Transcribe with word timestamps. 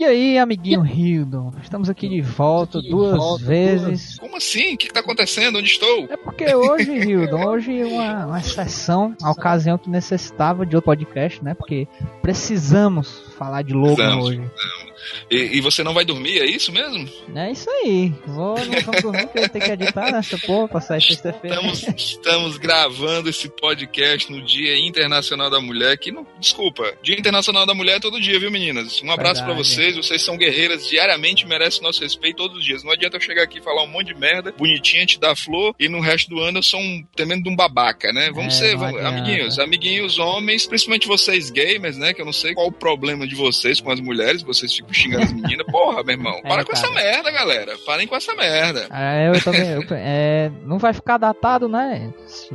E 0.00 0.04
aí, 0.06 0.38
amiguinho 0.38 0.82
Hildon? 0.82 1.52
Estamos 1.62 1.90
aqui 1.90 2.08
de 2.08 2.22
volta 2.22 2.78
aqui 2.78 2.88
duas 2.88 3.12
de 3.12 3.18
volta, 3.18 3.44
vezes. 3.44 4.18
Como 4.18 4.34
assim? 4.34 4.72
O 4.72 4.78
que 4.78 4.86
está 4.86 5.00
acontecendo? 5.00 5.58
Onde 5.58 5.68
estou? 5.68 6.06
É 6.08 6.16
porque 6.16 6.54
hoje, 6.54 6.90
Hildon, 6.90 7.46
hoje 7.46 7.78
é 7.78 7.84
uma, 7.84 8.24
uma 8.24 8.38
exceção, 8.38 9.14
a 9.22 9.30
ocasião 9.30 9.76
que 9.76 9.90
necessitava 9.90 10.64
de 10.64 10.74
outro 10.74 10.86
podcast, 10.86 11.44
né? 11.44 11.52
Porque 11.52 11.86
precisamos 12.22 13.24
falar 13.36 13.60
de 13.60 13.74
Logan 13.74 13.94
precisamos, 13.94 14.24
hoje. 14.24 14.40
Precisamos. 14.40 14.89
E, 15.30 15.58
e, 15.58 15.60
você 15.60 15.82
não 15.82 15.94
vai 15.94 16.04
dormir, 16.04 16.38
é 16.38 16.46
isso 16.46 16.72
mesmo? 16.72 17.08
É 17.34 17.52
isso 17.52 17.68
aí. 17.70 18.12
Vou, 18.26 18.58
não 18.58 18.80
vou 18.80 19.02
dormir 19.02 19.26
porque 19.26 19.38
eu 19.38 19.48
tenho 19.48 19.64
que 19.64 19.70
editar 19.70 20.10
nessa 20.12 20.38
porra 20.38 20.68
pra 20.68 20.80
sair 20.80 21.02
sexta-feira. 21.02 21.56
Estamos, 21.56 21.88
estamos 21.96 22.56
gravando 22.58 23.28
esse 23.28 23.48
podcast 23.48 24.30
no 24.30 24.42
Dia 24.42 24.78
Internacional 24.78 25.50
da 25.50 25.60
Mulher, 25.60 25.96
que 25.98 26.10
não. 26.10 26.26
Desculpa, 26.38 26.92
Dia 27.02 27.18
Internacional 27.18 27.64
da 27.64 27.74
Mulher 27.74 27.96
é 27.96 28.00
todo 28.00 28.20
dia, 28.20 28.38
viu, 28.38 28.50
meninas? 28.50 29.00
Um 29.02 29.10
abraço 29.10 29.44
para 29.44 29.54
vocês, 29.54 29.96
vocês 29.96 30.22
são 30.22 30.36
guerreiras 30.36 30.86
diariamente, 30.86 31.46
merecem 31.46 31.82
nosso 31.82 32.02
respeito 32.02 32.36
todos 32.36 32.58
os 32.58 32.64
dias. 32.64 32.82
Não 32.82 32.92
adianta 32.92 33.16
eu 33.16 33.20
chegar 33.20 33.42
aqui 33.42 33.58
e 33.58 33.62
falar 33.62 33.82
um 33.84 33.88
monte 33.88 34.08
de 34.08 34.14
merda, 34.14 34.52
bonitinha, 34.52 35.06
te 35.06 35.18
dar 35.18 35.36
flor, 35.36 35.74
e 35.78 35.88
no 35.88 36.00
resto 36.00 36.30
do 36.30 36.40
ano 36.40 36.58
eu 36.58 36.62
sou 36.62 36.80
um 36.80 37.04
tremendo 37.14 37.44
de 37.44 37.48
um 37.48 37.56
babaca, 37.56 38.12
né? 38.12 38.30
Vamos 38.34 38.54
é, 38.54 38.58
ser, 38.58 38.76
vamos, 38.76 39.00
amiguinhos, 39.04 39.58
amiguinhos 39.58 40.18
homens, 40.18 40.66
principalmente 40.66 41.06
vocês 41.06 41.50
gamers, 41.50 41.96
né? 41.96 42.12
Que 42.12 42.20
eu 42.20 42.26
não 42.26 42.32
sei 42.32 42.54
qual 42.54 42.66
o 42.66 42.72
problema 42.72 43.26
de 43.26 43.34
vocês 43.34 43.80
com 43.80 43.90
as 43.90 44.00
mulheres, 44.00 44.42
vocês 44.42 44.74
ficam 44.74 44.89
xingando 44.94 45.24
as 45.24 45.32
meninas. 45.32 45.66
Porra, 45.66 46.02
meu 46.02 46.14
irmão. 46.14 46.40
É, 46.44 46.48
para 46.48 46.64
com 46.64 46.72
essa 46.72 46.90
merda, 46.90 47.30
galera. 47.30 47.76
Parem 47.86 48.06
com 48.06 48.16
essa 48.16 48.34
merda. 48.34 48.88
É, 48.92 49.28
eu 49.28 49.42
também. 49.42 49.70
Eu, 49.70 49.82
é, 49.92 50.50
não 50.64 50.78
vai 50.78 50.92
ficar 50.92 51.18
datado, 51.18 51.68
né? 51.68 52.12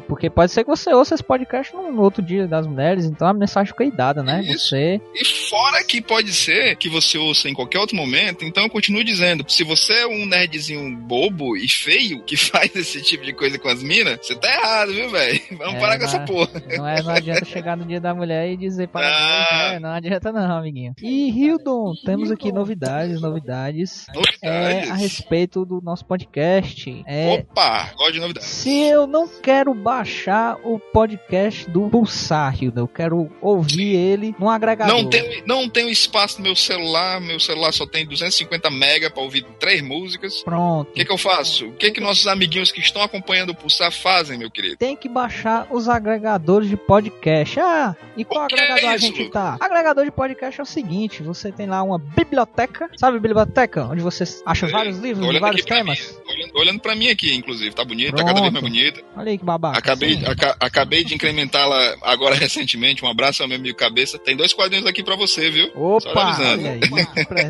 Porque 0.08 0.30
pode 0.30 0.52
ser 0.52 0.63
que 0.63 0.70
você 0.70 0.94
ouça 0.94 1.16
esse 1.16 1.23
podcast 1.23 1.73
no, 1.73 1.91
no 1.91 2.02
outro 2.02 2.21
dia 2.21 2.48
das 2.48 2.67
mulheres, 2.67 3.05
então 3.05 3.27
a 3.27 3.34
mensagem 3.34 3.71
fica 3.71 3.95
dada, 3.95 4.23
né? 4.23 4.41
Isso. 4.41 4.70
Você. 4.70 5.02
E 5.13 5.25
fora 5.49 5.84
que 5.84 6.02
pode 6.02 6.34
ser 6.34 6.75
que 6.75 6.89
você 6.89 7.17
ouça 7.17 7.48
em 7.49 7.53
qualquer 7.53 7.80
outro 7.80 7.95
momento, 7.95 8.44
então 8.45 8.63
eu 8.63 8.70
continuo 8.70 9.03
dizendo: 9.03 9.45
se 9.47 9.63
você 9.63 9.94
é 9.94 10.08
um 10.08 10.25
nerdzinho 10.25 10.95
bobo 10.97 11.56
e 11.56 11.67
feio 11.69 12.23
que 12.23 12.36
faz 12.38 12.75
esse 12.75 13.02
tipo 13.02 13.23
de 13.23 13.33
coisa 13.33 13.58
com 13.58 13.67
as 13.67 13.81
minas, 13.83 14.19
você 14.22 14.36
tá 14.36 14.47
errado, 14.52 14.94
viu, 14.94 15.09
velho? 15.09 15.41
Vamos 15.58 15.75
é, 15.75 15.80
parar 15.80 15.97
com 15.97 16.06
essa 16.06 16.19
porra. 16.22 16.63
Não, 16.78 16.88
é, 16.88 17.02
não 17.02 17.11
adianta 17.11 17.45
chegar 17.45 17.78
no 17.78 17.86
dia 17.86 18.00
da 18.00 18.13
mulher 18.13 18.50
e 18.50 18.58
dizer 18.58 18.88
para 18.88 19.08
ah. 19.08 19.80
Não 19.80 19.89
adianta, 19.89 20.31
não, 20.31 20.58
amiguinho. 20.58 20.94
E 21.02 21.30
Hildon, 21.30 21.94
temos 22.06 22.25
aqui 22.31 22.52
novidades, 22.52 23.22
novidades. 23.22 24.08
Novidades? 24.14 24.40
É, 24.44 24.90
a 24.90 24.95
respeito 24.95 25.66
do 25.66 25.81
nosso 25.81 26.06
podcast. 26.06 27.04
É, 27.08 27.34
Opa, 27.34 27.92
gosto 27.95 28.14
de 28.14 28.20
novidades. 28.20 28.48
Se 28.48 28.84
eu 28.84 29.06
não 29.06 29.28
quero 29.28 29.73
baixar 29.73 30.58
o 30.64 30.80
podcast 30.80 31.70
do 31.70 31.90
Pulsar, 31.90 32.62
Hilda, 32.62 32.81
eu 32.81 32.88
quero 32.88 33.30
ouvir 33.42 33.96
ele 33.96 34.36
num 34.40 34.50
agregador. 34.50 34.96
Não 34.96 35.09
tem, 35.09 35.44
não 35.46 35.70
tem 35.70 35.90
espaço 35.90 36.38
no 36.40 36.46
meu 36.46 36.56
celular, 36.56 37.22
meu 37.22 37.40
celular 37.40 37.72
só 37.72 37.86
tem 37.86 38.06
250 38.06 38.70
mega 38.72 39.09
para 39.09 39.22
ouvir 39.22 39.44
três 39.59 39.81
músicas. 39.81 40.44
Pronto. 40.44 40.90
O 40.90 40.94
que, 40.94 41.06
que 41.06 41.12
eu 41.12 41.18
faço? 41.18 41.68
O 41.68 41.73
que, 41.73 41.92
que 41.92 42.02
nossos 42.02 42.28
amiguinhos 42.28 42.72
que 42.72 42.80
estão 42.80 43.02
acompanhando 43.02 43.52
o 43.52 43.56
Pulsar 43.56 43.92
fazem, 43.92 44.38
meu 44.38 44.50
querido? 44.50 44.78
Tem 44.78 44.96
que 44.96 45.08
baixar 45.08 45.68
os 45.72 45.88
agregadores 45.88 46.70
de 46.70 46.78
podcast. 46.78 47.59
Ah, 47.59 47.96
e 48.18 48.23
qual 48.26 48.44
é 48.44 48.46
agregador 48.46 48.90
é 48.90 48.94
a 48.94 48.98
gente 48.98 49.30
tá? 49.30 49.58
Agregador 49.59 50.06
de 50.06 50.12
podcast 50.12 50.59
é 50.59 50.64
o 50.64 50.66
seguinte: 50.66 51.22
você 51.22 51.52
tem 51.52 51.68
lá 51.68 51.84
uma 51.84 52.00
biblioteca, 52.16 52.89
sabe 52.95 53.19
biblioteca? 53.19 53.85
Onde 53.85 54.02
você 54.02 54.23
acha 54.45 54.67
vários 54.67 54.97
livros 54.99 55.30
de 55.30 55.39
vários 55.39 55.66
temas. 55.66 55.99
Mim, 55.99 56.33
olhando, 56.33 56.57
olhando 56.57 56.80
pra 56.80 56.95
mim 56.95 57.09
aqui, 57.09 57.33
inclusive. 57.33 57.75
Tá 57.75 57.83
bonita, 57.83 58.16
tá 58.16 58.23
cada 58.23 58.41
vez 58.41 58.53
mais 58.53 58.63
bonita. 58.63 59.02
Olha 59.16 59.31
aí 59.31 59.38
que 59.38 59.45
babaca. 59.45 59.77
Acabei, 59.77 60.25
aca, 60.25 60.55
acabei 60.59 61.03
de 61.03 61.13
incrementá-la 61.13 61.95
agora 62.02 62.35
recentemente. 62.35 63.03
Um 63.03 63.09
abraço 63.09 63.44
ao 63.44 63.49
meu 63.49 63.57
amigo 63.57 63.77
Cabeça. 63.77 64.17
Tem 64.17 64.35
dois 64.35 64.53
quadrinhos 64.53 64.88
aqui 64.88 65.03
pra 65.03 65.16
você, 65.16 65.49
viu? 65.49 65.69
Opa! 65.75 66.38
Olha 66.39 66.72
aí, 66.72 66.80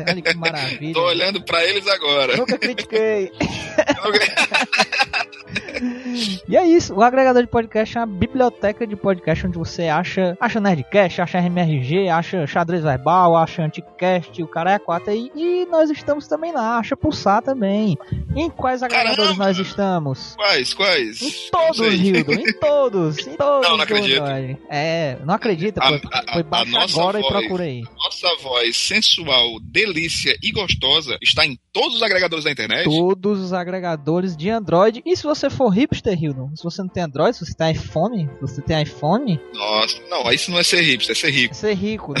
olha 0.08 0.22
que 0.22 0.34
maravilha. 0.34 0.92
Tô 0.92 1.06
olhando 1.06 1.40
pra 1.42 1.64
eles 1.64 1.86
agora. 1.86 2.36
Nunca 2.36 2.58
critiquei. 2.58 3.30
e 6.48 6.56
é 6.56 6.66
isso, 6.66 6.94
o 6.94 7.02
agregador 7.02 7.42
de 7.42 7.48
podcast 7.48 7.96
é 7.96 8.00
uma 8.00 8.06
biblioteca 8.06 8.86
de 8.86 8.96
podcast 8.96 9.46
onde 9.46 9.58
você 9.58 9.88
acha, 9.88 10.36
acha 10.40 10.60
Nerdcast, 10.60 11.20
acha 11.20 11.38
MRG, 11.38 12.08
acha 12.08 12.46
xadrez 12.46 12.82
verbal, 12.82 13.36
acha 13.36 13.62
Anticast, 13.62 14.42
o 14.46 14.48
cara 14.48 14.72
é 14.72 14.78
quatro 14.78 15.10
aí. 15.10 15.30
E 15.34 15.66
nós 15.66 15.90
estamos 15.90 16.26
também 16.26 16.52
lá, 16.52 16.78
acha 16.78 16.96
Pulsar 16.96 17.42
também. 17.42 17.98
Em 18.34 18.48
quais 18.48 18.82
agregadores 18.82 19.36
nós 19.36 19.58
estamos? 19.58 20.34
Quais, 20.36 20.72
quais? 20.72 21.20
Em 21.22 21.50
todos, 21.50 21.78
Hildo, 21.80 22.32
em 22.32 22.52
todos, 22.58 23.26
em 23.26 23.36
todos. 23.36 23.68
Não, 23.68 23.76
não 23.76 23.84
acredito. 23.84 24.22
É, 24.70 25.18
não 25.24 25.34
acredita, 25.34 25.80
a, 25.82 25.88
foi, 25.88 26.00
foi 26.32 26.42
baixo 26.42 26.76
agora 26.76 27.20
voz, 27.20 27.24
e 27.24 27.28
procura 27.28 27.64
aí. 27.64 27.84
Nossa 28.26 28.42
voz 28.42 28.76
sensual, 28.76 29.60
delícia 29.60 30.36
e 30.42 30.50
gostosa 30.50 31.16
está 31.22 31.46
em 31.46 31.56
todos 31.72 31.96
os 31.96 32.02
agregadores 32.02 32.44
da 32.44 32.50
internet? 32.50 32.84
Todos 32.84 33.40
os 33.40 33.52
agregadores 33.52 34.36
de 34.36 34.50
Android. 34.50 35.00
E 35.06 35.16
se 35.16 35.22
você 35.22 35.48
for 35.48 35.68
hipster, 35.68 36.20
Hildon? 36.20 36.50
Se 36.56 36.64
você 36.64 36.82
não 36.82 36.88
tem 36.88 37.04
Android, 37.04 37.36
se 37.36 37.46
você 37.46 37.54
tem 37.54 37.70
iPhone, 37.70 38.28
se 38.34 38.40
você 38.40 38.62
tem 38.62 38.82
iPhone. 38.82 39.40
Nossa, 39.54 40.00
não, 40.10 40.32
isso 40.32 40.50
não 40.50 40.58
é 40.58 40.64
ser 40.64 40.80
hipster, 40.80 41.12
é 41.12 41.18
ser 41.18 41.30
rico. 41.30 41.54
É 41.54 41.56
ser 41.56 41.74
rico, 41.74 42.14
né? 42.14 42.20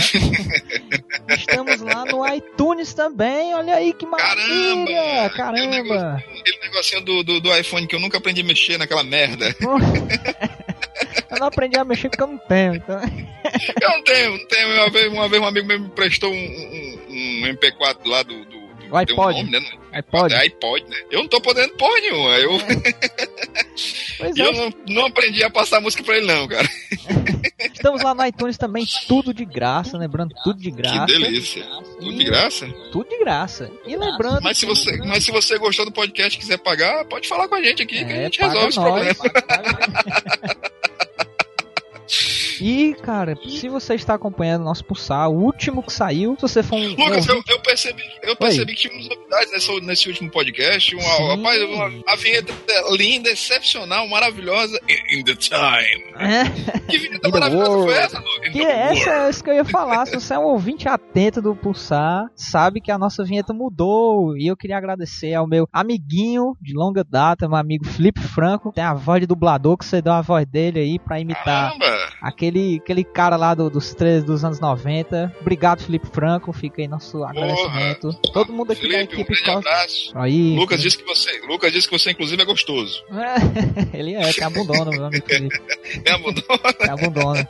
Estamos 1.36 1.80
lá 1.80 2.04
no 2.04 2.24
iTunes 2.34 2.94
também, 2.94 3.52
olha 3.54 3.74
aí 3.74 3.92
que 3.92 4.06
maravilha! 4.06 5.30
Caramba! 5.30 5.30
Caramba! 5.30 6.24
Aquele 6.40 6.58
negocinho 6.60 7.00
do, 7.00 7.24
do, 7.24 7.40
do 7.40 7.56
iPhone 7.56 7.86
que 7.86 7.96
eu 7.96 8.00
nunca 8.00 8.18
aprendi 8.18 8.42
a 8.42 8.44
mexer 8.44 8.78
naquela 8.78 9.02
merda. 9.02 9.54
eu 11.30 11.38
não 11.38 11.46
aprendi 11.46 11.78
a 11.78 11.84
mexer 11.84 12.08
porque 12.08 12.22
eu 12.22 12.28
não 12.28 12.38
tenho, 12.38 12.74
então. 12.76 13.00
eu 13.80 13.88
não 13.90 14.02
tenho, 14.04 14.30
não 14.38 14.46
tenho. 14.46 14.74
Uma 14.74 14.90
vez, 14.90 15.12
uma 15.12 15.28
vez 15.28 15.42
um 15.42 15.46
amigo 15.46 15.66
meu 15.66 15.80
me 15.80 15.88
prestou 15.90 16.32
um, 16.32 16.36
um, 16.36 17.06
um 17.08 17.42
MP4 17.46 17.98
lá 18.06 18.22
do, 18.22 18.44
do 18.44 18.55
o 18.90 18.96
iPod. 18.96 19.40
Um 19.40 19.44
nome, 19.44 19.50
né? 19.50 19.70
iPod. 19.92 20.34
É 20.34 20.38
iPod, 20.38 20.84
né? 20.88 20.96
Eu 21.10 21.20
não 21.20 21.28
tô 21.28 21.40
podendo 21.40 21.74
porra 21.74 22.00
nenhuma. 22.00 22.30
Eu, 22.36 22.50
pois 24.18 24.36
eu 24.36 24.46
é. 24.46 24.52
não, 24.52 24.74
não 24.88 25.06
aprendi 25.06 25.42
a 25.42 25.50
passar 25.50 25.80
música 25.80 26.02
pra 26.02 26.16
ele, 26.16 26.26
não, 26.26 26.46
cara. 26.46 26.68
Estamos 27.58 28.02
lá 28.02 28.14
no 28.14 28.26
iTunes 28.26 28.56
também, 28.58 28.84
tudo 29.08 29.32
de 29.32 29.44
graça, 29.44 29.96
lembrando, 29.96 30.34
tudo 30.44 30.60
de 30.60 30.70
graça. 30.70 31.06
Que 31.06 31.12
delícia. 31.12 31.64
Tudo 31.98 32.16
de 32.16 32.24
graça? 32.24 32.66
Tudo 32.92 33.08
de 33.08 33.18
graça. 33.18 33.70
E 33.86 33.96
lembrando. 33.96 34.42
Mas 34.42 34.58
se 34.58 34.66
você, 34.66 34.96
mas 34.98 35.24
se 35.24 35.30
você 35.30 35.58
gostou 35.58 35.84
do 35.84 35.92
podcast 35.92 36.36
e 36.36 36.40
quiser 36.40 36.58
pagar, 36.58 37.04
pode 37.06 37.26
falar 37.28 37.48
com 37.48 37.54
a 37.54 37.62
gente 37.62 37.82
aqui, 37.82 37.98
é, 37.98 38.04
que 38.04 38.12
a 38.12 38.22
gente 38.24 38.40
resolve 38.40 38.68
esse 38.68 38.80
problema. 38.80 39.14
E, 42.60 42.94
cara, 43.02 43.36
se 43.48 43.68
você 43.68 43.94
está 43.94 44.14
acompanhando 44.14 44.62
o 44.62 44.64
nosso 44.64 44.84
pulsar, 44.84 45.28
o 45.28 45.34
último 45.34 45.82
que 45.82 45.92
saiu, 45.92 46.34
se 46.36 46.42
você 46.42 46.62
for 46.62 46.76
um. 46.76 46.88
Lucas, 46.88 47.26
eu, 47.28 47.42
eu, 47.48 47.60
percebi, 47.60 48.02
eu 48.22 48.36
percebi 48.36 48.74
que 48.74 48.88
tinha 48.88 48.94
umas 48.94 49.08
novidades 49.08 49.52
nesse, 49.52 49.80
nesse 49.80 50.08
último 50.08 50.30
podcast. 50.30 50.94
Uma, 50.94 51.36
rapaz, 51.36 51.62
uma, 51.62 52.02
a 52.06 52.16
vinheta 52.16 52.52
linda, 52.90 53.30
excepcional, 53.30 54.08
maravilhosa. 54.08 54.78
In 55.10 55.24
the 55.24 55.34
time. 55.34 56.14
É. 56.18 56.76
Que 56.86 56.98
vinheta 56.98 57.28
maravilhosa 57.28 57.82
foi 57.82 57.94
essa, 57.94 58.18
Lucas? 58.18 58.52
Que 58.52 58.62
essa 58.62 59.10
é 59.10 59.30
isso 59.30 59.42
que 59.42 59.50
eu 59.50 59.54
ia 59.54 59.64
falar. 59.64 60.06
Se 60.06 60.14
você 60.14 60.34
é 60.34 60.38
um 60.38 60.44
ouvinte 60.44 60.88
atento 60.88 61.42
do 61.42 61.54
Pulsar, 61.54 62.26
sabe 62.34 62.80
que 62.80 62.92
a 62.92 62.98
nossa 62.98 63.24
vinheta 63.24 63.52
mudou. 63.52 64.36
E 64.36 64.46
eu 64.46 64.56
queria 64.56 64.76
agradecer 64.76 65.34
ao 65.34 65.48
meu 65.48 65.68
amiguinho 65.72 66.56
de 66.60 66.74
longa 66.74 67.02
data, 67.02 67.48
meu 67.48 67.56
amigo 67.56 67.84
Felipe 67.84 68.20
Franco. 68.20 68.72
Tem 68.72 68.84
a 68.84 68.94
voz 68.94 69.20
de 69.20 69.26
dublador 69.26 69.76
que 69.76 69.84
você 69.84 70.00
deu 70.00 70.12
a 70.12 70.22
voz 70.22 70.46
dele 70.46 70.78
aí 70.78 70.98
pra 70.98 71.18
imitar 71.18 71.76
Caramba. 71.76 72.08
aquele 72.22 72.45
aquele, 72.46 72.80
aquele 72.82 73.04
cara 73.04 73.36
lá 73.36 73.54
do, 73.54 73.68
dos 73.68 73.94
três 73.94 74.22
dos 74.22 74.44
anos 74.44 74.60
90. 74.60 75.34
Obrigado, 75.40 75.82
Felipe 75.82 76.06
Franco. 76.08 76.52
Fica 76.52 76.80
aí 76.80 76.88
nosso 76.88 77.18
Porra. 77.18 77.30
agradecimento. 77.30 78.12
Todo 78.32 78.52
mundo 78.52 78.72
aqui 78.72 78.82
Felipe, 78.82 78.98
da 78.98 79.04
equipe. 79.04 79.32
Um 79.32 79.44
grande 79.44 79.68
abraço. 79.68 80.12
Aí, 80.14 80.56
Lucas 80.56 80.80
disse 80.80 80.98
que 80.98 81.04
você, 81.04 81.40
Lucas 81.46 81.72
disse 81.72 81.88
que 81.88 81.98
você 81.98 82.10
inclusive 82.10 82.40
é 82.40 82.44
gostoso. 82.44 83.02
ele 83.92 84.14
é, 84.14 84.32
tem 84.32 84.44
abundona, 84.44 84.90
meu 84.90 85.06
amigo 85.06 85.26
Felipe. 85.26 85.56
Tem 86.04 86.12
abundona. 86.12 86.72
Tem 86.78 86.90
abundona. 86.90 87.48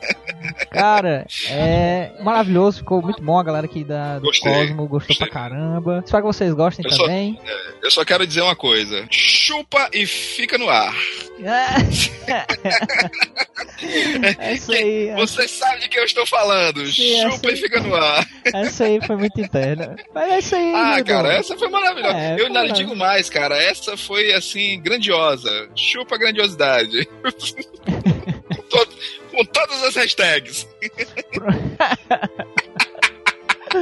Cara, 0.69 1.25
é 1.49 2.11
maravilhoso, 2.21 2.79
ficou 2.79 3.01
muito 3.01 3.21
bom 3.21 3.37
a 3.37 3.43
galera 3.43 3.65
aqui 3.65 3.83
da, 3.83 4.19
do 4.19 4.25
Gostei. 4.25 4.53
Cosmo, 4.53 4.87
gostou 4.87 5.15
Gostei. 5.15 5.17
pra 5.17 5.27
caramba. 5.27 6.01
Espero 6.05 6.23
que 6.23 6.33
vocês 6.33 6.53
gostem 6.53 6.85
eu 6.85 6.97
também. 6.97 7.35
Só, 7.35 7.51
é, 7.51 7.55
eu 7.83 7.91
só 7.91 8.05
quero 8.05 8.25
dizer 8.25 8.41
uma 8.41 8.55
coisa: 8.55 9.05
chupa 9.09 9.89
e 9.93 10.05
fica 10.05 10.57
no 10.57 10.69
ar. 10.69 10.93
É, 14.39 14.53
isso 14.53 14.71
aí. 14.71 14.86
Você 15.15 15.47
sabe 15.47 15.81
de 15.81 15.89
que 15.89 15.99
eu 15.99 16.03
estou 16.03 16.25
falando. 16.25 16.85
Sim, 16.87 17.21
chupa 17.21 17.51
e 17.51 17.55
fica 17.57 17.79
no 17.79 17.95
ar. 17.95 18.27
Essa 18.53 18.85
aí 18.85 18.99
foi 19.05 19.15
muito 19.15 19.39
interna. 19.39 19.95
Mas 20.13 20.31
é 20.31 20.39
isso 20.39 20.55
aí. 20.55 20.73
Ah, 20.75 21.03
cara, 21.03 21.33
essa 21.33 21.57
foi 21.57 21.69
maravilhosa. 21.69 22.17
É, 22.17 22.39
eu 22.39 22.47
ainda 22.47 22.63
lhe 22.63 22.73
digo 22.73 22.95
mais, 22.95 23.29
cara. 23.29 23.57
Essa 23.57 23.95
foi, 23.97 24.33
assim, 24.33 24.79
grandiosa. 24.81 25.69
Chupa 25.75 26.15
a 26.15 26.17
grandiosidade. 26.17 27.05
com, 27.25 28.61
todo, 28.69 28.95
com 29.31 29.45
todas 29.45 29.83
as 29.83 29.95
hashtags. 29.95 30.67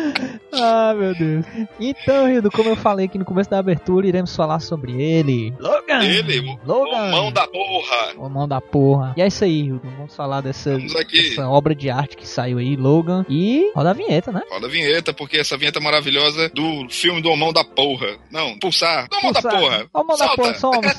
ah, 0.54 0.94
meu 0.94 1.14
Deus. 1.16 1.46
Então, 1.80 2.28
Rildo, 2.28 2.52
como 2.52 2.70
eu 2.70 2.76
falei 2.76 3.06
aqui 3.06 3.18
no 3.18 3.26
começo 3.26 3.50
da 3.50 3.60
abertura, 3.60 4.08
iremos 4.08 4.36
falar 4.36 4.60
sobre 4.60 5.02
ele. 5.02 5.54
Logan! 5.60 6.04
Ele, 6.04 6.58
Logan! 6.66 7.08
O 7.08 7.12
mão 7.12 7.32
da 7.32 7.48
porra! 7.48 8.14
O 8.18 8.30
mão 8.30 8.48
da 8.48 8.62
porra. 8.62 9.14
E 9.18 9.22
é 9.22 9.28
isso 9.28 9.44
aí, 9.44 9.64
Rildo. 9.64 9.90
Vamos 9.98 10.16
falar 10.16 10.42
dessa, 10.42 10.78
dessa 10.78 11.50
obra 11.50 11.74
de 11.76 11.90
arte 11.90 12.18
que 12.18 12.28
saiu 12.28 12.58
aí, 12.58 12.76
Logan. 12.76 13.26
E 13.30 13.72
roda 13.76 13.92
a 13.92 13.94
vinheta, 13.94 14.32
né? 14.32 14.42
Roda 14.50 14.68
a 14.68 14.70
vinheta, 14.70 15.14
porque 15.14 15.38
essa 15.38 15.58
vinheta 15.58 15.80
maravilhosa 15.80 16.50
do 16.50 16.88
filme 16.90 17.22
do 17.22 17.36
Mão 17.36 17.54
da 17.54 17.64
Porra. 17.64 18.18
Não, 18.32 18.58
Pulsar. 18.60 19.08
Do 19.10 19.22
Mão 19.22 19.32
da 19.32 19.42
Porra. 19.42 19.86
O 19.94 20.04
Mão 20.04 20.18
da 20.18 20.30
Porra, 20.30 20.56
somos. 20.56 20.86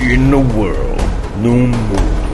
In 0.00 0.30
the 0.30 0.36
world, 0.36 1.02
no 1.40 1.68
mundo. 1.68 2.33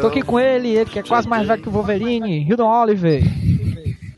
Tô 0.00 0.06
aqui 0.08 0.22
com 0.22 0.38
ele, 0.38 0.68
ele 0.68 0.90
que 0.90 0.98
é 0.98 1.02
quase 1.02 1.28
mais 1.28 1.46
velho 1.46 1.62
que 1.62 1.68
o 1.68 1.72
Wolverine, 1.72 2.46
Hildon 2.48 2.68
Oliver. 2.68 3.22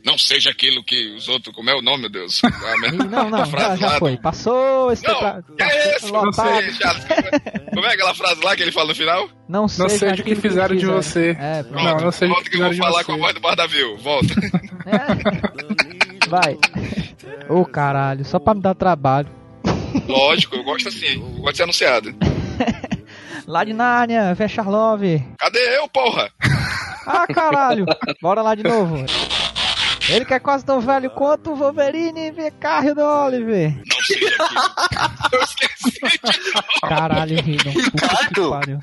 Não 0.04 0.18
seja 0.18 0.50
aquilo 0.50 0.82
que 0.82 1.14
os 1.14 1.28
outros. 1.28 1.54
Como 1.54 1.70
é 1.70 1.74
o 1.74 1.82
nome, 1.82 2.02
meu 2.02 2.10
Deus? 2.10 2.42
não, 3.08 3.30
não, 3.30 3.46
já, 3.46 3.76
já 3.76 3.90
foi. 3.98 4.16
Passou 4.16 4.90
esse 4.90 5.06
não, 5.06 5.42
que 5.56 5.62
é 5.62 5.96
esse? 5.96 6.10
Não 6.10 6.32
sei, 6.32 6.70
já, 6.72 6.94
como 7.72 7.86
é 7.86 7.94
aquela 7.94 8.14
frase 8.14 8.42
lá 8.42 8.56
que 8.56 8.62
ele 8.62 8.72
fala 8.72 8.88
no 8.88 8.94
final? 8.94 9.28
Não, 9.48 9.62
não 9.62 9.88
seja 9.88 10.20
o 10.20 10.24
que 10.24 10.34
fizeram 10.34 10.74
de 10.74 10.86
você. 10.86 11.36
É, 11.38 11.62
pronto. 11.62 11.84
Não, 11.84 11.96
não 11.98 12.12
seja 12.12 12.32
Volta 12.32 12.50
que, 12.50 12.56
que 12.56 12.62
eu 12.62 12.68
vou 12.68 12.76
falar 12.76 13.04
com 13.04 13.12
a 13.12 13.16
voz 13.16 13.34
do 13.34 13.40
Bardavil. 13.40 13.96
Volta. 13.98 14.34
É. 14.86 16.26
Vai. 16.28 16.58
Ô 17.48 17.60
oh, 17.60 17.64
caralho, 17.64 18.24
só 18.24 18.38
pra 18.38 18.54
me 18.54 18.60
dar 18.60 18.74
trabalho. 18.74 19.28
Lógico, 20.08 20.56
eu 20.56 20.64
gosto 20.64 20.88
assim. 20.88 21.14
Eu 21.14 21.42
gosto 21.42 21.52
de 21.52 21.56
ser 21.58 21.62
anunciado. 21.62 22.14
Lá 23.52 23.64
de 23.64 23.74
Nárnia, 23.74 24.34
fecha 24.34 24.62
Love. 24.62 25.22
Cadê 25.38 25.76
eu, 25.76 25.86
porra? 25.86 26.30
Ah, 27.06 27.26
caralho. 27.26 27.84
Bora 28.22 28.40
lá 28.40 28.54
de 28.54 28.62
novo. 28.62 29.04
Ele 30.08 30.24
que 30.24 30.32
é 30.32 30.38
quase 30.38 30.64
tão 30.64 30.80
velho 30.80 31.10
quanto 31.10 31.50
o 31.50 31.54
Wolverine 31.54 32.30
vê 32.30 32.50
carro 32.50 32.94
do 32.94 33.02
Oliver. 33.02 33.76
Não 33.76 34.02
sei 34.06 34.26
aqui. 34.26 35.34
Eu 35.34 35.42
esqueci 35.42 35.90
de 36.00 36.18
Caralho, 36.80 37.38
Hildon. 37.46 37.70
Ricardo? 37.72 38.80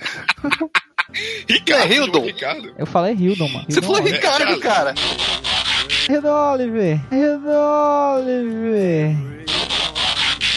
Ricardo. 1.49 1.83
É 1.83 1.87
Hildon? 1.91 2.25
Ricardo. 2.25 2.75
Eu 2.77 2.85
falei 2.85 3.15
Hildon, 3.15 3.49
mano. 3.49 3.65
Você 3.67 3.81
falou 3.81 4.03
Ricardo, 4.03 4.53
é, 4.53 4.59
cara. 4.59 4.93
Hildon 6.07 6.51
Oliver. 6.53 6.99
Hildon 7.11 8.17
Oliver. 8.17 9.39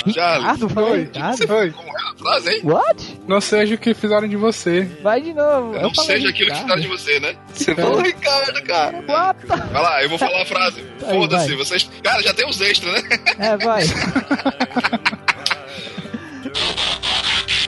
Ricardo, 0.07 0.69
falou 0.69 0.97
Ricardo? 0.97 1.47
Foi. 1.47 1.71
Como 1.71 1.89
é 1.89 2.03
a 2.03 2.15
frase, 2.17 2.51
hein? 2.51 2.61
What? 2.65 3.21
Não 3.27 3.41
seja 3.41 3.75
o 3.75 3.79
que 3.79 3.95
fizeram 3.95 4.29
de 4.29 4.37
você. 4.37 4.83
Vai 5.03 5.21
de 5.21 5.33
novo. 5.33 5.73
Não 5.81 5.95
seja 5.95 6.29
aquilo 6.29 6.51
que 6.51 6.57
fizeram 6.61 6.81
de 6.81 6.89
você, 6.89 7.21
né? 7.21 7.37
Você 7.53 7.75
falou 7.75 8.01
Ricardo, 8.01 8.63
cara. 8.63 9.05
What? 9.09 9.47
Vai 9.47 9.83
lá, 9.83 10.03
eu 10.03 10.09
vou 10.09 10.19
falar 10.19 10.43
a 10.43 10.47
frase. 10.47 10.83
Foda-se, 10.99 11.55
vocês. 11.55 11.91
Cara, 12.03 12.23
já 12.23 12.35
tem 12.35 12.49
os 12.49 12.61
extras, 12.61 13.03
né? 13.03 13.09
É, 13.39 13.57
vai. 13.57 13.83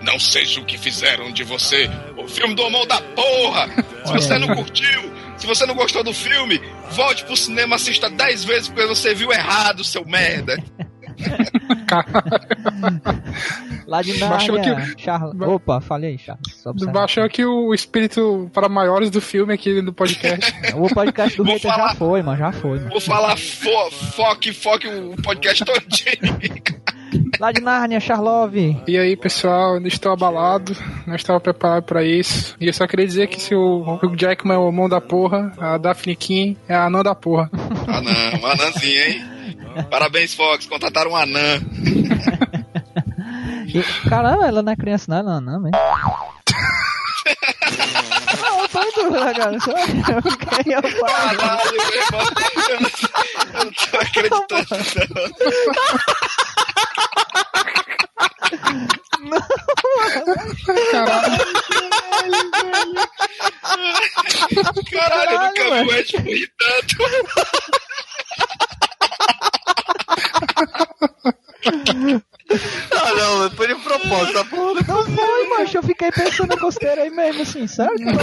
Não 0.02 0.18
seja 0.18 0.60
o 0.60 0.64
que 0.64 0.76
fizeram 0.78 1.32
de 1.32 1.42
você. 1.42 1.90
O 2.16 2.28
filme 2.28 2.54
do 2.54 2.70
mão 2.70 2.86
da 2.86 3.00
porra. 3.00 3.68
Se 4.04 4.12
você 4.12 4.38
não 4.38 4.54
curtiu, 4.54 5.12
se 5.36 5.46
você 5.46 5.66
não 5.66 5.74
gostou 5.74 6.04
do 6.04 6.12
filme, 6.12 6.60
volte 6.90 7.24
pro 7.24 7.36
cinema, 7.36 7.76
assista 7.76 8.08
10 8.08 8.44
vezes 8.44 8.68
porque 8.68 8.86
você 8.86 9.14
viu 9.14 9.32
errado, 9.32 9.82
seu 9.82 10.04
merda. 10.04 10.62
Lá 13.86 14.02
de 14.02 14.18
Nárnia, 14.18 14.76
que... 14.96 15.02
Charles... 15.02 15.40
Opa, 15.40 15.80
falei 15.80 16.10
aí, 16.10 16.18
Charles. 16.18 16.64
Baixou 16.92 17.22
aqui 17.22 17.44
o 17.44 17.74
espírito 17.74 18.50
para 18.52 18.68
maiores 18.68 19.10
do 19.10 19.20
filme 19.20 19.52
aqui 19.52 19.80
no 19.82 19.92
podcast. 19.92 20.52
o 20.74 20.88
podcast 20.92 21.36
do 21.36 21.44
Hater 21.44 21.70
falar... 21.70 21.88
já 21.88 21.94
foi, 21.94 22.22
mano, 22.22 22.38
já 22.38 22.52
foi. 22.52 22.78
Mano. 22.78 22.90
Vou 22.90 23.00
falar 23.00 23.36
fo 23.36 23.90
foque, 23.90 24.52
foque 24.52 24.88
o 24.88 25.14
podcast 25.22 25.64
todinho. 25.64 26.38
Lá 27.38 27.52
de 27.52 27.60
Nárnia, 27.60 28.00
Charlove. 28.00 28.76
E 28.86 28.98
aí, 28.98 29.16
pessoal, 29.16 29.76
eu 29.76 29.86
estou 29.86 30.12
abalado, 30.12 30.76
não 31.06 31.14
estava 31.14 31.38
preparado 31.40 31.84
para 31.84 32.02
isso. 32.02 32.56
E 32.60 32.66
eu 32.66 32.72
só 32.72 32.86
queria 32.86 33.06
dizer 33.06 33.28
que 33.28 33.40
se 33.40 33.54
o 33.54 33.98
Hugh 34.02 34.16
Jackman 34.16 34.56
é 34.56 34.58
o 34.58 34.72
mão 34.72 34.88
da 34.88 35.00
porra, 35.00 35.52
a 35.58 35.78
Daphne 35.78 36.16
King 36.16 36.56
é 36.68 36.74
a 36.74 36.86
anã 36.86 37.02
da 37.02 37.14
porra. 37.14 37.50
Anã, 37.86 38.38
uma 38.38 38.52
anãzinha, 38.52 39.08
hein? 39.08 39.33
Parabéns, 39.90 40.34
Fox, 40.34 40.66
contrataram 40.66 41.12
um 41.12 41.16
anã. 41.16 41.60
Caramba, 44.08 44.46
ela 44.46 44.62
não 44.62 44.72
é 44.72 44.76
criança, 44.76 45.06
não, 45.10 45.22
não, 45.22 45.40
não, 45.40 45.60
mesmo. 45.60 45.76
Não, 48.40 48.60
eu 48.60 48.68
tô 48.68 48.82
em 48.82 48.92
dúvida, 48.92 49.34
cara. 49.34 49.58
Só 49.60 49.70
é 49.70 49.86
pai. 51.00 51.36
Caralho, 51.36 51.72
meu 51.72 51.94
irmão. 51.94 52.20
Eu 52.68 52.80
não, 52.80 52.90
eu 53.54 53.64
não 53.64 53.72
tô 53.72 53.96
acreditando, 53.98 54.66
não. 55.14 55.24
Caralho. 60.90 61.38
Caralho, 64.90 64.90
Caralho 64.90 65.30
eu 65.32 65.38
nunca 65.40 65.64
vi 65.64 65.70
o 65.82 65.92
Ed 65.94 66.16
rir 66.18 66.48
tanto. 66.58 66.96
Ah, 72.92 73.14
não, 73.14 73.50
foi 73.52 73.68
de 73.68 73.74
propósito, 73.76 74.34
tá 74.34 74.44
porra. 74.44 74.80
Não 74.86 75.04
foi, 75.04 75.48
macho. 75.48 75.78
Eu 75.78 75.82
fiquei 75.82 76.10
pensando 76.12 76.50
na 76.50 76.56
costeira 76.58 77.02
aí 77.02 77.10
mesmo, 77.10 77.42
assim, 77.42 77.66
sabe? 77.66 78.04
Não, 78.04 78.12
não. 78.12 78.20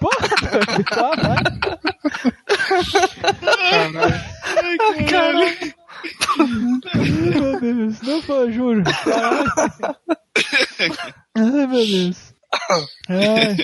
Porra, 0.00 0.28
porra, 0.50 0.84
Caralho. 0.84 1.44
Ai, 4.56 5.04
caralho. 5.04 5.74
Meu 6.96 7.60
Deus, 7.60 8.02
não 8.02 8.22
foi, 8.22 8.52
juro. 8.52 8.82
Caralho. 9.04 9.52
Ai, 11.34 11.66
meu 11.66 11.86
Deus. 11.86 12.34
Ai, 13.08 13.56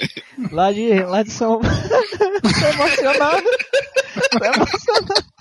lá 0.50 0.72
de, 0.72 1.02
lá 1.04 1.22
de 1.22 1.30
São... 1.30 1.60
Tô 2.42 2.66
emocionado. 2.66 3.44
Tô 4.30 4.44
emocionado. 4.44 5.31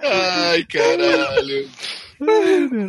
Ai, 0.00 0.64
caralho. 0.64 1.68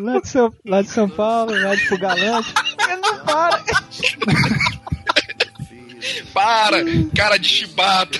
Lá 0.01 0.19
de, 0.19 0.27
São, 0.29 0.53
lá 0.65 0.81
de 0.81 0.89
São 0.89 1.09
Paulo, 1.09 1.51
lá 1.59 1.75
de 1.75 1.87
Pugalante. 1.87 2.53
Ele 2.87 2.95
não 2.97 3.19
para. 3.25 3.63
Para, 6.33 6.77
cara 7.15 7.37
de 7.37 7.47
chibata. 7.47 8.17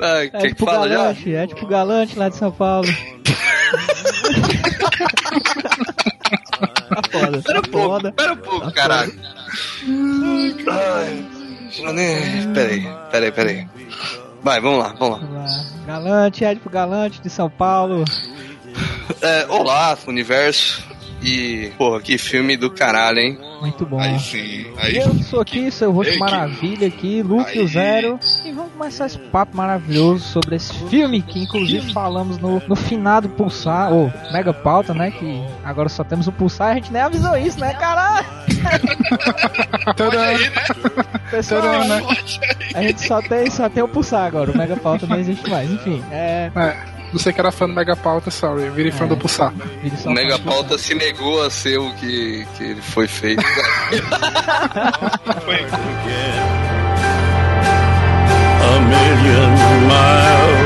É 0.00 0.30
já? 0.48 0.54
Pugalante, 0.54 1.34
é 1.34 1.46
de 1.46 1.54
Pugalante, 1.54 2.18
lá 2.18 2.28
de 2.28 2.36
São 2.36 2.52
Paulo. 2.52 2.88
Tá 6.88 7.02
foda, 7.10 7.42
Pera 7.42 7.62
tá 7.62 7.68
um 7.68 7.70
pouco, 7.70 7.88
foda. 7.88 8.12
pera 8.12 8.32
um 8.32 8.36
pouco, 8.36 8.72
caralho. 8.72 9.12
Ai, 10.70 11.26
eu 11.78 11.92
nem- 11.92 12.52
Peraí, 12.52 12.86
peraí, 13.10 13.32
peraí. 13.32 13.68
Vai, 14.44 14.60
vamos 14.60 14.78
lá, 14.78 14.94
vamos 14.98 15.20
lá. 15.22 15.28
Lá. 15.40 15.46
Galante, 15.86 16.44
de 16.44 16.60
Pugalante, 16.60 17.20
de 17.20 17.30
São 17.30 17.48
Paulo. 17.48 18.04
É, 19.22 19.46
olá, 19.48 19.96
universo. 20.06 20.84
E, 21.22 21.72
porra, 21.78 22.02
que 22.02 22.18
filme 22.18 22.54
do 22.54 22.70
caralho, 22.70 23.18
hein? 23.18 23.38
Muito 23.62 23.86
bom. 23.86 23.98
Aí 23.98 24.18
sim. 24.18 24.66
Aí, 24.76 24.98
eu 24.98 25.14
sou 25.22 25.40
aqui, 25.40 25.70
seu 25.70 25.90
rosto 25.90 26.12
que- 26.12 26.18
maravilha 26.18 26.86
aqui, 26.86 27.22
Luke 27.22 27.48
Aí. 27.52 27.64
o 27.64 27.66
Zero. 27.68 28.20
E 28.44 28.52
vamos 28.52 28.72
começar 28.72 29.06
esse 29.06 29.18
papo 29.18 29.56
maravilhoso 29.56 30.22
sobre 30.22 30.56
esse 30.56 30.74
filme 30.90 31.22
que 31.22 31.42
inclusive 31.42 31.90
falamos 31.94 32.36
no, 32.36 32.60
no 32.68 32.76
finado 32.76 33.26
Pulsar, 33.30 33.90
ou 33.90 34.12
Mega 34.32 34.52
Pauta, 34.52 34.92
né? 34.92 35.10
Que 35.12 35.42
agora 35.64 35.88
só 35.88 36.04
temos 36.04 36.26
o 36.26 36.32
Pulsar 36.32 36.68
e 36.68 36.72
a 36.72 36.74
gente 36.74 36.92
nem 36.92 37.00
avisou 37.00 37.34
isso, 37.38 37.58
né, 37.58 37.72
caralho? 37.72 38.26
Olha 39.98 40.20
aí, 40.20 40.38
né? 40.50 41.03
Pessoal, 41.36 41.62
Tadã, 41.62 41.84
né? 41.84 42.02
a 42.74 42.82
gente 42.82 43.06
só 43.06 43.20
tem, 43.22 43.50
só 43.50 43.68
tem 43.68 43.82
o 43.82 43.88
Pulsar 43.88 44.26
agora, 44.26 44.50
o 44.50 44.56
Mega 44.56 44.76
Pauta 44.76 45.06
não 45.06 45.18
existe 45.18 45.48
mais. 45.50 45.70
Enfim, 45.70 46.02
é. 46.10 46.50
É, 46.54 46.76
você 47.12 47.32
que 47.32 47.40
era 47.40 47.50
fã 47.52 47.66
do 47.66 47.74
Mega 47.74 47.96
Pauta, 47.96 48.30
sorry, 48.30 48.68
virei 48.70 48.92
fã 48.92 49.04
É. 49.04 49.08
do 49.08 49.16
Pulsar. 49.16 49.52
O 50.04 50.10
Mega 50.10 50.38
Pauta 50.38 50.78
se 50.78 50.94
negou 50.94 51.42
a 51.44 51.50
ser 51.50 51.78
o 51.78 51.92
que, 51.94 52.46
que 52.56 52.64
ele 52.64 52.82
foi 52.82 53.06
feito. 53.06 53.42
Foi, 55.44 55.64
A 58.64 58.80
million 58.80 59.50
miles 59.88 60.63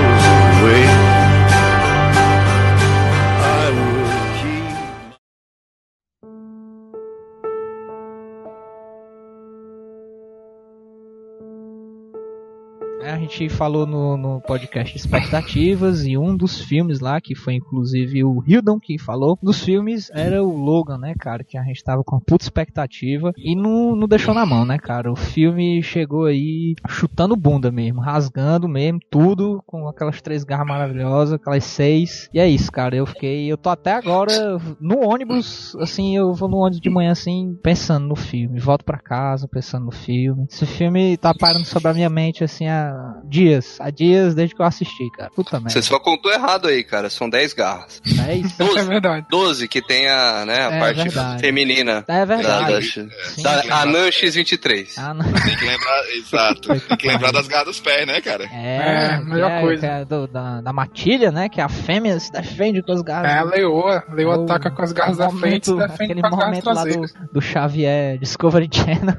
gente 13.29 13.49
falou 13.51 13.87
no, 13.87 14.17
no 14.17 14.41
podcast 14.41 14.97
Expectativas 14.97 16.07
e 16.07 16.17
um 16.17 16.35
dos 16.35 16.61
filmes 16.61 16.99
lá, 17.01 17.21
que 17.21 17.35
foi 17.35 17.55
inclusive 17.55 18.25
o 18.25 18.43
Hildon 18.47 18.81
que 18.81 18.99
falou, 18.99 19.39
dos 19.43 19.63
filmes 19.63 20.11
era 20.13 20.43
o 20.43 20.57
Logan, 20.57 20.99
né, 20.99 21.15
cara? 21.19 21.45
Que 21.45 21.59
a 21.59 21.63
gente 21.63 21.85
tava 21.85 22.03
com 22.03 22.19
puta 22.19 22.45
expectativa 22.45 23.33
e 23.37 23.55
não, 23.55 23.95
não 23.95 24.09
deixou 24.09 24.35
na 24.35 24.47
mão, 24.47 24.65
né, 24.65 24.79
cara? 24.79 25.13
O 25.13 25.17
filme 25.17 25.83
chegou 25.83 26.25
aí 26.25 26.75
chutando 26.89 27.37
bunda 27.37 27.71
mesmo, 27.71 28.01
rasgando 28.01 28.67
mesmo, 28.67 28.99
tudo 29.11 29.63
com 29.67 29.87
aquelas 29.87 30.21
três 30.23 30.43
garras 30.43 30.67
maravilhosas, 30.67 31.35
aquelas 31.35 31.65
seis. 31.65 32.29
E 32.33 32.41
é 32.41 32.49
isso, 32.49 32.73
cara. 32.73 32.97
Eu 32.97 33.07
fiquei, 33.07 33.47
eu 33.51 33.59
tô 33.59 33.69
até 33.69 33.93
agora 33.93 34.59
no 34.81 35.07
ônibus, 35.07 35.77
assim, 35.77 36.17
eu 36.17 36.33
vou 36.33 36.49
no 36.49 36.57
ônibus 36.57 36.81
de 36.81 36.91
manhã 36.91 37.13
assim, 37.13 37.59
pensando 37.63 38.07
no 38.07 38.17
filme. 38.17 38.59
Volto 38.59 38.85
pra 38.85 38.99
casa 38.99 39.47
pensando 39.47 39.87
no 39.87 39.93
filme. 39.93 40.47
Esse 40.51 40.65
filme 40.65 41.17
tá 41.17 41.35
parando 41.35 41.67
sobre 41.67 41.91
a 41.91 41.95
minha 41.95 42.09
mente, 42.09 42.43
assim, 42.43 42.67
há 42.67 43.18
dias. 43.25 43.77
Há 43.81 43.91
dias 43.91 44.35
desde 44.35 44.55
que 44.55 44.63
eu 44.63 44.67
assisti, 44.67 45.11
cara. 45.17 45.31
Puta 45.35 45.59
merda. 45.59 45.71
Você 45.71 45.83
só 45.83 45.99
contou 45.99 46.33
errado 46.33 46.69
aí, 46.69 46.83
cara. 46.85 47.09
São 47.11 47.29
10 47.29 47.53
garras. 47.55 48.01
É 48.29 48.35
isso. 48.37 48.55
É 48.63 48.65
12, 48.67 48.85
verdade. 48.89 49.27
12 49.31 49.69
que 49.69 49.81
tem 49.83 50.09
a, 50.09 50.45
né, 50.47 50.67
a 50.67 50.73
É 50.75 50.79
parte 50.81 51.03
verdade. 51.03 51.41
feminina. 51.41 52.05
É 52.09 52.25
verdade. 52.27 53.09
Da, 53.43 53.57
da, 53.57 53.63
da 53.63 53.77
Anan 53.83 54.09
X23. 54.09 54.89
Ah, 54.99 55.15
tem 55.45 55.57
que 55.57 55.65
lembrar, 55.65 56.03
exato. 56.17 56.69
Tem 56.89 56.97
que 56.97 57.09
lembrar 57.09 57.33
das 57.33 57.49
garras 57.49 57.67
dos 57.67 57.81
pés, 57.81 58.07
né, 58.07 58.21
cara? 58.21 58.45
É, 58.45 59.15
É, 59.17 59.21
melhor 59.25 59.51
é- 59.51 59.61
coisa. 59.61 59.81
que 59.81 59.87
é 59.87 60.05
do- 60.05 60.27
da, 60.27 60.61
da 60.61 60.73
matilha, 60.73 61.31
né? 61.31 61.49
Que 61.49 61.61
a 61.61 61.69
fêmea 61.69 62.19
se 62.21 62.31
defende 62.33 62.83
com 62.83 62.93
as 62.93 63.03
garras. 63.03 63.31
É 63.33 63.39
a 63.39 63.43
leoa. 63.45 64.05
A 64.09 64.15
leoa 64.15 64.39
O- 64.39 64.45
ataca 64.45 64.71
com 64.71 64.83
as 64.83 64.93
garras 64.93 65.17
da 65.17 65.31
frente 65.31 65.65
e 65.65 65.67
se 65.67 65.77
defende 65.77 66.13
aquele 66.13 66.21
com 66.21 66.27
as 66.29 66.33
garras 66.33 66.47
momento 66.47 66.67
lá 66.67 66.73
do, 66.75 66.83
traseiras. 66.83 67.15
do 67.33 67.41
Xavier 67.41 68.19
Discovery 68.19 68.69
Channel. 68.73 69.17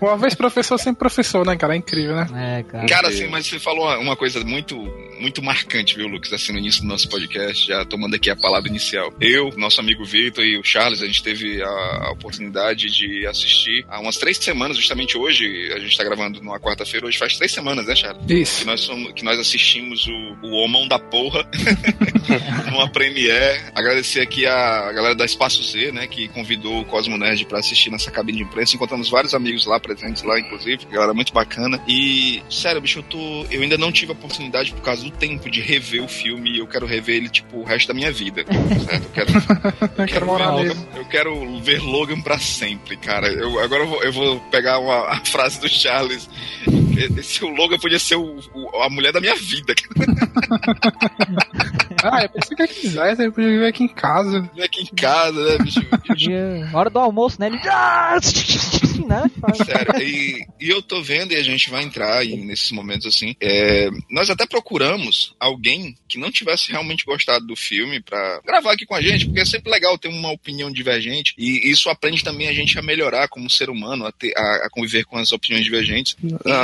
Uma 0.00 0.16
vez 0.16 0.34
professor, 0.34 0.78
sempre 0.78 0.98
professor, 0.98 1.46
né, 1.46 1.56
cara? 1.56 1.74
É 1.74 1.76
incrível, 1.78 2.16
né? 2.16 2.26
É, 2.58 2.62
cara. 2.62 2.86
Cara, 2.86 3.08
assim, 3.08 3.25
mas 3.26 3.46
você 3.46 3.58
falou 3.58 3.88
uma 4.00 4.16
coisa 4.16 4.42
muito, 4.44 4.76
muito 5.20 5.42
marcante, 5.42 5.96
viu, 5.96 6.06
Lucas, 6.06 6.32
assim, 6.32 6.52
no 6.52 6.58
início 6.58 6.82
do 6.82 6.88
nosso 6.88 7.08
podcast, 7.08 7.66
já 7.66 7.84
tomando 7.84 8.14
aqui 8.14 8.30
a 8.30 8.36
palavra 8.36 8.68
inicial. 8.68 9.12
Eu, 9.20 9.50
nosso 9.56 9.80
amigo 9.80 10.04
Vitor 10.04 10.44
e 10.44 10.58
o 10.58 10.64
Charles, 10.64 11.02
a 11.02 11.06
gente 11.06 11.22
teve 11.22 11.62
a, 11.62 12.10
oportunidade 12.12 12.86
de 12.90 13.26
assistir 13.26 13.84
há 13.88 14.00
umas 14.00 14.16
três 14.16 14.38
semanas, 14.38 14.76
justamente 14.76 15.16
hoje, 15.16 15.72
a 15.74 15.78
gente 15.78 15.96
tá 15.96 16.04
gravando 16.04 16.40
numa 16.40 16.58
quarta-feira, 16.58 17.06
hoje 17.06 17.18
faz 17.18 17.36
três 17.36 17.52
semanas, 17.52 17.86
né, 17.86 17.94
Charles? 17.94 18.24
Que 18.26 18.34
Isso. 18.34 18.66
nós, 18.66 18.80
somos, 18.80 19.12
que 19.12 19.24
nós 19.24 19.38
assistimos 19.38 20.06
o, 20.06 20.46
o 20.46 20.52
Homão 20.62 20.88
da 20.88 20.98
Porra 20.98 21.48
numa 22.70 22.88
premiere. 22.90 23.60
Agradecer 23.74 24.20
aqui 24.20 24.46
a 24.46 24.92
galera 24.92 25.14
da 25.14 25.24
Espaço 25.24 25.62
Z, 25.62 25.92
né, 25.92 26.06
que 26.06 26.28
convidou 26.28 26.80
o 26.80 26.84
Cosmo 26.84 27.16
Nerd 27.16 27.44
pra 27.46 27.58
assistir 27.58 27.90
nessa 27.90 28.10
cabine 28.10 28.38
de 28.38 28.44
imprensa. 28.44 28.74
Encontramos 28.74 29.08
vários 29.08 29.34
amigos 29.34 29.66
lá 29.66 29.78
presentes 29.78 30.22
lá, 30.22 30.38
inclusive. 30.38 30.86
Galera 30.90 31.14
muito 31.14 31.32
bacana. 31.32 31.82
E, 31.86 32.42
sério, 32.50 32.80
bicho, 32.80 33.00
eu 33.00 33.02
tô. 33.02 33.15
Eu 33.50 33.62
ainda 33.62 33.76
não 33.78 33.90
tive 33.92 34.12
a 34.12 34.14
oportunidade 34.14 34.72
por 34.72 34.82
causa 34.82 35.02
do 35.04 35.10
tempo 35.10 35.50
de 35.50 35.60
rever 35.60 36.02
o 36.02 36.08
filme 36.08 36.50
e 36.50 36.58
eu 36.58 36.66
quero 36.66 36.86
rever 36.86 37.16
ele, 37.16 37.28
tipo, 37.28 37.58
o 37.58 37.64
resto 37.64 37.88
da 37.88 37.94
minha 37.94 38.12
vida. 38.12 38.44
Certo? 38.84 39.04
Eu 39.04 39.10
quero, 39.12 39.32
Eu 40.02 40.06
quero 40.06 40.26
morar 40.26 40.50
ver. 40.56 40.68
Logan, 40.68 40.86
eu 40.96 41.04
quero 41.06 41.60
ver 41.60 41.80
Logan 41.82 42.20
pra 42.20 42.38
sempre, 42.38 42.96
cara. 42.96 43.28
Eu, 43.28 43.58
agora 43.60 43.82
eu 43.84 43.88
vou, 43.88 44.02
eu 44.02 44.12
vou 44.12 44.40
pegar 44.50 44.78
uma, 44.78 45.08
a 45.08 45.24
frase 45.24 45.60
do 45.60 45.68
Charles. 45.68 46.28
Esse 47.18 47.44
o 47.44 47.48
Logan 47.48 47.78
podia 47.78 47.98
ser 47.98 48.16
o- 48.16 48.40
o- 48.54 48.82
a 48.82 48.88
mulher 48.88 49.12
da 49.12 49.20
minha 49.20 49.34
vida. 49.36 49.74
Ah, 52.02 52.22
eu 52.22 52.28
pensei 52.28 52.56
que 52.56 52.62
ele 52.62 52.72
quisesse, 52.72 53.22
ele 53.22 53.30
podia 53.32 53.48
vir 53.50 53.64
aqui 53.66 53.82
em 53.84 53.88
casa. 53.88 54.48
Ele 54.54 54.64
aqui 54.64 54.82
em 54.82 54.94
casa, 54.94 55.42
né, 55.52 55.58
bicho? 55.64 55.80
Hora 56.76 56.90
do 56.90 56.98
almoço, 56.98 57.36
né? 57.40 57.46
Ele. 57.48 57.58
Né? 59.04 59.22
Sério, 59.64 60.02
e, 60.02 60.46
e 60.60 60.68
eu 60.68 60.80
tô 60.82 61.02
vendo, 61.02 61.32
e 61.32 61.36
a 61.36 61.42
gente 61.42 61.70
vai 61.70 61.82
entrar 61.82 62.18
aí 62.18 62.36
nesses 62.36 62.70
momentos 62.72 63.06
assim. 63.06 63.34
é, 63.40 63.88
nós 64.10 64.30
até 64.30 64.46
procuramos 64.46 65.34
alguém 65.38 65.96
que 66.08 66.18
não 66.18 66.30
tivesse 66.30 66.70
realmente 66.70 67.04
gostado 67.04 67.46
do 67.46 67.56
filme 67.56 68.00
pra 68.00 68.40
gravar 68.44 68.72
aqui 68.72 68.86
com 68.86 68.94
a 68.94 69.02
gente, 69.02 69.26
porque 69.26 69.40
é 69.40 69.44
sempre 69.44 69.70
legal 69.70 69.96
ter 69.98 70.08
uma 70.08 70.30
opinião 70.30 70.70
divergente. 70.70 71.34
E 71.36 71.70
isso 71.70 71.88
aprende 71.90 72.22
também 72.24 72.48
a 72.48 72.52
gente 72.52 72.78
a 72.78 72.82
melhorar 72.82 73.28
como 73.28 73.50
ser 73.50 73.68
humano, 73.70 74.06
a, 74.06 74.12
ter- 74.12 74.36
a- 74.36 74.66
a 74.66 74.70
conviver 74.70 75.04
com 75.04 75.16
as 75.18 75.32
opiniões 75.32 75.64
divergentes. 75.64 76.16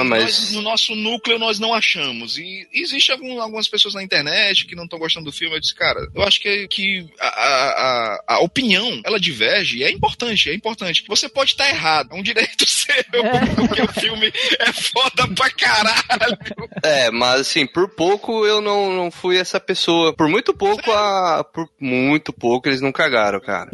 Mas- 0.05 0.23
nós, 0.23 0.53
no 0.53 0.63
nosso 0.63 0.95
núcleo 0.95 1.39
nós 1.39 1.59
não 1.59 1.75
achamos. 1.75 2.39
E 2.39 2.67
existe 2.73 3.11
algum- 3.13 3.41
algumas 3.41 3.69
pessoas 3.69 3.95
na 3.95 4.03
internet 4.03 4.67
que 4.67 4.75
não 4.77 4.85
estão 4.85 4.99
gostando 4.99 5.27
do 5.27 5.33
filme. 5.33 5.55
Eu 5.57 5.61
disse, 5.61 5.75
cara, 5.75 6.07
eu 6.15 6.23
acho 6.23 6.41
que, 6.41 6.67
que 6.69 7.07
a, 7.21 7.27
a, 7.29 8.25
a- 8.29 8.39
opinião 8.41 9.01
ela 9.05 9.19
diverge 9.21 9.79
e 9.79 9.85
é 9.85 9.91
importante, 9.91 10.51
é 10.51 10.55
importante. 10.55 11.05
Você 11.09 11.29
pode 11.29 11.53
estar 11.53 11.69
errado, 11.69 12.09
é 12.13 12.15
um 12.15 12.22
direito 12.23 12.65
seu, 12.69 12.95
É. 12.95 13.55
porque 13.55 13.83
o 13.83 13.89
filme 13.93 14.33
é 14.59 14.73
foda 14.73 15.29
pra 15.35 15.51
caralho. 15.51 16.39
É, 16.83 17.11
mas 17.11 17.41
assim, 17.43 17.67
por 17.67 17.89
pouco 17.89 18.47
eu 18.47 18.61
não, 18.61 18.93
não 18.93 19.11
fui 19.11 19.37
essa 19.39 19.59
pessoa. 19.61 20.15
Por 20.15 20.29
muito 20.29 20.55
pouco, 20.55 20.91
a, 20.93 21.45
por 21.45 21.69
muito 21.81 22.33
pouco 22.33 22.69
eles 22.69 22.81
não 22.81 22.93
cagaram, 22.93 23.41
cara. 23.41 23.71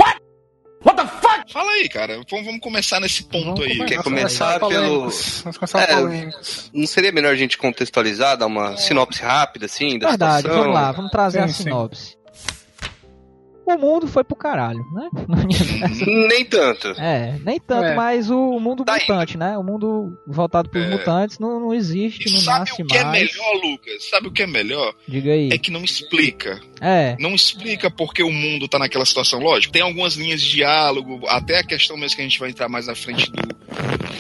Fala 1.51 1.71
aí, 1.73 1.89
cara. 1.89 2.21
Vamos, 2.31 2.61
começar 2.61 3.01
nesse 3.01 3.23
ponto 3.25 3.45
Vamos 3.47 3.61
aí. 3.63 3.77
começar. 3.79 3.87
Quer 3.97 4.03
começar 4.03 4.59
Vamos 4.59 4.75
pelo. 4.75 5.01
Vamos 5.01 5.59
começar 5.59 5.91
É. 5.91 6.31
Não 6.75 6.87
seria 6.87 7.11
melhor 7.11 7.33
a 7.33 7.37
gente 7.37 7.57
contextualizar, 7.57 8.37
dar 8.37 8.47
uma 8.47 8.77
sinopse 8.77 9.23
rápida, 9.23 9.65
assim, 9.67 9.99
da 9.99 10.11
Verdade, 10.11 10.43
situação? 10.43 10.61
vamos 10.63 10.75
lá, 10.75 10.93
vamos 10.93 11.11
trazer 11.11 11.39
Sim, 11.39 11.45
a 11.45 11.49
sim. 11.49 11.65
O 13.75 13.79
mundo 13.79 14.07
foi 14.09 14.25
pro 14.25 14.35
caralho, 14.35 14.85
né? 14.93 15.09
Nem 16.29 16.45
tanto. 16.45 16.89
É, 16.99 17.39
nem 17.45 17.61
tanto, 17.61 17.85
É. 17.85 17.95
mas 17.95 18.31
o 18.31 18.59
mundo 18.59 18.85
Tá 18.85 18.95
mutante, 18.95 19.37
né? 19.37 19.59
O 19.59 19.63
mundo 19.63 20.19
voltado 20.27 20.71
pros 20.71 20.85
É. 20.85 20.89
mutantes 20.91 21.39
não, 21.39 21.61
não 21.61 21.75
existe, 21.75 22.29
E 22.29 22.33
não 22.33 22.39
sabe 22.41 22.59
nasce 22.71 22.83
o 22.83 22.87
que 22.87 22.97
é 22.97 23.05
mais. 23.05 23.21
melhor, 23.31 23.55
Lucas? 23.63 24.09
Sabe 24.09 24.29
o 24.29 24.33
que 24.33 24.43
é 24.43 24.47
melhor? 24.47 24.95
Diga 25.07 25.33
aí. 25.33 25.51
É 25.53 25.59
que 25.59 25.71
não 25.71 25.85
explica. 25.85 26.61
É, 26.81 27.17
não 27.21 27.35
explica 27.35 27.91
porque 27.91 28.23
o 28.23 28.33
mundo 28.33 28.67
tá 28.69 28.79
naquela 28.79 29.05
situação. 29.05 29.39
Lógico, 29.41 29.73
tem 29.73 29.83
algumas 29.83 30.15
linhas 30.15 30.41
de 30.41 30.51
diálogo, 30.51 31.21
até 31.29 31.59
a 31.59 31.65
questão 31.65 31.97
mesmo 31.97 32.17
que 32.17 32.23
a 32.23 32.25
gente 32.25 32.39
vai 32.39 32.51
entrar 32.51 32.69
mais 32.69 32.87
na 32.87 32.95
frente 32.95 33.31
do. 33.31 33.59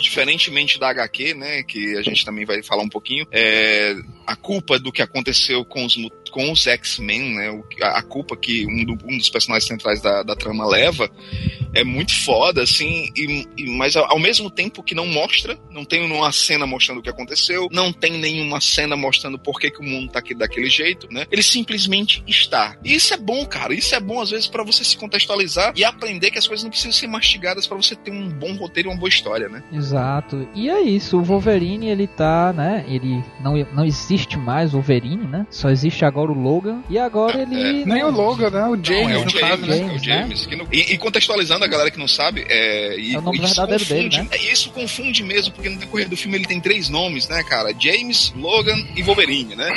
Diferentemente 0.00 0.78
da 0.78 0.90
HQ, 0.90 1.35
né? 1.35 1.62
Que 1.62 1.97
a 1.97 2.02
gente 2.02 2.25
também 2.25 2.45
vai 2.45 2.62
falar 2.62 2.83
um 2.83 2.88
pouquinho. 2.88 3.26
É, 3.33 3.95
a 4.28 4.37
culpa 4.37 4.78
do 4.78 4.92
que 4.92 5.00
aconteceu 5.02 5.64
com 5.64 5.85
os, 5.85 5.97
com 6.30 6.52
os 6.52 6.66
X-Men, 6.66 7.35
né? 7.35 7.62
A, 7.82 8.02
culpa 8.02 8.37
que 8.37 8.66
um, 8.66 8.85
do- 8.85 9.04
um 9.06 9.16
dos 9.16 9.28
personagens 9.30 9.66
centrais 9.66 10.00
da, 10.02 10.23
da 10.23 10.37
trama 10.37 10.66
leva 10.66 11.11
é 11.75 11.82
muito 11.85 12.14
foda, 12.14 12.62
assim, 12.62 13.11
e, 13.16 13.47
e- 13.56 13.70
mas 13.76 13.97
ao, 13.97 14.18
mesmo 14.18 14.50
tempo 14.50 14.82
que 14.82 14.94
não 14.94 15.06
mostra, 15.06 15.58
não 15.70 15.85
tem 15.85 16.02
uma 16.11 16.30
cena 16.32 16.66
mostrando 16.66 16.99
o 16.99 17.02
que 17.02 17.11
aconteceu, 17.11 17.68
não 17.70 17.92
tem 17.92 18.12
nenhuma 18.18 18.61
cena 18.61 18.97
mostrando 18.97 19.38
por 19.38 19.58
que, 19.61 19.70
que 19.70 19.80
o 19.80 19.85
mundo 19.85 20.11
tá 20.12 20.18
aqui 20.18 20.35
daquele 20.35 20.68
jeito, 20.68 21.06
né? 21.11 21.26
Ele 21.30 21.42
simplesmente 21.42 22.23
está. 22.26 22.76
E 22.85 22.94
isso 22.94 23.14
é 23.14 23.16
bom, 23.16 23.44
cara. 23.47 23.73
Isso 23.75 23.94
é 23.94 24.00
bom 24.00 24.20
às 24.20 24.30
vezes 24.30 24.47
pra 24.47 24.62
você 24.64 24.82
se 24.85 24.97
contextualizar 24.97 25.73
e 25.76 25.85
aprender 25.85 26.30
que 26.30 26.38
as 26.38 26.47
coisas 26.47 26.64
não 26.64 26.70
precisam 26.70 26.92
ser 26.92 27.06
mastigadas 27.06 27.66
pra 27.66 27.76
você 27.76 27.94
ter 27.97 28.11
um 28.11 28.28
bom 28.28 28.54
roteiro 28.56 28.88
e 28.88 28.92
uma 28.92 28.99
boa 28.99 29.08
história, 29.08 29.49
né? 29.49 29.62
exato. 29.73 30.49
E 30.54 30.68
é 30.68 30.80
isso, 30.82 31.18
o 31.18 31.23
Wolverine, 31.23 31.88
ele 31.88 32.06
tá, 32.06 32.52
né? 32.52 32.85
Ele 32.88 33.23
não, 33.40 33.54
não 33.75 33.85
existe 33.85 34.17
mais 34.38 34.70
o 34.72 34.78
Wolverine, 34.78 35.26
né? 35.26 35.46
Só 35.50 35.68
existe 35.70 36.04
agora 36.04 36.30
o 36.32 36.34
Logan. 36.40 36.82
E 36.88 36.98
agora 36.98 37.40
ele. 37.42 37.84
Nem 37.84 38.02
o 38.04 38.10
Logan, 38.10 38.50
né? 38.50 38.64
O 38.66 38.76
James, 38.82 39.08
Não, 39.08 39.10
é 39.10 39.18
o 39.18 39.25
no 39.25 39.30
James, 39.30 39.40
caso, 39.48 39.66
né? 39.66 39.78
é 39.78 39.84
o 39.94 39.98
James, 39.98 40.46
não- 40.48 40.66
e, 40.72 40.92
e 40.94 40.98
contextualizando 40.98 41.64
a 41.64 41.68
galera 41.68 41.90
que 41.90 41.98
não 41.98 42.08
sabe, 42.08 42.44
é, 42.48 42.98
e, 42.98 43.14
É 43.14 43.18
o 43.18 43.22
nome 43.22 43.38
isso 43.38 43.46
verdadeiro 43.46 43.84
dele, 43.84 44.04
confunde, 44.10 44.22
né? 44.22 44.28
é, 44.32 44.52
Isso 44.52 44.70
confunde 44.70 45.22
mesmo, 45.22 45.52
porque 45.54 45.68
no 45.68 45.78
decorrer 45.78 46.08
do 46.08 46.16
filme 46.16 46.37
ele 46.37 46.46
tem 46.46 46.60
três 46.60 46.88
nomes, 46.88 47.28
né, 47.28 47.42
cara? 47.44 47.72
James, 47.78 48.32
Logan 48.37 48.76
e 48.96 49.02
Wolverine, 49.02 49.54
né? 49.54 49.70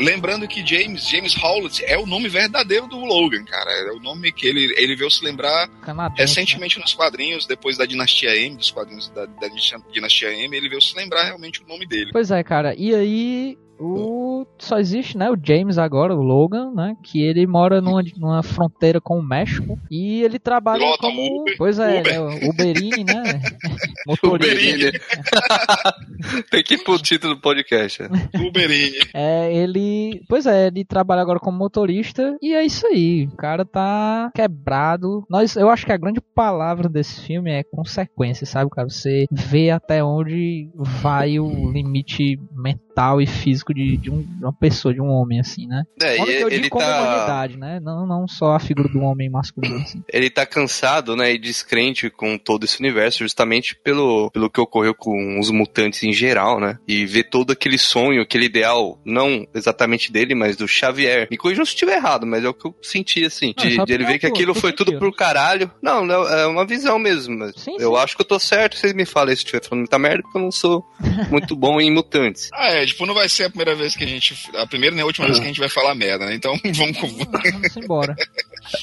lembrando 0.00 0.46
que 0.46 0.64
James, 0.64 1.08
James 1.08 1.36
Howlett 1.42 1.84
é 1.84 1.98
o 1.98 2.06
nome 2.06 2.28
verdadeiro 2.28 2.86
do 2.86 2.98
Logan, 3.04 3.42
cara. 3.44 3.68
É 3.68 3.90
o 3.90 3.98
nome 3.98 4.30
que 4.30 4.46
ele, 4.46 4.72
ele 4.76 4.94
veio 4.94 5.10
se 5.10 5.24
lembrar 5.24 5.66
Canadense, 5.82 6.20
recentemente 6.22 6.78
nos 6.78 6.94
quadrinhos, 6.94 7.46
depois 7.46 7.76
da 7.76 7.84
Dinastia 7.84 8.36
M, 8.36 8.56
dos 8.56 8.70
quadrinhos 8.70 9.08
da, 9.08 9.26
da 9.26 9.48
Dinastia 9.92 10.32
M, 10.32 10.56
ele 10.56 10.68
veio 10.68 10.80
se 10.80 10.94
lembrar 10.96 11.24
realmente 11.24 11.60
o 11.64 11.66
nome 11.68 11.84
dele. 11.84 12.10
Pois 12.12 12.30
é, 12.30 12.40
cara. 12.44 12.76
E 12.78 12.94
aí, 12.94 13.58
o 13.78 14.46
só 14.58 14.78
existe, 14.78 15.16
né, 15.16 15.30
o 15.30 15.38
James 15.40 15.78
agora, 15.78 16.14
o 16.14 16.22
Logan, 16.22 16.72
né, 16.74 16.96
que 17.02 17.22
ele 17.22 17.46
mora 17.46 17.80
numa, 17.80 18.02
numa 18.16 18.42
fronteira 18.42 19.00
com 19.00 19.18
o 19.18 19.22
México 19.22 19.78
e 19.90 20.22
ele 20.22 20.38
trabalha 20.38 20.80
Pilota 20.80 21.02
como, 21.02 21.40
Uber. 21.42 21.54
pois 21.56 21.78
é, 21.78 22.00
Uber. 22.00 22.14
é 22.14 22.20
o 22.20 22.50
Uberini, 22.50 23.04
né, 23.04 23.40
motorista. 24.06 24.54
Uberini. 24.54 24.92
Tem 26.50 26.62
que 26.62 26.74
ir 26.74 26.84
pro 26.84 26.98
título 26.98 27.34
do 27.34 27.40
podcast. 27.40 28.02
né? 28.02 28.28
Uberini. 28.34 28.98
É, 29.14 29.54
ele, 29.54 30.22
pois 30.28 30.46
é, 30.46 30.66
ele 30.66 30.84
trabalha 30.84 31.22
agora 31.22 31.38
como 31.38 31.58
motorista 31.58 32.36
e 32.42 32.54
é 32.54 32.64
isso 32.64 32.86
aí. 32.86 33.28
O 33.32 33.36
cara 33.36 33.64
tá 33.64 34.30
quebrado. 34.34 35.24
Nós, 35.30 35.56
eu 35.56 35.70
acho 35.70 35.86
que 35.86 35.92
a 35.92 35.96
grande 35.96 36.20
palavra 36.20 36.88
desse 36.88 37.20
filme 37.20 37.50
é 37.50 37.62
consequência, 37.62 38.46
sabe, 38.46 38.70
cara? 38.70 38.88
Você 38.88 39.26
vê 39.30 39.70
até 39.70 40.02
onde 40.02 40.70
vai 40.74 41.38
o 41.38 41.70
limite 41.70 42.38
mental 42.52 43.20
e 43.20 43.26
físico 43.26 43.67
de, 43.74 43.96
de, 43.96 44.10
um- 44.10 44.22
de 44.22 44.44
uma 44.44 44.52
pessoa, 44.52 44.92
de 44.94 45.00
um 45.00 45.08
homem, 45.08 45.40
assim, 45.40 45.66
né? 45.66 45.84
É, 46.02 46.16
Quando 46.16 46.30
e 46.30 46.40
eu 46.40 46.50
digo 46.50 46.68
como 46.70 46.84
tá, 46.84 47.00
humanidade, 47.02 47.56
né? 47.56 47.80
Não, 47.80 48.06
não 48.06 48.26
só 48.28 48.54
a 48.54 48.60
figura 48.60 48.88
do 48.88 49.00
homem 49.00 49.28
masculino, 49.30 49.76
assim. 49.76 50.02
ele 50.12 50.30
tá 50.30 50.44
cansado, 50.46 51.14
né, 51.16 51.32
e 51.32 51.38
descrente 51.38 52.10
com 52.10 52.36
todo 52.38 52.64
esse 52.64 52.78
universo, 52.80 53.18
justamente 53.18 53.76
pelo, 53.76 54.30
pelo 54.30 54.50
que 54.50 54.60
ocorreu 54.60 54.94
com 54.94 55.38
os 55.38 55.50
mutantes 55.50 56.02
em 56.02 56.12
geral, 56.12 56.60
né? 56.60 56.78
E 56.86 57.04
ver 57.06 57.24
todo 57.24 57.52
aquele 57.52 57.78
sonho, 57.78 58.22
aquele 58.22 58.46
ideal, 58.46 58.98
não 59.04 59.46
exatamente 59.54 60.10
dele, 60.12 60.34
mas 60.34 60.56
do 60.56 60.66
Xavier. 60.68 61.28
Me 61.30 61.36
corrijam 61.36 61.64
se 61.64 61.72
estiver 61.72 61.96
errado, 61.96 62.26
mas 62.26 62.44
é 62.44 62.48
o 62.48 62.54
que 62.54 62.66
eu 62.66 62.74
senti, 62.82 63.24
assim. 63.24 63.54
Não, 63.56 63.64
De, 63.64 63.84
de 63.84 63.92
ele 63.92 64.04
ver 64.04 64.18
que 64.18 64.26
tua, 64.26 64.30
aquilo 64.30 64.54
foi 64.54 64.72
tudo 64.72 64.88
sentiu. 64.92 64.98
pro 65.00 65.12
caralho. 65.12 65.70
Não, 65.82 66.04
não, 66.04 66.26
é 66.28 66.46
uma 66.46 66.66
visão 66.66 66.98
mesmo. 66.98 67.36
Mas 67.38 67.52
Sim, 67.56 67.76
eu 67.78 67.94
sim. 67.94 68.00
acho 68.02 68.16
que 68.16 68.22
eu 68.22 68.26
tô 68.26 68.38
certo, 68.38 68.76
vocês 68.76 68.92
me 68.92 69.04
falem 69.04 69.34
se 69.34 69.42
eu 69.42 69.44
estiver 69.46 69.64
falando 69.64 69.80
muita 69.82 69.98
merda, 69.98 70.22
porque 70.22 70.38
eu 70.38 70.42
não 70.42 70.50
sou 70.50 70.84
muito 71.30 71.54
bom 71.56 71.80
em 71.80 71.90
mutantes. 71.92 72.48
Ah, 72.58 72.70
é, 72.74 72.84
tipo, 72.86 73.06
não 73.06 73.14
vai 73.14 73.28
ser 73.28 73.44
a 73.44 73.50
primeira 73.58 73.74
vez 73.74 73.96
que 73.96 74.04
a 74.04 74.06
gente. 74.06 74.50
A 74.54 74.66
primeira 74.66 74.94
nem 74.94 75.02
a 75.02 75.06
última 75.06 75.26
vez 75.26 75.38
que 75.38 75.44
a 75.44 75.48
gente 75.48 75.60
vai 75.60 75.68
falar 75.68 75.94
merda, 75.94 76.26
né? 76.26 76.34
Então 76.34 76.58
vamos. 76.74 76.96
Vamos 77.00 77.76
embora. 77.76 78.16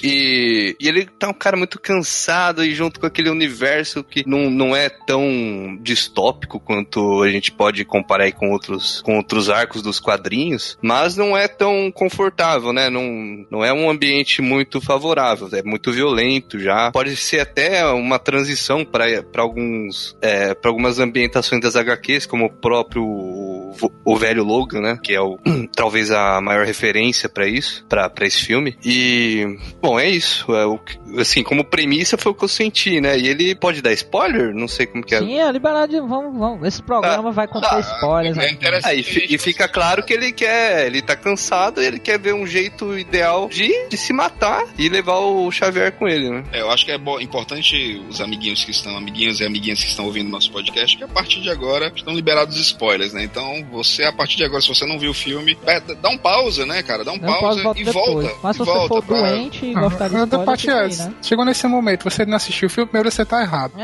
E, 0.04 0.76
e 0.80 0.88
ele 0.88 1.06
tá 1.06 1.28
um 1.30 1.34
cara 1.34 1.58
muito 1.58 1.80
cansado 1.80 2.64
e 2.64 2.74
junto 2.74 3.00
com 3.00 3.06
aquele 3.06 3.30
universo 3.30 4.04
que 4.04 4.28
não, 4.28 4.50
não 4.50 4.76
é 4.76 4.90
tão 4.90 5.78
distópico 5.82 6.60
quanto 6.60 7.22
a 7.24 7.30
gente 7.30 7.52
pode 7.52 7.84
comparar 7.86 8.32
com 8.32 8.52
outros, 8.52 9.02
com 9.02 9.18
outros 9.18 9.50
arcos 9.50 9.82
dos 9.82 10.00
quadrinhos, 10.00 10.78
mas 10.82 11.16
não 11.16 11.38
é 11.38 11.48
tão 11.48 11.92
confortável, 11.92 12.74
né? 12.74 12.90
Não, 12.90 13.46
não 13.50 13.64
é 13.64 13.74
um 13.74 13.90
ambiente 13.90 14.42
muito 14.42 14.82
favorável, 14.82 15.50
é 15.54 15.64
muito 15.64 15.92
violento 15.92 16.60
já. 16.60 16.92
Pode 16.92 17.16
ser 17.16 17.42
até 17.42 17.86
uma 17.88 18.20
transição 18.20 18.86
para 18.86 19.06
alguns 19.38 20.16
é, 20.22 20.54
para 20.54 20.70
algumas 20.70 21.00
ambientações 21.00 21.62
das 21.62 21.76
HQs, 21.76 22.26
como 22.26 22.46
o 22.46 22.50
próprio 22.50 23.04
o, 23.04 23.92
o 24.04 24.18
velho 24.18 24.44
Logan, 24.44 24.82
né? 24.82 25.00
Que 25.02 25.14
é 25.14 25.22
o 25.22 25.38
talvez 25.76 26.12
a 26.12 26.40
maior 26.42 26.66
referência 26.66 27.30
pra 27.30 27.48
isso, 27.48 27.86
pra 27.88 28.12
esse 28.22 28.44
filme. 28.44 28.78
E 28.84 29.46
bom, 29.82 30.00
é 30.00 30.10
isso. 30.10 30.54
É 30.56 30.66
o 30.66 30.78
que- 30.78 30.98
assim, 31.20 31.44
como 31.44 31.64
premissa 31.64 32.18
foi 32.18 32.32
o 32.32 32.36
que 32.36 32.44
eu 32.44 32.48
senti, 32.48 33.00
né? 33.00 33.18
E 33.18 33.28
ele 33.28 33.56
pode 33.56 33.82
dar 33.82 33.94
spoiler? 33.94 34.54
Não 34.54 34.68
sei 34.68 34.86
como 34.86 35.04
que 35.04 35.16
é. 35.16 35.20
Sim, 35.20 35.40
é 35.40 35.52
liberado. 35.52 35.92
de- 35.92 36.00
Vamos, 36.02 36.38
vamos. 36.38 36.68
Esse 36.68 36.82
programa 36.82 37.32
vai 37.32 37.48
conter 37.48 37.70
Ah, 37.72 37.80
spoilers. 37.80 38.38
é 38.38 38.50
interessante. 38.52 38.92
Ah, 38.92 38.94
e, 38.96 39.04
fi- 39.04 39.26
e 39.30 39.38
fica 39.38 39.68
claro 39.68 40.04
que 40.04 40.14
ele 40.14 40.32
quer, 40.32 40.88
ele 40.88 41.02
tá 41.02 41.16
cansado, 41.16 41.82
ele 41.82 42.00
quer 42.00 42.18
ver 42.20 42.34
um 42.34 42.46
jeito 42.48 42.98
ideal 42.98 43.48
de, 43.50 43.88
de 43.90 43.98
se 43.98 44.12
matar 44.14 44.64
e 44.78 44.90
levar 44.90 45.20
o 45.20 45.52
Xavier 45.52 45.92
com 45.94 46.08
ele, 46.08 46.30
né? 46.30 46.44
É, 46.52 46.62
eu 46.62 46.72
acho 46.72 46.86
que 46.86 46.92
é 46.92 46.96
importante 47.22 48.02
os 48.10 48.20
amiguinhos 48.22 48.64
que 48.64 48.72
estão, 48.72 48.96
amiguinhos 48.98 49.40
e 49.40 49.46
amiguinhas 49.46 49.82
que 49.84 49.90
estão 49.90 50.06
ouvindo 50.06 50.30
nosso 50.30 50.52
podcast, 50.52 50.98
que 50.98 51.04
a 51.04 51.08
partir 51.08 51.42
de 51.42 51.50
agora 51.50 51.92
estão 51.96 52.14
liberados 52.14 52.56
os 52.56 52.62
spoilers, 52.68 53.14
né? 53.14 53.24
Então, 53.24 53.66
você, 53.72 54.04
a 54.04 54.12
partir 54.14 54.38
de 54.38 54.44
agora, 54.44 54.62
se 54.62 54.68
você 54.68 54.86
não 54.86 54.98
viu 54.98 55.12
o 55.12 55.14
filme, 55.14 55.58
é, 55.66 55.80
dá 55.80 56.10
um 56.10 56.18
pausa, 56.18 56.66
né, 56.66 56.82
cara? 56.84 57.04
Dá 57.04 57.12
um 57.12 57.20
pode 57.20 57.40
pausa 57.40 57.64
voltar 57.64 57.80
e 57.80 57.84
volta. 57.84 58.32
Mas 58.44 58.56
se 58.56 58.62
e 58.62 58.66
você 58.66 58.72
volta 58.72 58.88
for 58.88 59.04
pra- 59.04 59.22
doente 59.32 59.65
e 59.72 59.74
gostar 59.74 60.10
de 60.10 60.16
spoiler, 60.16 60.46
parte 60.46 60.62
fica 60.62 60.80
aí, 60.80 60.94
é, 60.94 60.98
né? 60.98 61.14
chegou 61.22 61.46
nesse 61.46 61.68
momento, 61.68 62.04
você 62.04 62.26
não 62.26 62.36
assistiu 62.36 62.68
o 62.68 62.70
filme, 62.70 62.90
primeiro 62.90 63.12
você 63.12 63.26
tá 63.26 63.42
errado. 63.42 63.74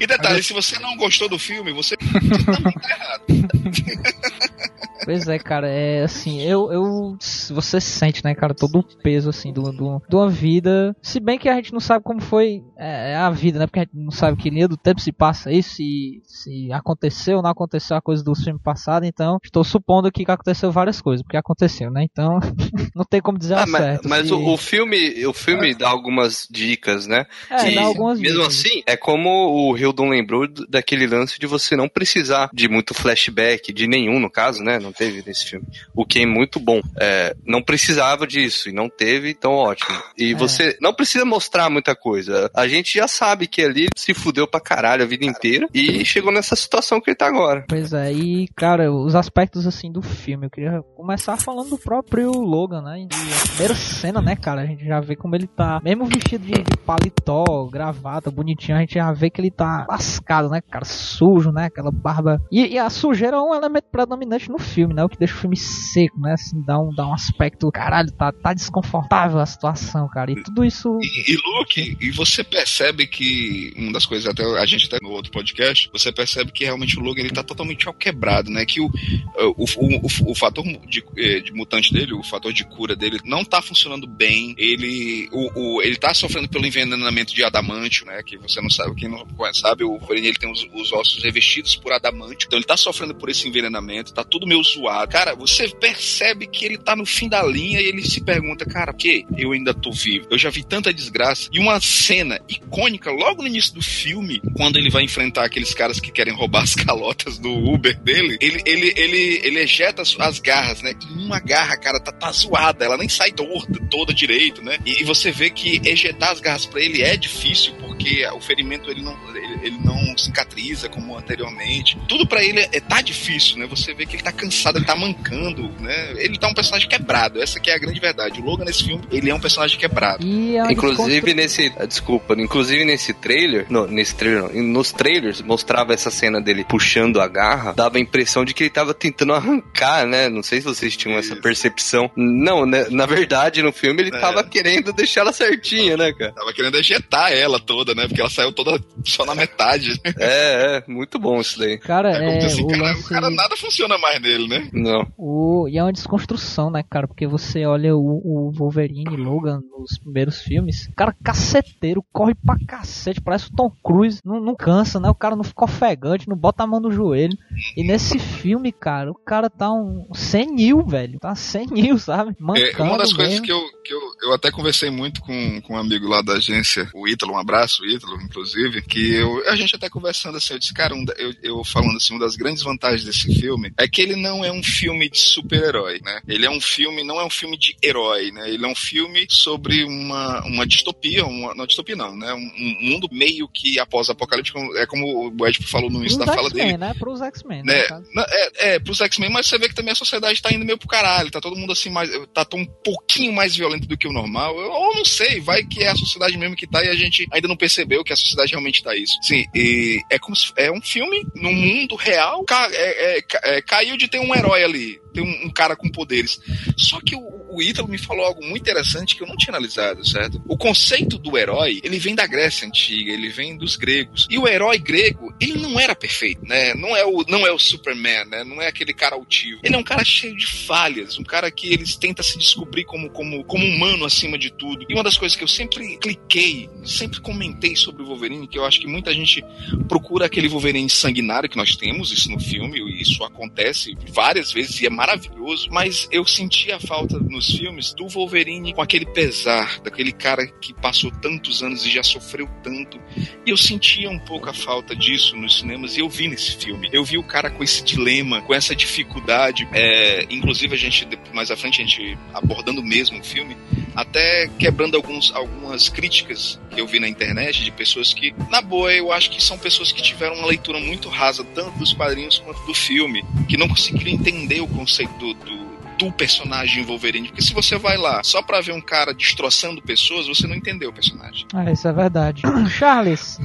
E 0.00 0.06
detalhe, 0.06 0.42
se 0.42 0.52
você 0.52 0.78
não 0.78 0.96
gostou 0.96 1.28
do 1.28 1.38
filme, 1.38 1.72
você 1.72 1.96
também 1.98 2.38
tá 2.42 2.52
errado. 2.88 4.71
Pois 5.04 5.26
é, 5.28 5.38
cara, 5.38 5.68
é 5.68 6.02
assim, 6.02 6.40
eu, 6.42 6.70
eu. 6.72 7.16
Você 7.50 7.80
sente, 7.80 8.24
né, 8.24 8.34
cara, 8.34 8.54
todo 8.54 8.78
o 8.80 8.82
peso, 9.02 9.30
assim, 9.30 9.52
do, 9.52 9.62
do, 9.72 10.02
de 10.08 10.14
uma 10.16 10.28
vida. 10.28 10.94
Se 11.02 11.18
bem 11.20 11.38
que 11.38 11.48
a 11.48 11.54
gente 11.56 11.72
não 11.72 11.80
sabe 11.80 12.04
como 12.04 12.20
foi 12.20 12.62
é, 12.78 13.16
a 13.16 13.30
vida, 13.30 13.58
né? 13.58 13.66
Porque 13.66 13.80
a 13.80 13.82
gente 13.82 13.94
não 13.96 14.10
sabe 14.10 14.36
que 14.36 14.50
linha 14.50 14.68
do 14.68 14.76
tempo 14.76 15.00
se 15.00 15.12
passa 15.12 15.50
isso, 15.52 15.74
se, 15.76 16.22
se 16.26 16.72
aconteceu 16.72 17.36
ou 17.38 17.42
não 17.42 17.50
aconteceu 17.50 17.96
a 17.96 18.00
coisa 18.02 18.22
do 18.22 18.34
filme 18.34 18.58
passado, 18.62 19.04
então 19.04 19.38
estou 19.42 19.64
supondo 19.64 20.08
aqui 20.08 20.24
que 20.24 20.30
aconteceu 20.30 20.70
várias 20.70 21.00
coisas, 21.00 21.22
porque 21.22 21.36
aconteceu, 21.36 21.90
né? 21.90 22.04
Então, 22.04 22.38
não 22.94 23.04
tem 23.04 23.20
como 23.20 23.38
dizer 23.38 23.54
Ah, 23.58 23.66
mas, 23.66 23.82
certo. 23.82 24.08
mas 24.08 24.26
se- 24.28 24.32
o, 24.34 24.52
o 24.52 24.56
filme, 24.56 25.26
o 25.26 25.32
filme 25.32 25.74
dá 25.74 25.88
algumas 25.88 26.46
dicas, 26.50 27.06
né? 27.06 27.26
É, 27.50 27.70
E 27.70 27.74
dá 27.74 27.82
algumas 27.82 28.20
mesmo 28.20 28.38
dicas. 28.42 28.58
assim, 28.58 28.82
é 28.86 28.96
como 28.96 29.28
o 29.70 29.76
Hildon 29.76 30.08
lembrou 30.10 30.46
daquele 30.68 31.06
lance 31.06 31.38
de 31.38 31.46
você 31.46 31.74
não 31.76 31.88
precisar 31.88 32.50
de 32.52 32.68
muito 32.68 32.94
flashback, 32.94 33.72
de 33.72 33.86
nenhum 33.86 34.18
no 34.20 34.30
caso, 34.30 34.62
né? 34.62 34.78
Não 34.78 34.91
teve 34.92 35.22
nesse 35.26 35.46
filme. 35.46 35.66
O 35.94 36.04
que 36.04 36.20
é 36.20 36.26
muito 36.26 36.58
bom. 36.60 36.80
É, 37.00 37.34
não 37.44 37.62
precisava 37.62 38.26
disso 38.26 38.68
e 38.68 38.72
não 38.72 38.88
teve, 38.88 39.30
então 39.30 39.52
ótimo. 39.52 39.96
E 40.16 40.32
É. 40.32 40.34
você 40.34 40.76
não 40.80 40.92
precisa 40.94 41.24
mostrar 41.24 41.68
muita 41.70 41.94
coisa. 41.94 42.50
A 42.54 42.66
gente 42.68 42.94
já 42.98 43.06
sabe 43.08 43.46
que 43.46 43.62
ali 43.62 43.82
ele 43.82 43.88
se 43.96 44.14
fudeu 44.14 44.46
pra 44.46 44.60
caralho 44.60 45.02
a 45.02 45.06
vida 45.06 45.24
inteira 45.24 45.68
e 45.74 46.04
chegou 46.04 46.32
nessa 46.32 46.54
situação 46.54 47.00
que 47.00 47.10
ele 47.10 47.16
tá 47.16 47.26
agora. 47.26 47.64
Pois 47.68 47.92
é, 47.92 48.12
e 48.12 48.46
cara, 48.56 48.92
os 48.92 49.14
aspectos 49.14 49.66
assim 49.66 49.90
do 49.90 50.00
filme, 50.02 50.46
eu 50.46 50.50
queria 50.50 50.82
começar 50.96 51.36
falando 51.36 51.70
do 51.70 51.78
próprio 51.78 52.30
Logan, 52.32 52.82
né? 52.82 53.00
E 53.00 53.04
a 53.04 53.48
primeira 53.48 53.74
cena, 53.74 54.20
né, 54.20 54.36
cara, 54.36 54.62
a 54.62 54.66
gente 54.66 54.84
já 54.84 55.00
vê 55.00 55.16
como 55.16 55.34
ele 55.34 55.46
tá, 55.46 55.80
mesmo 55.82 56.04
vestido 56.06 56.44
de, 56.44 56.52
de 56.52 56.76
paletó, 56.86 57.66
gravata, 57.70 58.30
bonitinho, 58.30 58.76
a 58.76 58.80
gente 58.80 58.94
já 58.94 59.12
vê 59.12 59.30
que 59.30 59.40
ele 59.40 59.50
tá 59.50 59.86
lascado, 59.88 60.48
né, 60.48 60.60
cara, 60.60 60.84
sujo, 60.84 61.50
né, 61.50 61.64
aquela 61.66 61.90
barba. 61.90 62.40
E, 62.50 62.66
e 62.74 62.78
a 62.78 62.88
sujeira 62.88 63.36
é 63.36 63.40
um 63.40 63.54
elemento 63.54 63.86
predominante 63.90 64.50
no 64.50 64.58
filme, 64.58 64.81
né, 64.88 65.04
o 65.04 65.08
que 65.08 65.18
deixa 65.18 65.34
o 65.34 65.38
filme 65.38 65.56
seco, 65.56 66.18
né, 66.20 66.34
assim, 66.34 66.62
dá 66.62 66.78
um, 66.78 66.94
dá 66.94 67.06
um 67.06 67.14
aspecto, 67.14 67.70
caralho, 67.70 68.10
tá, 68.12 68.32
tá 68.32 68.52
desconfortável 68.54 69.38
a 69.38 69.46
situação, 69.46 70.08
cara, 70.08 70.32
e 70.32 70.42
tudo 70.42 70.64
isso... 70.64 70.98
E, 71.02 71.32
e 71.32 71.36
Luke, 71.36 71.96
e 72.00 72.10
você 72.10 72.42
percebe 72.44 73.06
que 73.06 73.72
uma 73.76 73.92
das 73.92 74.06
coisas 74.06 74.28
até 74.28 74.42
a 74.58 74.66
gente 74.66 74.86
até 74.86 74.98
no 75.02 75.10
outro 75.10 75.30
podcast, 75.30 75.90
você 75.92 76.12
percebe 76.12 76.52
que 76.52 76.64
realmente 76.64 76.98
o 76.98 77.02
Logan 77.02 77.22
ele 77.22 77.30
tá 77.30 77.42
totalmente 77.42 77.86
ao 77.86 77.94
quebrado, 77.94 78.50
né? 78.50 78.64
Que 78.64 78.80
o, 78.80 78.86
o, 78.86 79.64
o, 79.64 79.96
o, 79.96 80.30
o 80.32 80.34
fator 80.34 80.64
de, 80.64 81.04
eh, 81.16 81.40
de 81.40 81.52
mutante 81.52 81.92
dele, 81.92 82.14
o 82.14 82.22
fator 82.22 82.52
de 82.52 82.64
cura 82.64 82.96
dele 82.96 83.18
não 83.24 83.44
tá 83.44 83.60
funcionando 83.60 84.06
bem. 84.06 84.54
Ele 84.56 85.28
o, 85.32 85.76
o, 85.76 85.82
ele 85.82 85.96
tá 85.96 86.14
sofrendo 86.14 86.48
pelo 86.48 86.66
envenenamento 86.66 87.34
de 87.34 87.44
adamantio, 87.44 88.06
né? 88.06 88.22
Que 88.22 88.36
você 88.38 88.60
não 88.60 88.70
sabe, 88.70 88.94
quem 88.94 89.08
não 89.08 89.26
conhece, 89.26 89.60
sabe, 89.60 89.84
o 89.84 89.98
Wolverine 89.98 90.28
ele 90.28 90.38
tem 90.38 90.50
os, 90.50 90.66
os 90.72 90.92
ossos 90.92 91.22
revestidos 91.22 91.76
por 91.76 91.92
adamantio. 91.92 92.46
Então 92.46 92.58
ele 92.58 92.66
tá 92.66 92.76
sofrendo 92.76 93.14
por 93.14 93.28
esse 93.28 93.48
envenenamento, 93.48 94.12
tá 94.12 94.24
tudo 94.24 94.46
meio 94.46 94.62
zoado. 94.74 95.10
Cara, 95.10 95.34
você 95.34 95.68
percebe 95.68 96.46
que 96.46 96.64
ele 96.64 96.78
tá 96.78 96.94
no 96.96 97.06
fim 97.06 97.28
da 97.28 97.42
linha 97.42 97.80
e 97.80 97.84
ele 97.84 98.02
se 98.02 98.20
pergunta, 98.20 98.64
cara, 98.64 98.92
por 98.92 98.98
que 98.98 99.26
eu 99.36 99.52
ainda 99.52 99.72
tô 99.74 99.90
vivo? 99.90 100.26
Eu 100.30 100.38
já 100.38 100.50
vi 100.50 100.62
tanta 100.62 100.92
desgraça. 100.92 101.48
E 101.52 101.58
uma 101.58 101.80
cena 101.80 102.40
icônica 102.48 103.10
logo 103.10 103.42
no 103.42 103.48
início 103.48 103.74
do 103.74 103.82
filme, 103.82 104.40
quando 104.54 104.78
ele 104.78 104.90
vai 104.90 105.02
enfrentar 105.02 105.44
aqueles 105.44 105.74
caras 105.74 106.00
que 106.00 106.12
querem 106.12 106.34
roubar 106.34 106.62
as 106.62 106.74
calotas 106.74 107.38
do 107.38 107.50
Uber 107.50 107.98
dele, 108.00 108.36
ele, 108.40 108.62
ele, 108.64 108.92
ele, 108.96 109.40
ele 109.44 109.60
ejeta 109.60 110.02
as, 110.02 110.18
as 110.18 110.38
garras, 110.38 110.82
né? 110.82 110.94
Uma 111.10 111.40
garra, 111.40 111.76
cara, 111.76 112.00
tá, 112.00 112.12
tá 112.12 112.30
zoada, 112.32 112.84
ela 112.84 112.96
nem 112.96 113.08
sai 113.08 113.32
toda 113.32 114.14
direito, 114.14 114.62
né? 114.62 114.78
E, 114.84 115.00
e 115.00 115.04
você 115.04 115.30
vê 115.30 115.50
que 115.50 115.80
ejetar 115.84 116.30
as 116.30 116.40
garras 116.40 116.66
pra 116.66 116.80
ele 116.80 117.02
é 117.02 117.16
difícil, 117.16 117.74
porque 117.74 118.26
o 118.28 118.40
ferimento 118.40 118.90
ele 118.90 119.02
não, 119.02 119.16
ele, 119.34 119.66
ele 119.66 119.78
não 119.84 120.16
cicatriza 120.16 120.88
como 120.88 121.16
anteriormente. 121.16 121.98
Tudo 122.08 122.26
pra 122.26 122.44
ele 122.44 122.60
é, 122.60 122.80
tá 122.80 123.00
difícil, 123.00 123.58
né? 123.58 123.66
Você 123.66 123.94
vê 123.94 124.06
que 124.06 124.16
ele 124.16 124.22
tá 124.22 124.32
cansado, 124.32 124.61
ele 124.70 124.84
tá 124.86 124.94
mancando, 124.96 125.70
né? 125.80 126.12
Ele 126.16 126.38
tá 126.38 126.48
um 126.48 126.54
personagem 126.54 126.88
quebrado, 126.88 127.40
essa 127.42 127.58
que 127.60 127.70
é 127.70 127.74
a 127.74 127.78
grande 127.78 127.98
verdade. 128.00 128.40
O 128.40 128.44
Logan 128.44 128.64
nesse 128.64 128.84
filme, 128.84 129.02
ele 129.10 129.30
é 129.30 129.34
um 129.34 129.40
personagem 129.40 129.78
quebrado. 129.78 130.24
E 130.26 130.56
é 130.56 130.72
Inclusive 130.72 131.20
desconstru- 131.34 131.34
nesse. 131.36 131.72
ah, 131.78 131.86
Desculpa, 131.86 132.34
inclusive 132.38 132.84
nesse 132.84 133.12
trailer. 133.14 133.66
Não, 133.68 133.86
nesse 133.86 134.14
trailer 134.14 134.42
não. 134.42 134.62
Nos 134.62 134.92
trailers 134.92 135.40
mostrava 135.42 135.92
essa 135.94 136.10
cena 136.10 136.40
dele 136.40 136.64
puxando 136.64 137.20
a 137.20 137.28
garra. 137.28 137.72
Dava 137.72 137.96
a 137.98 138.00
impressão 138.00 138.44
de 138.44 138.54
que 138.54 138.64
ele 138.64 138.70
tava 138.70 138.94
tentando 138.94 139.32
arrancar, 139.34 140.06
né? 140.06 140.28
Não 140.28 140.42
sei 140.42 140.60
se 140.60 140.66
vocês 140.66 140.96
tinham 140.96 141.18
essa 141.18 141.32
Isso. 141.34 141.42
percepção. 141.42 142.10
Não, 142.16 142.64
né? 142.66 142.86
Na 142.90 143.06
verdade, 143.06 143.62
no 143.62 143.72
filme 143.72 144.02
ele 144.02 144.16
É. 144.16 144.20
tava 144.20 144.42
querendo 144.44 144.92
deixar 144.92 145.22
ela 145.22 145.32
certinha, 145.32 145.96
né, 145.96 146.12
cara? 146.12 146.32
Tava 146.32 146.52
querendo 146.52 146.76
ejetar 146.78 147.32
ela 147.32 147.58
toda, 147.60 147.94
né? 147.94 148.06
Porque 148.06 148.20
ela 148.20 148.30
saiu 148.30 148.52
toda 148.52 148.78
só 149.04 149.24
na 149.24 149.34
metade. 149.34 150.00
É, 150.18 150.82
é. 150.86 150.90
Muito 150.90 151.18
bom 151.18 151.40
isso 151.40 151.58
daí. 151.58 151.78
Cara, 151.78 152.10
É 152.16 152.38
é, 152.42 152.44
assim, 152.46 152.62
o 152.62 152.68
cara, 152.68 152.82
lance... 152.82 153.00
o 153.00 153.08
cara 153.08 153.30
nada 153.30 153.56
funciona 153.56 153.96
mais 153.98 154.20
nele, 154.20 154.48
né? 154.48 154.51
Não. 154.72 155.06
O, 155.16 155.68
e 155.68 155.78
é 155.78 155.82
uma 155.82 155.92
desconstrução, 155.92 156.70
né, 156.70 156.82
cara? 156.82 157.06
Porque 157.06 157.26
você 157.26 157.64
olha 157.64 157.96
o, 157.96 158.20
o 158.24 158.52
Wolverine 158.52 159.16
Logan 159.16 159.60
nos 159.78 159.98
primeiros 159.98 160.40
filmes, 160.40 160.86
o 160.86 160.94
cara 160.94 161.14
caceteiro, 161.22 162.04
corre 162.12 162.34
pra 162.34 162.56
cacete, 162.66 163.20
parece 163.20 163.48
o 163.48 163.54
Tom 163.54 163.70
Cruise, 163.82 164.20
não, 164.24 164.40
não 164.40 164.54
cansa, 164.54 165.00
né? 165.00 165.08
O 165.08 165.14
cara 165.14 165.36
não 165.36 165.44
fica 165.44 165.64
ofegante, 165.64 166.28
não 166.28 166.36
bota 166.36 166.62
a 166.62 166.66
mão 166.66 166.80
no 166.80 166.90
joelho. 166.90 167.36
E 167.76 167.84
nesse 167.84 168.18
filme, 168.18 168.72
cara, 168.72 169.10
o 169.10 169.14
cara 169.14 169.48
tá 169.50 169.72
um 169.72 170.08
senil, 170.14 170.84
velho. 170.84 171.18
Tá 171.18 171.34
senil, 171.34 171.98
sabe? 171.98 172.34
É, 172.56 172.82
uma 172.82 172.98
das 172.98 173.12
coisas 173.12 173.40
que, 173.40 173.52
eu, 173.52 173.60
que 173.84 173.92
eu, 173.92 174.00
eu 174.22 174.32
até 174.32 174.50
conversei 174.50 174.90
muito 174.90 175.20
com, 175.20 175.60
com 175.62 175.74
um 175.74 175.78
amigo 175.78 176.06
lá 176.08 176.22
da 176.22 176.34
agência, 176.34 176.88
o 176.94 177.08
Ítalo, 177.08 177.32
um 177.32 177.38
abraço, 177.38 177.84
Ítalo, 177.84 178.20
inclusive, 178.22 178.82
que 178.82 179.14
eu, 179.14 179.48
a 179.48 179.56
gente 179.56 179.74
até 179.74 179.88
conversando 179.90 180.36
assim, 180.36 180.54
eu 180.54 180.58
disse, 180.58 180.72
cara, 180.72 180.94
um, 180.94 181.04
eu, 181.18 181.34
eu 181.42 181.64
falando 181.64 181.96
assim, 181.96 182.14
uma 182.14 182.24
das 182.24 182.36
grandes 182.36 182.62
vantagens 182.62 183.04
desse 183.04 183.32
filme 183.40 183.72
é 183.78 183.88
que 183.88 184.00
ele 184.00 184.16
não 184.16 184.44
é 184.44 184.52
um 184.52 184.62
filme 184.62 185.10
de 185.10 185.18
super-herói, 185.18 186.00
né? 186.02 186.20
Ele 186.26 186.46
é 186.46 186.50
um 186.50 186.60
filme, 186.60 187.02
não 187.02 187.20
é 187.20 187.24
um 187.24 187.30
filme 187.30 187.58
de 187.58 187.76
herói, 187.82 188.30
né? 188.30 188.48
Ele 188.48 188.64
é 188.64 188.68
um 188.68 188.74
filme 188.74 189.26
sobre 189.28 189.84
uma, 189.84 190.44
uma 190.44 190.66
distopia, 190.66 191.24
uma, 191.24 191.54
não 191.54 191.66
distopia 191.66 191.96
não, 191.96 192.16
né? 192.16 192.32
Um, 192.32 192.38
um 192.38 192.90
mundo 192.90 193.08
meio 193.10 193.48
que 193.48 193.78
após-apocalíptico, 193.78 194.58
é 194.76 194.86
como 194.86 195.32
o 195.36 195.46
Ed 195.46 195.58
falou 195.66 195.90
no 195.90 196.00
início 196.00 196.18
da 196.18 196.26
fala 196.26 196.48
dele. 196.50 196.76
né? 196.76 196.94
Pros 196.98 197.20
X-Men, 197.20 197.64
né? 197.64 197.84
É, 198.28 198.74
é, 198.74 198.78
pros 198.78 199.00
X-Men, 199.00 199.30
mas 199.30 199.46
você 199.46 199.58
vê 199.58 199.68
que 199.68 199.74
também 199.74 199.92
a 199.92 199.96
sociedade 199.96 200.40
tá 200.40 200.52
indo 200.52 200.64
meio 200.64 200.78
pro 200.78 200.88
caralho, 200.88 201.30
tá 201.30 201.40
todo 201.40 201.56
mundo 201.56 201.72
assim 201.72 201.90
mais, 201.90 202.10
tá 202.32 202.44
tão 202.44 202.60
um 202.60 202.66
pouquinho 202.66 203.32
mais 203.32 203.56
violento 203.56 203.88
do 203.88 203.96
que 203.96 204.06
o 204.06 204.11
normal, 204.12 204.54
ou 204.56 204.94
não 204.94 205.04
sei, 205.04 205.40
vai 205.40 205.64
que 205.64 205.82
é 205.82 205.88
a 205.88 205.96
sociedade 205.96 206.36
mesmo 206.36 206.56
que 206.56 206.66
tá 206.66 206.84
e 206.84 206.88
a 206.88 206.94
gente 206.94 207.26
ainda 207.30 207.48
não 207.48 207.56
percebeu 207.56 208.04
que 208.04 208.12
a 208.12 208.16
sociedade 208.16 208.50
realmente 208.52 208.82
tá 208.82 208.94
isso. 208.94 209.14
Sim, 209.22 209.44
e 209.54 210.00
é 210.10 210.18
como 210.18 210.36
se, 210.36 210.52
é 210.56 210.70
um 210.70 210.80
filme 210.80 211.26
no 211.34 211.52
mundo 211.52 211.96
real, 211.96 212.44
ca, 212.44 212.68
é, 212.72 213.18
é, 213.18 213.24
é, 213.44 213.62
caiu 213.62 213.96
de 213.96 214.08
ter 214.08 214.18
um 214.18 214.34
herói 214.34 214.62
ali, 214.62 215.00
ter 215.12 215.20
um, 215.20 215.46
um 215.46 215.50
cara 215.50 215.76
com 215.76 215.88
poderes. 215.88 216.40
Só 216.76 217.00
que 217.00 217.14
o, 217.14 217.42
o 217.52 217.62
Ítalo 217.62 217.88
me 217.88 217.98
falou 217.98 218.24
algo 218.24 218.42
muito 218.44 218.62
interessante 218.62 219.14
que 219.14 219.22
eu 219.22 219.26
não 219.26 219.36
tinha 219.36 219.52
analisado, 219.52 220.06
certo? 220.06 220.42
O 220.46 220.56
conceito 220.56 221.18
do 221.18 221.36
herói, 221.36 221.80
ele 221.84 221.98
vem 221.98 222.14
da 222.14 222.26
Grécia 222.26 222.66
antiga, 222.66 223.12
ele 223.12 223.28
vem 223.28 223.56
dos 223.56 223.76
gregos. 223.76 224.26
E 224.30 224.38
o 224.38 224.48
herói 224.48 224.78
grego, 224.78 225.34
ele 225.38 225.54
não 225.54 225.78
era 225.78 225.94
perfeito, 225.94 226.44
né? 226.46 226.74
Não 226.74 226.96
é 226.96 227.04
o, 227.04 227.24
não 227.28 227.46
é 227.46 227.52
o 227.52 227.58
Superman, 227.58 228.24
né? 228.24 228.42
Não 228.44 228.60
é 228.60 228.68
aquele 228.68 228.94
cara 228.94 229.16
altivo. 229.16 229.60
Ele 229.62 229.74
é 229.74 229.78
um 229.78 229.82
cara 229.82 230.02
cheio 230.04 230.36
de 230.36 230.46
falhas, 230.46 231.18
um 231.18 231.24
cara 231.24 231.50
que 231.50 231.72
eles 231.72 231.96
tenta 231.96 232.22
se 232.22 232.38
descobrir 232.38 232.84
como, 232.84 233.10
como, 233.10 233.44
como 233.44 233.66
humano 233.66 234.01
acima 234.04 234.38
de 234.38 234.50
tudo. 234.50 234.86
E 234.88 234.94
uma 234.94 235.02
das 235.02 235.16
coisas 235.16 235.36
que 235.36 235.44
eu 235.44 235.48
sempre 235.48 235.98
cliquei, 235.98 236.68
sempre 236.84 237.20
comentei 237.20 237.76
sobre 237.76 238.02
o 238.02 238.06
Wolverine, 238.06 238.46
que 238.46 238.58
eu 238.58 238.64
acho 238.64 238.80
que 238.80 238.86
muita 238.86 239.12
gente 239.12 239.44
procura 239.88 240.26
aquele 240.26 240.48
Wolverine 240.48 240.88
sanguinário 240.88 241.48
que 241.48 241.56
nós 241.56 241.76
temos, 241.76 242.12
isso 242.12 242.30
no 242.30 242.40
filme, 242.40 242.78
e 242.78 243.02
isso 243.02 243.22
acontece 243.24 243.96
várias 244.12 244.52
vezes 244.52 244.80
e 244.80 244.86
é 244.86 244.90
maravilhoso, 244.90 245.68
mas 245.70 246.08
eu 246.10 246.24
senti 246.24 246.72
a 246.72 246.80
falta 246.80 247.18
no 247.18 247.42
nos 247.42 247.56
filmes 247.56 247.92
do 247.92 248.06
Wolverine 248.06 248.72
com 248.72 248.80
aquele 248.80 249.04
pesar, 249.04 249.80
daquele 249.80 250.12
cara 250.12 250.46
que 250.46 250.72
passou 250.72 251.10
tantos 251.10 251.62
anos 251.62 251.84
e 251.84 251.90
já 251.90 252.02
sofreu 252.02 252.48
tanto. 252.62 253.00
E 253.44 253.50
eu 253.50 253.56
sentia 253.56 254.08
um 254.08 254.18
pouco 254.20 254.48
a 254.48 254.52
falta 254.52 254.94
disso 254.94 255.36
nos 255.36 255.58
cinemas 255.58 255.96
e 255.96 256.00
eu 256.00 256.08
vi 256.08 256.28
nesse 256.28 256.56
filme. 256.56 256.88
Eu 256.92 257.04
vi 257.04 257.18
o 257.18 257.22
cara 257.24 257.50
com 257.50 257.64
esse 257.64 257.82
dilema, 257.82 258.40
com 258.42 258.54
essa 258.54 258.76
dificuldade. 258.76 259.68
É, 259.72 260.24
inclusive, 260.30 260.74
a 260.74 260.78
gente, 260.78 261.08
mais 261.34 261.50
à 261.50 261.56
frente, 261.56 261.82
a 261.82 261.84
gente 261.84 262.16
abordando 262.32 262.82
mesmo 262.82 263.18
o 263.18 263.24
filme, 263.24 263.56
até 263.94 264.48
quebrando 264.58 264.96
alguns, 264.96 265.32
algumas 265.34 265.88
críticas 265.88 266.58
que 266.70 266.80
eu 266.80 266.86
vi 266.86 266.98
na 267.00 267.08
internet 267.08 267.62
de 267.64 267.70
pessoas 267.70 268.12
que, 268.14 268.34
na 268.50 268.60
boa, 268.60 268.92
eu 268.92 269.12
acho 269.12 269.30
que 269.30 269.42
são 269.42 269.58
pessoas 269.58 269.92
que 269.92 270.02
tiveram 270.02 270.36
uma 270.36 270.46
leitura 270.46 270.78
muito 270.80 271.08
rasa, 271.08 271.44
tanto 271.54 271.78
dos 271.78 271.92
quadrinhos 271.92 272.38
quanto 272.38 272.64
do 272.66 272.74
filme, 272.74 273.24
que 273.48 273.56
não 273.56 273.68
conseguiram 273.68 274.10
entender 274.10 274.60
o 274.60 274.68
conceito 274.68 275.12
do, 275.18 275.34
do 275.34 275.71
do 276.02 276.12
personagem 276.12 276.84
Wolverine. 276.84 277.28
Porque 277.28 277.42
se 277.42 277.54
você 277.54 277.78
vai 277.78 277.96
lá 277.96 278.22
só 278.24 278.42
pra 278.42 278.60
ver 278.60 278.72
um 278.72 278.80
cara 278.80 279.14
destroçando 279.14 279.80
pessoas, 279.80 280.26
você 280.26 280.46
não 280.46 280.56
entendeu 280.56 280.90
o 280.90 280.92
personagem. 280.92 281.46
Ah, 281.54 281.70
isso 281.70 281.86
é 281.86 281.92
verdade. 281.92 282.42
Charles. 282.70 283.38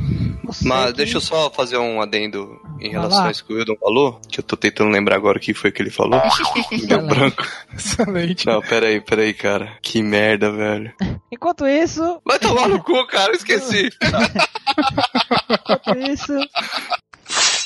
Mas 0.64 0.92
que... 0.92 0.98
deixa 0.98 1.18
eu 1.18 1.22
só 1.22 1.52
fazer 1.52 1.78
um 1.78 2.02
adendo 2.02 2.60
em 2.80 2.90
relação 2.90 3.26
a 3.26 3.32
isso 3.32 3.46
que 3.46 3.54
o 3.54 3.58
Wildon 3.58 3.76
falou, 3.80 4.22
que 4.30 4.40
eu 4.40 4.44
tô 4.44 4.56
tentando 4.56 4.90
lembrar 4.90 5.16
agora 5.16 5.38
o 5.38 5.42
que 5.42 5.54
foi 5.54 5.72
que 5.72 5.82
ele 5.82 5.90
falou. 5.90 6.22
Deu 6.88 7.06
branco. 7.06 7.46
Excelente. 7.74 8.46
Não, 8.46 8.62
peraí, 8.62 9.02
peraí, 9.02 9.34
cara. 9.34 9.78
Que 9.82 10.02
merda, 10.02 10.52
velho. 10.52 10.94
Enquanto 11.32 11.68
isso. 11.68 12.22
Vai 12.26 12.40
tomar 12.40 12.68
no 12.68 12.82
cu, 12.84 13.06
cara, 13.08 13.34
esqueci. 13.34 13.90
Enquanto 15.50 15.98
isso. 16.12 16.34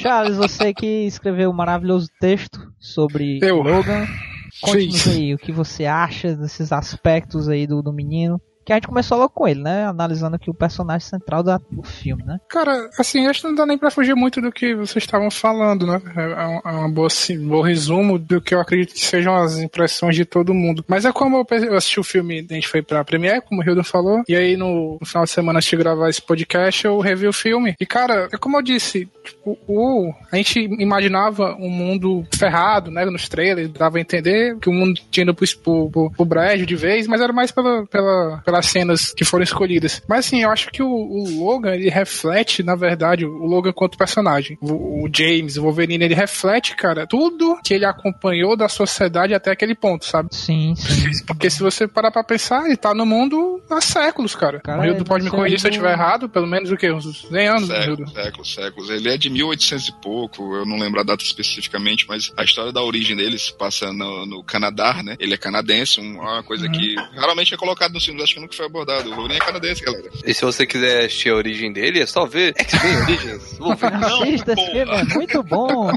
Charles, 0.00 0.38
você 0.38 0.72
que 0.72 1.04
escreveu 1.04 1.50
um 1.50 1.54
maravilhoso 1.54 2.08
texto 2.18 2.58
sobre 2.78 3.38
Eu. 3.42 3.56
Logan. 3.56 4.06
Conte-nos 4.62 5.08
aí 5.08 5.34
o 5.34 5.38
que 5.38 5.52
você 5.52 5.84
acha 5.84 6.34
desses 6.34 6.72
aspectos 6.72 7.48
aí 7.48 7.66
do, 7.66 7.82
do 7.82 7.92
menino 7.92 8.40
que 8.70 8.74
a 8.74 8.76
gente 8.76 8.86
começou 8.86 9.18
logo 9.18 9.30
com 9.30 9.48
ele, 9.48 9.60
né? 9.60 9.86
Analisando 9.86 10.36
aqui 10.36 10.48
o 10.48 10.54
personagem 10.54 11.08
central 11.08 11.42
do, 11.42 11.82
filme, 11.82 12.22
né? 12.22 12.38
Cara, 12.48 12.88
assim, 12.98 13.26
acho 13.26 13.40
que 13.40 13.48
não 13.48 13.54
dá 13.54 13.66
nem 13.66 13.76
pra 13.76 13.90
fugir 13.90 14.14
muito 14.14 14.40
do 14.40 14.52
que 14.52 14.74
vocês 14.76 15.04
estavam 15.04 15.28
falando, 15.28 15.86
né? 15.86 16.00
É, 16.16 16.22
é, 16.22 16.60
é 16.64 16.76
um, 16.76 16.90
boa, 16.90 17.08
assim, 17.08 17.36
bom 17.44 17.62
resumo 17.62 18.16
do 18.16 18.40
que 18.40 18.54
eu 18.54 18.60
acredito 18.60 18.94
que 18.94 19.00
sejam 19.00 19.34
as 19.34 19.58
impressões 19.58 20.14
de 20.14 20.24
todo 20.24 20.54
mundo. 20.54 20.84
Mas 20.86 21.04
é 21.04 21.10
como 21.10 21.44
eu 21.50 21.76
assisti 21.76 21.98
o 21.98 22.04
filme, 22.04 22.46
a 22.48 22.54
gente 22.54 22.68
foi 22.68 22.80
pra 22.80 23.04
Premiere, 23.04 23.40
como 23.40 23.60
o 23.60 23.64
Hilton 23.64 23.82
falou, 23.82 24.22
e 24.28 24.36
aí 24.36 24.56
no, 24.56 24.98
no 25.00 25.06
final 25.06 25.24
de 25.24 25.30
semana 25.30 25.58
antes 25.58 25.68
de 25.68 25.76
gravar 25.76 26.08
esse 26.08 26.22
podcast, 26.22 26.84
eu 26.84 27.00
revi 27.00 27.26
o 27.26 27.32
filme. 27.32 27.74
E, 27.80 27.84
cara, 27.84 28.28
é 28.32 28.36
como 28.36 28.56
eu 28.56 28.62
disse, 28.62 29.08
tipo, 29.24 29.58
o, 29.66 30.12
a 30.30 30.36
gente 30.36 30.60
imaginava 30.78 31.56
um 31.58 31.70
mundo 31.70 32.24
ferrado, 32.32 32.90
né? 32.90 33.04
Nos 33.04 33.28
trailers, 33.28 33.68
dava 33.70 33.98
a 33.98 34.00
entender 34.00 34.56
que 34.60 34.68
o 34.68 34.72
mundo 34.72 35.00
tinha 35.10 35.24
ido 35.24 35.34
pro, 35.34 35.90
pro, 35.90 36.10
pro 36.12 36.24
brejo 36.24 36.64
de 36.64 36.76
vez, 36.76 37.08
mas 37.08 37.20
era 37.20 37.32
mais 37.32 37.50
pela, 37.50 37.84
pela, 37.86 38.42
pela 38.44 38.59
as 38.60 38.66
cenas 38.66 39.12
que 39.12 39.24
foram 39.24 39.42
escolhidas. 39.42 40.02
Mas 40.08 40.26
assim, 40.26 40.42
eu 40.42 40.50
acho 40.50 40.70
que 40.70 40.82
o, 40.82 40.88
o 40.88 41.44
Logan, 41.44 41.74
ele 41.74 41.90
reflete, 41.90 42.62
na 42.62 42.76
verdade, 42.76 43.24
o 43.24 43.44
Logan 43.46 43.72
quanto 43.72 43.98
personagem. 43.98 44.56
O, 44.60 45.04
o, 45.04 45.10
James, 45.12 45.56
o 45.56 45.62
Wolverine, 45.62 46.04
ele 46.04 46.14
reflete, 46.14 46.76
cara, 46.76 47.06
tudo 47.06 47.58
que 47.64 47.74
ele 47.74 47.84
acompanhou 47.84 48.56
da 48.56 48.68
sociedade 48.68 49.34
até 49.34 49.50
aquele 49.50 49.74
ponto, 49.74 50.04
sabe? 50.04 50.28
Sim, 50.32 50.74
sim. 50.76 51.24
Porque 51.26 51.50
se 51.50 51.60
você 51.60 51.88
parar 51.88 52.10
pra 52.10 52.22
pensar, 52.22 52.66
ele 52.66 52.76
tá 52.76 52.94
no 52.94 53.04
mundo 53.04 53.60
há 53.70 53.80
séculos, 53.80 54.34
cara. 54.34 54.60
cara 54.60 54.80
o 54.80 54.84
Hildo 54.84 55.04
pode 55.04 55.24
me 55.24 55.30
corrigir 55.30 55.58
se 55.58 55.66
eu 55.66 55.70
estiver 55.70 55.92
errado, 55.92 56.28
pelo 56.28 56.46
menos 56.46 56.70
o 56.70 56.76
quê? 56.76 56.92
Uns 56.92 57.28
100 57.28 57.48
anos, 57.48 57.68
séculos, 57.68 58.12
séculos, 58.12 58.54
séculos. 58.54 58.90
Ele 58.90 59.08
é 59.08 59.16
de 59.16 59.30
1800 59.30 59.88
e 59.88 59.92
pouco, 60.00 60.54
eu 60.54 60.66
não 60.66 60.78
lembro 60.78 61.00
a 61.00 61.02
data 61.02 61.22
especificamente, 61.24 62.06
mas 62.08 62.32
a 62.36 62.44
história 62.44 62.72
da 62.72 62.82
origem 62.82 63.16
dele 63.16 63.38
se 63.38 63.52
passa 63.56 63.92
no, 63.92 64.26
no 64.26 64.44
Canadá, 64.44 65.02
né? 65.02 65.16
Ele 65.18 65.34
é 65.34 65.36
canadense, 65.36 66.00
uma 66.00 66.42
coisa 66.42 66.66
uhum. 66.66 66.72
que 66.72 66.94
raramente 67.16 67.54
é 67.54 67.56
colocado 67.56 67.92
nos 67.92 68.04
filmes, 68.04 68.22
acho 68.22 68.34
que 68.34 68.40
nunca 68.50 68.56
foi 68.56 68.66
abordado. 68.66 69.10
O 69.10 69.14
Wolverine 69.14 69.40
é 69.40 69.44
canadense, 69.44 69.82
galera. 69.82 70.10
E 70.24 70.34
se 70.34 70.44
você 70.44 70.66
quiser 70.66 71.04
assistir 71.04 71.30
a 71.30 71.36
origem 71.36 71.72
dele, 71.72 72.00
é 72.00 72.06
só 72.06 72.26
ver 72.26 72.54
X-Men 72.58 72.96
Origins. 73.02 73.60
Assista, 73.60 74.52
é 74.52 75.04
muito 75.14 75.42
bom. 75.42 75.90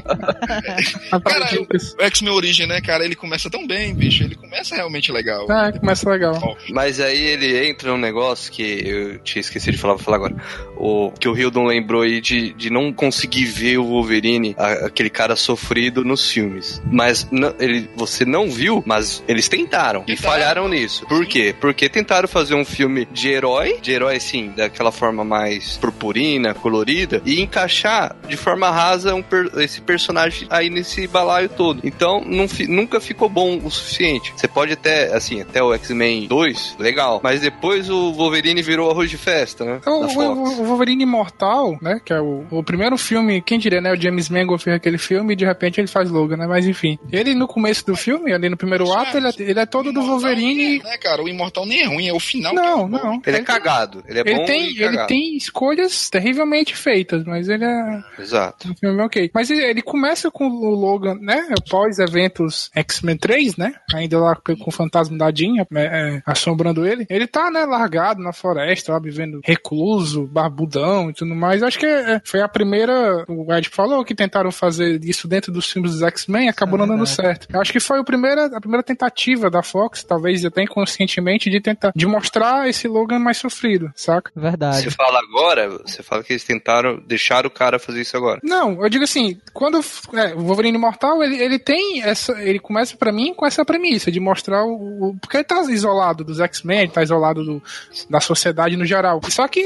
cara, 1.24 1.48
o 1.98 2.02
X-Men 2.04 2.32
Origem, 2.32 2.66
né, 2.66 2.80
cara, 2.80 3.04
ele 3.04 3.16
começa 3.16 3.50
tão 3.50 3.66
bem, 3.66 3.94
bicho. 3.94 4.22
Ele 4.22 4.36
começa 4.36 4.74
realmente 4.74 5.10
legal. 5.10 5.46
Ah, 5.50 5.72
começa 5.72 6.08
legal. 6.08 6.56
Mas 6.70 7.00
aí 7.00 7.20
ele 7.20 7.68
entra 7.68 7.90
num 7.90 7.98
negócio 7.98 8.50
que 8.52 8.62
eu 8.62 9.18
tinha 9.18 9.40
esquecido 9.40 9.74
de 9.74 9.78
falar, 9.78 9.94
vou 9.94 10.02
falar 10.02 10.16
agora. 10.16 10.36
O, 10.76 11.10
que 11.12 11.28
o 11.28 11.36
Hildon 11.36 11.66
lembrou 11.66 12.02
aí 12.02 12.20
de, 12.20 12.52
de 12.52 12.70
não 12.70 12.92
conseguir 12.92 13.46
ver 13.46 13.78
o 13.78 13.84
Wolverine, 13.84 14.54
a, 14.58 14.86
aquele 14.86 15.10
cara 15.10 15.36
sofrido 15.36 16.04
nos 16.04 16.30
filmes. 16.30 16.80
Mas 16.90 17.26
não, 17.30 17.54
ele, 17.58 17.88
você 17.96 18.24
não 18.24 18.50
viu, 18.50 18.82
mas 18.86 19.22
eles 19.26 19.48
tentaram, 19.48 20.02
tentaram. 20.02 20.04
e 20.06 20.16
falharam 20.16 20.68
nisso. 20.68 21.06
Por 21.06 21.26
quê? 21.26 21.54
Porque 21.60 21.88
tentaram 21.88 22.28
fazer 22.34 22.56
um 22.56 22.64
filme 22.64 23.06
de 23.12 23.28
herói, 23.28 23.78
de 23.80 23.92
herói 23.92 24.16
assim, 24.16 24.52
daquela 24.56 24.90
forma 24.90 25.22
mais 25.22 25.76
purpurina, 25.76 26.52
colorida, 26.52 27.22
e 27.24 27.40
encaixar 27.40 28.16
de 28.28 28.36
forma 28.36 28.68
rasa 28.72 29.14
um 29.14 29.22
per 29.22 29.52
esse 29.58 29.80
personagem 29.80 30.48
aí 30.50 30.68
nesse 30.68 31.06
balaio 31.06 31.48
todo. 31.48 31.80
Então, 31.84 32.24
não 32.26 32.48
fi 32.48 32.66
nunca 32.66 33.00
ficou 33.00 33.28
bom 33.28 33.60
o 33.62 33.70
suficiente. 33.70 34.32
Você 34.36 34.48
pode 34.48 34.72
até, 34.72 35.14
assim, 35.14 35.40
até 35.40 35.62
o 35.62 35.72
X-Men 35.74 36.26
2, 36.26 36.74
legal, 36.80 37.20
mas 37.22 37.40
depois 37.40 37.88
o 37.88 38.12
Wolverine 38.14 38.62
virou 38.62 38.90
arroz 38.90 39.08
de 39.08 39.16
festa, 39.16 39.64
né? 39.64 39.78
Então, 39.80 40.02
o, 40.02 40.60
o, 40.60 40.64
Wolverine 40.64 41.04
Imortal, 41.04 41.78
né, 41.80 42.00
que 42.04 42.12
é 42.12 42.20
o, 42.20 42.44
o 42.50 42.64
primeiro 42.64 42.98
filme, 42.98 43.40
quem 43.42 43.60
diria, 43.60 43.80
né, 43.80 43.92
o 43.92 44.00
James 44.00 44.28
Mangold 44.28 44.64
fez 44.64 44.74
aquele 44.74 44.98
filme 44.98 45.34
e 45.34 45.36
de 45.36 45.44
repente 45.44 45.80
ele 45.80 45.86
faz 45.86 46.10
Logan, 46.10 46.36
né, 46.36 46.48
mas 46.48 46.66
enfim. 46.66 46.98
Ele 47.12 47.32
no 47.32 47.46
começo 47.46 47.86
do 47.86 47.94
filme, 47.94 48.32
ali 48.32 48.48
no 48.48 48.56
primeiro 48.56 48.92
ato, 48.92 49.16
ele, 49.16 49.28
é, 49.28 49.32
ele 49.38 49.60
é 49.60 49.66
todo 49.66 49.92
do 49.92 50.02
Wolverine... 50.02 50.80
É, 50.80 50.82
né, 50.82 50.98
cara, 50.98 51.22
o 51.22 51.28
Imortal 51.28 51.64
nem 51.64 51.82
é 51.82 51.86
ruim, 51.86 52.08
é 52.08 52.12
o 52.12 52.23
final 52.24 52.54
Não, 52.54 52.86
é 52.86 52.88
não. 52.88 53.22
Ele 53.24 53.36
é 53.36 53.42
cagado. 53.42 54.02
Ele 54.08 54.18
é 54.18 54.22
Ele 54.22 54.34
bom 54.34 54.44
tem, 54.44 54.72
e 54.72 54.82
ele 54.82 55.06
tem 55.06 55.36
escolhas 55.36 56.08
terrivelmente 56.10 56.76
feitas, 56.76 57.24
mas 57.24 57.48
ele 57.48 57.64
é 57.64 58.02
Exato. 58.18 58.70
um 58.70 58.76
filme 58.76 59.02
ok. 59.02 59.30
Mas 59.34 59.50
ele, 59.50 59.62
ele 59.62 59.82
começa 59.82 60.30
com 60.30 60.48
o 60.48 60.70
Logan, 60.70 61.16
né? 61.20 61.48
Após 61.56 61.98
eventos 61.98 62.70
X-Men 62.74 63.16
3, 63.16 63.56
né? 63.56 63.74
Ainda 63.94 64.18
lá 64.18 64.34
com 64.36 64.64
com 64.64 64.70
o 64.70 64.72
fantasma 64.72 65.16
da 65.16 65.30
Jean 65.32 65.56
é, 65.58 65.66
é, 65.74 66.22
assombrando 66.24 66.86
ele. 66.86 67.06
Ele 67.08 67.26
tá, 67.26 67.50
né, 67.50 67.64
largado 67.64 68.22
na 68.22 68.32
floresta, 68.32 68.92
lá, 68.92 68.98
vivendo 68.98 69.40
recluso, 69.44 70.26
barbudão 70.26 71.10
e 71.10 71.12
tudo 71.12 71.34
mais. 71.34 71.62
Acho 71.62 71.78
que 71.78 71.86
é, 71.86 72.20
foi 72.24 72.40
a 72.40 72.48
primeira. 72.48 73.24
O 73.28 73.52
Ed 73.52 73.68
falou 73.68 74.04
que 74.04 74.14
tentaram 74.14 74.50
fazer 74.50 75.02
isso 75.04 75.28
dentro 75.28 75.52
dos 75.52 75.70
filmes 75.70 75.92
dos 75.92 76.02
X-Men 76.02 76.46
e 76.46 76.48
acabou 76.48 76.78
não 76.78 76.86
dando 76.86 77.06
certo. 77.06 77.46
Eu 77.52 77.60
acho 77.60 77.72
que 77.72 77.80
foi 77.80 78.00
a 78.00 78.04
primeira, 78.04 78.46
a 78.46 78.60
primeira 78.60 78.82
tentativa 78.82 79.50
da 79.50 79.62
Fox, 79.62 80.02
talvez 80.02 80.44
até 80.44 80.62
inconscientemente, 80.62 81.50
de 81.50 81.60
tentar 81.60 81.92
de 81.94 82.06
mostrar 82.14 82.68
esse 82.68 82.86
Logan 82.88 83.18
mais 83.18 83.36
sofrido, 83.38 83.90
saca? 83.94 84.30
Verdade. 84.34 84.82
Você 84.82 84.90
fala 84.90 85.18
agora, 85.20 85.68
você 85.84 86.02
fala 86.02 86.22
que 86.22 86.32
eles 86.32 86.44
tentaram 86.44 87.02
deixar 87.06 87.46
o 87.46 87.50
cara 87.50 87.78
fazer 87.78 88.00
isso 88.02 88.16
agora. 88.16 88.40
Não, 88.42 88.82
eu 88.82 88.88
digo 88.88 89.04
assim, 89.04 89.38
quando 89.52 89.80
é, 90.14 90.34
o 90.34 90.40
Wolverine 90.40 90.76
Imortal, 90.76 91.22
ele, 91.22 91.36
ele 91.42 91.58
tem 91.58 92.02
essa. 92.02 92.32
Ele 92.42 92.58
começa 92.58 92.96
pra 92.96 93.12
mim 93.12 93.34
com 93.34 93.46
essa 93.46 93.64
premissa 93.64 94.10
de 94.10 94.20
mostrar 94.20 94.64
o. 94.64 95.08
o- 95.10 95.16
porque 95.20 95.36
ele 95.38 95.44
tá 95.44 95.60
isolado 95.70 96.24
dos 96.24 96.40
X-Men, 96.40 96.80
ele 96.82 96.90
tá 96.92 97.02
isolado 97.02 97.44
do, 97.44 97.62
da 98.08 98.20
sociedade 98.20 98.76
no 98.76 98.84
geral. 98.84 99.20
Só 99.28 99.46
que 99.48 99.60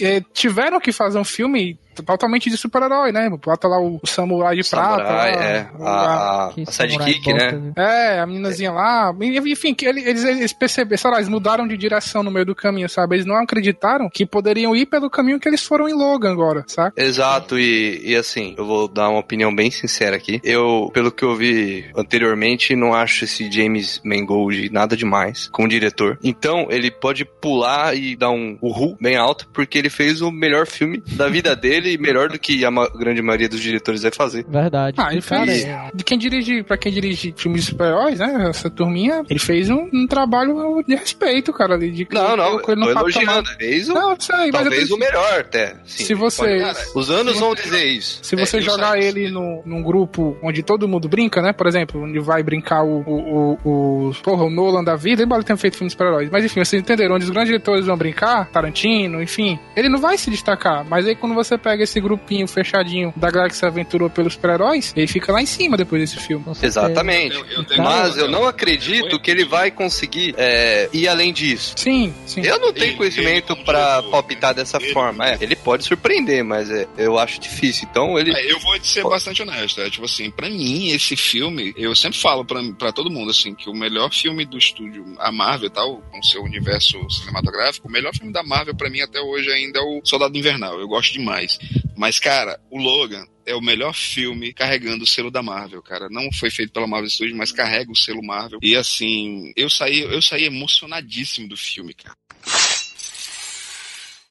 é, 0.00 0.20
tiveram 0.32 0.80
que 0.80 0.92
fazer 0.92 1.18
um 1.18 1.24
filme 1.24 1.78
totalmente 2.02 2.50
de 2.50 2.56
super-herói, 2.56 3.12
né? 3.12 3.28
Bota 3.44 3.68
lá 3.68 3.78
o, 3.80 3.98
o 4.02 4.06
samurai 4.06 4.56
de 4.56 4.68
prata. 4.68 5.04
Samurai, 5.04 5.34
lá, 5.36 5.44
é. 5.44 5.70
o- 5.78 5.84
A, 5.84 5.90
a, 5.92 6.46
a 6.48 6.72
sidekick, 6.72 7.32
né? 7.32 7.50
viu? 7.52 7.72
É, 7.76 8.20
a 8.20 8.26
meninazinha 8.26 8.72
lá. 8.72 9.14
Enfim, 9.46 9.74
que 9.74 9.86
ele- 9.86 10.00
eles, 10.02 10.24
eles 10.24 10.52
perceberam, 10.52 10.96
sei 10.98 11.10
lá, 11.10 11.16
eles 11.18 11.28
mudaram 11.28 11.66
de 11.66 11.76
direção 11.76 12.22
no 12.22 12.30
meio 12.30 12.46
do 12.46 12.54
caminho, 12.54 12.88
sabe? 12.88 13.16
Eles 13.16 13.26
não 13.26 13.36
acreditaram 13.36 14.08
que 14.12 14.24
poderiam 14.26 14.74
ir 14.74 14.86
pelo 14.86 15.10
caminho 15.10 15.38
que 15.40 15.48
eles 15.48 15.62
foram 15.64 15.88
em 15.88 15.92
Logan 15.94 16.32
agora, 16.32 16.64
saca? 16.66 16.92
Exato, 17.02 17.58
e, 17.58 18.00
e 18.04 18.16
assim, 18.16 18.54
eu 18.56 18.64
vou 18.66 18.88
dar 18.88 19.08
uma 19.08 19.20
opinião 19.20 19.54
bem 19.54 19.70
sincera 19.70 20.16
aqui. 20.16 20.40
Eu, 20.44 20.90
pelo 20.92 21.10
que 21.12 21.24
eu 21.24 21.34
vi 21.34 21.84
anteriormente, 21.96 22.74
não 22.76 22.94
acho 22.94 23.24
esse 23.24 23.50
James 23.50 24.00
Mangold 24.04 24.70
nada 24.70 24.96
demais 24.96 25.48
como 25.52 25.68
diretor. 25.68 26.18
Então, 26.22 26.66
ele 26.70 26.90
pode 26.90 27.24
pular 27.24 27.96
e 27.96 28.16
dar 28.16 28.30
um 28.30 28.56
uhul 28.62 28.96
bem 29.00 29.16
alto, 29.16 29.48
porque 29.52 29.78
ele 29.78 29.90
fez 29.90 30.20
o 30.22 30.30
melhor 30.30 30.66
filme 30.66 31.02
da 31.16 31.28
vida 31.28 31.54
dele, 31.56 31.85
melhor 31.98 32.28
do 32.28 32.38
que 32.38 32.64
a 32.64 32.70
ma- 32.70 32.88
grande 32.88 33.20
maioria 33.22 33.48
dos 33.48 33.60
diretores 33.60 34.02
vai 34.02 34.10
fazer. 34.10 34.44
Verdade. 34.48 34.96
Ah, 34.98 35.12
ele 35.12 35.20
Cara, 35.22 35.46
fez. 35.46 35.64
é- 35.64 35.90
De 35.94 36.04
quem 36.04 36.18
dirige, 36.18 36.62
pra 36.62 36.76
quem 36.76 36.92
dirige 36.92 37.34
filmes 37.36 37.62
de 37.62 37.70
super-heróis, 37.70 38.18
né? 38.18 38.46
Essa 38.48 38.70
turminha, 38.70 39.22
ele 39.28 39.38
fez 39.38 39.68
um, 39.70 39.88
um 39.92 40.06
trabalho 40.06 40.82
de 40.86 40.94
respeito, 40.94 41.52
cara. 41.52 41.74
Ali, 41.74 41.90
de, 41.90 42.06
Não, 42.12 42.36
não, 42.36 42.58
eu 42.58 42.62
ele 42.68 42.80
no 42.80 42.86
tô 42.86 43.00
elogiando. 43.00 43.48
Fez 43.58 43.88
o, 43.88 43.94
Não, 43.94 44.16
sei, 44.18 44.36
mas 44.50 44.62
talvez 44.62 44.90
o 44.90 44.96
melhor 44.96 45.40
até. 45.40 45.76
Sim, 45.84 46.04
Se 46.04 46.14
você- 46.14 46.60
pode- 46.60 46.78
Os 46.94 47.10
anos 47.10 47.38
vão 47.38 47.54
dizer 47.54 47.84
isso. 47.84 48.20
Se 48.22 48.34
você 48.36 48.58
É, 48.58 48.60
jogar 48.60 48.98
ele 48.98 49.30
no, 49.30 49.62
num 49.66 49.82
grupo 49.82 50.36
onde 50.42 50.62
todo 50.62 50.88
mundo 50.88 51.08
brinca, 51.08 51.42
né? 51.42 51.52
Por 51.52 51.66
exemplo, 51.66 52.02
onde 52.02 52.18
vai 52.18 52.42
brincar 52.42 52.82
o, 52.82 53.00
o, 53.06 53.58
o, 53.64 54.08
o, 54.10 54.14
porra, 54.22 54.44
o 54.44 54.50
Nolan 54.50 54.82
da 54.84 54.96
vida, 54.96 55.22
embora 55.22 55.40
ele 55.40 55.46
tenha 55.46 55.56
feito 55.56 55.76
filmes 55.76 55.94
para 55.94 56.06
heróis. 56.08 56.30
Mas 56.30 56.44
enfim, 56.44 56.64
vocês 56.64 56.80
entenderam, 56.82 57.14
onde 57.16 57.24
os 57.24 57.30
grandes 57.30 57.48
diretores 57.50 57.86
vão 57.86 57.96
brincar, 57.96 58.46
Tarantino, 58.50 59.22
enfim, 59.22 59.58
ele 59.76 59.88
não 59.88 59.98
vai 59.98 60.16
se 60.16 60.30
destacar. 60.30 60.84
Mas 60.88 61.06
aí 61.06 61.14
quando 61.14 61.34
você 61.34 61.58
pega 61.58 61.75
esse 61.84 62.00
grupinho 62.00 62.46
fechadinho 62.46 63.12
da 63.16 63.30
galera 63.30 63.50
que 63.50 63.56
se 63.56 63.64
aventurou 63.66 64.08
pelos 64.10 64.34
super-heróis, 64.34 64.92
ele 64.96 65.06
fica 65.06 65.32
lá 65.32 65.40
em 65.42 65.46
cima 65.46 65.76
depois 65.76 66.00
desse 66.02 66.16
filme. 66.24 66.44
Exatamente. 66.62 67.34
Eu- 67.36 67.46
eu 67.46 67.64
tenho- 67.64 67.82
Mas 67.82 68.16
eu 68.16 68.28
não 68.28 68.46
acredito 68.46 69.18
que 69.20 69.30
ele 69.30 69.44
vai 69.44 69.70
conseguir 69.70 70.34
é, 70.36 70.88
ir 70.92 71.08
além 71.08 71.32
disso. 71.32 71.74
Sim, 71.76 72.12
sim. 72.26 72.42
Eu 72.42 72.58
não 72.58 72.72
tenho 72.72 72.86
Ele- 72.88 72.96
conhecimento 72.96 73.26
ele 73.30 73.42
como 73.42 73.64
pra 73.64 74.02
palpitar 74.04 74.54
dessa 74.54 74.76
ele- 74.78 74.92
forma. 74.92 75.26
É, 75.28 75.38
ele 75.40 75.56
pode 75.56 75.84
surpreender, 75.84 76.44
mas 76.44 76.70
é, 76.70 76.86
eu 76.98 77.18
acho 77.18 77.40
difícil. 77.40 77.86
Então 77.90 78.18
ele. 78.18 78.32
É, 78.34 78.50
eu 78.52 78.58
vou 78.60 78.78
te 78.78 78.86
ser 78.88 79.02
bastante 79.04 79.42
honesto. 79.42 79.80
É, 79.80 79.90
tipo 79.90 80.04
assim, 80.04 80.30
pra 80.30 80.48
mim, 80.48 80.88
esse 80.90 81.16
filme, 81.16 81.72
eu 81.76 81.94
sempre 81.94 82.18
falo 82.18 82.44
pra, 82.44 82.60
pra 82.78 82.92
todo 82.92 83.10
mundo, 83.10 83.30
assim, 83.30 83.54
que 83.54 83.68
o 83.68 83.74
melhor 83.74 84.12
filme 84.12 84.44
do 84.44 84.58
estúdio, 84.58 85.04
a 85.18 85.30
Marvel 85.32 85.68
e 85.68 85.70
tal, 85.70 85.96
com 86.10 86.22
seu 86.22 86.42
universo 86.42 86.98
cinematográfico, 87.10 87.88
o 87.88 87.90
melhor 87.90 88.14
filme 88.14 88.32
da 88.32 88.42
Marvel 88.42 88.74
pra 88.74 88.90
mim 88.90 89.00
até 89.00 89.20
hoje 89.20 89.50
ainda 89.50 89.78
é 89.78 89.82
o 89.82 90.00
Soldado 90.04 90.36
Invernal. 90.36 90.78
Eu 90.80 90.88
gosto 90.88 91.12
demais. 91.12 91.58
Mas, 91.96 92.18
cara, 92.18 92.60
o 92.70 92.78
Logan 92.78 93.26
é 93.46 93.54
o 93.54 93.60
melhor 93.60 93.94
filme 93.94 94.52
carregando 94.52 95.04
o 95.04 95.06
selo 95.06 95.30
da 95.30 95.42
Marvel, 95.42 95.82
cara. 95.82 96.08
Não 96.10 96.30
foi 96.32 96.50
feito 96.50 96.72
pela 96.72 96.86
Marvel 96.86 97.08
Studios, 97.08 97.36
mas 97.36 97.52
carrega 97.52 97.90
o 97.90 97.96
selo 97.96 98.22
Marvel. 98.22 98.58
E 98.62 98.74
assim, 98.74 99.52
eu 99.56 99.70
saí, 99.70 100.00
eu 100.00 100.20
saí 100.20 100.44
emocionadíssimo 100.44 101.48
do 101.48 101.56
filme, 101.56 101.94
cara. 101.94 102.16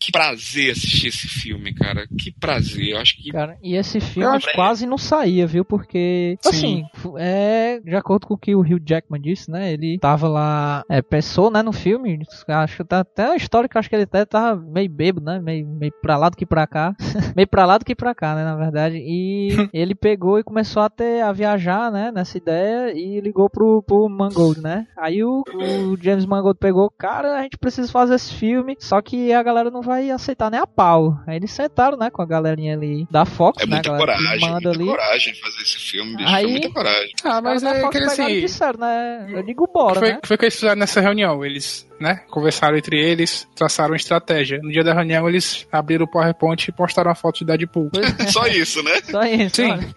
Que 0.06 0.12
prazer 0.12 0.72
assistir 0.72 1.08
esse 1.08 1.28
filme, 1.28 1.74
cara. 1.74 2.06
Que 2.08 2.32
prazer. 2.32 2.90
Eu 2.90 3.00
acho 3.00 3.16
que 3.18 3.32
Cara, 3.32 3.58
e 3.64 3.76
esse 3.76 4.00
filme 4.00 4.36
acho- 4.36 4.54
quase 4.54 4.86
não 4.86 5.00
saía, 5.00 5.48
viu? 5.48 5.66
Porque, 5.66 6.38
Sim. 6.42 6.50
assim, 6.50 6.84
é, 7.18 7.80
de 7.80 7.96
acordo 7.96 8.28
com 8.28 8.36
o 8.36 8.38
que 8.38 8.54
o 8.56 8.60
Hugh 8.62 8.80
Jackman 8.88 9.20
disse, 9.20 9.50
né? 9.50 9.74
Ele 9.74 9.98
tava 9.98 10.28
lá, 10.28 10.84
é, 10.88 11.02
pensou, 11.02 11.50
né, 11.50 11.64
no 11.64 11.72
filme. 11.72 12.20
Acho 12.48 12.78
que 12.78 12.84
tá 12.84 13.00
até 13.00 13.32
a 13.32 13.36
história 13.36 13.68
que 13.68 13.76
eu 13.76 13.80
acho 13.80 13.90
que 13.90 13.96
ele 13.96 14.04
até 14.04 14.24
tava 14.26 14.62
meio 14.62 14.90
bêbado, 14.90 15.26
né? 15.26 15.40
Meio, 15.40 15.68
meio 15.68 15.92
pra 16.04 16.18
lá 16.18 16.30
do 16.30 16.38
que 16.38 16.46
pra 16.46 16.68
cá. 16.68 16.96
meio 17.36 17.48
pra 17.48 17.66
lá 17.66 17.80
do 17.80 17.86
que 17.86 17.96
pra 17.96 18.14
cá, 18.14 18.36
né, 18.36 18.44
na 18.44 18.56
verdade. 18.56 18.98
E 18.98 19.48
ele 19.74 19.96
pegou 19.96 20.38
e 20.38 20.44
começou 20.44 20.84
a 20.84 20.90
ter, 20.90 21.22
a 21.22 21.32
viajar, 21.32 21.92
né, 21.92 22.12
nessa 22.14 22.38
ideia 22.38 22.94
e 22.94 23.20
ligou 23.22 23.50
pro, 23.50 23.82
pro 23.82 24.08
Mangold, 24.08 24.62
né? 24.62 24.86
Aí 24.98 25.24
o, 25.24 25.44
o 25.52 25.98
James 26.00 26.26
Mangold 26.28 26.60
pegou, 26.60 26.92
cara, 26.92 27.40
a 27.40 27.42
gente 27.42 27.58
precisa 27.58 27.92
fazer 27.92 28.14
esse 28.16 28.36
filme, 28.36 28.76
só 28.80 29.02
que 29.02 29.34
a 29.34 29.42
galera 29.42 29.72
não 29.72 29.82
vai 29.82 29.95
aceitar 30.12 30.50
nem 30.52 30.60
a 30.60 30.68
pau. 30.68 31.18
Aí 31.28 31.36
eles 31.38 31.52
sentaram, 31.52 31.98
né, 31.98 32.10
com 32.10 32.22
a 32.22 32.26
galerinha 32.26 32.74
ali 32.76 33.08
da 33.12 33.26
Fox, 33.26 33.62
é 33.64 33.66
né, 33.66 33.76
muita 33.76 33.90
galera 33.90 34.14
que 34.14 34.18
coragem, 34.24 34.50
manda 34.50 34.54
muita 34.70 34.70
ali. 34.80 34.86
coragem 34.90 35.34
de 35.34 35.42
fazer 35.42 35.62
esse 35.64 35.78
filme, 35.78 36.16
bicho. 36.18 36.30
Aí- 36.30 36.44
Foi 36.44 36.52
muita 36.52 36.70
coragem. 36.70 37.12
Ah, 37.24 37.42
mas 37.42 37.64
é 37.64 37.74
Fox 37.82 37.86
aquele 37.86 38.06
pegaram 38.10 38.30
e 38.30 38.32
assim. 38.34 38.42
disseram, 38.42 38.80
né? 38.80 39.28
Eu 39.30 39.44
digo 39.44 39.68
bora, 39.74 40.00
foi, 40.00 40.10
né? 40.14 40.20
foi 40.24 40.36
o 40.36 40.40
que 40.40 40.46
eles 40.46 40.56
fizeram 40.56 40.76
nessa 40.76 41.02
reunião. 41.02 41.44
Eles, 41.46 41.88
né, 42.00 42.22
conversaram 42.30 42.78
entre 42.78 43.00
eles, 43.00 43.48
traçaram 43.56 43.92
uma 43.92 43.98
estratégia. 43.98 44.60
No 44.62 44.72
dia 44.72 44.84
da 44.84 44.94
reunião, 44.94 45.28
eles 45.28 45.68
abriram 45.72 46.06
o 46.06 46.08
PowerPoint 46.10 46.68
e 46.68 46.72
postaram 46.72 47.12
a 47.12 47.16
foto 47.16 47.40
de 47.40 47.46
Deadpool. 47.46 47.90
Só 48.30 48.48
isso, 48.48 48.84
né? 48.84 49.02
Só 49.10 49.24
isso. 49.24 49.56
Sim. 49.56 49.72
olha. 49.72 49.96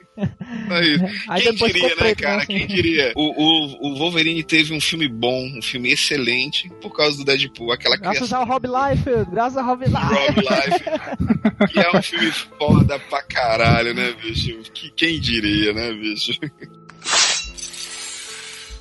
Só 0.69 0.81
isso. 0.81 1.05
Aí 1.29 1.43
Quem 1.43 1.55
diria, 1.55 1.89
né, 1.89 1.95
preto, 1.95 2.23
cara? 2.23 2.37
né? 2.39 2.47
Quem 2.47 2.67
diria? 2.67 3.13
O, 3.15 3.23
o, 3.23 3.93
o 3.93 3.99
Wolverine 3.99 4.43
teve 4.43 4.75
um 4.75 4.81
filme 4.81 5.09
bom, 5.09 5.47
um 5.57 5.63
filme 5.63 5.93
excelente, 5.93 6.69
por 6.81 6.91
causa 6.91 7.17
do 7.17 7.25
Deadpool, 7.25 7.73
aquela 7.73 7.97
Graças 7.97 8.33
ao 8.33 8.45
Rob 8.45 8.67
Liefeld, 8.67 9.31
graças 9.31 9.57
ao 9.57 9.65
Rob 9.65 9.85
Liefeld. 9.85 10.15
Rob 10.15 10.41
Life, 10.41 11.73
que 11.73 11.81
é 11.81 11.97
um 11.97 12.03
filme 12.03 12.33
foda 12.59 12.99
pra 12.99 13.23
caralho, 13.23 13.95
né, 13.95 14.13
bicho? 14.21 14.59
Que, 14.73 14.91
quem 14.91 15.21
diria, 15.21 15.73
né, 15.73 15.93
bicho? 15.93 16.33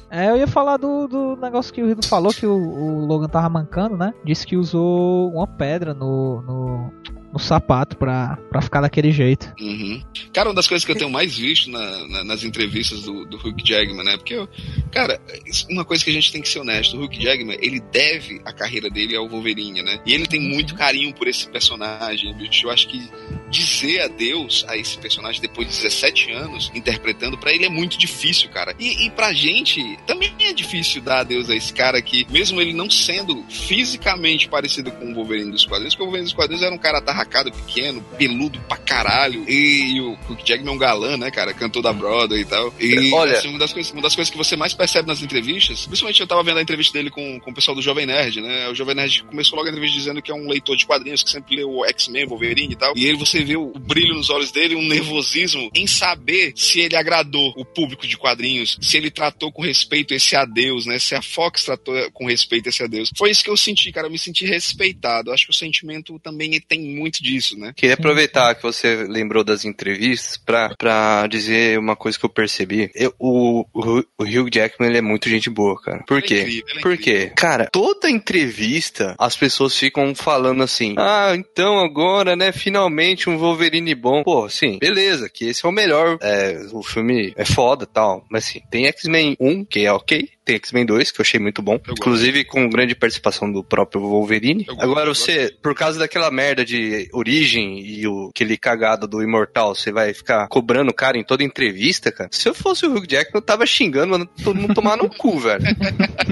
É, 0.10 0.30
eu 0.30 0.38
ia 0.38 0.48
falar 0.48 0.78
do, 0.78 1.08
do 1.08 1.36
negócio 1.36 1.74
que 1.74 1.84
o 1.84 1.88
Rido 1.88 2.06
falou, 2.08 2.34
que 2.34 2.46
o, 2.46 2.56
o 2.56 3.06
Logan 3.06 3.28
tava 3.28 3.50
mancando, 3.50 3.98
né? 3.98 4.14
Disse 4.24 4.48
que 4.48 4.56
usou 4.56 5.32
uma 5.34 5.48
pedra 5.48 5.94
no, 5.94 6.42
no, 6.42 6.94
no 7.38 7.44
sapato 7.44 7.96
pra, 7.98 8.36
pra 8.50 8.62
ficar 8.62 8.82
daquele 8.82 9.12
jeito. 9.12 9.54
Uhum. 9.62 10.02
Cara, 10.34 10.50
uma 10.50 10.56
das 10.56 10.68
coisas 10.68 10.84
que 10.84 10.92
eu 10.92 10.96
tenho 10.96 11.10
mais 11.10 11.38
visto 11.38 11.70
na- 11.70 12.08
na- 12.08 12.24
nas 12.24 12.44
entrevistas 12.44 13.04
do, 13.04 13.26
do 13.26 13.38
Hugh 13.38 13.56
Jackman, 13.64 14.04
né? 14.04 14.18
Porque, 14.18 14.34
eu- 14.34 14.50
cara, 14.92 15.22
uma 15.70 15.86
coisa 15.86 16.04
que 16.04 16.10
a 16.10 16.14
gente 16.14 16.32
tem 16.32 16.42
que 16.42 16.50
ser 16.50 16.60
honesto, 16.60 16.98
o 16.98 17.04
Hugh 17.06 17.14
Jackman, 17.14 17.58
ele 17.62 17.80
deve 17.80 18.42
a 18.44 18.52
carreira 18.52 18.90
dele 18.90 19.16
ao 19.16 19.30
Wolverine, 19.30 19.84
né? 19.84 20.00
E 20.06 20.14
ele 20.14 20.26
tem 20.26 20.42
muito 20.42 20.74
carinho 20.76 21.14
por 21.14 21.28
esse 21.28 21.48
personagem, 21.48 22.34
bicho. 22.36 22.66
Eu 22.66 22.72
acho 22.72 22.88
que 22.88 23.08
dizer 23.50 24.02
adeus 24.02 24.66
a 24.68 24.76
esse 24.76 24.98
personagem 24.98 25.40
depois 25.42 25.68
de 25.68 25.74
17 25.76 26.32
anos 26.32 26.72
interpretando, 26.74 27.38
pra 27.38 27.54
ele 27.54 27.66
é 27.66 27.70
muito 27.70 27.98
difícil, 27.98 28.50
cara. 28.50 28.76
E, 28.80 29.06
e 29.06 29.12
pra 29.12 29.32
gente, 29.32 29.80
também 30.06 30.34
é 30.42 30.52
difícil 30.54 31.02
dar 31.02 31.20
adeus 31.20 31.50
a 31.50 31.56
esse 31.56 31.72
cara 31.74 32.02
que, 32.02 32.26
mesmo 32.32 32.60
ele 32.60 32.74
não 32.74 32.90
sendo 32.90 33.44
fisicamente 33.50 34.50
parecido 34.50 34.92
com 34.92 35.12
o 35.12 35.14
Wolverine 35.14 35.52
dos 35.52 35.66
quadrinhos, 35.66 35.94
porque 35.94 36.04
o 36.04 36.06
Wolverine 36.08 36.26
dos 36.26 36.34
quadrinhos 36.34 36.64
era 36.64 36.74
um 36.74 36.78
cara 36.78 36.98
atarracado, 36.98 37.27
pequeno, 37.52 38.02
peludo 38.18 38.60
pra 38.62 38.78
caralho, 38.78 39.44
e, 39.50 40.00
o 40.02 40.14
Hugh 40.30 40.44
Jackman 40.44 40.70
é 40.70 40.76
um 40.76 40.78
galã, 40.78 41.18
né, 41.18 41.32
cara, 41.32 41.54
cantor 41.54 41.82
da 41.82 41.94
Broadway 41.94 42.42
e 42.42 42.46
tal. 42.46 42.74
E, 42.80 43.12
Olha- 43.14 43.38
assim, 43.38 43.50
uma 43.50 43.60
das, 43.60 43.74
coisas, 43.74 43.92
uma 43.92 44.02
das 44.02 44.16
coisas 44.16 44.32
que 44.32 44.38
você 44.38 44.56
mais 44.56 44.74
percebe 44.74 45.08
nas 45.08 45.22
entrevistas, 45.22 45.86
principalmente 45.86 46.22
eu 46.22 46.28
tava 46.28 46.44
vendo 46.44 46.58
a 46.58 46.62
entrevista 46.62 46.98
dele 46.98 47.10
com, 47.10 47.40
com 47.40 47.52
o 47.52 47.54
pessoal 47.54 47.76
do 47.76 47.82
Jovem 47.82 48.06
Nerd, 48.06 48.42
né, 48.42 48.70
o 48.70 48.76
Jovem 48.76 48.96
Nerd 48.96 49.24
começou 49.24 49.58
logo 49.58 49.68
a 49.68 49.72
entrevista 49.72 49.98
dizendo 49.98 50.22
que 50.22 50.32
é 50.32 50.36
um 50.36 50.48
leitor 50.48 50.76
de 50.76 50.86
quadrinhos, 50.86 51.24
que 51.24 51.30
sempre 51.30 51.56
leu 51.56 51.70
o 51.70 51.86
X-Men, 51.86 52.26
Wolverine 52.26 52.74
e 52.74 52.78
tal, 52.78 52.94
e 52.96 53.08
aí 53.08 53.16
você 53.16 53.44
vê 53.44 53.56
o, 53.56 53.72
o 53.74 53.80
brilho 53.80 54.16
nos 54.16 54.30
olhos 54.30 54.52
dele, 54.52 54.76
um 54.76 54.88
nervosismo 54.88 55.70
em 55.74 55.88
saber 55.88 56.54
se 56.56 56.80
ele 56.80 56.96
agradou 56.96 57.54
o 57.58 57.66
público 57.66 58.08
de 58.08 58.18
quadrinhos, 58.18 58.78
se 58.82 58.98
ele 58.98 59.12
tratou 59.12 59.52
com 59.52 59.62
respeito 59.62 60.14
esse 60.14 60.36
adeus, 60.36 60.86
né, 60.86 61.00
se 61.00 61.16
a 61.16 61.22
Fox 61.22 61.64
tratou 61.64 61.94
com 62.12 62.26
respeito 62.26 62.70
esse 62.70 62.84
adeus. 62.84 63.10
Foi 63.16 63.30
isso 63.30 63.44
que 63.44 63.50
eu 63.50 63.58
senti, 63.58 63.92
cara, 63.92 64.08
eu 64.08 64.12
me 64.12 64.20
senti 64.20 64.46
respeitado, 64.46 65.32
acho 65.32 65.46
que 65.46 65.52
o 65.52 65.56
sentimento 65.56 66.20
também 66.20 66.60
tem 66.60 66.80
muito 66.80 67.07
disso, 67.12 67.58
né. 67.58 67.74
Queria 67.76 67.96
aproveitar 67.96 68.56
que 68.56 68.64
você 68.64 69.06
lembrou 69.08 69.44
das 69.44 69.66
entrevistas 69.66 70.38
pra, 70.38 70.76
pra 70.78 71.28
dizer 71.28 71.78
uma 71.80 71.96
coisa 71.96 72.18
que 72.18 72.26
eu 72.26 72.30
percebi. 72.30 72.90
Eu- 72.96 73.14
o, 73.20 73.66
o, 73.74 74.04
o 74.18 74.24
Hugh 74.24 74.50
Jackman 74.54 74.90
ele 74.90 74.98
é 75.00 75.02
muito 75.02 75.30
gente 75.30 75.50
boa, 75.50 75.80
cara. 75.82 76.04
Por 76.08 76.20
é 76.20 76.22
quê? 76.22 76.40
incrível, 76.42 76.66
ele 76.70 76.80
é 76.80 76.82
Por 76.82 76.98
quê? 76.98 77.32
Cara, 77.36 77.70
toda 77.72 78.10
entrevista 78.10 79.16
as 79.18 79.36
pessoas 79.36 79.76
ficam 79.78 80.14
falando 80.16 80.64
assim: 80.64 80.96
ah, 80.98 81.34
então 81.36 81.80
agora, 81.80 82.36
né, 82.36 82.52
finalmente 82.52 83.30
um 83.30 83.38
Wolverine 83.38 83.96
bom. 83.96 84.24
Pô, 84.24 84.48
sim, 84.50 84.78
beleza, 84.80 85.30
que 85.30 85.46
esse 85.46 85.66
é 85.66 85.70
o 85.70 85.72
melhor. 85.72 86.18
É, 86.22 86.66
o 86.72 86.84
filme 86.84 87.34
é 87.36 87.46
foda 87.46 87.86
tal. 87.86 88.26
Mas 88.30 88.46
sim, 88.46 88.62
tem 88.70 88.86
X-Men 88.88 89.36
1, 89.40 89.66
que 89.66 89.86
é 89.86 89.92
ok. 89.92 90.30
Tem 90.48 90.56
X-Men 90.56 90.86
2, 90.86 91.12
que 91.12 91.20
eu 91.20 91.24
achei 91.24 91.40
muito 91.40 91.62
bom. 91.62 91.74
gosto. 91.78 91.92
Inclusive 91.92 92.46
com 92.46 92.70
grande 92.70 92.96
participação 92.96 93.52
do 93.52 93.62
próprio 93.64 94.02
Wolverine. 94.02 94.64
Eu 94.68 94.76
gosto, 94.76 94.84
Agora 94.90 95.10
eu 95.10 95.14
você, 95.16 95.54
por 95.62 95.76
causa 95.76 96.00
daquela 96.00 96.32
merda 96.32 96.64
de 96.64 97.10
origem 97.12 97.80
e 97.82 98.08
o, 98.08 98.30
aquele 98.30 98.58
cagado 98.58 99.06
do 99.08 99.22
Imortal, 99.22 99.76
você 99.76 99.92
vai 99.92 100.14
ficar 100.14 100.48
cobrando 100.48 100.90
o 100.90 100.94
cara 100.94 101.18
em 101.18 101.24
toda 101.24 101.44
entrevista, 101.44 102.12
cara. 102.14 102.30
Se 102.32 102.48
eu 102.48 102.54
fosse 102.54 102.86
o 102.86 102.92
Hugh 102.96 103.06
Jackman, 103.10 103.32
eu 103.36 103.42
tava 103.42 103.66
xingando, 103.66 104.12
mano, 104.12 104.26
todo 104.42 104.56
mundo 104.56 104.74
tomar 104.74 104.96
no 104.96 105.10
cu, 105.10 105.38
velho. 105.38 105.64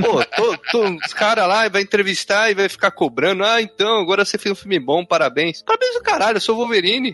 Pô, 0.01 0.23
tô, 0.23 0.57
tô- 0.71 0.95
os 1.05 1.13
caras 1.13 1.45
lá 1.47 1.67
vai 1.67 1.81
entrevistar 1.81 2.49
e 2.49 2.55
vai 2.55 2.69
ficar 2.69 2.91
cobrando. 2.91 3.43
Ah, 3.43 3.61
então, 3.61 3.99
agora 3.99 4.23
você 4.23 4.37
fez 4.37 4.53
um 4.53 4.55
filme 4.55 4.79
bom, 4.79 5.05
parabéns. 5.05 5.61
Parabéns 5.61 5.93
do 5.95 6.01
caralho, 6.01 6.37
eu 6.37 6.41
sou 6.41 6.55
o 6.55 6.59
Wolverine. 6.59 7.13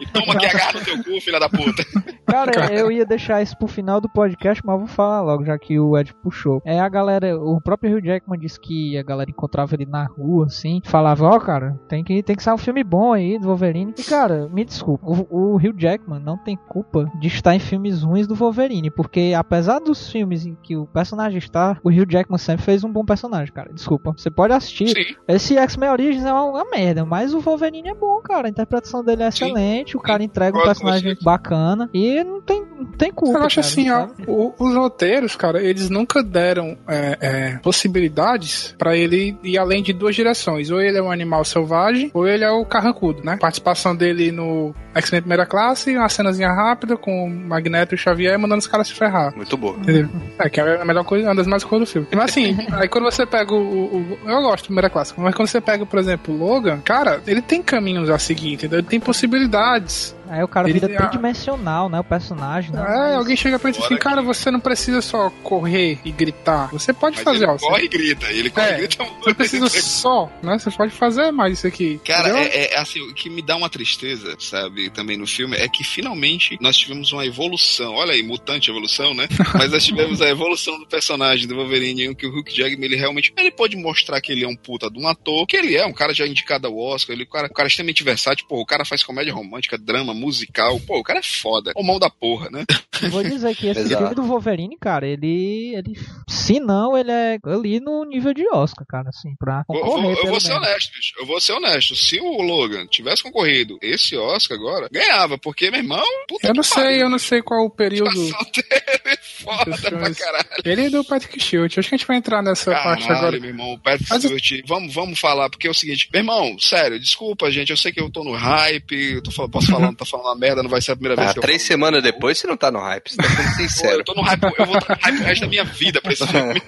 E 0.00 0.06
toma 0.06 0.36
que 0.38 0.46
agarra 0.46 0.74
no 0.74 0.84
teu 0.84 1.02
cu, 1.02 1.20
filha 1.20 1.40
da 1.40 1.48
puta. 1.48 1.84
Cara, 2.26 2.72
eu 2.72 2.90
ia 2.92 3.04
deixar 3.04 3.42
isso 3.42 3.56
pro 3.58 3.66
final 3.66 4.00
do 4.00 4.08
podcast, 4.08 4.62
mas 4.64 4.78
vou 4.78 4.86
falar 4.86 5.20
logo, 5.22 5.44
já 5.44 5.58
que 5.58 5.78
o 5.78 5.98
Ed 5.98 6.11
puxou. 6.14 6.60
É 6.64 6.78
a 6.80 6.88
galera, 6.88 7.38
o 7.38 7.60
próprio 7.60 7.96
Hugh 7.96 8.04
Jackman 8.04 8.38
disse 8.38 8.60
que 8.60 8.96
a 8.96 9.02
galera 9.02 9.30
encontrava 9.30 9.74
ele 9.74 9.86
na 9.86 10.04
rua, 10.04 10.46
assim, 10.46 10.80
falava, 10.84 11.26
ó, 11.26 11.38
cara, 11.38 11.78
tem 11.88 12.02
que, 12.04 12.22
tem 12.22 12.36
que 12.36 12.42
sair 12.42 12.54
um 12.54 12.58
filme 12.58 12.82
bom 12.82 13.12
aí 13.12 13.38
do 13.38 13.46
Wolverine. 13.46 13.94
E, 13.96 14.04
cara, 14.04 14.48
me 14.48 14.64
desculpa, 14.64 15.06
o, 15.06 15.26
o 15.30 15.56
Hugh 15.56 15.74
Jackman 15.76 16.20
não 16.20 16.36
tem 16.36 16.56
culpa 16.56 17.10
de 17.18 17.28
estar 17.28 17.54
em 17.54 17.58
filmes 17.58 18.02
ruins 18.02 18.26
do 18.26 18.34
Wolverine, 18.34 18.90
porque 18.90 19.32
apesar 19.36 19.78
dos 19.78 20.10
filmes 20.10 20.46
em 20.46 20.56
que 20.62 20.76
o 20.76 20.86
personagem 20.86 21.38
está, 21.38 21.78
o 21.82 21.90
Hugh 21.90 22.06
Jackman 22.08 22.38
sempre 22.38 22.64
fez 22.64 22.84
um 22.84 22.92
bom 22.92 23.04
personagem, 23.04 23.52
cara. 23.52 23.72
Desculpa. 23.72 24.12
Você 24.16 24.30
pode 24.30 24.52
assistir. 24.52 24.88
Sim. 24.88 25.16
Esse 25.26 25.56
X-Men 25.56 25.90
Origins 25.90 26.24
é 26.24 26.32
uma, 26.32 26.44
uma 26.44 26.70
merda, 26.70 27.04
mas 27.04 27.34
o 27.34 27.40
Wolverine 27.40 27.88
é 27.88 27.94
bom, 27.94 28.20
cara. 28.22 28.48
A 28.48 28.50
interpretação 28.50 29.04
dele 29.04 29.22
é 29.22 29.30
Sim. 29.30 29.46
excelente, 29.46 29.96
o 29.96 30.00
cara 30.00 30.22
entrega 30.22 30.58
um 30.58 30.62
personagem 30.62 31.16
bacana 31.22 31.88
e 31.92 32.22
não 32.24 32.40
tem, 32.40 32.64
não 32.64 32.86
tem 32.92 33.12
culpa. 33.12 33.38
Eu 33.38 33.44
acho 33.44 33.56
cara, 33.56 33.66
assim, 33.66 33.90
ó, 33.90 34.52
os 34.58 34.74
roteiros, 34.74 35.36
cara, 35.36 35.62
eles 35.62 35.90
nunca 36.02 36.22
deram 36.22 36.76
é, 36.88 37.18
é, 37.20 37.58
possibilidades 37.62 38.74
pra 38.78 38.96
ele 38.96 39.36
ir 39.42 39.58
além 39.58 39.82
de 39.82 39.92
duas 39.92 40.14
direções. 40.14 40.70
Ou 40.70 40.80
ele 40.80 40.98
é 40.98 41.02
um 41.02 41.10
animal 41.10 41.44
selvagem, 41.44 42.10
ou 42.12 42.26
ele 42.26 42.44
é 42.44 42.50
o 42.50 42.64
carrancudo, 42.64 43.22
né? 43.24 43.36
Participação 43.40 43.94
dele 43.94 44.30
no 44.32 44.74
X-Men 44.94 45.22
Primeira 45.22 45.46
Classe, 45.46 45.96
uma 45.96 46.08
cenazinha 46.08 46.52
rápida 46.52 46.96
com 46.96 47.24
o 47.24 47.30
Magneto 47.30 47.94
e 47.94 47.96
o 47.96 47.98
Xavier 47.98 48.38
mandando 48.38 48.58
os 48.60 48.66
caras 48.66 48.88
se 48.88 48.94
ferrar. 48.94 49.34
Muito 49.36 49.56
boa. 49.56 49.76
Entendeu? 49.78 50.08
É, 50.38 50.48
que 50.50 50.60
é 50.60 50.80
a 50.80 50.84
melhor 50.84 51.04
coisa, 51.04 51.26
uma 51.28 51.34
das 51.34 51.46
mais 51.46 51.64
coisas 51.64 51.88
do 51.88 51.92
filme. 51.92 52.08
Mas 52.12 52.30
assim, 52.30 52.56
aí 52.72 52.88
quando 52.88 53.04
você 53.04 53.24
pega 53.24 53.54
o, 53.54 53.58
o- 53.58 54.18
o- 54.24 54.28
Eu 54.30 54.42
gosto 54.42 54.64
do 54.64 54.66
primeira 54.66 54.90
classe, 54.90 55.14
mas 55.16 55.34
quando 55.34 55.48
você 55.48 55.60
pega, 55.60 55.86
por 55.86 55.98
exemplo, 55.98 56.34
o 56.34 56.38
Logan, 56.38 56.80
cara, 56.80 57.20
ele 57.26 57.40
tem 57.40 57.62
caminhos 57.62 58.10
a 58.10 58.18
seguir, 58.18 58.54
entendeu? 58.54 58.80
Ele 58.80 58.86
tem 58.88 59.00
possibilidades. 59.00 60.14
Aí 60.32 60.42
o 60.42 60.48
cara 60.48 60.68
ele- 60.68 60.80
vira 60.80 60.96
tridimensional, 60.96 61.88
né? 61.88 62.00
O 62.00 62.04
personagem, 62.04 62.70
né? 62.72 62.80
É, 62.80 62.84
Mas- 62.84 63.14
alguém 63.16 63.36
chega 63.36 63.58
pra 63.58 63.68
ele 63.70 63.78
e 63.78 63.84
assim, 63.84 63.96
cara, 63.96 64.22
você 64.22 64.50
não 64.50 64.60
precisa 64.60 65.00
só 65.02 65.28
correr 65.42 65.98
e 66.04 66.10
gritar. 66.10 66.68
Você 66.72 66.92
pode 66.92 67.16
Mas 67.16 67.24
fazer, 67.24 67.44
ele 67.44 67.52
ó. 67.52 67.58
Você 67.58 67.66
corre 67.66 67.84
e 67.84 67.88
grita. 67.88 68.26
Ele 68.32 68.50
corre 68.50 68.66
É, 68.66 68.72
e 68.74 68.76
grita 68.78 69.04
muito. 69.04 69.18
você 69.22 69.28
não 69.28 69.34
precisa 69.34 69.68
só, 69.82 70.30
né? 70.42 70.58
Você 70.58 70.70
pode 70.70 70.92
fazer 70.92 71.30
mais 71.30 71.58
isso 71.58 71.66
aqui. 71.66 72.00
Cara, 72.04 72.28
é, 72.38 72.72
é, 72.74 72.78
assim, 72.78 73.00
o 73.02 73.14
que 73.14 73.28
me 73.28 73.42
dá 73.42 73.56
uma 73.56 73.68
tristeza, 73.68 74.34
sabe, 74.38 74.88
também 74.90 75.16
no 75.16 75.26
filme, 75.26 75.56
é 75.56 75.68
que 75.68 75.84
finalmente 75.84 76.56
nós 76.60 76.76
tivemos 76.76 77.12
uma 77.12 77.26
evolução. 77.26 77.94
Olha 77.94 78.12
aí, 78.12 78.22
mutante 78.22 78.70
evolução, 78.70 79.12
né? 79.14 79.28
Mas 79.54 79.70
nós 79.70 79.84
tivemos 79.84 80.22
a 80.22 80.28
evolução 80.28 80.78
do 80.78 80.86
personagem 80.86 81.46
do 81.46 81.54
Wolverine, 81.56 82.06
em 82.06 82.14
que 82.14 82.26
o 82.26 82.30
Hugh 82.30 82.48
Jackman, 82.48 82.86
ele 82.86 82.96
realmente, 82.96 83.32
ele 83.36 83.50
pode 83.50 83.76
mostrar 83.76 84.20
que 84.20 84.32
ele 84.32 84.44
é 84.44 84.48
um 84.48 84.56
puta 84.56 84.90
de 84.90 84.98
um 84.98 85.06
ator, 85.06 85.46
que 85.46 85.56
ele 85.56 85.76
é 85.76 85.84
um 85.84 85.92
cara 85.92 86.14
já 86.14 86.26
indicado 86.26 86.66
ao 86.66 86.78
Oscar, 86.78 87.14
ele 87.14 87.24
é 87.24 87.26
um 87.26 87.30
cara, 87.30 87.46
um 87.48 87.52
cara 87.54 87.68
extremamente 87.68 88.02
versátil, 88.02 88.46
pô, 88.48 88.60
o 88.60 88.66
cara 88.66 88.84
faz 88.84 89.02
comédia 89.02 89.32
romântica, 89.34 89.76
drama, 89.76 90.14
musical, 90.22 90.78
pô, 90.80 90.98
o 90.98 91.02
cara 91.02 91.18
é 91.18 91.22
foda. 91.22 91.72
O 91.76 91.82
mão 91.82 91.98
da 91.98 92.08
porra, 92.10 92.48
né? 92.50 92.64
Eu 93.02 93.10
vou 93.10 93.22
dizer 93.22 93.54
que 93.56 93.66
esse 93.68 93.88
filme 93.96 94.14
do 94.14 94.22
Wolverine, 94.22 94.76
cara, 94.80 95.06
ele, 95.06 95.74
ele. 95.74 95.98
Se 96.28 96.58
não, 96.60 96.96
ele 96.96 97.10
é 97.10 97.38
ali 97.44 97.80
no 97.80 98.04
nível 98.04 98.32
de 98.32 98.46
Oscar, 98.52 98.86
cara, 98.86 99.08
assim, 99.08 99.34
pra 99.38 99.64
concorrer. 99.66 100.02
vou- 100.02 100.10
eu 100.10 100.16
pelo 100.16 100.28
vou 100.30 100.40
ser 100.40 100.48
menos. 100.54 100.66
honesto, 100.68 100.92
bicho. 100.94 101.12
Eu 101.18 101.26
vou 101.26 101.40
ser 101.40 101.52
honesto. 101.52 101.96
Se 101.96 102.20
o 102.20 102.42
Logan 102.42 102.86
tivesse 102.86 103.22
concorrido 103.22 103.78
esse 103.82 104.16
Oscar 104.16 104.56
agora, 104.56 104.88
ganhava, 104.90 105.36
porque, 105.38 105.70
meu 105.70 105.80
irmão, 105.80 106.04
puta 106.28 106.46
Eu 106.48 106.54
não 106.54 106.62
que 106.62 106.68
sei, 106.68 106.82
pariu. 106.84 107.00
eu 107.00 107.08
não 107.10 107.18
sei 107.18 107.42
qual 107.42 107.64
o 107.64 107.70
período. 107.70 108.10
dele 108.14 108.32
é 109.06 109.16
foda 109.42 109.76
pra 109.78 110.14
caralho. 110.14 110.46
Ele 110.64 110.86
é 110.86 110.90
do 110.90 111.04
Patrick 111.04 111.40
Stewart. 111.42 111.76
Acho 111.78 111.88
que 111.88 111.94
a 111.94 111.98
gente 111.98 112.06
vai 112.06 112.16
entrar 112.16 112.42
nessa 112.42 112.70
parte 112.72 113.04
agora. 113.04 113.18
Caralho, 113.20 113.40
meu 113.40 113.50
irmão, 113.50 113.72
o 113.72 113.78
Patrick 113.78 114.08
Mas- 114.10 114.22
Stewart, 114.22 114.62
vamos, 114.66 114.94
vamos 114.94 115.18
falar, 115.18 115.50
porque 115.50 115.66
é 115.66 115.70
o 115.70 115.74
seguinte, 115.74 116.08
meu 116.12 116.20
irmão, 116.20 116.58
sério, 116.58 116.98
desculpa, 117.00 117.50
gente, 117.50 117.70
eu 117.70 117.76
sei 117.76 117.92
que 117.92 118.00
eu 118.00 118.10
tô 118.10 118.22
no 118.24 118.32
hype, 118.34 119.14
eu 119.14 119.22
tô, 119.22 119.30
falando- 119.30 119.50
posso 119.52 119.66
falar, 119.68 119.86
não 119.86 119.94
tô 120.04 120.10
falando 120.10 120.26
uma 120.26 120.36
merda, 120.36 120.62
não 120.62 120.70
vai 120.70 120.80
ser 120.80 120.92
a 120.92 120.96
primeira 120.96 121.16
vez 121.16 121.30
Ah, 121.30 121.32
que 121.32 121.38
eu 121.38 121.42
três 121.42 121.62
falo. 121.62 121.68
semanas 121.68 122.02
depois 122.02 122.38
você 122.38 122.46
não 122.46 122.56
tá 122.56 122.70
no 122.70 122.80
hype, 122.80 123.10
você 123.10 123.16
tá 123.16 123.24
sendo 123.24 123.42
Pô, 123.48 123.54
sincero. 123.62 123.98
eu 124.00 124.04
tô 124.04 124.14
no 124.14 124.22
hype, 124.22 124.42
eu 124.42 124.66
vou 124.66 124.78
estar 124.78 124.94
no 124.96 125.00
hype 125.02 125.20
o 125.20 125.24
resto 125.24 125.40
da 125.42 125.48
minha 125.48 125.64
vida 125.64 126.00
pra 126.00 126.12
esse 126.12 126.26
filme. 126.26 126.62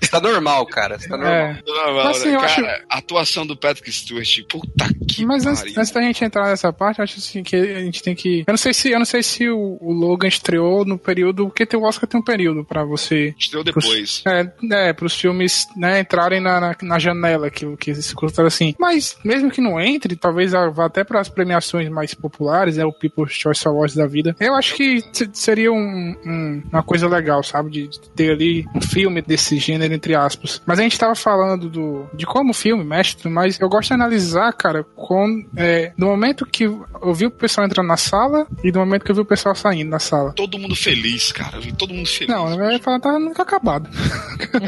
Você 0.00 0.10
tá 0.10 0.20
normal, 0.20 0.66
cara. 0.66 0.98
Você 0.98 1.08
tá 1.08 1.16
normal. 1.16 1.34
É. 1.34 1.62
Não, 1.66 1.94
Mas, 1.94 2.16
assim, 2.18 2.30
né, 2.30 2.38
cara, 2.38 2.84
a 2.88 2.98
atuação 2.98 3.46
do 3.46 3.56
Patrick 3.56 3.90
Stewart, 3.92 4.40
puta 4.48 4.88
que 5.08 5.26
Mas 5.26 5.46
antes, 5.46 5.76
antes 5.76 5.90
da 5.90 6.00
gente 6.02 6.24
entrar 6.24 6.48
nessa 6.48 6.72
parte, 6.72 6.98
eu 6.98 7.04
acho 7.04 7.18
assim 7.18 7.42
que 7.42 7.56
a 7.56 7.80
gente 7.80 8.02
tem 8.02 8.14
que. 8.14 8.44
Eu 8.46 8.52
não 8.52 8.56
sei 8.58 8.72
se, 8.72 8.90
eu 8.90 8.98
não 8.98 9.06
sei 9.06 9.22
se 9.22 9.48
o, 9.48 9.78
o 9.80 9.92
Logan 9.92 10.28
estreou 10.28 10.84
no 10.84 10.98
período. 10.98 11.46
Porque 11.46 11.66
tem 11.66 11.78
o 11.78 11.82
Oscar 11.84 12.08
tem 12.08 12.20
um 12.20 12.24
período 12.24 12.64
pra 12.64 12.84
você. 12.84 13.34
Estreou 13.38 13.64
depois. 13.64 14.22
É, 14.26 14.88
é 14.88 14.92
pros 14.92 15.14
filmes 15.16 15.66
né, 15.76 16.00
entrarem 16.00 16.40
na, 16.40 16.60
na, 16.60 16.76
na 16.82 16.98
janela, 16.98 17.50
que, 17.50 17.76
que 17.76 17.94
se 17.94 18.14
considera 18.14 18.48
assim. 18.48 18.74
Mas, 18.78 19.16
mesmo 19.24 19.50
que 19.50 19.60
não 19.60 19.80
entre, 19.80 20.16
talvez 20.16 20.52
vá 20.52 20.86
até 20.86 21.04
pras 21.04 21.28
premiações 21.28 21.88
mais 21.88 22.14
populares, 22.22 22.76
né, 22.76 22.84
o 22.84 22.92
People's 22.92 23.32
Choice 23.32 23.66
Awards 23.66 23.96
da 23.96 24.06
vida. 24.06 24.34
Eu 24.40 24.54
acho 24.54 24.74
que 24.74 25.02
se- 25.12 25.28
seria 25.32 25.72
um- 25.72 26.16
um- 26.24 26.62
uma 26.72 26.82
coisa 26.82 27.08
legal, 27.08 27.42
sabe? 27.42 27.70
De, 27.70 27.88
de 27.88 28.00
ter 28.10 28.30
ali 28.32 28.64
um 28.74 28.80
filme 28.80 29.20
desse 29.20 29.58
gênero, 29.58 29.92
entre 29.92 30.14
aspas. 30.14 30.62
Mas 30.64 30.78
a 30.78 30.82
gente 30.82 30.98
tava 30.98 31.14
falando 31.14 31.68
do, 31.68 32.06
de 32.14 32.24
como 32.24 32.50
o 32.50 32.54
filme 32.54 32.84
mexe, 32.84 33.14
e 33.14 33.16
tudo 33.18 33.30
mais 33.30 33.58
eu 33.60 33.68
gosto 33.68 33.88
de 33.88 33.94
analisar, 33.94 34.52
cara, 34.52 34.84
com, 34.96 35.44
é, 35.56 35.92
no 35.96 36.06
momento 36.06 36.46
que 36.46 36.64
eu 36.64 37.14
vi 37.14 37.26
o 37.26 37.30
pessoal 37.30 37.66
entrando 37.66 37.86
na 37.88 37.96
sala 37.96 38.46
e 38.62 38.70
do 38.70 38.78
momento 38.78 39.04
que 39.04 39.10
eu 39.10 39.14
vi 39.14 39.20
o 39.22 39.24
pessoal 39.26 39.54
saindo 39.54 39.90
da 39.90 39.98
sala. 39.98 40.32
Todo 40.34 40.58
mundo 40.58 40.76
feliz, 40.76 41.32
cara. 41.32 41.56
Eu 41.56 41.62
vi 41.62 41.72
todo 41.72 41.92
mundo 41.92 42.06
feliz. 42.08 42.32
Não, 42.34 42.48
eu 42.62 42.70
ia 42.72 42.78
falar, 42.78 43.00
tá 43.00 43.18
nunca 43.18 43.42
acabado. 43.42 43.88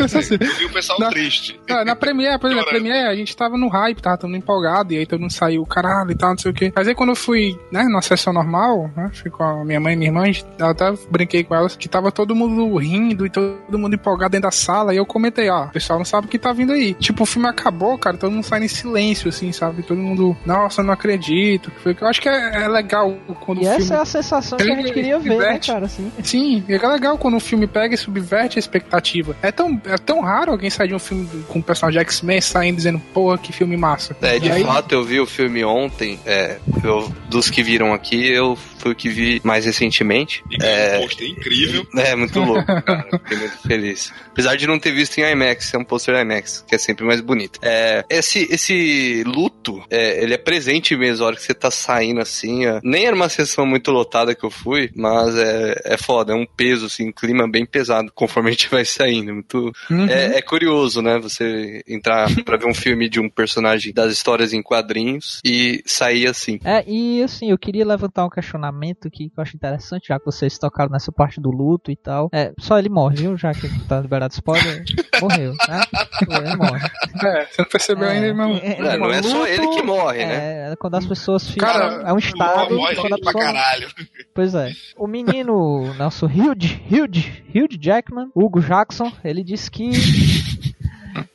Assim, 0.05 0.35
Eu 0.41 0.55
vi 0.59 0.65
o 0.67 0.71
pessoal 0.73 0.99
Na- 0.99 1.09
triste. 1.11 1.61
Ah, 1.69 1.85
na 1.85 1.95
Premiere, 1.97 2.39
por 2.39 2.47
exemplo, 2.51 2.65
na. 2.67 2.71
Premiere 2.71 3.09
a 3.09 3.15
gente 3.15 3.37
tava 3.37 3.57
no 3.57 3.69
hype, 3.69 4.01
tava 4.03 4.17
todo 4.19 4.29
mundo 4.31 4.39
empolgado, 4.39 4.93
e 4.93 4.99
aí 4.99 5.07
todo 5.07 5.21
mundo 5.21 5.33
saiu, 5.33 5.65
caralho 5.67 6.11
e 6.11 6.15
tal, 6.15 6.31
não 6.31 6.39
sei 6.39 6.51
o 6.51 6.55
quê. 6.55 6.73
Mas 6.75 6.89
aí 6.89 6.95
quando 6.95 7.11
eu 7.11 7.17
fui, 7.17 7.44
né, 7.71 7.85
na 7.85 8.01
sessão 8.03 8.33
normal, 8.33 8.91
né, 8.97 9.11
fui 9.15 9.31
com 9.31 9.43
a 9.43 9.65
minha 9.65 9.81
mãe 9.81 9.95
e 9.95 9.97
minha 9.97 10.09
irmã, 10.11 10.25
eu 10.59 10.67
até 10.67 10.93
brinquei 11.11 11.43
com 11.45 11.55
elas, 11.55 11.77
que 11.77 11.89
tava 11.89 12.11
todo 12.13 12.35
mundo 12.35 12.77
rindo 12.77 13.27
e 13.27 13.31
todo 13.31 13.79
mundo 13.79 13.95
empolgado 13.95 14.33
dentro 14.33 14.49
da 14.49 14.51
sala, 14.53 14.95
e 14.95 14.97
eu 14.97 15.07
comentei, 15.07 15.49
ó, 15.51 15.65
o 15.65 15.71
pessoal 15.71 15.99
não 15.99 16.05
sabe 16.05 16.27
o 16.27 16.31
que 16.31 16.39
tá 16.39 16.53
vindo 16.53 16.73
aí. 16.73 16.95
Tipo, 16.95 17.23
o 17.25 17.27
filme 17.27 17.49
acabou, 17.49 17.97
cara, 17.99 18.17
todo 18.17 18.31
mundo 18.33 18.45
sai 18.45 18.63
em 18.65 18.69
silêncio, 18.69 19.29
assim, 19.29 19.53
sabe? 19.53 19.83
Todo 19.83 19.99
mundo, 19.99 20.37
nossa, 20.47 20.81
eu 20.81 20.85
não 20.85 20.93
acredito. 20.93 21.71
Foi, 21.83 21.97
eu 22.01 22.07
acho 22.09 22.21
que 22.21 22.29
é, 22.29 22.65
é 22.65 22.69
legal 22.69 23.15
quando 23.41 23.63
E 23.63 23.65
o 23.65 23.69
essa 23.69 23.79
filme... 23.81 23.93
é 23.97 23.99
a 23.99 24.05
sensação 24.05 24.59
que 24.59 24.71
a 24.71 24.77
gente 24.77 24.93
queria 24.93 25.19
ver, 25.19 25.39
né, 25.39 25.59
cara, 25.59 25.87
assim. 25.87 26.11
Sim, 26.23 26.65
é 26.69 26.87
legal 26.89 27.19
quando 27.19 27.35
um 27.35 27.41
filme 27.41 27.67
pega 27.67 27.95
e 27.95 27.99
subverte 27.99 28.59
a 28.59 28.61
expectativa. 28.61 29.37
É 29.43 29.51
tão, 29.51 29.81
é 29.87 29.97
tão 29.97 30.21
raro 30.21 30.53
alguém 30.53 30.71
sair 30.71 30.89
de 30.89 30.95
um 30.95 30.99
filme 30.99 31.29
com 31.49 31.59
um 31.59 31.63
personagem 31.63 31.99
de 32.01 32.05
X-Men 32.07 32.41
saindo 32.41 32.77
dizendo, 32.77 33.01
porra, 33.13 33.39
que 33.39 33.53
filme 33.53 33.77
massa. 33.77 34.17
É, 34.23 34.39
de 34.39 34.51
aí- 34.51 34.65
fato, 34.65 34.93
eu 34.93 35.05
vi 35.05 35.21
o 35.21 35.27
filme 35.27 35.65
ontem. 35.65 36.19
É, 36.25 36.59
eu- 36.83 37.11
dos 37.35 37.51
que 37.51 37.63
viram 37.63 37.93
aqui, 37.93 38.27
eu 38.29 38.57
fui 38.79 38.93
o 38.93 38.95
que 38.95 39.09
vi 39.09 39.41
mais 39.45 39.65
recentemente. 39.65 40.43
E 40.51 40.65
É, 40.65 40.99
um 40.99 41.03
pôster 41.03 41.29
incrível. 41.29 41.87
é 41.97 42.15
muito 42.15 42.39
louco, 42.41 42.65
cara. 42.83 43.09
Fiquei 43.11 43.39
muito 43.39 43.59
feliz. 43.67 44.13
Apesar 44.29 44.57
de 44.57 44.67
não 44.67 44.79
ter 44.79 44.93
visto 44.93 45.19
em 45.19 45.31
IMAX, 45.33 45.75
é 45.75 45.79
um 45.79 45.85
pôster 45.85 46.15
IMAX, 46.21 46.65
que 46.67 46.75
é 46.75 46.79
sempre 46.79 47.05
mais 47.05 47.21
bonito. 47.21 47.59
É, 47.63 48.05
esse, 48.09 48.47
esse 48.51 49.23
luto, 49.27 49.83
é, 49.91 50.23
ele 50.23 50.35
é 50.35 50.39
presente 50.39 50.97
mesmo, 50.97 51.25
a 51.25 51.29
hora 51.29 51.37
que 51.37 51.43
você 51.43 51.55
tá 51.55 51.71
saindo 51.71 52.21
assim. 52.21 52.67
ó. 52.67 52.81
Nem 52.83 53.07
era 53.07 53.17
uma 53.17 53.29
sessão 53.29 53.67
muito 53.67 53.91
lotada 53.91 54.35
que 54.35 54.45
eu 54.45 54.51
fui, 54.51 54.91
mas 54.95 55.37
é, 55.37 55.75
é 55.85 55.97
foda, 55.97 56.33
é 56.33 56.37
um 56.37 56.47
peso, 56.47 56.87
assim, 56.87 57.09
um 57.09 57.13
clima 57.13 57.49
bem 57.51 57.67
pesado 57.67 58.13
conforme 58.15 58.51
a 58.51 58.53
gente 58.53 58.69
vai 58.71 58.85
saindo. 58.85 59.35
Muito, 59.35 59.73
Uhum. 59.91 60.07
é, 60.09 60.39
é 60.39 60.43
curioso, 60.43 61.03
né? 61.03 61.19
Você 61.19 61.83
entrar 61.89 62.29
pra 62.45 62.57
ver 62.57 62.67
um 62.67 62.75
filme 62.75 63.09
de 63.09 63.19
um 63.21 63.29
personagem 63.29 63.93
das 63.93 64.13
histórias 64.13 64.53
em 64.53 64.63
quadrinhos 64.63 65.41
e 65.45 65.83
sair 65.87 66.27
assim. 66.27 66.59
É, 66.65 66.85
e 66.87 67.24
assim, 67.25 67.51
eu 67.51 67.59
queria 67.59 67.87
levantar 67.87 68.25
um 68.25 68.31
questionamento 68.31 69.11
que 69.11 69.33
eu 69.37 69.43
acho 69.43 69.57
interessante, 69.57 70.09
já 70.09 70.19
que 70.19 70.25
vocês 70.25 70.59
tocaram 70.59 70.91
nessa 70.91 71.11
parte 71.13 71.41
do 71.41 71.51
luto 71.51 71.91
e 71.91 71.97
tal. 71.97 72.29
É, 72.33 72.53
só 72.59 72.79
ele 72.79 72.89
morre, 72.89 73.17
viu? 73.17 73.37
Já 73.37 73.53
que 73.53 73.69
tá 73.87 74.01
liberado 74.01 74.33
spoiler, 74.33 74.85
morreu, 75.21 75.53
né? 75.69 75.81
Ele 76.23 76.57
morre. 76.57 76.89
É, 77.25 77.47
você 77.47 77.63
não 77.63 77.69
percebeu 77.69 78.09
ainda, 78.09 78.27
irmão. 78.27 78.51
é, 78.63 78.95
É, 78.95 78.99
não 78.99 79.11
é 79.11 79.23
só 79.23 79.39
luto, 79.39 79.47
ele 79.47 79.67
que 79.69 79.83
morre, 79.83 80.25
né? 80.25 80.35
É, 80.69 80.73
é 80.73 80.77
quando 80.77 80.95
as 80.95 81.07
pessoas 81.07 81.49
ficam. 81.51 81.69
Cara, 81.69 82.03
é 82.09 82.13
um 82.13 82.19
estado. 82.19 82.75
Morre 82.75 82.95
quando 82.95 83.15
a 83.15 83.17
gente 83.17 83.23
pra 83.23 83.33
pessoa 83.33 83.45
caralho. 83.45 83.89
Pois 84.35 84.55
é. 84.55 84.71
O 84.97 85.07
menino, 85.07 85.95
nosso 85.95 86.27
Hugh, 86.27 86.55
Hugh, 86.91 87.19
Hugh 87.55 87.79
Jackman, 87.81 88.31
Hugo 88.35 88.61
Jackson, 88.61 89.11
ele 89.25 89.43
disse 89.43 89.71
que 89.71 89.91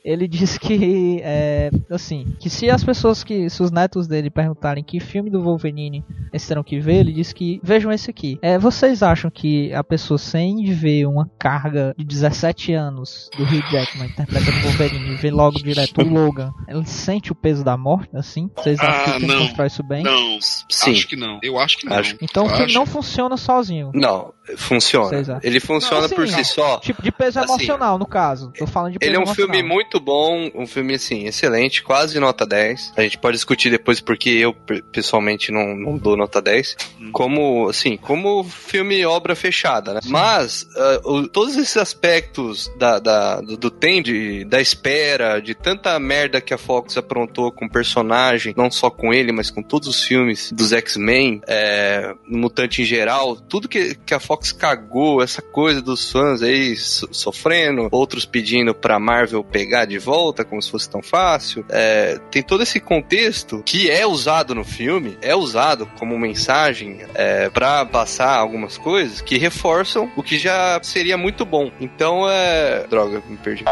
ele 0.04 0.26
disse 0.28 0.58
que 0.58 1.20
é, 1.22 1.70
assim, 1.90 2.34
que 2.38 2.48
se 2.50 2.68
as 2.70 2.82
pessoas 2.84 3.22
que 3.24 3.48
se 3.50 3.62
os 3.62 3.70
netos 3.70 4.06
dele 4.06 4.30
perguntarem 4.30 4.82
que 4.84 5.00
filme 5.00 5.30
do 5.30 5.42
Wolverine 5.42 6.04
eles 6.32 6.46
terão 6.46 6.62
que 6.62 6.78
ver, 6.78 6.96
ele 7.00 7.12
disse 7.12 7.34
que 7.34 7.60
vejam 7.62 7.90
esse 7.92 8.10
aqui. 8.10 8.38
É, 8.42 8.58
vocês 8.58 9.02
acham 9.02 9.30
que 9.30 9.72
a 9.72 9.82
pessoa 9.82 10.18
sem 10.18 10.64
ver 10.72 11.06
uma 11.06 11.28
carga 11.38 11.94
de 11.98 12.04
17 12.04 12.72
anos 12.72 13.28
do 13.36 13.42
Hugh 13.44 13.62
Jackman 13.70 14.06
interpretando 14.08 14.56
o 14.58 14.62
Wolverine 14.62 15.12
e 15.12 15.16
ver 15.16 15.30
logo 15.32 15.56
direto 15.58 16.00
o 16.00 16.08
Logan, 16.08 16.52
ele 16.68 16.84
sente 16.86 17.32
o 17.32 17.34
peso 17.34 17.64
da 17.64 17.76
morte 17.76 18.10
assim? 18.14 18.50
Vocês 18.56 18.78
acham 18.78 19.14
Ah, 19.14 19.18
que 19.18 19.26
não. 19.26 19.38
constrói 19.38 19.66
isso 19.66 19.82
bem? 19.82 20.02
Não, 20.02 20.38
Sim. 20.40 20.92
acho 20.92 21.08
que 21.08 21.16
não. 21.16 21.38
Eu 21.42 21.58
acho 21.58 21.78
que 21.78 21.86
não. 21.86 21.96
Acho- 21.96 22.16
Então 22.20 22.46
o 22.46 22.48
filme 22.48 22.72
não 22.72 22.86
funciona 22.86 23.36
sozinho. 23.36 23.90
Não, 23.94 24.32
funciona. 24.56 25.40
Ele 25.42 25.60
funciona 25.60 25.98
Não, 26.00 26.06
assim, 26.06 26.14
por 26.14 26.28
si 26.28 26.36
não. 26.36 26.44
só. 26.44 26.78
Tipo 26.78 27.02
de 27.02 27.10
peso 27.12 27.38
Assim, 27.38 27.48
emocional, 27.52 27.98
no 27.98 28.06
caso. 28.06 28.52
Tô 28.58 28.66
falando 28.66 28.92
de 28.92 28.98
peso 28.98 29.08
Ele 29.10 29.16
é 29.16 29.18
um 29.18 29.22
emocional. 29.24 29.52
filme 29.54 29.68
muito 29.70 30.00
bom, 30.00 30.50
um 30.54 30.66
filme 30.66 30.94
assim, 30.94 31.26
excelente, 31.26 31.82
quase 31.82 32.18
nota 32.18 32.44
10. 32.46 32.92
A 32.96 33.02
gente 33.02 33.18
pode 33.18 33.36
discutir 33.36 33.70
depois 33.70 34.00
porque 34.00 34.30
eu 34.30 34.52
pe- 34.52 34.82
pessoalmente 34.82 35.52
não, 35.52 35.74
não 35.76 35.96
dou 35.96 36.16
nota 36.16 36.42
10. 36.42 36.76
Hum. 37.00 37.10
Como, 37.12 37.68
assim, 37.68 37.96
como 37.96 38.44
filme 38.44 39.04
obra 39.06 39.34
fechada, 39.34 39.94
né? 39.94 40.00
Mas 40.06 40.66
ah, 40.76 41.00
o- 41.04 41.28
todos 41.28 41.56
esses 41.56 41.76
aspectos 41.76 42.70
da, 42.78 42.98
da- 42.98 43.40
do, 43.40 43.56
do 43.56 43.70
tempo, 43.70 44.04
de- 44.04 44.44
da 44.44 44.60
espera, 44.60 45.40
de 45.40 45.54
tanta 45.54 45.98
merda 45.98 46.40
que 46.40 46.52
a 46.54 46.58
Fox 46.58 46.96
aprontou 46.96 47.52
com 47.52 47.66
o 47.66 47.70
personagem, 47.70 48.54
não 48.56 48.70
só 48.70 48.90
com 48.90 49.12
ele, 49.14 49.32
mas 49.32 49.50
com 49.50 49.62
todos 49.62 49.88
os 49.88 50.02
filmes 50.02 50.50
dos 50.52 50.72
X-Men, 50.72 51.40
é, 51.46 52.14
Mutante 52.26 52.82
em 52.82 52.84
geral, 52.84 53.36
tudo 53.36 53.68
que, 53.68 53.94
que 53.94 54.14
a 54.14 54.20
Fox 54.20 54.52
cagou, 54.52 55.22
essa 55.22 55.42
coisa 55.42 55.80
dos 55.82 56.10
fãs 56.10 56.42
aí 56.42 56.74
so- 56.76 57.08
sofrendo, 57.12 57.88
outros 57.90 58.24
pedindo 58.24 58.74
pra 58.74 58.98
Marvel 58.98 59.44
pegar 59.44 59.59
de 59.86 59.98
volta, 59.98 60.44
como 60.44 60.60
se 60.60 60.70
fosse 60.70 60.88
tão 60.88 61.02
fácil. 61.02 61.64
É, 61.68 62.18
tem 62.30 62.42
todo 62.42 62.62
esse 62.62 62.80
contexto 62.80 63.62
que 63.64 63.90
é 63.90 64.06
usado 64.06 64.54
no 64.54 64.64
filme, 64.64 65.18
é 65.22 65.34
usado 65.34 65.86
como 65.98 66.18
mensagem 66.18 67.00
é, 67.14 67.48
para 67.50 67.84
passar 67.84 68.36
algumas 68.36 68.76
coisas 68.78 69.20
que 69.20 69.38
reforçam 69.38 70.10
o 70.16 70.22
que 70.22 70.38
já 70.38 70.80
seria 70.82 71.16
muito 71.16 71.44
bom. 71.44 71.70
Então 71.80 72.28
é. 72.28 72.84
Droga, 72.88 73.22
me 73.28 73.36
perdi. 73.36 73.64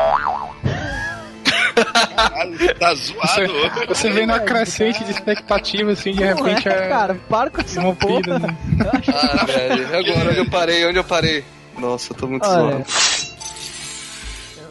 Caralho, 2.17 2.75
tá 2.79 2.95
zoado. 2.95 3.27
Você, 3.27 3.87
você 3.87 4.11
vem 4.11 4.27
na 4.27 4.41
crescente 4.41 5.05
de 5.05 5.11
expectativa, 5.11 5.93
assim, 5.93 6.13
de 6.13 6.25
repente 6.25 6.67
Não 6.67 6.73
é, 6.75 6.85
é. 6.85 6.89
cara, 6.89 7.15
para 7.29 7.51
com 7.51 7.61
essa 7.61 7.81
porra. 7.95 8.39
né? 8.39 8.57
Ah, 9.15 9.45
velho. 9.45 9.87
Agora 9.97 10.31
onde 10.31 10.39
eu 10.39 10.51
parei? 10.51 10.87
Onde 10.87 10.99
eu 10.99 11.05
parei? 11.05 11.45
Nossa, 11.79 12.13
eu 12.13 12.17
tô 12.17 12.27
muito 12.27 12.47
Olha, 12.47 12.85
zoado. 12.85 12.85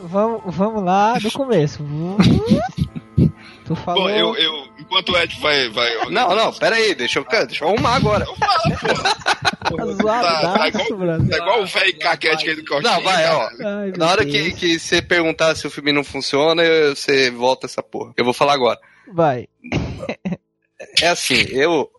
Vamos, 0.07 0.41
vamos 0.55 0.83
lá 0.83 1.17
do 1.19 1.31
começo. 1.31 1.83
tu 3.65 3.75
falou. 3.75 4.03
Bom, 4.03 4.09
eu, 4.09 4.35
eu, 4.35 4.67
enquanto 4.79 5.09
o 5.11 5.17
Ed 5.17 5.39
vai. 5.39 5.69
vai 5.69 6.09
Não, 6.09 6.35
não, 6.35 6.53
pera 6.53 6.75
aí, 6.75 6.95
deixa 6.95 7.19
eu, 7.19 7.25
deixa 7.45 7.63
eu 7.65 7.69
arrumar 7.69 7.95
agora. 7.95 8.25
Tá 8.25 9.85
zoado, 9.85 10.27
tá, 10.27 10.53
tá 10.59 10.67
igual-. 10.67 11.17
É 11.31 11.37
igual 11.37 11.61
o 11.61 11.65
velho 11.65 11.99
caquete 11.99 12.49
aí 12.49 12.55
do 12.55 12.65
corte. 12.65 12.83
Não, 12.83 13.01
vai, 13.01 13.29
ó. 13.29 13.49
Ai, 13.65 13.93
Na 13.97 14.07
hora 14.09 14.23
Deus. 14.23 14.35
que, 14.35 14.51
que 14.53 14.79
você 14.79 15.01
perguntar 15.01 15.55
se 15.55 15.67
o 15.67 15.69
filme 15.71 15.91
não 15.91 16.03
funciona, 16.03 16.63
eu- 16.63 16.95
você 16.95 17.29
volta 17.29 17.65
essa 17.65 17.83
porra. 17.83 18.13
Eu 18.15 18.23
vou 18.23 18.33
falar 18.33 18.53
agora. 18.53 18.79
Vai. 19.13 19.47
É 21.01 21.07
assim, 21.07 21.41
eu 21.49 21.89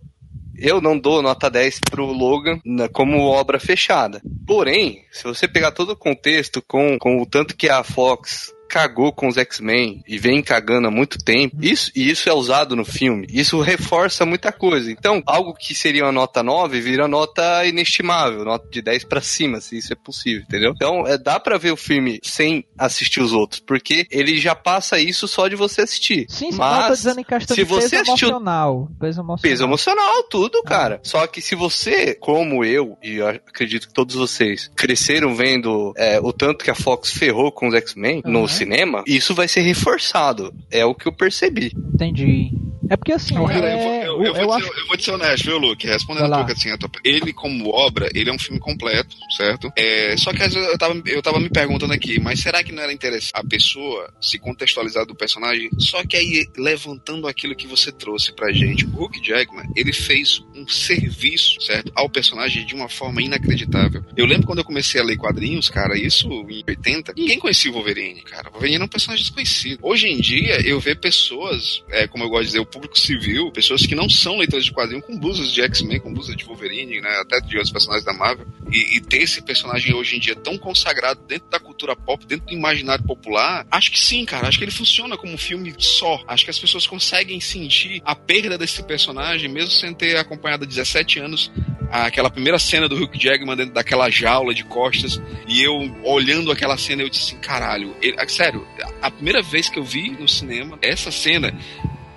eu 0.59 0.81
não 0.81 0.99
dou 0.99 1.23
nota 1.23 1.51
10 1.51 1.81
pro 1.91 2.05
Logan 2.07 2.61
na- 2.65 2.89
como 2.89 3.23
obra 3.27 3.59
fechada. 3.61 4.21
Porém, 4.47 5.05
se 5.13 5.25
você 5.25 5.47
pegar 5.49 5.73
todo 5.73 5.91
o 5.91 5.97
contexto 5.97 6.63
com, 6.63 6.99
com 6.99 7.21
o 7.23 7.27
tanto 7.27 7.57
que 7.57 7.69
a 7.69 7.83
Fox 7.85 8.53
cagou 8.69 9.13
com 9.13 9.29
os 9.29 9.37
X-Men 9.37 10.03
e 10.07 10.19
vem 10.19 10.43
cagando 10.43 10.89
há 10.89 10.91
muito 10.91 11.19
tempo, 11.19 11.57
isso, 11.61 11.91
e 11.95 12.11
isso 12.11 12.29
é 12.29 12.33
usado 12.33 12.77
no 12.77 12.85
filme. 12.85 13.27
Isso 13.31 13.61
reforça 13.61 14.25
muita 14.27 14.53
coisa. 14.53 14.91
Então, 14.91 15.23
algo 15.27 15.55
que 15.55 15.75
seria 15.75 16.05
uma 16.05 16.13
nota 16.13 16.43
9 16.43 16.81
vira 16.81 17.09
nota 17.09 17.65
inestimável, 17.67 18.45
nota 18.45 18.69
de 18.71 18.83
10 18.83 19.05
pra 19.05 19.21
cima, 19.21 19.61
se 19.61 19.79
isso 19.79 19.93
é 19.93 19.97
possível, 19.97 20.43
entendeu? 20.43 20.73
Então, 20.75 21.07
é, 21.07 21.17
dá 21.17 21.39
pra 21.41 21.57
ver 21.59 21.73
o 21.73 21.77
filme 21.77 22.21
sem 22.23 22.65
assistir 22.77 23.21
os 23.21 23.33
outros, 23.33 23.61
porque 23.61 24.07
ele 24.11 24.39
já 24.39 24.55
passa 24.55 24.99
isso 25.01 25.27
só 25.27 25.49
de 25.49 25.57
você 25.57 25.83
assistir. 25.83 26.27
Sim, 26.29 26.51
Mas, 26.53 26.99
se 27.01 27.15
de 27.15 27.25
peso 27.25 27.65
você 27.67 27.97
assistiu- 27.97 28.29
emocional. 28.29 28.89
Peso 29.01 29.21
emocional. 29.21 29.43
Peso 29.43 29.65
emocional, 29.65 30.23
tudo, 30.25 30.63
cara. 30.63 31.01
Só 31.03 31.27
que 31.27 31.41
se 31.41 31.55
você, 31.55 32.15
como 32.15 32.65
eu, 32.65 32.97
e 33.03 33.15
eu 33.17 33.29
acredito 33.29 33.89
que 33.89 33.95
todos 33.95 34.15
vocês, 34.15 34.71
cresceram 34.77 35.35
vendo 35.35 35.93
é, 35.97 36.21
o 36.21 36.33
tanto 36.33 36.65
que 36.65 36.71
a 36.71 36.75
Fox 36.75 37.11
ferrou 37.13 37.51
com 37.51 37.69
os 37.69 37.75
X-Men 37.75 38.23
Uhum. 38.25 38.33
no 38.33 38.49
cinema, 38.59 39.03
isso 39.07 39.35
vai 39.35 39.49
ser 39.49 39.61
reforçado. 39.63 40.53
É 40.71 40.85
o 40.85 40.95
que 40.95 41.07
eu 41.07 41.13
percebi. 41.13 41.73
Entendi. 41.95 42.51
É 42.91 42.97
porque 42.97 43.13
assim, 43.13 43.35
Cara, 43.35 43.69
é, 43.69 43.75
eu, 43.75 43.79
vou, 43.79 43.93
eu, 43.93 44.23
eu 44.23 44.35
eu 44.37 44.45
vou 44.47 44.55
acho 44.55 44.67
dizer, 44.67 44.81
eu 44.81 44.87
vou 44.87 44.97
te 44.97 45.05
ser 45.05 45.11
honesto, 45.11 45.45
viu, 45.45 45.59
Luke? 45.59 45.87
Respondendo 45.87 46.33
a 46.33 46.45
tua, 46.45 46.53
assim, 46.55 46.71
a 46.71 46.79
tua- 46.79 46.91
ele 47.05 47.35
como 47.35 47.69
obra, 47.69 48.09
ele 48.15 48.31
é 48.31 48.33
um 48.33 48.39
filme 48.39 48.59
completo, 48.59 49.15
certo? 49.37 49.71
É, 49.77 50.17
só 50.17 50.33
que 50.33 50.43
às 50.43 50.55
vezes 50.55 50.67
eu 50.71 50.79
tava, 50.79 51.03
eu 51.05 51.21
tava 51.23 51.39
me 51.39 51.51
perguntando 51.51 51.93
aqui, 51.93 52.19
mas 52.19 52.41
será 52.41 52.65
que 52.65 52.73
não 52.73 52.83
era 52.83 52.91
interessante 52.91 53.33
a 53.35 53.45
pessoa 53.45 54.11
se 54.23 54.39
contextualizar 54.39 55.05
do 55.05 55.15
personagem? 55.15 55.69
Só 55.79 56.03
que 56.07 56.17
aí, 56.17 56.47
levantando 56.57 57.29
aquilo 57.29 57.55
que 57.55 57.67
você 57.67 57.93
trouxe 57.93 58.33
pra 58.35 58.53
gente, 58.53 58.87
o 58.87 58.91
Hulk 58.91 59.23
Jackman, 59.23 59.69
ele 59.77 59.93
fez 59.93 60.43
um 60.55 60.67
serviço, 60.67 61.61
certo? 61.61 61.93
Ao 61.95 62.09
personagem 62.09 62.65
de 62.65 62.75
uma 62.75 62.89
forma 62.89 63.21
inacreditável. 63.21 64.03
Eu 64.17 64.25
lembro 64.25 64.47
quando 64.47 64.61
eu 64.61 64.65
comecei 64.65 64.99
a 64.99 65.05
ler 65.05 65.17
quadrinhos, 65.19 65.69
cara, 65.69 65.99
isso 65.99 66.27
em 66.49 66.65
80, 66.67 67.13
ninguém 67.15 67.39
conhecia 67.39 67.71
o 67.71 67.75
Wolverine, 67.75 68.23
cara. 68.23 68.48
Wolverine 68.51 68.77
era 68.77 68.85
um 68.85 68.89
personagem 68.89 69.25
desconhecido. 69.25 69.79
Hoje 69.83 70.09
em 70.09 70.21
dia, 70.21 70.61
eu 70.67 70.81
vejo 70.81 70.97
pessoas, 70.99 71.83
é, 71.91 72.07
como 72.07 72.25
eu 72.25 72.29
gosto 72.29 72.43
de 72.43 72.47
dizer, 72.49 72.61
o 72.61 72.67
público 72.67 72.99
civil, 72.99 73.51
pessoas 73.53 73.87
que 73.87 73.95
não 73.95 74.09
são 74.09 74.37
leitores 74.39 74.65
de 74.65 74.73
quadrinhos, 74.73 75.05
com 75.05 75.19
blusas 75.19 75.53
de 75.53 75.61
X-Men, 75.63 76.01
com 76.01 76.13
blusas 76.13 76.37
de 76.37 76.45
Wolverine, 76.45 77.01
né, 77.01 77.11
até 77.21 77.41
de 77.41 77.57
outros 77.57 77.73
personagens 77.73 78.05
da 78.05 78.13
Marvel, 78.13 78.47
e, 78.73 78.97
e 78.97 79.01
ter 79.01 79.19
esse 79.23 79.43
personagem 79.43 79.95
hoje 79.95 80.17
em 80.17 80.21
dia 80.21 80.35
tão 80.37 80.57
consagrado 80.59 81.21
dentro 81.27 81.49
da 81.51 81.59
cultura 81.59 81.95
pop, 81.97 82.25
dentro 82.27 82.47
do 82.47 82.53
imaginário 82.53 83.05
popular, 83.05 83.67
acho 83.71 83.91
que 83.93 83.99
sim, 84.01 84.25
cara. 84.25 84.49
Acho 84.49 84.59
que 84.59 84.65
ele 84.65 84.71
funciona 84.71 85.17
como 85.17 85.33
um 85.33 85.39
filme 85.39 85.75
só. 85.79 86.23
Acho 86.27 86.45
que 86.45 86.51
as 86.51 86.59
pessoas 86.59 86.87
conseguem 86.87 87.41
sentir 87.41 88.01
a 88.05 88.15
perda 88.15 88.57
desse 88.59 88.83
personagem, 88.83 89.49
mesmo 89.49 89.71
sem 89.71 89.93
ter 89.95 90.17
acompanhado 90.17 90.65
há 90.65 90.67
17 90.67 91.19
anos 91.19 91.51
aquela 91.91 92.29
primeira 92.29 92.59
cena 92.59 92.87
do 92.87 92.95
Hulk 92.97 93.19
Jackman 93.19 93.57
dentro 93.57 93.73
daquela 93.73 94.11
jaula 94.11 94.53
de 94.53 94.63
costas, 94.65 95.19
e 95.49 95.63
eu 95.63 95.73
olhando 96.05 96.53
aquela 96.53 96.77
cena, 96.77 97.01
eu 97.03 97.09
disse 97.09 97.33
assim, 97.33 97.41
caralho, 97.41 97.97
ele- 98.03 98.21
sério, 98.39 98.65
a 99.03 99.11
primeira 99.11 99.43
vez 99.43 99.69
que 99.69 99.81
eu 99.81 99.83
vi 99.83 100.11
no 100.11 100.29
cinema 100.29 100.79
essa 100.81 101.11
cena, 101.11 101.53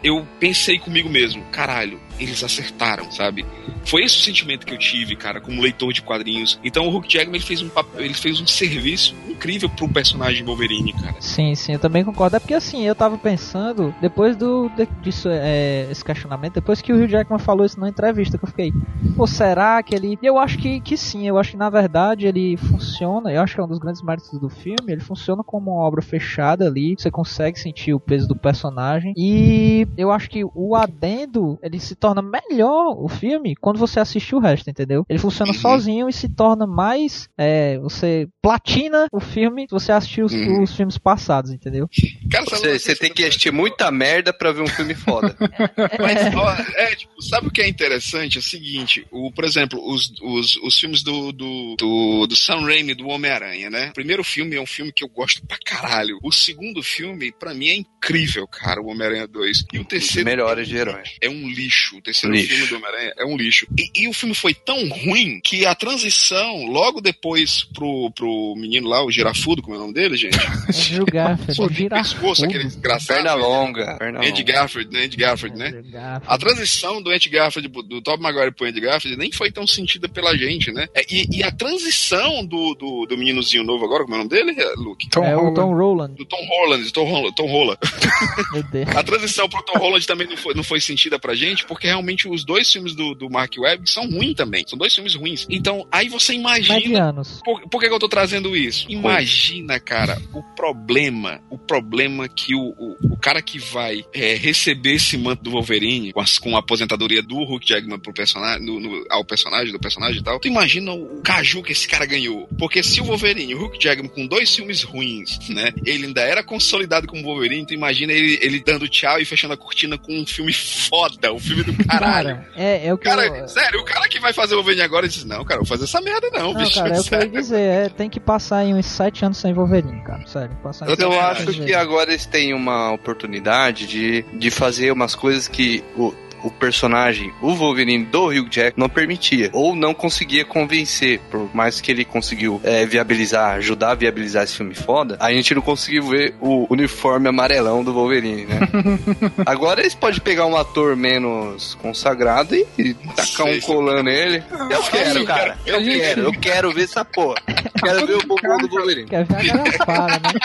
eu 0.03 0.27
pensei 0.39 0.77
comigo 0.77 1.09
mesmo, 1.09 1.43
caralho, 1.45 1.99
eles 2.23 2.43
acertaram, 2.43 3.11
sabe? 3.11 3.45
Foi 3.85 4.03
esse 4.03 4.17
o 4.17 4.21
sentimento 4.21 4.65
que 4.65 4.73
eu 4.73 4.77
tive, 4.77 5.15
cara, 5.15 5.41
como 5.41 5.61
leitor 5.61 5.91
de 5.91 6.01
quadrinhos. 6.01 6.59
Então 6.63 6.87
o 6.87 6.89
Hulk 6.91 7.11
Jackman 7.11 7.35
ele 7.37 7.45
fez 7.45 7.61
um 7.61 7.69
papel, 7.69 8.05
ele 8.05 8.13
fez 8.13 8.39
um 8.39 8.47
serviço 8.47 9.15
incrível 9.29 9.69
pro 9.69 9.89
personagem 9.89 10.43
Wolverine, 10.45 10.93
cara. 10.93 11.15
Sim, 11.19 11.55
sim, 11.55 11.73
eu 11.73 11.79
também 11.79 12.03
concordo. 12.03 12.35
É 12.35 12.39
porque 12.39 12.53
assim, 12.53 12.83
eu 12.85 12.93
tava 12.93 13.17
pensando, 13.17 13.93
depois 13.99 14.35
do 14.35 14.69
de- 14.77 14.87
disso, 15.01 15.27
é, 15.31 15.87
esse 15.89 16.03
questionamento, 16.05 16.53
depois 16.55 16.81
que 16.81 16.93
o 16.93 16.95
Hugh 16.95 17.07
Jackman 17.07 17.39
falou 17.39 17.65
isso 17.65 17.79
na 17.79 17.89
entrevista, 17.89 18.37
que 18.37 18.43
eu 18.43 18.49
fiquei, 18.49 18.71
pô, 19.15 19.25
será 19.25 19.81
que 19.81 19.95
ele. 19.95 20.17
Eu 20.21 20.37
acho 20.37 20.57
que, 20.57 20.79
que 20.79 20.95
sim, 20.95 21.27
eu 21.27 21.37
acho 21.39 21.51
que 21.51 21.57
na 21.57 21.69
verdade 21.69 22.27
ele 22.27 22.55
funciona, 22.57 23.31
eu 23.31 23.41
acho 23.41 23.55
que 23.55 23.61
é 23.61 23.63
um 23.63 23.67
dos 23.67 23.79
grandes 23.79 24.01
méritos 24.03 24.39
do 24.39 24.49
filme, 24.49 24.91
ele 24.91 25.01
funciona 25.01 25.43
como 25.43 25.71
uma 25.71 25.81
obra 25.87 26.01
fechada 26.01 26.67
ali, 26.67 26.95
você 26.97 27.09
consegue 27.09 27.59
sentir 27.59 27.93
o 27.93 27.99
peso 27.99 28.27
do 28.27 28.35
personagem, 28.35 29.13
e 29.17 29.87
eu 29.97 30.11
acho 30.11 30.29
que 30.29 30.43
o 30.53 30.75
adendo, 30.75 31.57
ele 31.63 31.79
se 31.79 31.95
torna 31.95 32.10
melhor 32.19 32.95
o 32.97 33.07
filme 33.07 33.55
quando 33.55 33.77
você 33.77 33.99
assiste 33.99 34.33
o 34.33 34.39
resto, 34.39 34.67
entendeu? 34.71 35.05
Ele 35.07 35.19
funciona 35.19 35.51
Uhum. 35.51 35.57
sozinho 35.59 36.09
e 36.09 36.13
se 36.13 36.27
torna 36.27 36.65
mais. 36.65 37.29
É, 37.37 37.77
você 37.77 38.27
platina 38.41 39.05
o 39.11 39.19
filme 39.19 39.67
se 39.67 39.71
você 39.71 39.91
assistir 39.91 40.23
os, 40.23 40.33
Uhum. 40.33 40.63
os 40.63 40.75
filmes 40.75 40.97
passados, 40.97 41.51
entendeu? 41.51 41.87
Cara, 42.31 42.45
Você, 42.45 42.79
você 42.79 42.95
tem 42.95 43.13
que 43.13 43.23
assistir 43.23 43.51
muita 43.51 43.91
merda 43.91 44.33
pra 44.33 44.51
ver 44.51 44.61
um 44.61 44.67
filme 44.67 44.95
foda. 44.95 45.35
Mas, 45.99 46.33
ó, 46.35 46.51
é, 46.75 46.95
tipo, 46.95 47.21
sabe 47.21 47.47
o 47.47 47.51
que 47.51 47.61
é 47.61 47.67
interessante? 47.69 48.37
É 48.37 48.39
o 48.39 48.43
seguinte, 48.43 49.05
o, 49.11 49.31
por 49.31 49.43
exemplo, 49.43 49.79
os, 49.85 50.11
os, 50.21 50.55
os 50.57 50.79
filmes 50.79 51.03
do, 51.03 51.31
do, 51.31 51.75
do, 51.77 52.27
do 52.27 52.35
Sam 52.35 52.61
Raimi, 52.61 52.95
do 52.95 53.07
Homem-Aranha, 53.09 53.69
né? 53.69 53.89
O 53.89 53.93
primeiro 53.93 54.23
filme 54.23 54.55
é 54.55 54.61
um 54.61 54.65
filme 54.65 54.91
que 54.91 55.03
eu 55.03 55.09
gosto 55.09 55.45
pra 55.45 55.57
caralho. 55.63 56.17
O 56.23 56.31
segundo 56.31 56.81
filme, 56.81 57.31
pra 57.31 57.53
mim, 57.53 57.67
é 57.67 57.75
incrível, 57.75 58.47
cara, 58.47 58.81
o 58.81 58.87
Homem-Aranha 58.87 59.27
2. 59.27 59.65
E 59.73 59.79
o 59.79 59.85
terceiro 59.85 60.27
melhores 60.29 60.67
de 60.67 60.77
herói. 60.77 61.03
é 61.21 61.29
um 61.29 61.47
lixo. 61.49 62.00
O 62.01 62.03
terceiro 62.03 62.35
Lixo. 62.35 62.49
filme 62.49 62.65
do 62.67 62.75
Homem-Aranha 62.77 63.13
é 63.15 63.25
um 63.25 63.37
lixo. 63.37 63.67
E, 63.77 64.01
e 64.03 64.07
o 64.07 64.13
filme 64.13 64.33
foi 64.33 64.55
tão 64.55 64.89
ruim 64.89 65.39
que 65.43 65.67
a 65.67 65.75
transição, 65.75 66.65
logo 66.65 66.99
depois 66.99 67.63
pro, 67.75 68.09
pro 68.15 68.55
menino 68.57 68.89
lá, 68.89 69.05
o 69.05 69.11
girafudo, 69.11 69.61
como 69.61 69.75
é 69.75 69.77
o 69.77 69.81
nome 69.81 69.93
dele, 69.93 70.17
gente? 70.17 70.35
Andrew 70.67 71.05
Garfield, 71.05 71.55
Pô, 71.55 71.67
de 71.69 71.75
girafudo. 71.75 72.19
pescoço, 72.19 72.45
aquele 72.45 72.63
desgraçado. 72.63 73.13
Perna 73.21 73.33
longa. 73.35 73.97
Perna 73.97 74.19
Andy 74.19 74.29
longa. 74.41 74.43
Garfield, 74.53 74.91
né? 74.93 75.03
Andy 75.05 75.17
Garfield, 75.17 75.57
né? 75.57 75.67
Andrew 75.67 75.83
Garfield. 75.91 76.25
A 76.27 76.37
transição 76.39 77.01
do 77.01 77.11
Andy 77.11 77.29
Garfield, 77.29 77.67
do 77.69 78.01
Tobey 78.01 78.23
Maguire 78.23 78.51
pro 78.51 78.65
Andy 78.67 78.79
Garfield, 78.81 79.17
nem 79.17 79.31
foi 79.31 79.51
tão 79.51 79.67
sentida 79.67 80.09
pela 80.09 80.35
gente, 80.35 80.71
né? 80.71 80.87
É, 80.95 81.05
E, 81.07 81.27
e 81.37 81.43
a 81.43 81.51
transição 81.51 82.43
do, 82.45 82.73
do, 82.73 83.05
do 83.05 83.17
meninozinho 83.17 83.63
novo 83.63 83.85
agora, 83.85 84.03
como 84.03 84.15
é 84.15 84.19
o 84.19 84.23
nome 84.23 84.29
dele, 84.29 84.55
Luke? 84.75 85.07
Tom 85.09 85.23
é 85.23 85.35
o 85.37 85.39
Holland. 85.39 85.55
Tom 85.55 85.73
Roland, 85.75 86.13
Do 86.15 86.25
Tom 86.25 86.45
Holland, 86.47 86.83
do 86.83 86.91
Tom 86.91 87.03
Holland, 87.05 87.35
Tom 87.35 87.47
Holland. 87.47 87.77
meu 88.53 88.63
Deus. 88.63 88.95
A 88.95 89.03
transição 89.03 89.47
pro 89.47 89.61
Tom 89.63 89.77
Holland 89.77 90.07
também 90.07 90.27
não 90.27 90.37
foi, 90.37 90.53
não 90.55 90.63
foi 90.63 90.81
sentida 90.81 91.19
pra 91.19 91.35
gente, 91.35 91.65
porque 91.65 91.80
realmente 91.87 92.27
os 92.27 92.43
dois 92.43 92.71
filmes 92.71 92.93
do, 92.95 93.13
do 93.15 93.29
Mark 93.29 93.53
Webb 93.57 93.89
são 93.89 94.09
ruins 94.09 94.35
também. 94.35 94.63
São 94.67 94.77
dois 94.77 94.93
filmes 94.93 95.15
ruins. 95.15 95.45
Então, 95.49 95.87
aí 95.91 96.09
você 96.09 96.33
imagina. 96.33 96.75
Medianos. 96.79 97.41
Por, 97.43 97.61
por 97.69 97.79
que, 97.81 97.87
que 97.87 97.93
eu 97.93 97.99
tô 97.99 98.09
trazendo 98.09 98.55
isso? 98.55 98.85
Imagina, 98.89 99.79
cara, 99.79 100.21
o 100.33 100.41
problema, 100.55 101.41
o 101.49 101.57
problema 101.57 102.27
que 102.27 102.55
o, 102.55 102.69
o, 102.77 102.97
o 103.13 103.17
cara 103.17 103.41
que 103.41 103.59
vai 103.59 104.03
é, 104.13 104.35
receber 104.35 104.93
esse 104.95 105.17
manto 105.17 105.43
do 105.43 105.51
Wolverine 105.51 106.13
com, 106.13 106.19
as- 106.21 106.37
com 106.39 106.55
a 106.55 106.59
aposentadoria 106.59 107.21
do 107.21 107.35
Hulk 107.43 107.67
Jackman 107.67 107.99
pro 107.99 108.13
personagem, 108.13 108.65
no, 108.65 108.79
no- 108.79 109.05
ao 109.09 109.23
personagem, 109.25 109.71
do 109.71 109.79
personagem 109.79 110.19
e 110.19 110.23
tal, 110.23 110.39
tu 110.39 110.47
imagina 110.47 110.91
o 110.93 111.21
caju 111.21 111.61
que 111.63 111.71
esse 111.71 111.87
cara 111.87 112.05
ganhou. 112.05 112.47
Porque 112.57 112.81
se 112.83 113.01
o 113.01 113.05
Wolverine, 113.05 113.53
o 113.55 113.59
Hulk 113.59 113.77
Jackman 113.83 114.09
com 114.09 114.25
dois 114.27 114.53
filmes 114.55 114.83
ruins, 114.83 115.39
né, 115.49 115.71
ele 115.85 116.07
ainda 116.07 116.21
era 116.21 116.43
consolidado 116.43 117.07
como 117.07 117.23
Wolverine, 117.23 117.65
tu 117.65 117.73
imagina 117.73 118.11
ele, 118.13 118.39
ele 118.41 118.59
dando 118.59 118.87
tchau 118.87 119.19
e 119.19 119.25
fechando 119.25 119.53
a 119.53 119.57
cortina 119.57 119.97
com 119.97 120.17
um 120.17 120.25
filme 120.25 120.53
foda, 120.53 121.33
um 121.33 121.39
filme 121.39 121.63
do 121.63 121.70
caralho. 121.87 122.35
Cara, 122.35 122.49
é, 122.55 122.87
é 122.87 122.93
o 122.93 122.97
que 122.97 123.05
Cara, 123.09 123.25
eu... 123.25 123.47
sério, 123.47 123.79
o 123.79 123.85
cara 123.85 124.07
que 124.07 124.19
vai 124.19 124.33
fazer 124.33 124.53
o 124.53 124.57
Wolverine 124.57 124.81
agora 124.83 125.07
diz: 125.07 125.23
Não, 125.25 125.43
cara, 125.43 125.59
eu 125.59 125.65
vou 125.65 125.67
fazer 125.67 125.85
essa 125.85 126.01
merda 126.01 126.29
não, 126.31 126.53
Não, 126.53 126.61
bicho. 126.61 126.75
cara, 126.75 126.95
é 126.95 126.99
o 126.99 127.03
que 127.03 127.15
eu 127.15 127.19
ia 127.21 127.27
dizer. 127.29 127.61
É, 127.61 127.89
tem 127.89 128.09
que 128.09 128.19
passar 128.19 128.57
aí 128.57 128.73
uns 128.73 128.85
7 128.85 129.25
anos 129.25 129.37
sem 129.37 129.53
Wolverine, 129.53 130.01
cara. 130.03 130.25
Sério, 130.25 130.55
passar 130.63 130.87
Eu 130.87 130.95
Eu 130.95 131.19
acho 131.19 131.45
que 131.47 131.73
agora 131.73 132.11
eles 132.11 132.25
têm 132.25 132.53
uma 132.53 132.91
oportunidade 132.91 133.87
de, 133.87 134.23
de 134.33 134.51
fazer 134.51 134.91
umas 134.91 135.15
coisas 135.15 135.47
que 135.47 135.83
o, 135.97 136.13
o 136.43 136.51
personagem, 136.51 137.31
o 137.41 137.53
Wolverine 137.53 138.05
do 138.05 138.27
Hugh 138.27 138.49
Jack, 138.49 138.77
não 138.79 138.89
permitia. 138.89 139.49
Ou 139.53 139.75
não 139.75 139.93
conseguia 139.93 140.43
convencer. 140.45 141.19
Por 141.29 141.49
mais 141.53 141.79
que 141.81 141.91
ele 141.91 142.05
conseguiu 142.05 142.59
é, 142.63 142.85
viabilizar, 142.85 143.55
ajudar 143.55 143.91
a 143.91 143.95
viabilizar 143.95 144.43
esse 144.43 144.57
filme 144.57 144.73
foda, 144.75 145.17
a 145.19 145.31
gente 145.31 145.53
não 145.55 145.61
conseguiu 145.61 146.03
ver 146.03 146.33
o 146.39 146.65
uniforme 146.69 147.27
amarelão 147.27 147.83
do 147.83 147.93
Wolverine, 147.93 148.45
né? 148.45 148.59
agora 149.45 149.81
eles 149.81 149.95
podem 149.95 150.19
pegar 150.19 150.45
um 150.45 150.55
ator 150.55 150.95
menos 150.95 151.75
consagrado 151.81 152.55
e, 152.55 152.65
e 152.77 152.93
tacar 152.93 153.47
um 153.47 153.59
colã 153.61 154.01
nele. 154.03 154.43
Eu 154.69 154.83
quero, 154.83 155.25
cara. 155.25 155.57
Eu 155.65 155.83
gente- 155.83 155.99
quero. 155.99 156.21
Eu 156.23 156.31
quero 156.33 156.71
ver 156.73 156.83
essa 156.83 157.03
porra. 157.05 157.35
Quero 157.83 158.07
ver 158.07 158.15
o 158.15 158.27
bombom 158.27 158.57
do 158.57 158.67
Wolverine. 158.69 159.07
Quer 159.09 159.25
ver 159.25 159.51
a 159.51 159.57
garrafada, 159.57 160.19
né? 160.19 160.39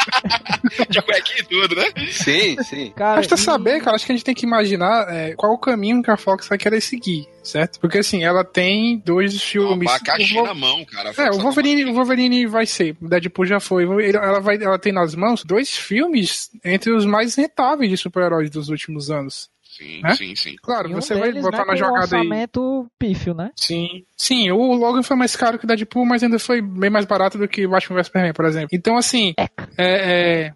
De 0.91 1.01
cuequinha 1.03 1.39
e 1.41 1.45
tudo, 1.45 1.77
né? 1.77 1.85
Sim, 2.11 2.57
sim. 2.63 2.93
Cara, 2.97 3.17
Basta 3.17 3.35
e- 3.35 3.39
saber, 3.39 3.81
cara, 3.83 3.97
acho 3.97 4.05
que 4.07 4.13
a 4.13 4.15
gente 4.15 4.25
tem 4.25 4.35
que 4.35 4.45
imaginar 4.45 5.07
é, 5.09 5.35
qual 5.37 5.53
o 5.53 5.59
caminho 5.59 5.86
que 6.03 6.11
a 6.11 6.16
Fox 6.16 6.49
vai 6.49 6.59
querer 6.59 6.80
seguir, 6.80 7.26
certo? 7.43 7.78
Porque 7.80 7.99
assim, 7.99 8.24
ela 8.24 8.45
tem 8.45 8.99
dois 9.05 9.34
Um 9.34 9.39
filmes. 9.39 9.91
o 9.91 10.34
Vol- 10.34 10.47
na 10.47 10.55
mão, 10.55 10.84
cara. 10.84 11.12
É, 11.16 11.30
o 11.30 11.39
Wolverine, 11.39 11.84
o 11.87 11.95
Wolverine 11.95 12.47
vai 12.47 12.66
ser, 12.66 12.97
o 13.01 13.09
Deadpool 13.09 13.47
já 13.47 13.61
foi. 13.61 13.84
Ela, 14.14 14.41
vai, 14.41 14.57
ela 14.62 14.78
tem 14.78 14.93
nas 14.93 15.14
mãos 15.14 15.45
dois 15.45 15.70
filmes 15.70 16.51
entre 16.64 16.91
os 16.93 17.05
mais 17.05 17.34
rentáveis 17.34 17.91
de 17.91 17.97
super-heróis 17.97 18.51
dos 18.51 18.68
últimos 18.68 19.11
anos. 19.11 19.49
Sim, 19.76 20.01
É? 20.07 20.14
sim, 20.14 20.34
sim. 20.34 20.57
Claro, 20.62 20.89
e 20.89 20.95
um 20.95 21.01
você 21.03 21.14
vai 21.14 21.30
botar 21.34 21.59
né, 21.59 21.64
na 21.66 21.76
jogada 21.76 22.16
aí. 22.16 22.22
orçamento 22.22 22.87
pífio, 22.99 23.34
né? 23.34 23.51
Sim. 23.55 24.05
Sim, 24.16 24.51
o 24.51 24.72
Logan 24.72 25.03
foi 25.03 25.16
mais 25.18 25.37
caro 25.37 25.59
que 25.59 25.66
o 25.66 25.68
Deadpool, 25.68 26.07
mas 26.07 26.22
ainda 26.22 26.39
foi 26.39 26.62
bem 26.62 26.89
mais 26.89 27.05
barato 27.05 27.37
do 27.37 27.47
que 27.47 27.66
o 27.66 27.68
Batman 27.68 27.97
vs 27.97 28.07
Superman, 28.07 28.32
por 28.32 28.47
exemplo. 28.47 28.68
Então, 28.72 28.97
assim, 28.97 29.34
é. 29.37 29.49
é... 29.76 30.53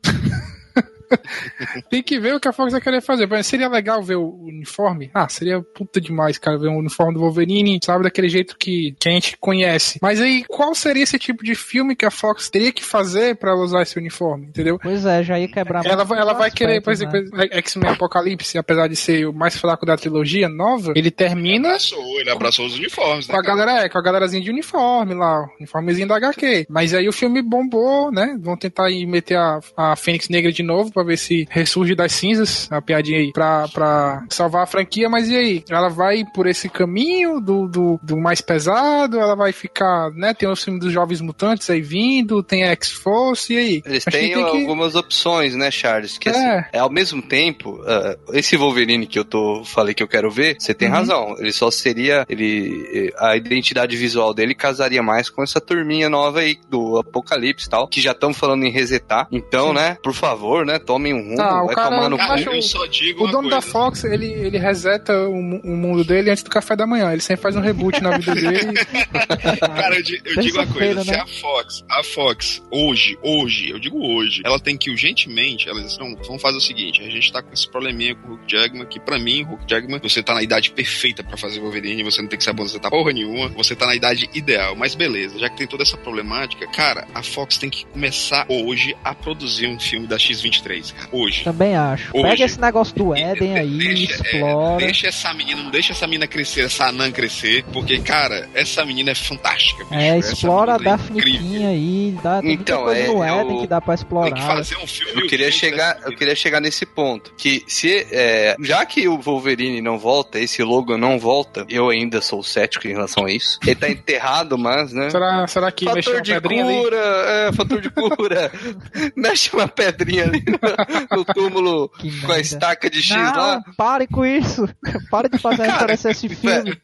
Tem 1.90 2.02
que 2.02 2.18
ver 2.18 2.34
o 2.34 2.40
que 2.40 2.48
a 2.48 2.52
Fox 2.52 2.72
vai 2.72 2.80
querer 2.80 3.00
fazer. 3.00 3.24
Exemplo, 3.24 3.42
Seria 3.42 3.68
legal 3.68 4.02
ver 4.02 4.16
o 4.16 4.44
uniforme? 4.44 5.11
Ah, 5.12 5.28
seria 5.28 5.61
puta 5.61 6.00
demais, 6.00 6.38
cara, 6.38 6.58
ver 6.58 6.68
um 6.68 6.78
uniforme 6.78 7.14
do 7.14 7.20
Wolverine, 7.20 7.80
sabe, 7.82 8.04
daquele 8.04 8.28
jeito 8.28 8.56
que, 8.56 8.94
que 8.98 9.08
a 9.08 9.12
gente 9.12 9.36
conhece. 9.38 9.98
Mas 10.00 10.20
aí, 10.20 10.44
qual 10.48 10.74
seria 10.74 11.02
esse 11.02 11.18
tipo 11.18 11.44
de 11.44 11.54
filme 11.54 11.96
que 11.96 12.06
a 12.06 12.11
Fox 12.11 12.48
teria 12.48 12.72
que 12.72 12.84
fazer 12.84 13.36
pra 13.36 13.50
ela 13.50 13.62
usar 13.62 13.82
esse 13.82 13.98
uniforme, 13.98 14.46
entendeu? 14.46 14.78
Pois 14.80 15.04
é, 15.04 15.22
já 15.22 15.38
ia 15.38 15.48
quebrar 15.48 15.84
Ela, 15.84 16.06
ela 16.16 16.32
vai 16.32 16.50
querer, 16.50 16.80
por 16.80 16.92
exemplo, 16.92 17.20
né? 17.32 17.48
X-Men 17.52 17.90
Apocalipse, 17.90 18.56
apesar 18.58 18.88
de 18.88 18.96
ser 18.96 19.26
o 19.26 19.32
mais 19.32 19.56
fraco 19.56 19.84
da 19.84 19.96
trilogia 19.96 20.48
nova, 20.48 20.92
ele 20.96 21.11
termina 21.11 21.68
Abraçou, 21.70 22.20
ele 22.20 22.30
abraçou 22.30 22.66
os 22.66 22.76
uniformes, 22.76 23.28
né? 23.28 23.34
com 23.34 23.40
a 23.40 23.44
cara? 23.44 23.56
galera, 23.56 23.84
é, 23.84 23.88
com 23.88 23.98
a 23.98 24.02
galerazinha 24.02 24.42
de 24.42 24.50
uniforme 24.50 25.14
lá, 25.14 25.48
uniformezinho 25.58 26.08
da 26.08 26.16
HQ. 26.16 26.66
Mas 26.68 26.94
aí 26.94 27.08
o 27.08 27.12
filme 27.12 27.42
bombou, 27.42 28.11
né? 28.11 28.36
Vão 28.40 28.56
tentar 28.56 28.86
aí 28.86 29.06
meter 29.06 29.36
a, 29.36 29.61
a 29.76 29.96
Fênix 29.96 30.28
Negra 30.28 30.52
de 30.52 30.62
novo 30.62 30.90
pra 31.01 31.09
ver 31.09 31.16
se 31.18 31.46
ressurge 31.51 31.94
das 31.94 32.12
cinzas, 32.12 32.68
a 32.70 32.80
piadinha 32.80 33.18
aí, 33.18 33.32
pra, 33.32 33.68
pra 33.68 34.24
salvar 34.30 34.62
a 34.64 34.66
franquia. 34.66 35.09
Mas 35.09 35.28
e 35.28 35.36
aí? 35.36 35.64
Ela 35.70 35.88
vai 35.88 36.24
por 36.34 36.46
esse 36.46 36.68
caminho 36.68 37.40
do, 37.40 37.66
do, 37.68 38.01
do 38.03 38.16
mais 38.16 38.40
pesado? 38.40 39.18
Ela 39.18 39.34
vai 39.34 39.53
ficar, 39.53 40.11
né? 40.12 40.34
Tem 40.34 40.48
o 40.48 40.57
filme 40.57 40.78
dos 40.78 40.92
Jovens 40.92 41.20
Mutantes 41.20 41.68
aí 41.70 41.80
vindo, 41.80 42.42
tem 42.42 42.64
a 42.64 42.70
X-Force, 42.72 43.53
e 43.53 43.57
aí? 43.59 43.82
Eles 43.84 44.05
têm 44.05 44.32
tem 44.32 44.34
que- 44.34 44.40
algumas 44.61 44.94
opções, 44.94 45.55
né, 45.57 45.70
Charles? 45.70 46.18
Que 46.18 46.28
É. 46.28 46.32
assim, 46.32 46.68
é 46.72 46.78
ao 46.78 46.90
mesmo 46.90 47.22
tempo, 47.22 47.80
ah, 47.86 48.16
esse 48.32 48.57
Wolverine 48.57 49.07
que 49.07 49.18
eu 49.18 49.24
tô 49.24 49.62
falei 49.64 49.94
que 49.94 50.03
eu 50.03 50.09
quero 50.09 50.30
ver, 50.30 50.57
você 50.59 50.74
tem 50.74 50.88
Uhum. 50.88 50.94
razão. 50.94 51.36
Ele 51.38 51.53
só 51.53 51.70
seria, 51.70 52.24
ele 52.28 53.12
a 53.18 53.36
identidade 53.36 53.96
visual 53.96 54.32
dele 54.34 54.55
casaria 54.55 55.03
mais 55.03 55.28
com 55.30 55.42
essa 55.42 55.61
turminha 55.61 56.09
nova 56.09 56.40
aí 56.40 56.59
do 56.68 56.98
Apocalipse 56.98 57.66
e 57.66 57.70
tal, 57.70 57.88
que 57.88 58.01
já 58.01 58.12
estão 58.12 58.32
falando 58.32 58.64
em 58.64 58.70
resetar. 58.70 59.26
Então, 59.30 59.72
né, 59.72 59.96
por 60.03 60.12
favor, 60.14 60.64
né, 60.66 60.78
tomem 60.91 61.14
um 61.14 61.22
rumo, 61.22 61.36
Tá, 61.36 61.62
o 61.62 61.66
vai 61.66 61.74
cara- 61.76 61.88
tomar 61.91 62.09
no 62.11 62.16
Cara, 62.16 62.34
acho- 62.34 62.51
eu 62.51 62.62
só 62.62 62.84
digo 62.86 63.24
O 63.24 63.28
dono 63.30 63.49
da 63.49 63.57
coisa. 63.61 63.70
Fox, 63.72 64.05
ele, 64.05 64.26
ele 64.26 64.59
reseta 64.59 65.12
o, 65.28 65.32
o 65.38 65.76
mundo 65.76 66.03
dele 66.05 66.30
antes 66.30 66.43
do 66.43 66.51
café 66.51 66.74
da 66.74 66.86
manhã. 66.86 67.12
Ele 67.12 67.20
sempre 67.20 67.43
faz 67.43 67.55
um 67.55 67.61
reboot 67.61 68.03
na 68.03 68.16
vida 68.18 68.34
dele. 68.34 68.72
Cara, 69.61 69.95
eu, 69.97 70.03
eu 70.24 70.43
digo 70.43 70.59
uma 70.59 70.66
coisa, 70.66 71.05
se 71.05 71.11
né? 71.11 71.18
a 71.20 71.26
Fox, 71.26 71.84
a 71.88 72.03
Fox, 72.03 72.62
hoje, 72.70 73.16
hoje, 73.22 73.70
eu 73.70 73.78
digo 73.78 73.99
hoje, 74.05 74.43
ela 74.45 74.59
tem 74.59 74.76
que 74.76 74.91
urgentemente, 74.91 75.68
elas 75.68 75.97
não, 75.99 76.16
vamos 76.16 76.43
fazer 76.43 76.57
o 76.59 76.61
seguinte, 76.61 77.01
a 77.03 77.09
gente 77.11 77.32
tá 77.32 77.43
com 77.43 77.53
esse 77.53 77.70
probleminha 77.70 78.14
com 78.14 78.26
o 78.26 78.30
Hulk 78.30 78.45
Jackman, 78.49 78.86
que 78.86 78.99
pra 79.01 79.18
mim, 79.18 79.43
Hulk 79.43 79.64
Jackman, 79.68 80.01
você 80.03 80.22
tá 80.22 80.34
na 80.34 80.43
idade 80.43 80.70
perfeita 80.72 81.22
pra 81.22 81.36
fazer 81.36 81.61
Wolverine, 81.61 82.03
você 82.03 82.20
não 82.22 82.28
tem 82.28 82.36
que 82.38 82.45
se 82.45 82.51
aposentar 82.51 82.91
porra 82.91 83.12
nenhuma, 83.12 83.49
você 83.49 83.74
tá 83.76 83.86
na 83.86 83.95
idade 83.95 84.28
ideal, 84.34 84.74
mas 84.76 84.95
beleza, 84.95 85.38
já 85.38 85.49
que 85.49 85.57
tem 85.57 85.66
toda 85.66 85.82
essa 85.82 85.97
problemática, 85.97 86.66
cara, 86.68 87.07
a 87.14 87.22
Fox 87.22 87.59
tem 87.59 87.70
que 87.70 87.84
começar 87.86 88.47
hoje 88.49 88.97
a 89.05 89.14
produzir 89.14 89.66
um 89.66 89.78
filme 89.78 90.07
da 90.07 90.18
X-23, 90.18 90.79
cara, 90.96 91.08
hoje. 91.12 91.44
Também 91.44 91.76
acho. 91.76 92.10
Hoje. 92.14 92.22
Pega 92.22 92.44
esse 92.44 92.60
negócio 92.60 92.94
do 92.96 93.14
Éden 93.14 93.58
aí, 93.58 93.78
Deixa, 93.78 94.12
é, 94.12 94.16
explora. 94.16 94.76
deixa 94.78 95.06
essa 95.08 95.34
menina, 95.34 95.62
não 95.62 95.70
deixa 95.70 95.92
essa 95.92 96.06
menina 96.06 96.26
crescer, 96.26 96.62
essa 96.64 96.86
anã 96.86 97.10
crescer, 97.10 97.64
porque, 97.72 97.98
cara, 98.00 98.48
essa 98.54 98.84
menina 98.84 99.10
é 99.10 99.14
fantástica, 99.14 99.84
bicho. 99.84 99.94
É, 100.00 100.18
explora 100.18 100.74
é 100.74 100.78
Daphne 100.78 101.18
incrível. 101.18 101.40
King 101.40 101.66
aí, 101.66 102.18
dá, 102.22 102.40
tem 102.40 102.52
Então, 102.52 102.84
muita 102.84 102.94
coisa 102.94 103.00
é- 103.00 103.14
no 103.14 103.24
é 103.24 103.40
Éden 103.40 103.56
o- 103.56 103.60
que 103.60 103.66
dá 103.66 103.80
pra 103.80 103.94
Tem 103.94 104.02
explorar. 104.02 104.32
que 104.34 104.42
fazer 104.42 104.76
um 104.76 104.86
filme 104.86 105.22
Eu 105.22 105.26
queria 105.28 105.50
chegar, 105.50 105.98
eu 106.04 106.16
queria 106.16 106.34
chegar 106.34 106.60
nesse 106.60 106.86
ponto. 106.86 107.32
Que 107.36 107.62
se 107.66 108.06
é, 108.10 108.56
já 108.60 108.84
que 108.86 109.06
o 109.08 109.18
Wolverine 109.20 109.80
não 109.80 109.98
volta, 109.98 110.38
esse 110.38 110.62
logo 110.62 110.96
não 110.96 111.18
volta, 111.18 111.64
eu 111.68 111.88
ainda 111.90 112.20
sou 112.20 112.42
cético 112.42 112.86
em 112.86 112.92
relação 112.92 113.24
a 113.26 113.30
isso. 113.32 113.58
Ele 113.66 113.74
tá 113.74 113.88
enterrado, 113.90 114.56
mas, 114.58 114.92
né? 114.92 115.10
será, 115.10 115.46
será 115.46 115.70
que 115.72 115.84
mexe 115.84 116.02
Fator 116.02 116.14
uma 116.14 116.22
de 116.22 116.32
pedrinha 116.32 116.64
ali? 116.64 116.74
cura, 116.82 116.96
é, 116.96 117.52
fator 117.52 117.80
de 117.80 117.90
cura. 117.90 118.52
Mexe 119.16 119.50
uma 119.54 119.68
pedrinha 119.68 120.24
ali 120.24 120.40
no, 121.11 121.24
túmulo 121.24 121.88
Que 121.88 122.20
com 122.20 122.32
a 122.32 122.38
estaca 122.40 122.88
de 122.90 123.02
X 123.02 123.16
Não, 123.16 123.32
lá. 123.36 123.62
pare 123.76 124.06
com 124.06 124.24
isso. 124.24 124.68
Para 125.11 125.28
de 125.28 125.38
fazer 125.38 125.64
referência 125.70 126.08
a 126.08 126.12
esse 126.12 126.28
filme. 126.34 126.78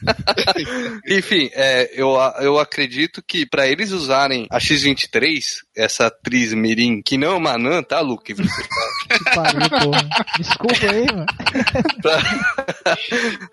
Enfim, 1.08 1.50
é, 1.52 1.90
eu, 1.94 2.10
eu 2.40 2.58
acredito 2.58 3.22
que 3.26 3.44
pra 3.46 3.66
eles 3.66 3.90
usarem 3.92 4.46
a 4.50 4.58
X-23, 4.60 5.40
essa 5.76 6.06
atriz 6.06 6.52
Mirim, 6.54 7.02
que 7.02 7.16
não 7.18 7.32
é 7.32 7.36
uma 7.36 7.52
anã, 7.52 7.82
tá, 7.82 8.00
Luke? 8.00 8.32
Você 8.34 8.42
Que 9.10 9.24
pariu, 9.34 9.68
porra. 9.68 10.08
Desculpa 10.38 10.90
aí, 10.90 11.06
mano. 11.06 11.26
pra, 12.00 12.98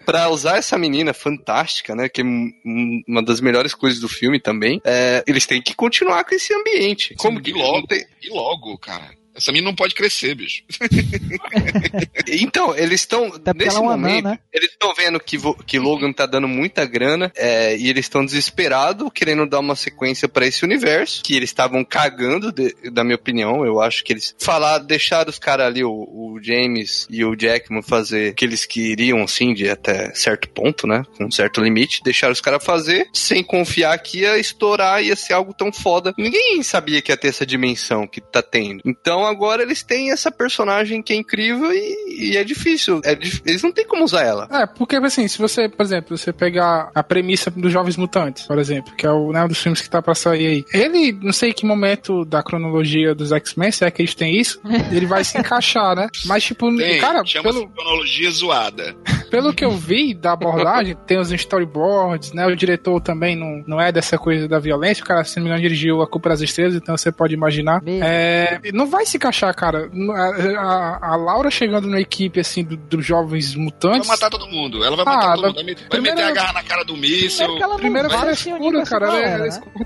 pra 0.06 0.30
usar 0.30 0.58
essa 0.58 0.78
menina 0.78 1.14
fantástica, 1.14 1.96
né? 1.96 2.08
Que 2.08 2.22
é 2.22 2.24
um- 2.24 2.52
um- 2.66 3.02
uma 3.08 3.24
das 3.24 3.42
melhores 3.42 3.74
coisas 3.74 4.00
do 4.00 4.08
filme 4.08 4.40
também. 4.40 4.80
é, 4.86 5.24
eles 5.28 5.46
têm 5.48 5.62
que 5.62 5.74
continuar 5.74 6.24
com 6.26 6.36
esse 6.36 6.54
ambiente. 6.54 7.16
Como 7.16 7.42
que 7.42 7.50
e 7.50 7.54
logo, 7.54 7.88
tem- 7.88 8.06
e 8.22 8.30
logo, 8.30 8.78
cara. 8.78 9.17
Essa 9.38 9.52
menina 9.52 9.70
não 9.70 9.76
pode 9.76 9.94
crescer, 9.94 10.34
bicho. 10.36 10.64
então, 12.28 12.76
eles 12.76 13.02
estão. 13.02 13.32
Nesse 13.56 13.70
ela 13.70 13.78
é 13.78 13.82
um 13.82 13.90
anã, 13.90 13.98
momento, 14.08 14.26
né? 14.26 14.40
eles 14.52 14.72
estão 14.72 14.94
vendo 14.96 15.20
que, 15.20 15.38
que 15.66 15.80
Logan 15.80 16.12
tá 16.12 16.26
dando 16.26 16.48
muita 16.48 16.86
grana 16.86 17.32
é, 17.36 17.78
e 17.78 17.90
eles 17.90 18.06
estão 18.06 18.26
desesperados, 18.26 19.10
querendo 19.14 19.46
dar 19.48 19.60
uma 19.60 19.76
sequência 19.76 20.28
pra 20.28 20.46
esse 20.46 20.64
universo, 20.66 21.22
que 21.24 21.36
eles 21.36 21.50
estavam 21.50 21.84
cagando, 21.84 22.52
de- 22.52 22.76
da 22.92 23.04
minha 23.04 23.16
opinião. 23.16 23.66
Eu 23.66 23.82
acho 23.82 24.04
que 24.04 24.14
eles 24.14 24.36
falar, 24.40 24.80
deixar 24.80 25.28
os 25.30 25.40
caras 25.40 25.68
ali, 25.68 25.84
o, 25.84 25.92
o 25.92 26.40
James 26.42 27.08
e 27.10 27.24
o 27.24 27.36
Jackman, 27.36 27.82
fazer 27.82 28.32
o 28.32 28.36
que 28.36 28.46
eles 28.46 28.66
queriam, 28.66 29.24
assim, 29.24 29.54
de 29.54 29.70
até 29.70 30.14
certo 30.14 30.50
ponto, 30.50 30.88
né? 30.88 31.04
Com 31.18 31.26
um 31.26 31.32
certo 31.32 31.62
limite, 31.62 32.02
deixar 32.04 32.32
os 32.32 32.42
caras 32.42 32.64
fazer, 32.64 33.08
sem 33.14 33.44
confiar 33.44 33.98
que 34.00 34.20
ia 34.22 34.38
estourar, 34.38 35.04
ia 35.04 35.16
ser 35.16 35.34
algo 35.34 35.54
tão 35.54 35.72
foda. 35.72 36.14
Ninguém 36.18 36.62
sabia 36.64 37.02
que 37.02 37.12
ia 37.12 37.18
ter 37.18 37.28
essa 37.28 37.46
dimensão 37.46 38.08
que 38.08 38.22
tá 38.22 38.42
tendo. 38.42 38.82
Então 38.86 39.27
agora 39.28 39.62
eles 39.62 39.84
têm 39.84 40.12
essa 40.12 40.32
personagem 40.32 41.02
que 41.02 41.14
é 41.14 41.16
incrível 41.16 41.72
e, 41.72 42.32
e 42.32 42.38
é 42.38 42.44
difícil. 42.44 43.02
É 43.04 43.18
eles 43.46 43.64
não 43.64 43.72
têm 43.72 43.86
como 43.86 44.04
usar 44.04 44.24
ela. 44.24 44.48
É, 44.52 44.66
porque 44.66 44.96
assim, 44.98 45.28
se 45.28 45.38
você, 45.38 45.70
por 45.70 45.84
exemplo, 45.84 46.18
você 46.18 46.32
pegar 46.32 46.90
a 46.94 47.04
premissa 47.04 47.52
dos 47.52 47.72
Jovens 47.72 47.98
Mutantes, 47.98 48.44
por 48.44 48.58
exemplo, 48.58 48.94
que 48.96 49.06
é 49.06 49.12
o, 49.12 49.32
né, 49.32 49.44
um 49.44 49.48
dos 49.48 49.62
filmes 49.62 49.82
que 49.82 49.90
tá 49.90 50.02
pra 50.02 50.16
sair 50.16 50.48
aí. 50.48 50.66
Ele, 50.74 51.12
não 51.22 51.34
sei 51.34 51.54
que 51.54 51.66
momento 51.66 52.26
da 52.26 52.42
cronologia 52.42 53.14
dos 53.14 53.32
X-Men, 53.32 53.72
se 53.72 53.86
é 53.86 53.92
que 53.92 54.02
eles 54.02 54.16
têm 54.16 54.40
isso, 54.40 54.60
ele 54.92 55.06
vai 55.06 55.24
se 55.24 55.38
encaixar, 55.38 55.96
né? 55.96 56.08
Mas, 56.26 56.44
tipo, 56.44 56.76
Tem, 56.76 57.00
cara, 57.00 57.26
chama-se 57.26 57.60
pelo, 57.60 57.70
cronologia 57.70 58.32
zoada. 58.32 58.96
pelo 59.30 59.54
que 59.54 59.66
eu 59.66 59.72
vi 59.72 60.14
da 60.14 60.34
abordagem, 60.34 60.96
tem 61.06 61.20
os 61.20 61.32
storyboards, 61.32 62.34
né? 62.34 62.46
O 62.46 62.56
diretor 62.56 63.02
também 63.02 63.36
não, 63.36 63.64
não 63.68 63.82
é 63.82 63.92
dessa 63.92 64.18
coisa 64.18 64.48
da 64.48 64.60
violência. 64.60 65.04
O 65.04 65.08
cara, 65.08 65.24
se 65.24 65.38
não 65.38 65.44
me 65.44 65.50
engano, 65.50 65.62
dirigiu 65.62 66.02
A 66.02 66.08
Culpa 66.08 66.30
das 66.30 66.42
Estrelas, 66.42 66.76
então 66.76 66.96
você 66.96 67.12
pode 67.12 67.34
imaginar. 67.34 67.82
É, 67.86 68.60
não 68.74 68.88
vai 68.88 69.06
se 69.06 69.17
encaixar, 69.18 69.54
cara. 69.54 69.90
A, 70.16 70.62
a- 70.62 71.14
a 71.14 71.16
Laura 71.18 71.52
chegando 71.52 71.88
na 71.88 72.00
equipe, 72.00 72.40
assim, 72.40 72.64
do- 72.64 72.78
dos 72.78 73.06
jovens 73.06 73.54
Vai 73.54 73.64
mutantes. 73.64 74.08
matar 74.08 74.30
todo 74.30 74.48
mundo. 74.48 74.84
Ela 74.84 74.96
vai 74.96 75.06
Ah, 75.06 75.16
matar 75.18 75.36
todo 75.36 75.42
vai- 75.42 75.52
mundo. 75.52 75.66
Vai 75.66 75.76
Vai 75.76 75.90
primeiro- 75.90 76.18
meter 76.18 76.30
a 76.30 76.34
garra 76.34 76.54
na 76.54 76.64
cara 76.64 76.84
do 76.86 76.96
míssil. 76.96 77.46
Primeiro 77.48 77.58
que 77.58 77.64
ela 77.64 77.74
não 77.74 77.80
Primeiro 77.80 78.10
vai 78.10 78.36
se 78.36 78.50
unir 78.50 78.60
com 78.60 78.66
escura, 78.66 78.82
essa 78.82 79.00
cara. 79.00 79.06
Ela, 79.08 79.20
ela 79.20 79.38
né? 79.44 79.48
escura 79.50 79.86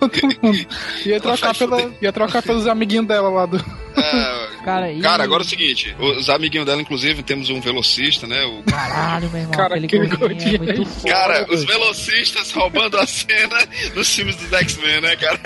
todo 0.00 0.36
mundo. 0.42 0.66
Ia 1.06 1.20
trocar, 1.20 1.54
pela, 1.54 1.92
ia 2.00 2.12
trocar 2.12 2.42
pelos 2.42 2.66
amiguinhos 2.66 3.06
dela 3.06 3.28
lá 3.28 3.46
do. 3.46 3.56
É, 3.56 4.48
Cara, 4.64 4.92
e- 4.92 5.00
Cara, 5.00 5.24
agora 5.24 5.42
é 5.42 5.46
o 5.46 5.48
seguinte: 5.48 5.94
os 5.98 6.28
amiguinhos 6.30 6.66
dela, 6.66 6.80
inclusive, 6.80 7.22
temos 7.22 7.50
um 7.50 7.60
velocista, 7.60 8.26
né? 8.26 8.42
O 8.44 8.62
Caralho, 8.64 9.28
meu 9.30 9.40
irmão, 9.40 9.52
Cara, 9.56 9.76
aquele, 9.76 9.86
aquele 9.86 10.06
gordinho 10.16 10.54
é 10.54 10.58
gordinho 10.58 10.76
muito 10.78 10.90
foda. 11.00 11.12
Cara, 11.12 11.46
os 11.52 11.64
velocistas 11.64 12.50
roubando 12.52 12.98
a 12.98 13.06
cena 13.06 13.56
nos 13.94 14.14
filmes 14.14 14.36
dos 14.36 14.52
X-Men, 14.52 15.00
né, 15.00 15.16
cara? 15.16 15.40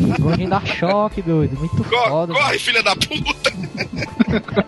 O 0.00 0.22
gordinho 0.22 0.48
dá 0.50 0.60
choque, 0.60 1.22
doido. 1.22 1.56
Muito 1.58 1.82
Corre, 1.84 2.08
foda. 2.08 2.32
corre 2.34 2.58
filha 2.58 2.82
da 2.82 2.94
puta! 2.96 3.50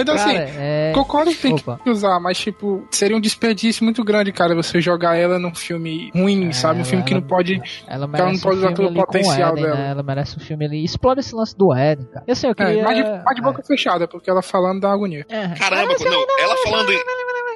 Então, 0.00 0.14
assim, 0.14 0.32
Cara, 0.32 0.50
é... 0.56 0.92
Concordo 0.94 1.30
que 1.32 1.38
tem 1.38 1.52
Opa. 1.54 1.80
que 1.82 1.90
usar, 1.90 2.18
mas, 2.20 2.38
tipo, 2.38 2.86
seria 2.90 3.16
um 3.16 3.20
desperdício 3.20 3.84
muito 3.84 4.02
grande, 4.04 4.32
cara, 4.32 4.54
você 4.54 4.80
jogar 4.80 5.16
ela 5.16 5.38
num 5.38 5.54
filme 5.54 6.10
ruim, 6.14 6.48
É, 6.48 6.52
sabe? 6.52 6.80
Um 6.80 6.84
filme 6.84 7.04
que 7.04 7.12
ela- 7.12 7.20
não 7.20 7.28
pode. 7.28 7.54
Ela 7.54 7.64
ela 7.88 8.06
merece 8.06 8.32
não 8.32 8.40
pode 8.40 8.56
um 8.56 8.58
usar 8.60 8.72
todo 8.72 8.90
o 8.90 8.94
potencial 8.94 9.52
Eden, 9.52 9.64
dela. 9.64 9.76
Né? 9.76 9.90
Ela 9.90 10.02
merece 10.02 10.36
um 10.36 10.40
filme 10.40 10.64
ali. 10.64 10.84
Explora 10.84 11.20
esse 11.20 11.34
lance 11.34 11.56
do 11.56 11.74
Eden, 11.76 12.06
cara. 12.06 12.24
Eu 12.26 12.34
sei, 12.36 12.48
eu 12.48 12.52
É, 12.52 12.54
queria... 12.54 12.82
mas, 12.94 13.04
de, 13.04 13.24
mas 13.24 13.34
de 13.36 13.42
boca 13.42 13.62
fechada, 13.62 14.06
porque 14.08 14.28
ela 14.30 14.42
falando 14.42 14.80
dá 14.80 14.92
agonia. 14.92 15.24
É. 15.28 15.48
Caramba, 15.58 15.94
não, 16.00 16.26
ela 16.38 16.56
falando, 16.64 16.92
em- 16.92 17.02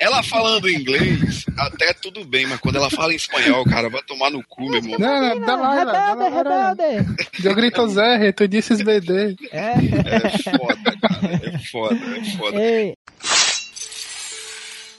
ela 0.01 0.23
falando 0.23 0.69
inglês, 0.69 1.45
até 1.59 1.93
tudo 1.95 2.25
bem, 2.25 2.47
mas 2.47 2.59
quando 2.61 2.77
ela 2.77 2.91
fala 2.91 3.13
em 3.13 3.17
espanhol, 3.17 3.65
cara, 3.65 3.89
vai 3.89 4.03
tomar 4.03 4.31
no 4.31 4.43
cu, 4.47 4.63
meu 4.69 4.75
irmão. 4.77 4.99
Não, 4.99 5.21
não, 5.37 5.41
dá 5.41 5.57
lá, 5.57 5.75
Rebelde, 5.75 6.35
rebelde. 6.35 7.27
Eu 7.45 7.55
grito 7.55 7.89
Zé, 7.89 8.33
tu 8.33 8.47
disse 8.49 8.83
BD. 8.83 9.37
É. 9.53 9.75
É 10.15 10.31
foda, 10.39 10.97
cara, 11.01 11.35
é 11.55 11.59
foda, 11.71 11.95
é 11.95 12.25
foda. 12.37 12.57
Ei, 12.61 12.95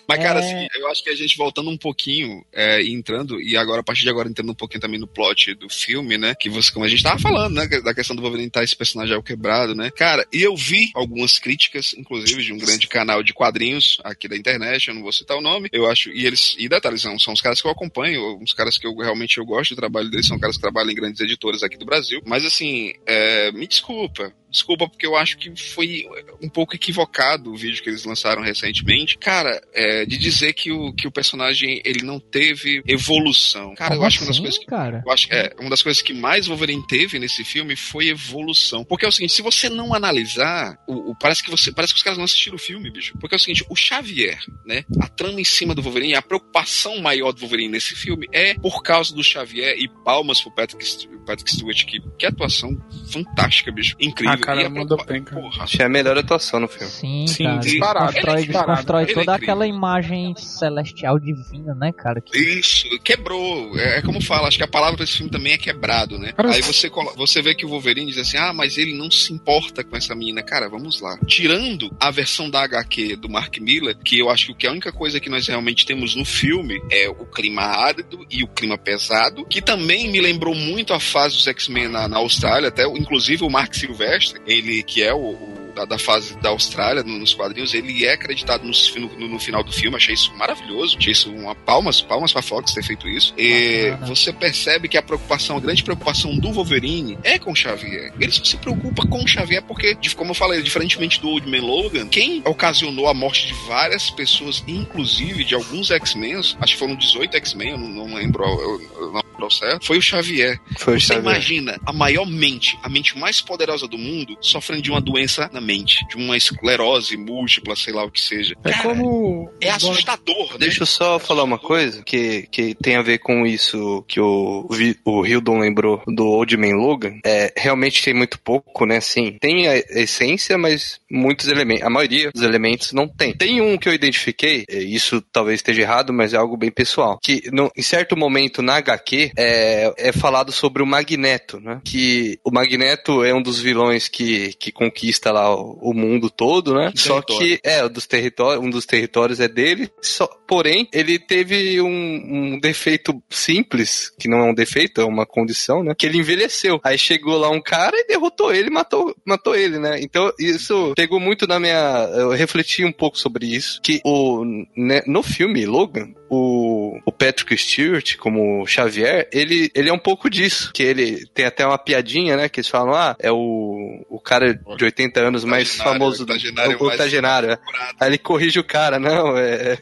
Mas, 0.08 0.20
cara, 0.20 0.40
É. 0.40 0.44
assim, 0.44 0.68
eu 0.80 0.88
acho 0.88 1.04
que 1.04 1.10
a 1.10 1.16
gente 1.16 1.38
voltando 1.38 1.70
um 1.70 1.78
pouquinho, 1.78 2.46
é, 2.54 2.82
entrando, 2.84 3.42
e 3.42 3.58
agora, 3.58 3.82
a 3.82 3.84
partir 3.84 4.04
de 4.04 4.10
agora, 4.10 4.30
entrando 4.30 4.52
um 4.52 4.56
pouquinho 4.56 4.82
também 4.82 5.00
no 5.00 5.08
plot 5.08 5.54
do 5.56 5.70
filme, 5.70 6.18
né? 6.18 6.36
Que 6.40 6.50
você, 6.50 6.72
como 6.72 6.86
a 6.86 6.88
gente 6.88 7.04
tava 7.04 7.20
falando, 7.20 7.56
né? 7.56 7.68
Da 7.82 7.94
questão 7.94 8.16
do 8.16 8.22
Wolverine 8.22 8.48
estar 8.48 8.64
esse 8.64 8.76
personagem 8.76 9.16
ao 9.16 9.24
quebrado, 9.24 9.74
né? 9.76 9.92
Cara, 9.92 10.26
e 10.32 10.42
eu 10.42 10.56
vi 10.56 10.92
algumas 10.94 11.40
críticas, 11.40 11.94
inclusive, 11.98 12.44
de 12.44 12.54
um 12.54 12.58
grande 12.58 12.88
canal 12.88 13.24
de 13.24 13.34
quadrinhos 13.34 13.98
aqui 14.04 14.28
da 14.28 14.36
internet, 14.38 14.88
eu 14.88 14.94
não 14.96 15.02
vou 15.02 15.12
citar 15.12 15.38
o 15.38 15.42
nome, 15.42 15.70
eu 15.72 15.90
acho, 15.90 16.10
e 16.10 16.26
eles, 16.26 16.56
e 16.58 16.68
detalhes, 16.70 17.02
são, 17.02 17.18
são 17.20 17.34
os 17.34 17.42
caras 17.42 17.62
que 17.62 17.68
eu 17.68 17.72
acompanho, 17.72 18.38
uns 18.42 18.54
caras 18.54 18.78
que 18.78 18.86
eu 18.88 18.96
realmente 18.98 19.38
eu 19.38 19.46
gosto 19.46 19.72
do 19.74 19.78
trabalho 19.78 20.10
deles, 20.10 20.28
são 20.28 20.40
caras 20.40 20.56
que 20.56 20.62
trabalham 20.62 20.92
em 20.92 20.96
grandes 20.96 21.20
editoras 21.22 21.64
aqui 21.64 21.78
do 21.78 21.86
Brasil, 21.86 22.22
mas 22.26 22.46
assim, 22.46 22.94
é, 23.06 23.52
me 23.52 23.68
desculpa, 23.68 24.32
Desculpa, 24.56 24.88
porque 24.88 25.06
eu 25.06 25.18
acho 25.18 25.38
que 25.38 25.54
foi 25.56 26.06
um 26.42 26.48
pouco 26.48 26.74
equivocado 26.76 27.52
o 27.52 27.58
vídeo 27.58 27.84
que 27.84 27.90
eles 27.90 28.06
lançaram 28.06 28.42
recentemente. 28.42 29.18
Cara, 29.18 29.62
é, 29.74 30.06
de 30.06 30.18
dizer 30.18 30.54
que 30.54 30.72
o, 30.72 30.94
que 30.94 31.06
o 31.08 31.12
personagem 31.12 31.82
ele 31.84 32.04
não 32.06 32.22
teve 32.22 32.82
evolução. 32.88 33.76
Cara, 33.76 33.96
eu 33.96 33.98
como 33.98 34.08
acho 34.08 34.18
que 34.20 34.24
uma 34.24 34.28
das 34.30 34.36
assim, 34.38 34.44
coisas 34.44 34.60
que 34.60 34.66
cara? 34.66 35.04
eu 35.06 35.12
acho 35.12 35.28
é, 35.34 35.54
uma 35.60 35.70
das 35.70 35.84
coisas 35.84 36.02
que 36.02 36.14
mais 36.14 36.48
Wolverine 36.48 36.88
teve 36.88 37.20
nesse 37.20 37.44
filme 37.44 37.76
foi 37.76 38.08
evolução. 38.08 38.86
Porque 38.86 39.04
é 39.06 39.08
o 39.10 39.12
seguinte, 39.12 39.34
se 39.34 39.42
você 39.42 39.68
não 39.68 39.94
analisar, 39.94 40.78
o, 40.88 41.12
o- 41.12 41.16
parece 41.20 41.44
que 41.44 41.52
você 41.52 41.72
parece 41.74 41.94
que 41.94 41.98
os 41.98 42.04
caras 42.04 42.18
não 42.18 42.24
assistiram 42.26 42.56
o 42.56 42.60
filme, 42.60 42.90
bicho. 42.90 43.14
Porque 43.20 43.36
é 43.36 43.38
o 43.38 43.40
seguinte, 43.42 43.66
o 43.70 43.76
Xavier, 43.76 44.40
né? 44.66 44.86
A 45.02 45.10
trama 45.10 45.42
em 45.42 45.44
cima 45.44 45.76
do 45.76 45.82
Wolverine, 45.82 46.16
a 46.16 46.22
preocupação 46.22 46.98
maior 47.02 47.34
do 47.34 47.42
Wolverine 47.42 47.70
nesse 47.74 47.94
filme 47.94 48.26
é 48.32 48.54
por 48.54 48.82
causa 48.82 49.14
do 49.14 49.22
Xavier 49.24 49.76
e 49.78 49.90
palmas 50.06 50.40
pro 50.42 50.52
Patrick, 50.56 50.86
Patrick 51.26 51.52
Stewart, 51.52 51.86
que, 51.86 52.00
que 52.18 52.26
atuação 52.26 52.72
fantástica, 53.12 53.72
bicho. 53.72 53.96
Incrível. 54.00 54.34
Cara, 54.46 54.68
a 54.68 54.70
mandou 54.70 54.98
que 54.98 55.82
é 55.82 55.86
a 55.86 55.90
melhor 55.90 56.18
atuação 56.18 56.60
no 56.60 56.68
filme. 56.68 56.92
Sim, 56.92 57.28
Sim, 57.28 57.44
cara. 57.46 57.58
disparado. 57.58 58.14
Desconstrói, 58.14 59.04
Ele 59.04 59.10
é 59.10 59.14
é 59.14 59.16
toda 59.16 59.36
aquela 59.36 59.68
imagem 59.68 60.36
celestial 60.36 61.20
divina, 61.20 61.74
né, 61.74 61.92
cara? 61.92 62.22
Que 62.22 62.38
Isso, 62.38 62.88
quebrou. 63.04 63.78
É, 63.78 64.00
é 64.00 64.02
como 64.02 64.22
fala, 64.22 64.48
acho 64.48 64.58
que 64.58 64.64
a 64.64 64.68
palavra 64.68 64.98
desse 64.98 65.18
filme 65.18 65.32
também 65.32 65.54
é 65.54 65.58
quebrado, 65.58 66.18
né? 66.18 66.34
Aí 66.38 66.62
você, 66.62 66.90
você 67.16 67.42
vê 67.42 67.56
que 67.56 67.66
o 67.66 67.70
Wolverine 67.70 68.12
diz 68.12 68.20
assim: 68.20 68.38
ah, 68.38 68.54
mas 68.54 68.78
ele 68.78 68.94
não 68.94 69.10
se 69.10 69.34
importa 69.34 69.84
com 69.84 69.96
essa 69.96 70.16
menina. 70.16 70.44
Cara, 70.44 70.70
vamos 70.70 71.02
lá. 71.02 71.18
Tirando 71.26 71.92
a 72.00 72.12
versão 72.12 72.50
da 72.50 72.64
HQ 72.64 73.16
do 73.16 73.30
Mark 73.30 73.58
Miller, 73.60 73.98
que 73.98 74.20
eu 74.20 74.30
acho 74.30 74.54
que 74.56 74.68
a 74.68 74.72
única 74.72 74.92
coisa 74.92 75.20
que 75.20 75.30
nós 75.30 75.48
realmente 75.48 75.86
temos 75.86 76.16
no 76.16 76.26
filme 76.26 76.80
é 76.92 77.10
o 77.10 77.26
clima 77.26 77.64
árido 77.64 78.26
e 78.30 78.44
o 78.44 78.48
clima 78.48 78.78
pesado, 78.78 79.46
que 79.46 79.62
também 79.62 80.10
me 80.10 80.22
lembrou 80.22 80.54
muito 80.54 80.94
a 80.94 81.00
fase 81.00 81.36
dos 81.36 81.48
X-Men 81.48 81.88
na, 81.88 82.08
na 82.08 82.18
Austrália, 82.18 82.70
até 82.70 82.86
inclusive 82.86 83.44
o 83.44 83.50
Mark 83.50 83.74
Silvestre, 83.74 84.25
ele 84.46 84.84
que 84.84 85.04
é 85.04 85.14
o, 85.14 85.18
o 85.18 85.65
da, 85.76 85.86
da 85.86 86.00
fase 86.00 86.36
da 86.38 86.50
Austrália 86.50 87.04
no- 87.04 87.20
nos 87.20 87.34
quadrinhos, 87.34 87.74
ele 87.74 88.06
é 88.06 88.14
acreditado 88.14 88.64
no, 88.66 88.72
no- 89.20 89.28
no 89.28 89.40
final 89.40 89.64
do 89.64 89.72
filme. 89.72 89.98
Achei 89.98 90.14
isso 90.14 90.34
maravilhoso. 90.36 90.98
Achei 90.98 91.12
isso 91.12 91.32
uma 91.32 91.54
palmas, 91.56 92.02
palmas 92.02 92.32
pra 92.34 92.42
Fox 92.42 92.74
ter 92.74 92.84
feito 92.84 93.08
isso. 93.08 93.34
E 93.38 93.92
você 94.08 94.32
percebe 94.34 94.88
que 94.88 94.98
a 94.98 95.02
preocupação, 95.02 95.58
a 95.58 95.60
grande 95.60 95.84
preocupação 95.84 96.36
do 96.38 96.52
Wolverine 96.52 97.18
é 97.24 97.38
com 97.38 97.54
Xavier. 97.54 98.14
Ele 98.20 98.32
só 98.32 98.44
se 98.44 98.58
preocupa 98.58 99.06
com 99.08 99.26
Xavier 99.28 99.62
porque, 99.64 99.98
como 100.16 100.32
eu 100.32 100.36
falei, 100.36 100.62
diferentemente 100.62 101.20
do 101.20 101.30
Old 101.30 101.50
Man 101.50 101.62
Logan, 101.66 102.08
quem 102.08 102.42
ocasionou 102.46 103.08
a 103.08 103.14
morte 103.14 103.48
de 103.48 103.54
várias 103.68 104.10
pessoas, 104.10 104.64
inclusive 104.68 105.44
de 105.44 105.56
alguns 105.56 105.92
X-Men, 105.92 106.36
acho 106.36 106.56
que 106.74 106.78
foram 106.78 106.96
18 106.96 107.36
X-Men, 107.38 107.70
eu 107.72 107.78
não, 107.78 107.90
não 107.90 108.16
lembro, 108.16 108.44
eu, 108.44 108.82
eu 109.02 109.12
não 109.12 109.22
lembro 109.22 109.52
certo, 109.52 109.86
foi 109.86 109.98
o 109.98 110.02
Xavier. 110.02 110.60
Foi 110.78 110.96
o 110.96 111.00
Você 111.00 111.08
Xavier. 111.14 111.24
imagina 111.24 111.80
a 111.86 111.92
maior 111.94 112.26
mente, 112.26 112.78
a 112.82 112.90
mente 112.90 113.18
mais 113.18 113.42
poderosa 113.42 113.88
do 113.88 113.98
mundo, 113.98 114.38
sofrendo 114.42 114.82
de 114.82 114.90
uma 114.92 115.02
doença 115.02 115.50
na 115.54 115.62
mente, 115.66 116.06
de 116.08 116.16
uma 116.16 116.38
esclerose 116.38 117.18
múltipla, 117.18 117.76
sei 117.76 117.94
lá 117.94 118.06
o 118.06 118.12
que 118.12 118.22
seja. 118.22 118.56
É 118.64 118.72
Cara, 118.72 118.84
como. 118.90 119.52
é 119.60 119.70
assustador, 119.70 120.54
né? 120.54 120.60
Deixa 120.60 120.84
eu 120.84 120.88
só 120.88 121.20
falar 121.20 121.44
uma 121.44 121.58
coisa 121.58 122.04
que, 122.04 122.48
que 122.52 122.76
tem 122.76 122.96
a 122.96 123.02
ver 123.02 123.20
com 123.20 123.46
isso 123.46 124.04
que 124.08 124.20
o, 124.20 124.68
o 125.04 125.26
Hildon 125.26 125.60
lembrou 125.60 126.02
do 126.08 126.26
Old 126.26 126.56
Man 126.58 126.76
Logan. 126.76 127.20
É, 127.26 127.54
realmente 127.58 128.04
tem 128.04 128.14
muito 128.14 128.40
pouco, 128.40 128.86
né? 128.86 129.00
Sim, 129.02 129.38
tem 129.40 129.68
a 129.68 129.78
essência, 129.78 130.58
mas 130.58 131.00
muitos 131.10 131.48
elementos, 131.48 131.84
a 131.84 131.90
maioria 131.90 132.32
dos 132.32 132.44
elementos 132.44 132.92
não 132.94 133.08
tem. 133.08 133.34
Tem 133.34 133.62
um 133.62 133.78
que 133.78 133.90
eu 133.90 133.94
identifiquei, 133.94 134.66
isso 134.70 135.22
talvez 135.22 135.60
esteja 135.60 135.82
errado, 135.82 136.14
mas 136.14 136.34
é 136.34 136.38
algo 136.38 136.58
bem 136.58 136.72
pessoal, 136.72 137.20
que 137.22 137.50
no, 137.52 137.72
em 137.76 137.82
certo 137.82 138.16
momento 138.16 138.62
na 138.62 138.76
HQ 138.76 139.32
é, 139.38 139.94
é 139.98 140.12
falado 140.12 140.52
sobre 140.52 140.84
o 140.84 140.86
Magneto, 140.86 141.60
né? 141.60 141.82
Que 141.84 142.40
o 142.44 142.52
Magneto 142.52 143.24
é 143.24 143.34
um 143.34 143.42
dos 143.42 143.60
vilões 143.60 144.08
que, 144.08 144.54
que 144.54 144.72
conquista 144.72 145.32
lá 145.32 145.55
o, 145.56 145.94
mundo 145.94 146.30
todo, 146.30 146.74
né? 146.74 146.92
Só 146.96 147.22
Território. 147.22 147.60
que 147.60 147.60
é, 147.64 147.90
dos 147.90 148.08
territórios, 148.08 148.64
um 148.64 148.70
dos 148.70 148.86
territórios 148.86 149.40
é 149.40 149.48
dele, 149.48 149.90
só, 150.02 150.28
porém, 150.48 150.88
ele 150.94 151.20
teve 151.20 151.82
um, 151.82 151.88
um 151.88 152.60
defeito 152.60 153.22
simples, 153.30 154.12
que 154.20 154.28
não 154.28 154.40
é 154.40 154.52
um 154.52 154.54
defeito, 154.54 155.02
é 155.02 155.06
uma 155.06 155.26
condição, 155.26 155.84
né? 155.84 155.94
Que 155.98 156.06
ele 156.06 156.18
envelheceu. 156.18 156.80
Aí 156.84 156.98
chegou 156.98 157.38
lá 157.38 157.50
um 157.50 157.62
cara 157.62 157.96
e 157.98 158.08
derrotou 158.08 158.54
ele, 158.54 158.70
matou, 158.70 159.16
matou 159.26 159.56
ele, 159.56 159.80
né? 159.80 160.00
Então, 160.02 160.32
isso 160.40 160.94
pegou 160.96 161.20
muito 161.20 161.48
na 161.48 161.60
minha. 161.60 162.10
Eu 162.16 162.30
refleti 162.32 162.84
um 162.84 162.92
pouco 162.92 163.18
sobre 163.18 163.46
isso. 163.46 163.82
Que 163.82 164.02
o, 164.04 164.44
né, 164.76 165.02
no 165.06 165.22
filme 165.22 165.66
Logan, 165.66 166.14
o, 166.36 167.02
o, 167.06 167.12
Patrick 167.12 167.58
Stewart, 167.58 168.16
como 168.18 168.66
Xavier, 168.68 169.28
ele, 169.32 169.72
ele 169.74 169.90
é 169.90 169.94
um 169.94 170.00
pouco 170.00 170.30
disso. 170.30 170.72
Que 170.74 170.84
ele 170.84 171.26
tem 171.34 171.46
até 171.46 171.66
uma 171.66 171.78
piadinha, 171.78 172.36
né? 172.36 172.50
Que 172.50 172.60
eles 172.60 172.70
falam, 172.70 172.94
ah, 172.94 173.16
é 173.20 173.32
o, 173.32 174.06
o 174.10 174.20
cara 174.20 174.54
de 174.54 174.84
80 174.84 175.20
anos 175.20 175.44
mais 175.44 175.76
famoso 175.76 176.26
o 176.26 176.88
octogenário. 176.88 177.52
é. 177.52 177.60
Aí 178.00 178.10
ele 178.10 178.18
corrige 178.18 178.60
o 178.60 178.64
cara, 178.64 179.00
não, 179.00 179.38
é, 179.38 179.78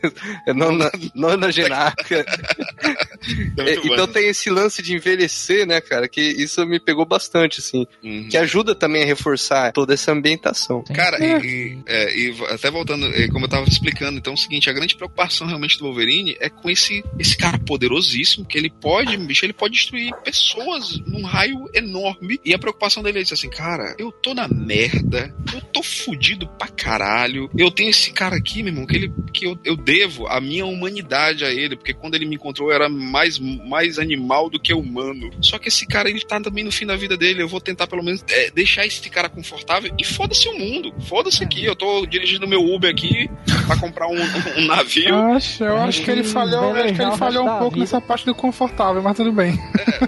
é 0.48 0.54
nona, 0.54 0.92
nonagenário. 1.16 1.96
É, 3.58 3.76
então 3.76 4.08
tem 4.08 4.28
esse 4.28 4.50
lance 4.50 4.82
de 4.82 4.94
envelhecer, 4.96 5.66
né, 5.66 5.80
cara? 5.80 6.08
Que 6.08 6.22
isso 6.22 6.66
me 6.66 6.80
pegou 6.80 7.06
bastante, 7.06 7.60
assim. 7.60 7.86
Uhum. 8.04 8.28
Que 8.30 8.38
ajuda 8.38 8.76
também 8.76 9.04
a 9.04 9.06
reforçar 9.06 9.72
toda 9.72 9.94
essa 9.94 10.12
ambientação. 10.12 10.84
Cara, 10.94 11.18
e, 11.24 11.46
e- 11.46 11.84
é, 11.86 12.18
e 12.18 12.36
até 12.50 12.70
voltando, 12.70 13.06
é, 13.08 13.28
como 13.30 13.46
eu 13.46 13.50
tava 13.50 13.68
explicando, 13.70 14.18
então 14.18 14.34
é 14.34 14.36
o 14.36 14.40
seguinte, 14.40 14.70
a 14.70 14.74
grande 14.74 14.96
preocupação 14.96 15.48
realmente 15.48 15.78
do 15.78 15.86
Wolverine 15.86 16.36
é 16.40 16.50
com 16.50 16.70
esse, 16.70 17.04
esse 17.18 17.38
cara 17.38 17.58
poderosíssimo, 17.60 18.46
que 18.46 18.58
ele 18.58 18.70
pode, 18.70 19.16
bicho, 19.18 19.46
ele 19.46 19.54
pode 19.54 19.74
destruir 19.76 20.14
pessoas 20.24 21.00
num 21.06 21.24
raio 21.24 21.70
enorme. 21.74 22.40
E 22.44 22.54
a 22.54 22.60
preocupação 22.60 23.02
dele 23.04 23.20
é 23.20 23.22
assim, 23.22 23.50
cara, 23.50 23.96
eu 23.98 24.12
tô 24.12 24.34
na 24.34 24.48
merda, 24.48 25.34
eu 25.54 25.62
tô 25.62 25.82
fudido 25.82 26.48
pra 26.48 26.68
caralho. 26.68 27.50
Eu 27.58 27.72
tenho 27.72 27.90
esse 27.90 28.12
cara 28.12 28.36
aqui, 28.36 28.62
meu 28.64 28.74
irmão, 28.74 28.86
que, 28.86 28.96
ele, 28.96 29.14
que 29.34 29.46
eu, 29.46 29.58
eu 29.64 29.76
devo 29.76 30.28
a 30.28 30.42
minha 30.42 30.66
humanidade 30.66 31.46
a 31.46 31.52
ele, 31.52 31.76
porque 31.76 31.94
quando 31.94 32.16
ele 32.16 32.26
me 32.26 32.36
encontrou 32.36 32.70
eu 32.70 32.76
era 32.76 32.90
mais, 33.14 33.38
mais 33.38 34.00
animal 34.00 34.50
do 34.50 34.60
que 34.60 34.74
humano. 34.74 35.30
Só 35.40 35.60
que 35.60 35.68
esse 35.68 35.86
cara, 35.86 36.10
ele 36.10 36.20
tá 36.22 36.42
também 36.42 36.64
no 36.64 36.72
fim 36.72 36.84
da 36.84 36.96
vida 36.96 37.16
dele, 37.16 37.44
eu 37.44 37.48
vou 37.48 37.62
tentar 37.62 37.86
pelo 37.86 38.02
menos 38.02 38.26
é, 38.28 38.50
deixar 38.50 38.88
esse 38.88 39.08
cara 39.08 39.30
confortável 39.30 39.94
e 40.00 40.04
foda-se 40.04 40.48
o 40.50 40.58
mundo. 40.58 40.92
Foda-se 41.08 41.44
aqui, 41.44 41.64
eu 41.64 41.76
tô 41.76 42.08
dirigindo 42.08 42.48
meu 42.48 42.66
Uber 42.66 42.90
aqui 42.90 43.30
pra 43.68 43.78
comprar 43.78 44.08
um, 44.08 44.18
um 44.58 44.66
navio. 44.66 45.10
Eu 45.10 45.28
acho, 45.36 45.64
eu 45.64 45.78
acho 45.78 46.02
que 46.02 46.10
ele 46.10 46.24
falhou, 46.24 46.76
eu 46.76 46.84
acho 46.84 46.94
que 46.96 47.02
ele 47.04 47.18
falhou 47.18 47.44
um 47.44 47.60
pouco 47.60 47.76
vida. 47.76 47.82
nessa 47.82 48.02
parte 48.02 48.26
do 48.26 48.34
confortável, 48.34 49.04
mas 49.04 49.16
tudo 49.16 49.32
bem. 49.32 49.60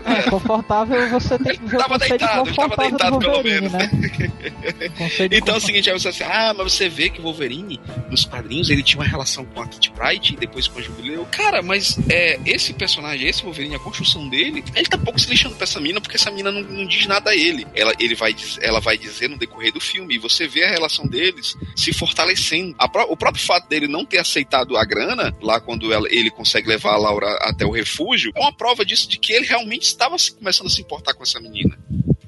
É, 0.03 0.27
confortável 0.27 1.07
você 1.09 1.37
tem 1.37 1.59
que 1.59 1.65
ver 1.65 1.77
Tava 1.77 1.99
deitado, 1.99 2.19
de 2.19 2.55
tava 2.55 2.69
confortável 2.69 2.89
deitado 2.89 3.19
do 3.19 3.31
pelo 3.31 3.43
menos. 3.43 3.71
né? 3.71 3.89
Então 5.31 5.55
é 5.55 5.57
o 5.57 5.61
seguinte, 5.61 5.89
aí 5.89 5.99
você 5.99 6.09
assim, 6.09 6.23
ah, 6.23 6.53
mas 6.57 6.73
você 6.73 6.89
vê 6.89 7.09
que 7.09 7.19
o 7.19 7.23
Wolverine, 7.23 7.79
nos 8.09 8.25
quadrinhos, 8.25 8.69
ele 8.69 8.81
tinha 8.81 8.99
uma 8.99 9.07
relação 9.07 9.45
com 9.45 9.61
a 9.61 9.67
Kitty 9.67 9.91
Pryde 9.91 10.33
e 10.33 10.37
depois 10.37 10.67
com 10.67 10.79
a 10.79 10.81
Jubileu. 10.81 11.27
Cara, 11.31 11.61
mas 11.61 11.97
é, 12.09 12.39
esse 12.45 12.73
personagem, 12.73 12.94
esse 13.15 13.43
Wolverine, 13.43 13.75
a 13.75 13.79
construção 13.79 14.27
dele, 14.29 14.63
ele 14.75 14.85
tá 14.85 14.97
pouco 14.97 15.19
se 15.19 15.29
lixando 15.29 15.55
pra 15.55 15.63
essa 15.63 15.79
mina, 15.79 15.99
porque 16.01 16.15
essa 16.17 16.31
mina 16.31 16.51
não, 16.51 16.61
não 16.61 16.85
diz 16.85 17.05
nada 17.05 17.31
a 17.31 17.35
ele. 17.35 17.65
Ela, 17.73 17.93
ele 17.99 18.15
vai, 18.15 18.35
ela 18.61 18.79
vai 18.79 18.97
dizer 18.97 19.29
no 19.29 19.37
decorrer 19.37 19.71
do 19.73 19.79
filme, 19.79 20.15
e 20.15 20.17
você 20.17 20.47
vê 20.47 20.63
a 20.63 20.69
relação 20.69 21.05
deles 21.07 21.55
se 21.75 21.93
fortalecendo. 21.93 22.75
A 22.77 22.87
pró- 22.87 23.07
o 23.09 23.17
próprio 23.17 23.43
fato 23.43 23.67
dele 23.67 23.87
não 23.87 24.05
ter 24.05 24.17
aceitado 24.19 24.77
a 24.77 24.85
grana, 24.85 25.35
lá 25.41 25.59
quando 25.59 25.91
ela- 25.93 26.07
ele 26.09 26.29
consegue 26.29 26.67
levar 26.67 26.93
a 26.93 26.97
Laura 26.97 27.27
até 27.41 27.65
o 27.65 27.71
refúgio, 27.71 28.31
é 28.35 28.39
uma 28.39 28.53
prova 28.55 28.85
disso, 28.85 29.07
de 29.09 29.17
que 29.17 29.33
ele 29.33 29.45
realmente 29.45 29.83
estava 29.83 30.17
se- 30.17 30.33
começando 30.33 30.67
a 30.67 30.69
se 30.69 30.81
importar 30.81 31.13
com 31.13 31.23
essa 31.23 31.39
menina. 31.39 31.77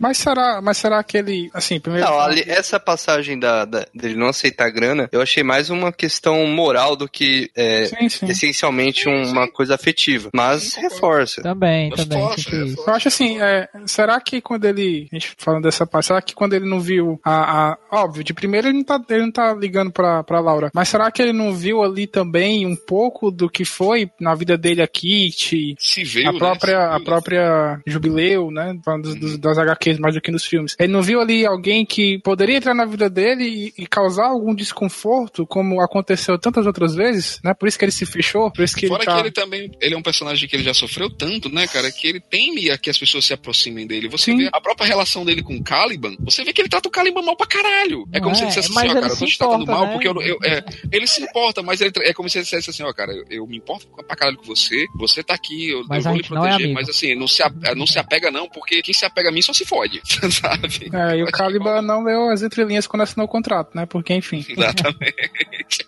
Mas 0.07 0.17
será, 0.19 0.61
mas 0.61 0.77
será 0.77 1.03
que 1.03 1.17
ele, 1.17 1.49
assim, 1.53 1.79
primeiro. 1.79 2.07
Não, 2.07 2.19
ali, 2.19 2.43
essa 2.47 2.79
passagem 2.79 3.37
da, 3.37 3.65
da- 3.65 3.85
dele 3.93 4.15
não 4.15 4.27
aceitar 4.27 4.69
grana, 4.69 5.09
eu 5.11 5.21
achei 5.21 5.43
mais 5.43 5.69
uma 5.69 5.91
questão 5.91 6.45
moral 6.47 6.95
do 6.95 7.09
que 7.09 7.51
é, 7.55 7.85
Sim, 7.85 8.07
sim. 8.09 8.25
essencialmente 8.27 9.07
uma 9.09 9.47
coisa 9.49 9.75
afetiva. 9.75 10.29
Mas 10.33 10.75
reforça. 10.75 11.41
Também, 11.41 11.89
Mas 11.89 12.05
também. 12.05 12.19
força, 12.21 12.35
senti 12.41 12.55
é 12.55 12.59
isso. 12.65 12.75
força. 12.75 12.89
Eu 12.91 12.95
acho 12.95 13.07
assim, 13.09 13.41
é, 13.41 13.67
será 13.85 14.19
que 14.21 14.39
quando 14.41 14.65
ele. 14.65 15.07
A 15.11 15.15
gente 15.15 15.33
falando 15.37 15.63
dessa 15.63 15.85
parte, 15.85 16.07
será 16.07 16.21
que 16.21 16.33
quando 16.33 16.53
ele 16.53 16.65
não 16.69 16.79
viu 16.79 17.19
a. 17.23 17.71
a- 17.73 17.77
óbvio, 17.91 18.23
de 18.23 18.33
primeiro 18.33 18.67
ele 18.69 18.77
não 18.77 18.83
tá, 18.85 19.01
ele 19.09 19.23
não 19.23 19.31
tá 19.31 19.53
ligando 19.53 19.91
pra, 19.91 20.23
pra 20.23 20.39
Laura. 20.39 20.69
Mas 20.73 20.87
será 20.89 21.11
que 21.11 21.21
ele 21.21 21.33
não 21.33 21.53
viu 21.53 21.83
ali 21.83 22.07
também 22.07 22.65
um 22.65 22.75
pouco 22.75 23.29
do 23.29 23.49
que 23.49 23.65
foi 23.65 24.09
na 24.19 24.33
vida 24.35 24.57
dele 24.57 24.81
a 24.81 24.87
Kit, 24.87 25.75
Se 25.77 26.03
veio, 26.03 26.29
a 26.29 26.33
né? 26.33 26.39
própria, 26.39 26.89
Se 26.89 26.95
a 26.95 26.99
própria 26.99 27.81
Jubileu, 27.85 28.51
né? 28.51 28.77
Falando 28.83 29.03
dos, 29.03 29.15
dos- 29.15 29.37
das 29.37 29.57
HQs 29.57 29.96
mais 30.01 30.15
do 30.15 30.21
que 30.21 30.31
nos 30.31 30.45
filmes. 30.45 30.75
Ele 30.79 30.91
não 30.91 31.01
viu 31.01 31.19
ali 31.21 31.45
alguém 31.45 31.85
que 31.85 32.19
poderia 32.19 32.57
entrar 32.57 32.73
na 32.73 32.85
vida 32.85 33.09
dele 33.09 33.73
e, 33.77 33.83
e 33.83 33.87
causar 33.87 34.27
algum 34.27 34.53
desconforto, 34.55 35.45
como 35.45 35.81
aconteceu 35.81 36.37
tantas 36.37 36.65
outras 36.65 36.93
vezes, 36.95 37.39
né? 37.43 37.53
Por 37.53 37.67
isso 37.67 37.77
que 37.77 37.85
ele 37.85 37.91
se 37.91 38.05
fechou, 38.05 38.51
por 38.51 38.63
isso 38.63 38.75
que 38.75 38.87
Fora 38.87 39.01
ele 39.03 39.05
tá. 39.05 39.15
que 39.15 39.21
ele 39.21 39.31
também, 39.31 39.71
ele 39.81 39.95
é 39.95 39.97
um 39.97 40.01
personagem 40.01 40.47
que 40.47 40.55
ele 40.55 40.63
já 40.63 40.73
sofreu 40.73 41.09
tanto, 41.09 41.49
né, 41.49 41.67
cara, 41.67 41.91
que 41.91 42.07
ele 42.07 42.19
teme 42.19 42.69
a 42.69 42.77
que 42.77 42.89
as 42.89 42.97
pessoas 42.97 43.25
se 43.25 43.33
aproximem 43.33 43.85
dele. 43.87 44.07
Você 44.09 44.25
Sim. 44.31 44.37
vê 44.37 44.49
a 44.51 44.61
própria 44.61 44.85
relação 44.87 45.25
dele 45.25 45.41
com 45.43 45.55
o 45.55 45.63
Caliban, 45.63 46.15
você 46.19 46.43
vê 46.43 46.53
que 46.53 46.61
ele 46.61 46.69
trata 46.69 46.87
o 46.87 46.91
Caliban 46.91 47.21
mal 47.21 47.35
pra 47.35 47.47
caralho. 47.47 48.07
É 48.11 48.19
como 48.19 48.29
Não 48.31 48.35
se 48.35 48.41
ele 48.43 48.51
é, 48.51 48.55
dissesse 48.55 48.69
assim, 48.77 48.87
ó, 48.89 48.93
cara, 48.93 49.07
eu 49.07 49.17
tô 49.17 49.25
te 49.25 49.37
tratando 49.37 49.63
importa, 49.63 49.71
mal 49.79 49.87
né? 49.87 49.93
porque 49.93 50.07
eu, 50.07 50.21
eu- 50.21 50.37
é, 50.43 50.63
ele 50.91 51.07
se 51.07 51.21
importa, 51.21 51.61
mas 51.63 51.81
ele, 51.81 51.91
é 52.01 52.13
como 52.13 52.29
se 52.29 52.37
ele 52.37 52.43
dissesse 52.43 52.69
assim, 52.69 52.83
ó, 52.83 52.93
cara, 52.93 53.11
eu, 53.13 53.25
eu 53.29 53.47
me 53.47 53.57
importo 53.57 53.87
pra 54.05 54.15
caralho 54.15 54.37
com 54.37 54.43
você, 54.45 54.85
você 54.95 55.23
tá 55.23 55.33
aqui, 55.33 55.69
eu, 55.71 55.79
eu 55.79 56.01
vou 56.01 56.13
lhe 56.13 56.19
é 56.21 56.27
proteger, 56.27 56.53
amigo. 56.55 56.73
mas 56.73 56.89
assim, 56.89 57.15
não 57.15 57.27
se, 57.27 57.41
a- 57.43 57.51
não 57.75 57.85
se 57.87 57.99
apega 57.99 58.31
não, 58.31 58.47
porque 58.49 58.81
quem 58.81 58.93
se 58.93 59.05
apega 59.05 59.29
a 59.29 59.31
mim 59.31 59.41
só 59.41 59.53
se 59.53 59.65
fode, 59.77 60.01
sabe? 60.33 60.89
É, 60.93 61.17
e 61.17 61.23
o 61.23 61.27
Caliban 61.27 61.81
não 61.81 62.03
leu 62.03 62.29
as 62.29 62.41
entrelinhas 62.41 62.87
quando 62.87 63.01
assinou 63.03 63.25
o 63.25 63.29
contrato, 63.29 63.69
né? 63.75 63.85
Porque, 63.85 64.13
enfim. 64.13 64.45
Exatamente. 64.47 65.15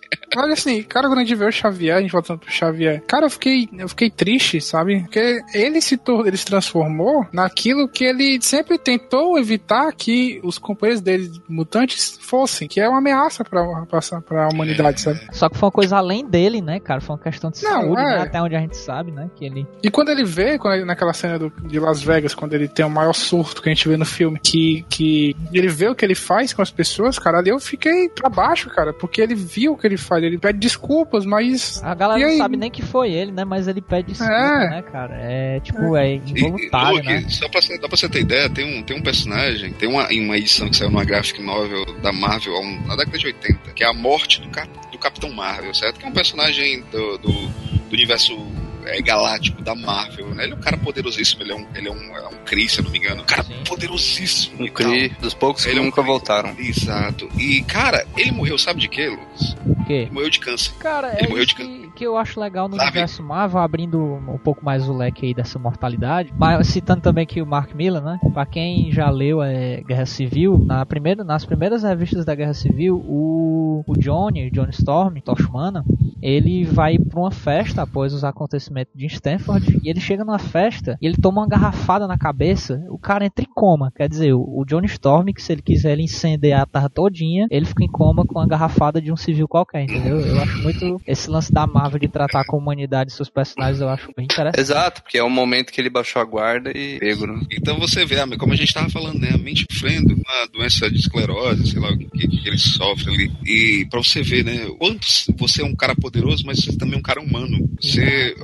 Olha 0.36 0.52
assim, 0.52 0.80
cara, 0.84 1.08
quando 1.08 1.18
a 1.18 1.24
gente 1.24 1.34
vê 1.34 1.44
o 1.44 1.50
Xavier, 1.50 1.96
a 1.96 2.00
gente 2.00 2.12
voltando 2.12 2.38
pro 2.38 2.52
Xavier, 2.52 3.02
cara, 3.04 3.26
eu 3.26 3.30
fiquei, 3.30 3.68
eu 3.76 3.88
fiquei 3.88 4.08
triste, 4.08 4.60
sabe? 4.60 5.00
Porque 5.00 5.40
ele 5.52 5.80
se, 5.80 5.96
tor- 5.96 6.24
ele 6.24 6.36
se 6.36 6.44
transformou 6.44 7.26
naquilo 7.32 7.88
que 7.88 8.04
ele 8.04 8.38
sempre 8.40 8.78
tentou 8.78 9.36
evitar 9.40 9.92
que 9.92 10.40
os 10.44 10.56
companheiros 10.56 11.02
dele, 11.02 11.32
mutantes, 11.48 12.16
fossem, 12.20 12.68
que 12.68 12.80
é 12.80 12.88
uma 12.88 12.98
ameaça 12.98 13.42
pra, 13.44 13.64
pra, 13.86 14.20
pra 14.20 14.48
humanidade, 14.50 15.00
sabe? 15.00 15.20
Só 15.32 15.48
que 15.48 15.58
foi 15.58 15.66
uma 15.66 15.72
coisa 15.72 15.96
além 15.96 16.24
dele, 16.24 16.60
né, 16.60 16.78
cara? 16.78 17.00
Foi 17.00 17.16
uma 17.16 17.22
questão 17.22 17.50
de 17.50 17.64
Não, 17.64 17.70
saúde, 17.82 18.00
é. 18.00 18.04
né? 18.04 18.16
Até 18.22 18.40
onde 18.40 18.54
a 18.54 18.60
gente 18.60 18.76
sabe, 18.76 19.10
né? 19.10 19.28
Que 19.34 19.46
ele. 19.46 19.66
E 19.82 19.90
quando 19.90 20.10
ele 20.10 20.22
vê, 20.22 20.58
quando 20.58 20.74
ele- 20.74 20.84
naquela 20.84 21.12
cena 21.12 21.40
do- 21.40 21.50
de 21.66 21.80
Las 21.80 22.04
Vegas, 22.04 22.36
quando 22.36 22.52
ele 22.54 22.68
tem 22.68 22.86
o 22.86 22.90
maior 22.90 23.14
surto 23.14 23.60
que 23.60 23.68
a 23.68 23.74
gente 23.74 23.79
vê 23.88 23.96
no 23.96 24.04
filme, 24.06 24.38
que, 24.38 24.84
que 24.88 25.36
ele 25.52 25.68
vê 25.68 25.88
o 25.88 25.94
que 25.94 26.04
ele 26.04 26.14
faz 26.14 26.52
com 26.52 26.62
as 26.62 26.70
pessoas, 26.70 27.18
cara, 27.18 27.38
ali 27.38 27.50
eu 27.50 27.58
fiquei 27.60 28.08
pra 28.08 28.28
baixo, 28.28 28.68
cara, 28.70 28.92
porque 28.92 29.20
ele 29.20 29.34
viu 29.34 29.72
o 29.72 29.76
que 29.76 29.86
ele 29.86 29.96
faz, 29.96 30.22
ele 30.22 30.38
pede 30.38 30.58
desculpas, 30.58 31.24
mas. 31.24 31.82
A 31.82 31.94
galera 31.94 32.20
E 32.20 32.24
não 32.32 32.36
sabe 32.38 32.56
nem 32.56 32.70
que 32.70 32.82
foi 32.82 33.12
ele, 33.12 33.32
né? 33.32 33.44
Mas 33.44 33.66
ele 33.68 33.80
pede 33.80 34.08
desculpa, 34.08 34.32
É. 34.32 34.70
né, 34.70 34.82
cara? 34.82 35.14
É 35.20 35.60
tipo, 35.60 35.96
é 35.96 36.14
E, 36.14 36.16
involuntário, 36.16 36.96
Luke, 36.96 37.06
né? 37.08 37.24
só 37.28 37.48
pra, 37.48 37.60
você- 37.60 37.78
dá 37.78 37.88
pra 37.88 37.96
você 37.96 38.08
ter 38.08 38.20
ideia, 38.20 38.48
tem 38.50 38.78
um, 38.78 38.82
tem 38.82 38.96
um 38.96 39.02
personagem, 39.02 39.72
tem 39.72 39.88
uma, 39.88 40.08
uma 40.08 40.36
edição 40.38 40.68
que 40.68 40.76
saiu 40.76 40.90
numa 40.90 41.04
graphic 41.04 41.42
novel 41.42 41.84
da 42.02 42.12
Marvel 42.12 42.54
um- 42.60 42.86
na 42.86 42.96
década 42.96 43.18
de 43.18 43.26
80, 43.26 43.70
que 43.74 43.84
é 43.84 43.86
a 43.88 43.92
morte 43.92 44.40
do, 44.40 44.48
Cap- 44.48 44.70
do 44.92 44.98
Capitão 44.98 45.30
Marvel, 45.32 45.72
certo? 45.74 45.98
Que 45.98 46.06
é 46.06 46.08
um 46.08 46.12
personagem 46.12 46.82
do, 46.90 47.18
do, 47.18 47.32
do 47.32 47.92
universo 47.92 48.36
é, 48.84 49.00
galáctico 49.02 49.62
da 49.62 49.74
Marvel, 49.74 50.34
né? 50.34 50.44
Ele 50.44 50.52
é 50.52 50.56
um 50.56 50.60
cara 50.60 50.76
poderosíssimo, 50.76 51.42
ele 51.42 51.52
é 51.52 51.56
um, 51.56 51.66
ele 51.74 51.88
é 51.88 51.92
um, 51.92 52.16
é 52.16 52.28
um 52.28 52.44
Kree, 52.44 52.68
se 52.68 52.80
eu 52.80 52.84
não 52.84 52.90
me 52.90 52.98
engano. 52.98 53.22
Um 53.22 53.26
cara 53.26 53.42
Sim. 53.42 53.54
poderosíssimo. 53.66 54.62
Um 54.62 54.66
e. 54.66 54.70
Kree, 54.70 55.08
dos 55.20 55.34
poucos 55.34 55.64
que 55.64 55.70
Ele 55.70 55.78
é 55.78 55.82
um 55.82 55.86
nunca 55.86 56.02
voltaram. 56.02 56.54
Exato. 56.58 57.28
E, 57.38 57.62
cara, 57.62 58.04
ele 58.16 58.32
morreu, 58.32 58.58
sabe 58.58 58.80
de 58.80 58.88
quê, 58.88 59.08
Lucas? 59.08 59.56
O 59.66 59.84
quê? 59.84 59.92
Ele 59.92 60.10
morreu 60.10 60.30
de 60.30 60.40
câncer. 60.40 60.72
Cara, 60.78 61.12
Ele 61.16 61.26
é 61.26 61.28
morreu 61.28 61.44
isso 61.44 61.56
de 61.56 61.62
que, 61.62 61.90
que 61.96 62.06
eu 62.06 62.16
acho 62.16 62.40
legal 62.40 62.68
no 62.68 62.76
Sabe? 62.76 62.88
universo 62.90 63.22
Marvel, 63.22 63.60
abrindo 63.60 63.98
um 64.00 64.38
pouco 64.38 64.64
mais 64.64 64.88
o 64.88 64.92
leque 64.92 65.26
aí 65.26 65.34
dessa 65.34 65.58
mortalidade. 65.58 66.32
Mas 66.36 66.68
citando 66.68 67.00
também 67.02 67.22
aqui 67.24 67.42
o 67.42 67.46
Mark 67.46 67.74
Miller, 67.74 68.02
né? 68.02 68.18
Pra 68.32 68.46
quem 68.46 68.90
já 68.92 69.10
leu 69.10 69.42
é, 69.42 69.82
Guerra 69.82 70.06
Civil, 70.06 70.58
na 70.64 70.84
primeira, 70.86 71.22
nas 71.24 71.44
primeiras 71.44 71.82
revistas 71.82 72.24
da 72.24 72.34
Guerra 72.34 72.54
Civil, 72.54 72.96
o, 72.96 73.84
o 73.86 73.98
Johnny, 73.98 74.48
o 74.48 74.50
Johnny 74.50 74.70
Storm, 74.70 75.20
Tocha 75.20 75.46
Humana, 75.48 75.84
ele 76.22 76.64
vai 76.64 76.98
pra 76.98 77.20
uma 77.20 77.30
festa 77.30 77.82
após 77.82 78.12
os 78.12 78.24
acontecimentos 78.24 78.92
de 78.94 79.06
Stanford, 79.06 79.80
e 79.82 79.88
ele 79.88 80.00
chega 80.00 80.24
numa 80.24 80.38
festa 80.38 80.98
e 81.00 81.06
ele 81.06 81.16
toma 81.16 81.42
uma 81.42 81.48
garrafada 81.48 82.06
na 82.06 82.18
cabeça, 82.18 82.82
o 82.88 82.98
cara 82.98 83.24
entra 83.24 83.44
em 83.44 83.48
coma. 83.54 83.92
Quer 83.94 84.08
dizer, 84.08 84.32
o, 84.32 84.64
Johnny 84.66 84.86
Storm, 84.86 85.32
que 85.32 85.42
se 85.42 85.52
ele 85.52 85.62
quiser 85.62 85.92
ele 85.92 86.04
incendiar 86.04 86.62
a 86.62 86.66
terra 86.66 86.88
todinha, 86.88 87.46
ele 87.50 87.66
fica 87.66 87.84
em 87.84 87.90
coma 87.90 88.24
com 88.24 88.38
a 88.38 88.46
garrafada 88.46 89.00
de 89.00 89.12
um 89.12 89.16
civil 89.16 89.48
qualquer, 89.48 89.82
entendeu? 89.82 90.20
Eu 90.20 90.40
acho 90.40 90.62
muito 90.62 91.00
esse 91.06 91.30
lance 91.30 91.52
da 91.52 91.66
Marvel 91.66 91.98
de 91.98 92.08
tratar 92.08 92.44
com 92.44 92.56
a 92.56 92.58
humanidade 92.58 93.12
seus 93.12 93.30
personagens, 93.30 93.80
eu 93.80 93.88
acho 93.88 94.10
bem 94.16 94.24
interessante. 94.24 94.60
Exato, 94.60 95.02
porque 95.02 95.18
é 95.18 95.22
o 95.22 95.30
momento 95.30 95.72
que 95.72 95.80
ele 95.80 95.90
baixou 95.90 96.20
a 96.20 96.24
guarda 96.24 96.70
e 96.70 96.98
pego, 96.98 97.26
né? 97.26 97.40
Então 97.50 97.78
você 97.78 98.04
vê, 98.04 98.20
ah, 98.20 98.26
como 98.38 98.52
a 98.52 98.56
gente 98.56 98.72
tava 98.72 98.88
falando, 98.90 99.18
né? 99.18 99.30
A 99.34 99.38
mente 99.38 99.66
sofrendo 99.70 100.14
uma 100.14 100.46
doença 100.52 100.90
de 100.90 100.98
esclerose, 100.98 101.70
sei 101.70 101.80
lá 101.80 101.90
o 101.90 101.98
que, 101.98 102.06
que, 102.06 102.28
que 102.28 102.48
ele 102.48 102.58
sofre 102.58 103.10
ali. 103.10 103.32
E 103.44 103.86
pra 103.90 104.02
você 104.02 104.22
ver, 104.22 104.44
né? 104.44 104.66
Quanto 104.78 105.06
você 105.36 105.62
é 105.62 105.64
um 105.64 105.74
cara 105.74 105.94
poderoso, 105.94 106.09
mas 106.44 106.58
você 106.64 106.76
também 106.76 106.94
é 106.94 106.98
um 106.98 107.02
cara 107.02 107.20
humano. 107.20 107.68
Você. 107.80 108.34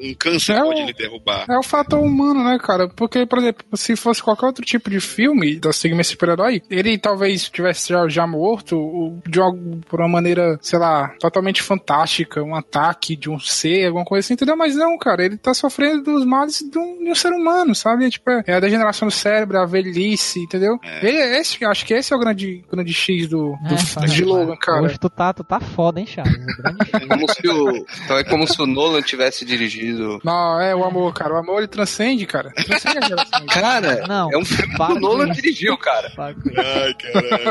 Um 0.00 0.14
câncer 0.14 0.52
É 0.56 0.60
pode 0.62 0.82
o- 0.82 0.86
lhe 0.86 0.92
derrubar. 0.92 1.44
É 1.48 1.58
o 1.58 1.62
fator 1.62 2.00
humano, 2.00 2.44
né, 2.44 2.58
cara? 2.62 2.88
Porque, 2.88 3.24
por 3.26 3.38
exemplo, 3.38 3.64
se 3.74 3.96
fosse 3.96 4.22
qualquer 4.22 4.46
outro 4.46 4.64
tipo 4.64 4.88
de 4.90 5.00
filme 5.00 5.56
da 5.58 5.72
segmento 5.72 6.08
super-herói, 6.08 6.62
ele 6.70 6.96
talvez 6.98 7.48
tivesse 7.48 7.88
já, 7.88 8.06
já 8.08 8.26
morto 8.26 9.18
de 9.26 9.40
algo, 9.40 9.80
por 9.88 10.00
uma 10.00 10.08
maneira, 10.08 10.58
sei 10.62 10.78
lá, 10.78 11.08
totalmente 11.18 11.62
fantástica, 11.62 12.42
um 12.42 12.54
ataque 12.54 13.16
de 13.16 13.28
um 13.30 13.38
ser, 13.40 13.86
alguma 13.86 14.04
coisa 14.04 14.24
assim, 14.24 14.34
entendeu? 14.34 14.56
Mas 14.56 14.74
não, 14.76 14.96
cara, 14.98 15.24
ele 15.24 15.36
tá 15.36 15.52
sofrendo 15.54 16.02
dos 16.02 16.24
males 16.24 16.58
de 16.58 16.78
um, 16.78 17.02
de 17.04 17.10
um 17.10 17.14
ser 17.14 17.32
humano, 17.32 17.74
sabe? 17.74 18.08
Tipo, 18.10 18.30
é 18.46 18.54
a 18.54 18.60
degeneração 18.60 19.08
do 19.08 19.12
cérebro, 19.14 19.58
a 19.58 19.66
velhice, 19.66 20.40
entendeu? 20.40 20.78
É. 20.82 21.06
Ele, 21.06 21.18
esse, 21.38 21.64
acho 21.64 21.84
que 21.86 21.94
esse 21.94 22.12
é 22.12 22.16
o 22.16 22.20
grande, 22.20 22.64
grande 22.70 22.92
X 22.92 23.28
do, 23.28 23.56
do, 23.68 23.74
É, 23.74 23.78
fala, 23.78 24.06
de 24.06 24.24
Logan, 24.24 24.56
cara. 24.56 24.82
Hoje 24.82 24.98
tu 24.98 25.08
tá, 25.10 25.32
tu 25.32 25.42
tá 25.44 25.58
foda, 25.60 26.00
hein, 26.00 26.06
Charles? 26.06 26.36
Como 27.18 27.32
se 27.32 27.48
o, 27.48 27.86
então 28.04 28.18
é 28.18 28.24
como 28.24 28.46
se 28.46 28.60
o 28.60 28.66
Nolan 28.66 29.02
tivesse 29.02 29.44
dirigido. 29.44 30.20
Não, 30.24 30.60
é 30.60 30.74
o 30.74 30.84
amor, 30.84 31.12
cara. 31.14 31.34
O 31.34 31.36
amor 31.36 31.58
ele 31.58 31.68
transcende, 31.68 32.26
cara. 32.26 32.50
Transcende 32.50 32.98
a 32.98 33.08
geração. 33.08 33.46
Cara, 33.46 34.06
Não, 34.06 34.32
é 34.32 34.38
um 34.38 34.44
filme 34.44 34.74
que 34.74 34.82
o 34.92 35.00
Nolan 35.00 35.30
dirigiu, 35.30 35.76
cara. 35.78 36.12
Ai. 36.18 36.34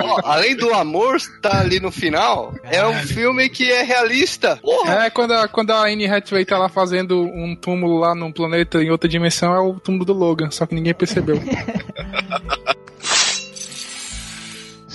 Ó, 0.04 0.22
além 0.24 0.56
do 0.56 0.74
amor 0.74 1.16
estar 1.16 1.60
ali 1.60 1.80
no 1.80 1.92
final, 1.92 2.54
é 2.64 2.86
um 2.86 2.96
filme 3.04 3.50
que 3.50 3.72
é 3.72 3.84
realista. 3.84 4.58
Porra! 4.62 5.06
É, 5.06 5.10
quando 5.10 5.34
a, 5.34 5.48
quando 5.48 5.72
a 5.72 5.84
Anne 5.84 6.08
Hathaway 6.08 6.46
tá 6.46 6.58
lá 6.58 6.70
fazendo 6.70 7.22
um 7.22 7.56
túmulo 7.56 8.00
lá 8.00 8.14
num 8.14 8.32
planeta 8.32 8.82
em 8.82 8.90
outra 8.90 9.10
dimensão, 9.10 9.54
é 9.54 9.60
o 9.60 9.80
túmulo 9.80 10.06
do 10.06 10.14
Logan, 10.14 10.52
só 10.52 10.66
que 10.66 10.76
ninguém 10.76 10.94
percebeu. 10.94 11.42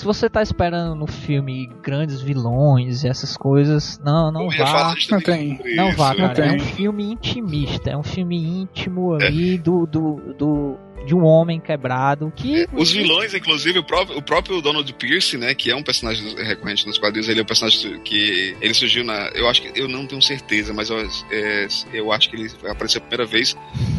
Se 0.00 0.06
você 0.06 0.30
tá 0.30 0.42
esperando 0.42 0.94
no 0.94 1.06
filme 1.06 1.66
grandes 1.82 2.22
vilões 2.22 3.04
e 3.04 3.08
essas 3.08 3.36
coisas, 3.36 4.00
não, 4.02 4.32
não 4.32 4.48
vá. 4.48 4.94
Não 5.10 5.20
tem. 5.20 5.60
Não 5.76 5.92
vá, 5.92 6.14
não 6.14 6.28
cara. 6.28 6.46
É 6.46 6.48
tem. 6.48 6.56
um 6.56 6.60
filme 6.60 7.12
intimista, 7.12 7.90
é 7.90 7.96
um 7.98 8.02
filme 8.02 8.42
íntimo 8.42 9.12
ali 9.12 9.58
do, 9.58 9.84
do, 9.84 10.34
do, 10.38 10.78
de 11.04 11.14
um 11.14 11.24
homem 11.24 11.60
quebrado 11.60 12.32
que. 12.34 12.66
Os 12.72 12.90
vilões, 12.90 13.34
inclusive, 13.34 13.78
o 13.78 13.84
próprio, 13.84 14.18
o 14.18 14.22
próprio 14.22 14.60
Donald 14.60 14.92
Pierce, 14.94 15.36
né, 15.36 15.54
que 15.54 15.70
é 15.70 15.76
um 15.76 15.82
personagem 15.82 16.34
recorrente 16.36 16.86
nos 16.86 16.98
quadrinhos, 16.98 17.28
ele 17.28 17.40
é 17.40 17.42
um 17.42 17.46
personagem 17.46 18.00
que 18.00 18.56
ele 18.60 18.74
surgiu 18.74 19.04
na, 19.04 19.28
eu 19.34 19.48
acho 19.48 19.62
que 19.62 19.78
eu 19.78 19.88
não 19.88 20.06
tenho 20.06 20.22
certeza, 20.22 20.72
mas 20.72 20.90
eu, 20.90 20.98
é, 21.30 21.66
eu 21.92 22.12
acho 22.12 22.30
que 22.30 22.36
ele 22.36 22.50
apareceu 22.68 22.98
a 22.98 23.02
primeira 23.02 23.24
vez 23.24 23.56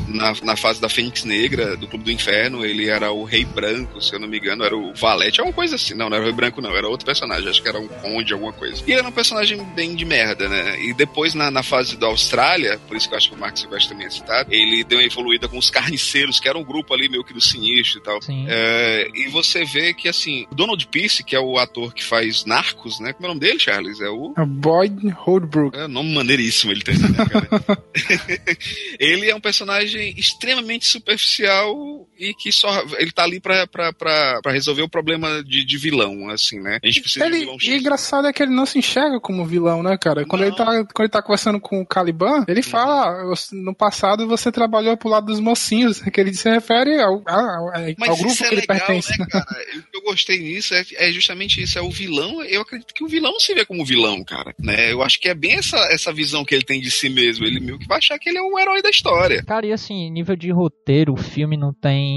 na, 0.08 0.34
na 0.44 0.56
fase 0.56 0.82
da 0.82 0.90
Fênix 0.90 1.24
Negra 1.24 1.76
do 1.78 1.88
Clube 1.88 2.06
do 2.06 2.12
Inferno. 2.12 2.66
Ele 2.66 2.90
era 2.90 3.12
o 3.12 3.24
Rei 3.24 3.46
Branco, 3.46 4.02
se 4.02 4.14
eu 4.14 4.20
não 4.20 4.28
me 4.28 4.38
engano, 4.38 4.64
era 4.64 4.76
o 4.76 4.94
Valete, 4.94 5.40
alguma 5.40 5.56
coisa 5.56 5.76
assim. 5.76 5.94
Não, 5.94 6.10
não 6.10 6.18
era 6.18 6.24
o 6.24 6.28
Rei 6.28 6.36
Branco, 6.36 6.62
não, 6.62 6.76
era 6.76 6.88
outro 6.88 7.06
personagem, 7.06 7.50
acho 7.50 7.62
que 7.62 7.68
era 7.68 7.80
um 7.80 7.88
conde, 7.88 8.34
alguma 8.34 8.54
coisa. 8.54 8.84
E 8.86 8.92
ele 8.92 9.00
era 9.00 9.08
um 9.08 9.12
personagem 9.12 9.64
bem 9.76 9.96
de 9.96 10.06
merda, 10.06 10.48
né? 10.48 10.82
E 10.84 10.94
depois 10.94 11.34
na, 11.34 11.50
na 11.50 11.64
fase 11.64 11.98
da 11.98 12.08
Austrália, 12.08 12.80
por 12.88 12.96
isso 12.96 13.08
que 13.08 13.14
eu 13.14 13.18
acho 13.18 13.30
que 13.30 13.36
o 13.36 13.40
Mark 13.40 13.58
Silvestre 13.58 13.90
também 13.90 14.08
é 14.08 14.10
citado, 14.10 14.54
ele 14.54 14.84
deu 14.84 15.00
uma 15.00 15.06
evoluída 15.06 15.48
com 15.48 15.58
os 15.58 15.70
carniceiros, 15.70 16.40
que 16.40 16.48
era 16.48 16.58
um 16.58 16.64
grupo 16.64 16.91
ali 16.94 17.10
meio 17.10 17.24
que 17.24 17.34
do 17.34 17.42
sinistro 17.42 18.00
e 18.00 18.04
tal. 18.04 18.22
Sim. 18.22 18.46
É, 18.48 19.10
e 19.14 19.30
você 19.30 19.64
vê 19.64 19.94
que, 19.94 20.08
assim, 20.08 20.48
o 20.52 20.56
Donald 20.56 20.86
Pierce, 20.88 21.24
que 21.24 21.36
é 21.36 21.40
o 21.40 21.58
ator 21.58 21.94
que 21.94 22.04
faz 22.04 22.46
Narcos, 22.46 23.00
né? 23.00 23.14
Como 23.14 23.26
é 23.26 23.30
o 23.30 23.34
nome 23.34 23.42
dele, 23.42 23.60
Charles? 23.60 24.00
É 24.00 24.10
o. 24.10 24.34
É 24.38 24.42
o 24.42 24.46
Boyd 24.46 25.10
Holdbrook. 25.10 25.78
É 25.78 25.86
um 25.86 25.90
nome 25.90 26.14
maneiríssimo 26.14 26.72
ele 26.72 26.82
tem, 26.82 26.98
né, 26.98 27.10
cara? 27.26 27.84
ele 29.00 29.30
é 29.30 29.36
um 29.36 29.42
personagem 29.42 30.14
extremamente 30.18 30.86
superficial 30.86 32.08
e 32.30 32.34
que 32.34 32.52
só. 32.52 32.70
Ele 33.00 33.12
tá 33.12 33.24
ali 33.24 33.40
pra, 33.40 33.66
pra, 33.68 33.92
pra, 33.94 34.40
pra 34.42 34.52
resolver 34.52 34.82
o 34.84 34.90
problema 34.90 35.44
de, 35.44 35.66
de 35.66 35.78
vilão, 35.78 36.30
assim, 36.30 36.60
né? 36.60 36.80
A 36.84 36.88
gente 36.88 37.02
precisa 37.02 37.26
de 37.26 37.32
Ele, 37.32 37.40
vilão 37.42 37.58
e 37.62 37.78
engraçado 37.78 38.28
é 38.28 38.34
que 38.34 38.44
ele 38.44 38.52
não 38.54 38.66
se 38.66 38.78
enxerga 38.80 39.20
como 39.20 39.46
vilão, 39.46 39.82
né, 39.82 39.98
cara? 39.98 40.26
Quando, 40.26 40.42
Não. 40.42 40.48
ele 40.48 40.56
tá, 40.56 40.66
quando 40.66 41.00
ele 41.02 41.10
tá 41.10 41.22
conversando 41.22 41.60
com 41.60 41.82
o 41.82 41.86
Caliban, 41.86 42.46
ele 42.48 42.62
fala: 42.62 43.08
"Ah, 43.32 43.34
no 43.54 43.74
passado 43.74 44.28
você 44.28 44.52
trabalhou 44.52 44.96
pro 44.96 45.10
lado 45.10 45.26
dos 45.26 45.40
mocinhos, 45.40 46.00
que 46.12 46.20
ele 46.22 46.34
se 46.34 46.50
refere 46.50 47.00
ao, 47.02 47.22
ao, 47.28 47.68
ao 47.76 47.82
Mas 47.98 48.18
grupo 48.20 48.32
isso 48.34 48.44
é 48.44 48.48
que 48.50 48.54
ele 48.56 48.62
legal, 48.62 48.78
pertence. 48.88 49.20
né, 49.20 49.26
cara? 49.30 49.46
O 49.82 49.92
que 49.92 49.98
eu 49.98 50.02
gostei 50.04 50.40
nisso 50.40 50.74
é, 50.74 50.84
é 50.96 51.12
justamente 51.12 51.62
isso, 51.62 51.78
é 51.78 51.82
o 51.82 51.90
vilão. 51.90 52.44
Eu 52.44 52.62
acredito 52.62 52.94
que 52.94 53.04
o 53.04 53.08
vilão 53.08 53.40
se 53.40 53.54
vê 53.54 53.66
como 53.66 53.86
vilão, 53.86 54.24
cara. 54.24 54.54
Né? 54.60 54.92
Eu 54.92 55.02
acho 55.02 55.20
que 55.20 55.28
é 55.30 55.34
bem 55.34 55.54
essa, 55.58 55.78
essa 55.92 56.12
visão 56.14 56.44
que 56.46 56.54
ele 56.56 56.64
tem 56.64 56.80
de 56.82 56.92
si 56.92 57.10
mesmo. 57.10 57.46
Ele 57.46 57.60
meio 57.60 57.80
que 57.80 57.88
vai 57.88 57.98
achar 57.98 58.18
que 58.20 58.30
ele 58.30 58.38
é 58.38 58.42
o 58.42 58.58
herói 58.60 58.82
da 58.82 58.90
história. 58.90 59.44
Cara, 59.44 59.66
e 59.66 59.72
assim, 59.74 60.10
nível 60.12 60.36
de 60.36 60.52
roteiro, 60.52 61.14
o 61.14 61.18
filme 61.18 61.58
não 61.58 61.74
tem. 61.74 62.11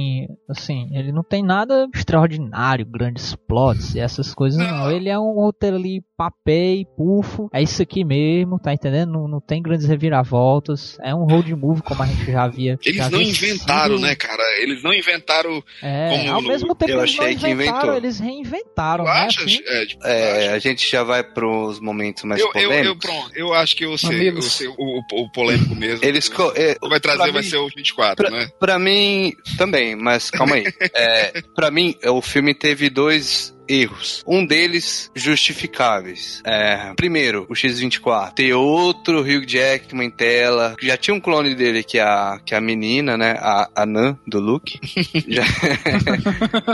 Assim, 0.49 0.89
ele 0.97 1.13
não 1.13 1.23
tem 1.23 1.43
nada 1.43 1.89
extraordinário, 1.95 2.87
grandes 2.87 3.35
plots 3.35 3.95
e 3.95 4.01
essas 4.01 4.35
coisas, 4.35 4.59
não. 4.59 4.85
Não. 4.85 4.91
Ele 4.91 5.09
é 5.09 5.19
um 5.19 5.33
roteiro 5.35 5.77
ali, 5.77 6.03
papei, 6.17 6.87
pufo. 6.97 7.49
É 7.53 7.63
isso 7.63 7.83
aqui 7.83 8.05
mesmo, 8.05 8.59
tá 8.59 8.73
entendendo? 8.73 9.13
Não, 9.13 9.29
não 9.29 9.41
tem 9.41 9.61
grandes 9.63 9.87
reviravoltas. 9.87 10.97
É 11.03 11.15
um 11.15 11.25
road 11.25 11.55
movie, 11.55 11.83
como 11.83 12.03
a 12.03 12.07
gente 12.07 12.31
já 12.31 12.47
via. 12.49 12.79
Eles 12.85 12.97
já 12.97 13.11
não 13.11 13.21
inventaram, 13.21 13.97
sido. 13.97 14.07
né, 14.07 14.15
cara? 14.15 14.43
Eles 14.61 14.83
não 14.83 14.93
inventaram. 14.93 15.63
É, 15.83 16.09
como 16.11 16.33
ao 16.33 16.43
no- 16.43 16.49
mesmo 16.49 16.75
tempo 16.75 16.93
eu 16.93 17.01
eles 17.01 17.17
não 17.17 17.29
inventaram, 17.31 17.53
inventou. 17.79 17.95
eles 17.97 18.19
reinventaram, 18.21 19.05
Tu 19.05 19.11
né? 19.11 19.27
assim. 19.27 19.61
É, 19.67 19.87
tipo, 19.87 20.07
É, 20.07 20.49
a 20.49 20.59
gente 20.59 20.89
já 20.91 21.03
vai 21.03 21.23
pros 21.25 21.81
momentos 21.81 22.25
mais 22.25 22.41
eu, 22.41 22.47
eu, 22.49 22.53
polêmicos. 22.53 22.87
eu, 22.87 22.97
pronto, 22.97 23.31
eu 23.37 23.55
acho 23.55 23.77
que 23.77 23.85
eu 23.85 23.97
sei, 23.99 24.29
eu 24.31 24.43
sei 24.43 24.69
o, 24.69 24.75
o, 24.79 25.01
o 25.23 25.31
polêmico 25.33 25.75
mesmo. 25.75 26.05
Eles 26.05 26.29
co- 26.29 26.53
é, 26.57 26.77
vai 26.89 27.01
trazer 27.01 27.23
pra 27.25 27.33
vai 27.33 27.43
mim- 27.43 27.49
ser 27.49 27.57
o 27.59 27.69
24, 27.69 28.31
né? 28.31 28.49
Pra 28.59 28.79
mim, 28.79 29.33
também, 29.57 29.97
mas 29.97 30.31
calma 30.31 30.57
aí. 30.57 30.65
É, 30.95 31.43
pra 31.55 31.71
mim, 31.71 31.95
o 32.07 32.21
filme 32.23 32.55
teve 32.55 32.89
dois 32.89 33.54
erros. 33.69 34.23
Um 34.27 34.45
deles, 34.45 35.11
justificáveis. 35.15 36.43
É, 36.45 36.93
primeiro, 36.97 37.47
o 37.49 37.55
X-24. 37.55 38.33
Ter 38.35 38.53
outro 38.55 39.21
Hugh 39.21 39.45
Jackman 39.47 40.07
em 40.09 40.11
tela. 40.11 40.75
Já 40.81 40.97
tinha 40.97 41.15
um 41.15 41.21
clone 41.21 41.55
dele 41.55 41.83
que 41.83 41.99
é 41.99 42.03
a, 42.03 42.41
que 42.45 42.55
é 42.55 42.59
a 42.59 42.61
menina, 42.61 43.17
né? 43.17 43.37
A, 43.39 43.69
a 43.75 43.87
Nan, 43.87 44.19
do 44.27 44.41
Luke. 44.41 44.79
Já- 45.29 45.45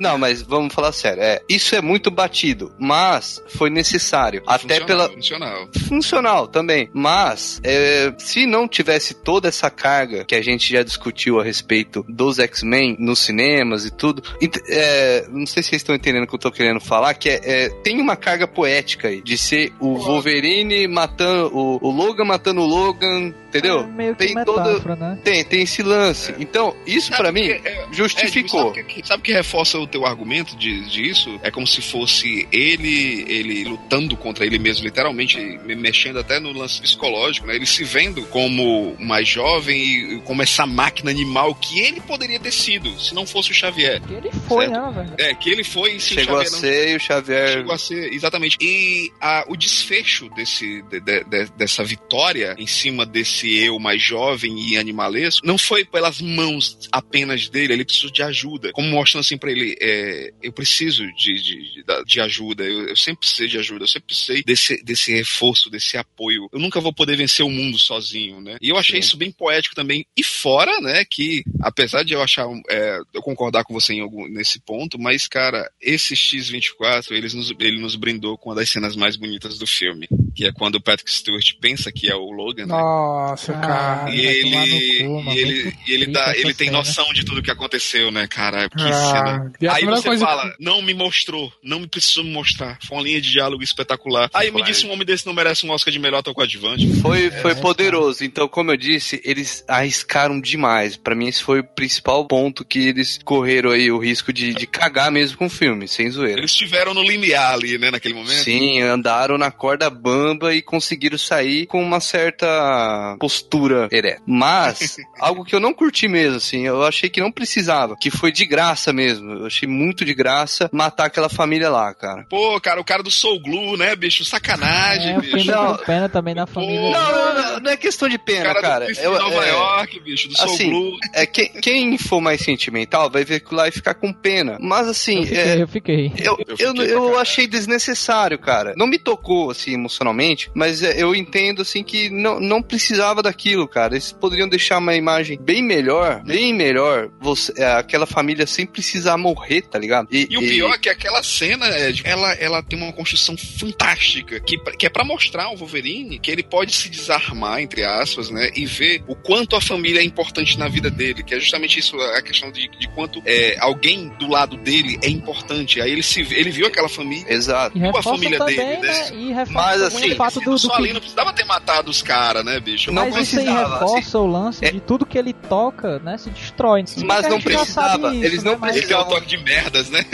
não, 0.00 0.10
não, 0.12 0.18
mas 0.18 0.42
vamos 0.42 0.74
falar 0.74 0.92
sério. 0.92 1.22
É, 1.22 1.40
isso 1.48 1.74
é 1.74 1.80
muito 1.80 2.10
batido, 2.10 2.72
mas 2.78 3.42
foi 3.56 3.70
necessário. 3.70 4.42
Até 4.46 4.80
Funcional, 4.80 4.86
pela, 4.86 5.08
Funcional. 5.10 5.68
funcional 5.88 6.48
também. 6.48 6.90
Mas, 6.92 7.60
é, 7.64 8.12
se 8.18 8.46
não 8.46 8.66
tivesse 8.68 9.14
toda 9.14 9.48
essa 9.48 9.70
carga 9.70 10.24
que 10.24 10.34
a 10.34 10.42
gente 10.42 10.70
já 10.72 10.82
discutiu 10.82 11.40
a 11.40 11.44
respeito 11.44 12.04
dos 12.08 12.38
X-Men 12.38 12.96
nos 12.98 13.20
cinemas 13.20 13.84
e 13.84 13.90
tudo, 13.90 14.22
é, 14.68 15.26
não 15.30 15.46
sei 15.46 15.62
se 15.62 15.70
vocês 15.70 15.80
estão 15.82 15.94
entendendo 15.94 16.26
que 16.32 16.46
eu 16.46 16.50
tô 16.50 16.50
querendo 16.50 16.80
falar, 16.80 17.14
que 17.14 17.28
é, 17.28 17.40
é, 17.44 17.68
tem 17.68 18.00
uma 18.00 18.16
carga 18.16 18.46
poética 18.46 19.08
aí, 19.08 19.20
de 19.20 19.36
ser 19.36 19.72
o 19.78 19.94
Wolverine 19.96 20.86
matando, 20.88 21.54
o, 21.56 21.78
o 21.86 21.90
Logan 21.90 22.24
matando 22.24 22.60
o 22.62 22.66
Logan, 22.66 23.32
entendeu? 23.48 23.80
É 23.80 23.86
meio 23.86 24.16
que 24.16 24.26
Tem 24.26 24.44
todo- 24.44 24.64
metáfora, 24.64 24.96
né? 24.96 25.18
Tem, 25.22 25.44
tem 25.44 25.62
esse 25.62 25.82
lance. 25.82 26.34
Então, 26.38 26.74
isso 26.86 27.10
pra 27.12 27.30
mim 27.30 27.48
porque, 27.48 27.68
é, 27.68 27.86
justificou. 27.92 28.60
É, 28.70 28.74
sabe, 28.74 28.84
que, 28.84 29.06
sabe 29.06 29.22
que 29.22 29.32
reforça 29.32 29.78
o 29.78 29.86
teu 29.86 30.06
argumento 30.06 30.56
de, 30.56 30.88
disso? 30.88 31.38
É 31.42 31.50
como 31.50 31.66
se 31.66 31.82
fosse 31.82 32.48
ele 32.50 33.24
ele 33.28 33.64
lutando 33.64 34.16
contra 34.16 34.44
ele 34.46 34.58
mesmo, 34.58 34.84
literalmente, 34.84 35.38
me- 35.64 35.74
mexendo 35.76 36.18
até 36.18 36.38
no 36.40 36.52
lance 36.52 36.80
psicológico, 36.80 37.46
né? 37.46 37.54
Ele 37.56 37.66
se 37.66 37.84
vendo 37.84 38.22
como 38.26 38.94
mais 38.98 39.28
jovem 39.28 39.82
e 40.16 40.18
como 40.24 40.42
essa 40.42 40.66
máquina 40.66 41.10
animal 41.10 41.54
que 41.54 41.78
ele 41.80 42.00
poderia 42.00 42.38
ter 42.40 42.52
sido, 42.52 42.98
se 42.98 43.14
não 43.14 43.26
fosse 43.26 43.50
o 43.50 43.54
Xavier. 43.54 44.00
Que 44.02 44.14
ele 44.14 44.30
foi, 44.48 44.66
Certo. 44.68 44.80
né, 44.80 44.92
velho? 45.16 45.30
É, 45.30 45.34
que 45.34 45.50
ele 45.50 45.64
foi 45.64 45.92
e 45.96 46.00
se 46.00 46.14
Chegou 46.24 46.36
o 46.36 46.40
a 46.40 46.44
Xavier 46.44 46.52
não 46.52 46.60
ser 46.60 46.88
e 46.92 46.96
o 46.96 47.00
Xavier. 47.00 47.48
Chegou 47.48 47.72
a 47.74 47.78
ser, 47.78 48.12
exatamente. 48.12 48.56
E 48.60 49.10
a- 49.20 49.44
o 49.48 49.56
desfecho 49.56 50.28
desse, 50.30 50.82
de- 50.82 51.00
de- 51.00 51.24
de- 51.24 51.50
dessa 51.56 51.84
vitória 51.84 52.54
em 52.58 52.66
cima 52.66 53.04
desse 53.06 53.54
eu 53.56 53.78
mais 53.78 54.02
jovem 54.02 54.58
e 54.70 54.76
animalesco 54.76 55.46
não 55.46 55.58
foi 55.58 55.84
pelas 55.84 56.20
mãos 56.20 56.78
apenas 56.90 57.48
dele, 57.48 57.72
ele 57.74 57.84
precisou 57.84 58.10
de 58.10 58.22
ajuda. 58.22 58.72
Como 58.72 58.88
mostrando 58.88 59.22
assim 59.22 59.36
pra 59.38 59.50
ele, 59.50 59.76
é, 59.80 60.32
eu 60.42 60.52
preciso 60.52 61.04
de, 61.14 61.34
de, 61.34 61.72
de- 61.74 62.04
de 62.06 62.20
ajuda, 62.20 62.64
eu, 62.64 62.88
eu 62.88 62.96
sempre 62.96 63.20
precisei 63.20 63.48
de 63.48 63.58
ajuda, 63.58 63.84
eu 63.84 63.88
sempre 63.88 64.06
precisei 64.08 64.42
desse, 64.42 64.82
desse 64.82 65.12
reforço, 65.12 65.70
desse 65.70 65.96
apoio. 65.96 66.48
Eu 66.52 66.58
nunca 66.58 66.80
vou 66.80 66.92
poder 66.92 67.16
vencer 67.16 67.44
o 67.44 67.50
mundo 67.50 67.78
sozinho, 67.78 68.40
né? 68.40 68.56
E 68.60 68.68
eu 68.68 68.76
achei 68.76 69.00
Sim. 69.00 69.06
isso 69.08 69.16
bem 69.16 69.30
poético 69.30 69.74
também. 69.74 70.04
E 70.16 70.22
fora, 70.22 70.80
né, 70.80 71.04
que 71.04 71.42
apesar 71.60 72.02
de 72.04 72.12
eu 72.14 72.22
achar, 72.22 72.46
é, 72.70 72.98
eu 73.14 73.22
concordar 73.22 73.64
com 73.64 73.74
você 73.74 73.94
em 73.94 74.00
algum, 74.00 74.28
nesse 74.28 74.60
ponto, 74.60 74.98
mas, 74.98 75.26
cara, 75.26 75.70
esse 75.80 76.11
X-24, 76.16 77.12
eles 77.12 77.34
nos, 77.34 77.52
ele 77.58 77.78
nos 77.80 77.94
brindou 77.96 78.36
com 78.38 78.50
uma 78.50 78.56
das 78.56 78.68
cenas 78.70 78.94
mais 78.96 79.16
bonitas 79.16 79.58
do 79.58 79.66
filme, 79.66 80.08
que 80.34 80.44
é 80.46 80.52
quando 80.52 80.76
o 80.76 80.80
Patrick 80.80 81.10
Stewart 81.10 81.52
pensa 81.60 81.90
que 81.92 82.08
é 82.10 82.14
o 82.14 82.30
Logan, 82.30 82.66
né? 82.66 82.74
Nossa, 82.74 83.52
Ah, 83.52 83.60
cara. 83.60 84.10
E 84.14 84.20
ele, 84.20 85.04
cu, 85.04 85.30
e 85.32 85.38
ele, 85.38 85.74
e 85.86 85.92
ele, 85.92 86.06
dá, 86.06 86.32
ele 86.36 86.54
tem 86.54 86.68
cena. 86.68 86.78
noção 86.78 87.12
de 87.12 87.24
tudo 87.24 87.42
que 87.42 87.50
aconteceu, 87.50 88.10
né, 88.10 88.26
cara? 88.26 88.68
Que 88.68 88.82
Ah, 88.82 88.92
cena. 89.12 89.52
e 89.60 89.68
Aí 89.68 89.84
você 89.84 90.08
coisa 90.08 90.24
fala, 90.24 90.54
não 90.58 90.82
me 90.82 90.94
mostrou, 90.94 91.52
não 91.62 91.80
me 91.80 91.86
precisou 91.86 92.24
me 92.24 92.30
mostrar. 92.30 92.78
Foi 92.86 92.96
uma 92.98 93.04
linha 93.04 93.20
de 93.20 93.30
diálogo 93.30 93.62
espetacular. 93.62 94.30
Aí 94.34 94.50
me 94.50 94.62
disse 94.62 94.86
um 94.86 94.92
homem 94.92 95.06
desse 95.06 95.26
não 95.26 95.32
merece 95.34 95.66
um 95.66 95.70
Oscar 95.70 95.92
de 95.92 95.98
melhor 95.98 96.18
ator 96.18 96.34
coadjuvante. 96.34 96.86
Foi, 97.00 97.30
foi 97.30 97.52
É, 97.52 97.54
poderoso. 97.54 98.24
Então, 98.24 98.48
como 98.48 98.70
eu 98.72 98.76
disse, 98.76 99.20
eles 99.24 99.64
arriscaram 99.68 100.40
demais. 100.40 100.96
Pra 100.96 101.14
mim, 101.14 101.28
esse 101.28 101.42
foi 101.42 101.60
o 101.60 101.64
principal 101.64 102.26
ponto 102.26 102.64
que 102.64 102.78
eles 102.88 103.18
correram 103.24 103.70
aí 103.70 103.90
o 103.90 103.98
risco 103.98 104.32
de, 104.32 104.54
de 104.54 104.66
cagar 104.66 105.10
mesmo 105.10 105.36
com 105.38 105.46
o 105.46 105.50
filme, 105.50 105.86
sem 106.02 106.10
zoeira. 106.10 106.40
Eles 106.40 106.50
estiveram 106.50 106.92
no 106.94 107.02
limiar 107.02 107.52
ali, 107.54 107.78
né, 107.78 107.90
naquele 107.90 108.14
momento. 108.14 108.32
Sim, 108.42 108.80
andaram 108.80 109.38
na 109.38 109.50
corda 109.50 109.88
bamba 109.88 110.54
e 110.54 110.60
conseguiram 110.62 111.16
sair 111.18 111.66
com 111.66 111.82
uma 111.82 112.00
certa 112.00 113.16
postura 113.18 113.88
ereta. 113.90 114.22
Mas, 114.26 114.96
algo 115.20 115.44
que 115.44 115.54
eu 115.54 115.60
não 115.60 115.72
curti 115.72 116.08
mesmo, 116.08 116.36
assim, 116.36 116.66
eu 116.66 116.82
achei 116.82 117.08
que 117.08 117.20
não 117.20 117.30
precisava, 117.30 117.96
que 117.96 118.10
foi 118.10 118.32
de 118.32 118.44
graça 118.44 118.92
mesmo. 118.92 119.32
Eu 119.32 119.46
achei 119.46 119.68
muito 119.68 120.04
de 120.04 120.14
graça 120.14 120.68
matar 120.72 121.06
aquela 121.06 121.28
família 121.28 121.70
lá, 121.70 121.92
cara. 121.94 122.24
Pô, 122.28 122.60
cara, 122.60 122.80
o 122.80 122.84
cara 122.84 123.02
do 123.02 123.10
Soul 123.10 123.40
Glue, 123.40 123.76
né, 123.76 123.94
bicho? 123.96 124.24
Sacanagem, 124.24 125.16
É, 125.16 125.20
bicho. 125.20 125.50
Não. 125.50 125.76
pena 125.78 126.08
também 126.08 126.34
da 126.34 126.46
família. 126.46 126.90
Não, 126.90 127.12
não, 127.12 127.34
não, 127.34 127.60
não 127.60 127.70
é 127.70 127.76
questão 127.76 128.08
de 128.08 128.18
pena, 128.18 128.44
cara. 128.54 128.60
cara. 128.60 128.86
do 128.86 128.92
Eu- 129.00 129.18
Nova 129.18 129.44
é- 129.46 129.50
York, 129.50 130.00
bicho, 130.00 130.28
do 130.28 130.36
Soul 130.36 130.54
assim, 130.54 130.70
Blue. 130.70 130.96
É, 131.14 131.26
quem, 131.26 131.48
quem 131.60 131.98
for 131.98 132.20
mais 132.20 132.40
sentimental 132.40 133.10
vai 133.10 133.24
ver 133.24 133.36
aquilo 133.36 133.56
lá 133.56 133.68
e 133.68 133.72
ficar 133.72 133.94
com 133.94 134.12
pena. 134.12 134.58
Mas 134.60 134.88
assim, 134.88 135.20
Eu 135.20 135.26
fiquei, 135.26 135.38
é, 135.42 135.62
eu 135.62 135.68
fiquei. 135.68 135.91
Eu, 136.18 136.38
Eu 136.58 136.72
eu, 136.74 136.84
eu 136.86 137.18
achei 137.18 137.46
desnecessário, 137.46 138.38
cara. 138.38 138.74
Não 138.76 138.86
me 138.86 138.98
tocou, 138.98 139.50
assim, 139.50 139.74
emocionalmente, 139.74 140.50
mas 140.54 140.82
é, 140.82 141.02
eu 141.02 141.14
entendo, 141.14 141.62
assim, 141.62 141.82
que 141.82 142.10
não, 142.10 142.40
não 142.40 142.62
precisava 142.62 143.22
daquilo, 143.22 143.66
cara. 143.68 143.94
Eles 143.94 144.12
poderiam 144.12 144.48
deixar 144.48 144.78
uma 144.78 144.94
imagem 144.94 145.38
bem 145.40 145.62
melhor, 145.62 146.22
bem 146.22 146.52
melhor, 146.52 147.10
você, 147.20 147.52
é, 147.56 147.72
aquela 147.72 148.06
família 148.06 148.46
sem 148.46 148.66
precisar 148.66 149.16
morrer, 149.16 149.62
tá 149.62 149.78
ligado? 149.78 150.08
E 150.10 150.36
o 150.36 150.40
pior 150.40 150.74
é 150.74 150.78
que 150.78 150.88
aquela 150.88 151.22
cena, 151.22 151.68
Ed, 151.78 152.02
ela, 152.04 152.32
ela 152.34 152.62
tem 152.62 152.78
uma 152.78 152.92
construção 152.92 153.36
fantástica, 153.36 154.40
que, 154.40 154.58
que 154.76 154.86
é 154.86 154.88
pra 154.88 155.04
mostrar 155.04 155.44
ao 155.44 155.56
Wolverine 155.56 156.18
que 156.18 156.30
ele 156.30 156.42
pode 156.42 156.72
se 156.72 156.88
desarmar, 156.88 157.60
entre 157.60 157.84
aspas, 157.84 158.30
né, 158.30 158.50
e 158.54 158.64
ver 158.66 159.02
o 159.06 159.14
quanto 159.14 159.56
a 159.56 159.60
família 159.60 160.00
é 160.00 160.04
importante 160.04 160.58
na 160.58 160.68
vida 160.68 160.90
dele, 160.90 161.22
que 161.22 161.34
é 161.34 161.40
justamente 161.40 161.78
isso, 161.78 161.98
a 162.00 162.22
questão 162.22 162.50
de, 162.50 162.68
de 162.78 162.88
quanto 162.88 163.22
é, 163.24 163.56
alguém 163.58 164.08
do 164.18 164.28
lado 164.28 164.56
dele 164.56 164.98
é 165.02 165.08
importante. 165.08 165.80
Aí 165.82 165.92
ele, 165.92 166.02
se, 166.02 166.20
ele 166.20 166.50
viu 166.50 166.66
aquela 166.66 166.88
família, 166.88 167.24
Exato. 167.32 167.76
E 167.76 167.86
a 167.86 168.02
família 168.02 168.38
também, 168.38 168.56
dele, 168.56 168.80
né? 168.82 168.88
né? 168.92 169.10
E 169.14 169.32
reforça 169.32 169.52
Mas, 169.52 169.82
assim, 169.82 170.12
o 170.12 170.16
fato 170.16 170.40
do, 170.40 170.54
do 170.56 170.68
que... 170.68 170.74
ali 170.74 170.92
não 170.92 171.00
precisava 171.00 171.32
ter 171.32 171.44
matado 171.44 171.90
os 171.90 172.02
caras, 172.02 172.44
né, 172.44 172.58
bicho? 172.60 172.90
Não 172.92 173.02
Mas 173.10 173.16
isso 173.28 173.38
aí 173.38 173.44
precisava, 173.46 173.74
reforça 173.80 174.18
o 174.18 174.26
lance 174.26 174.64
É- 174.64 174.70
de 174.70 174.80
tudo 174.80 175.04
que 175.06 175.18
ele 175.18 175.32
toca, 175.32 175.98
né? 176.00 176.16
Se 176.18 176.30
destrói. 176.30 176.84
Bem 176.84 177.04
Mas 177.06 177.20
que 177.20 177.26
a 177.26 177.30
não 177.30 177.40
precisava, 177.40 178.14
eles 178.14 178.42
não 178.42 178.52
né, 178.52 178.58
mas- 178.60 178.76
Esse 178.76 178.92
é 178.92 178.98
o 178.98 179.04
toque 179.04 179.26
de 179.26 179.38
merdas, 179.38 179.90
né? 179.90 180.04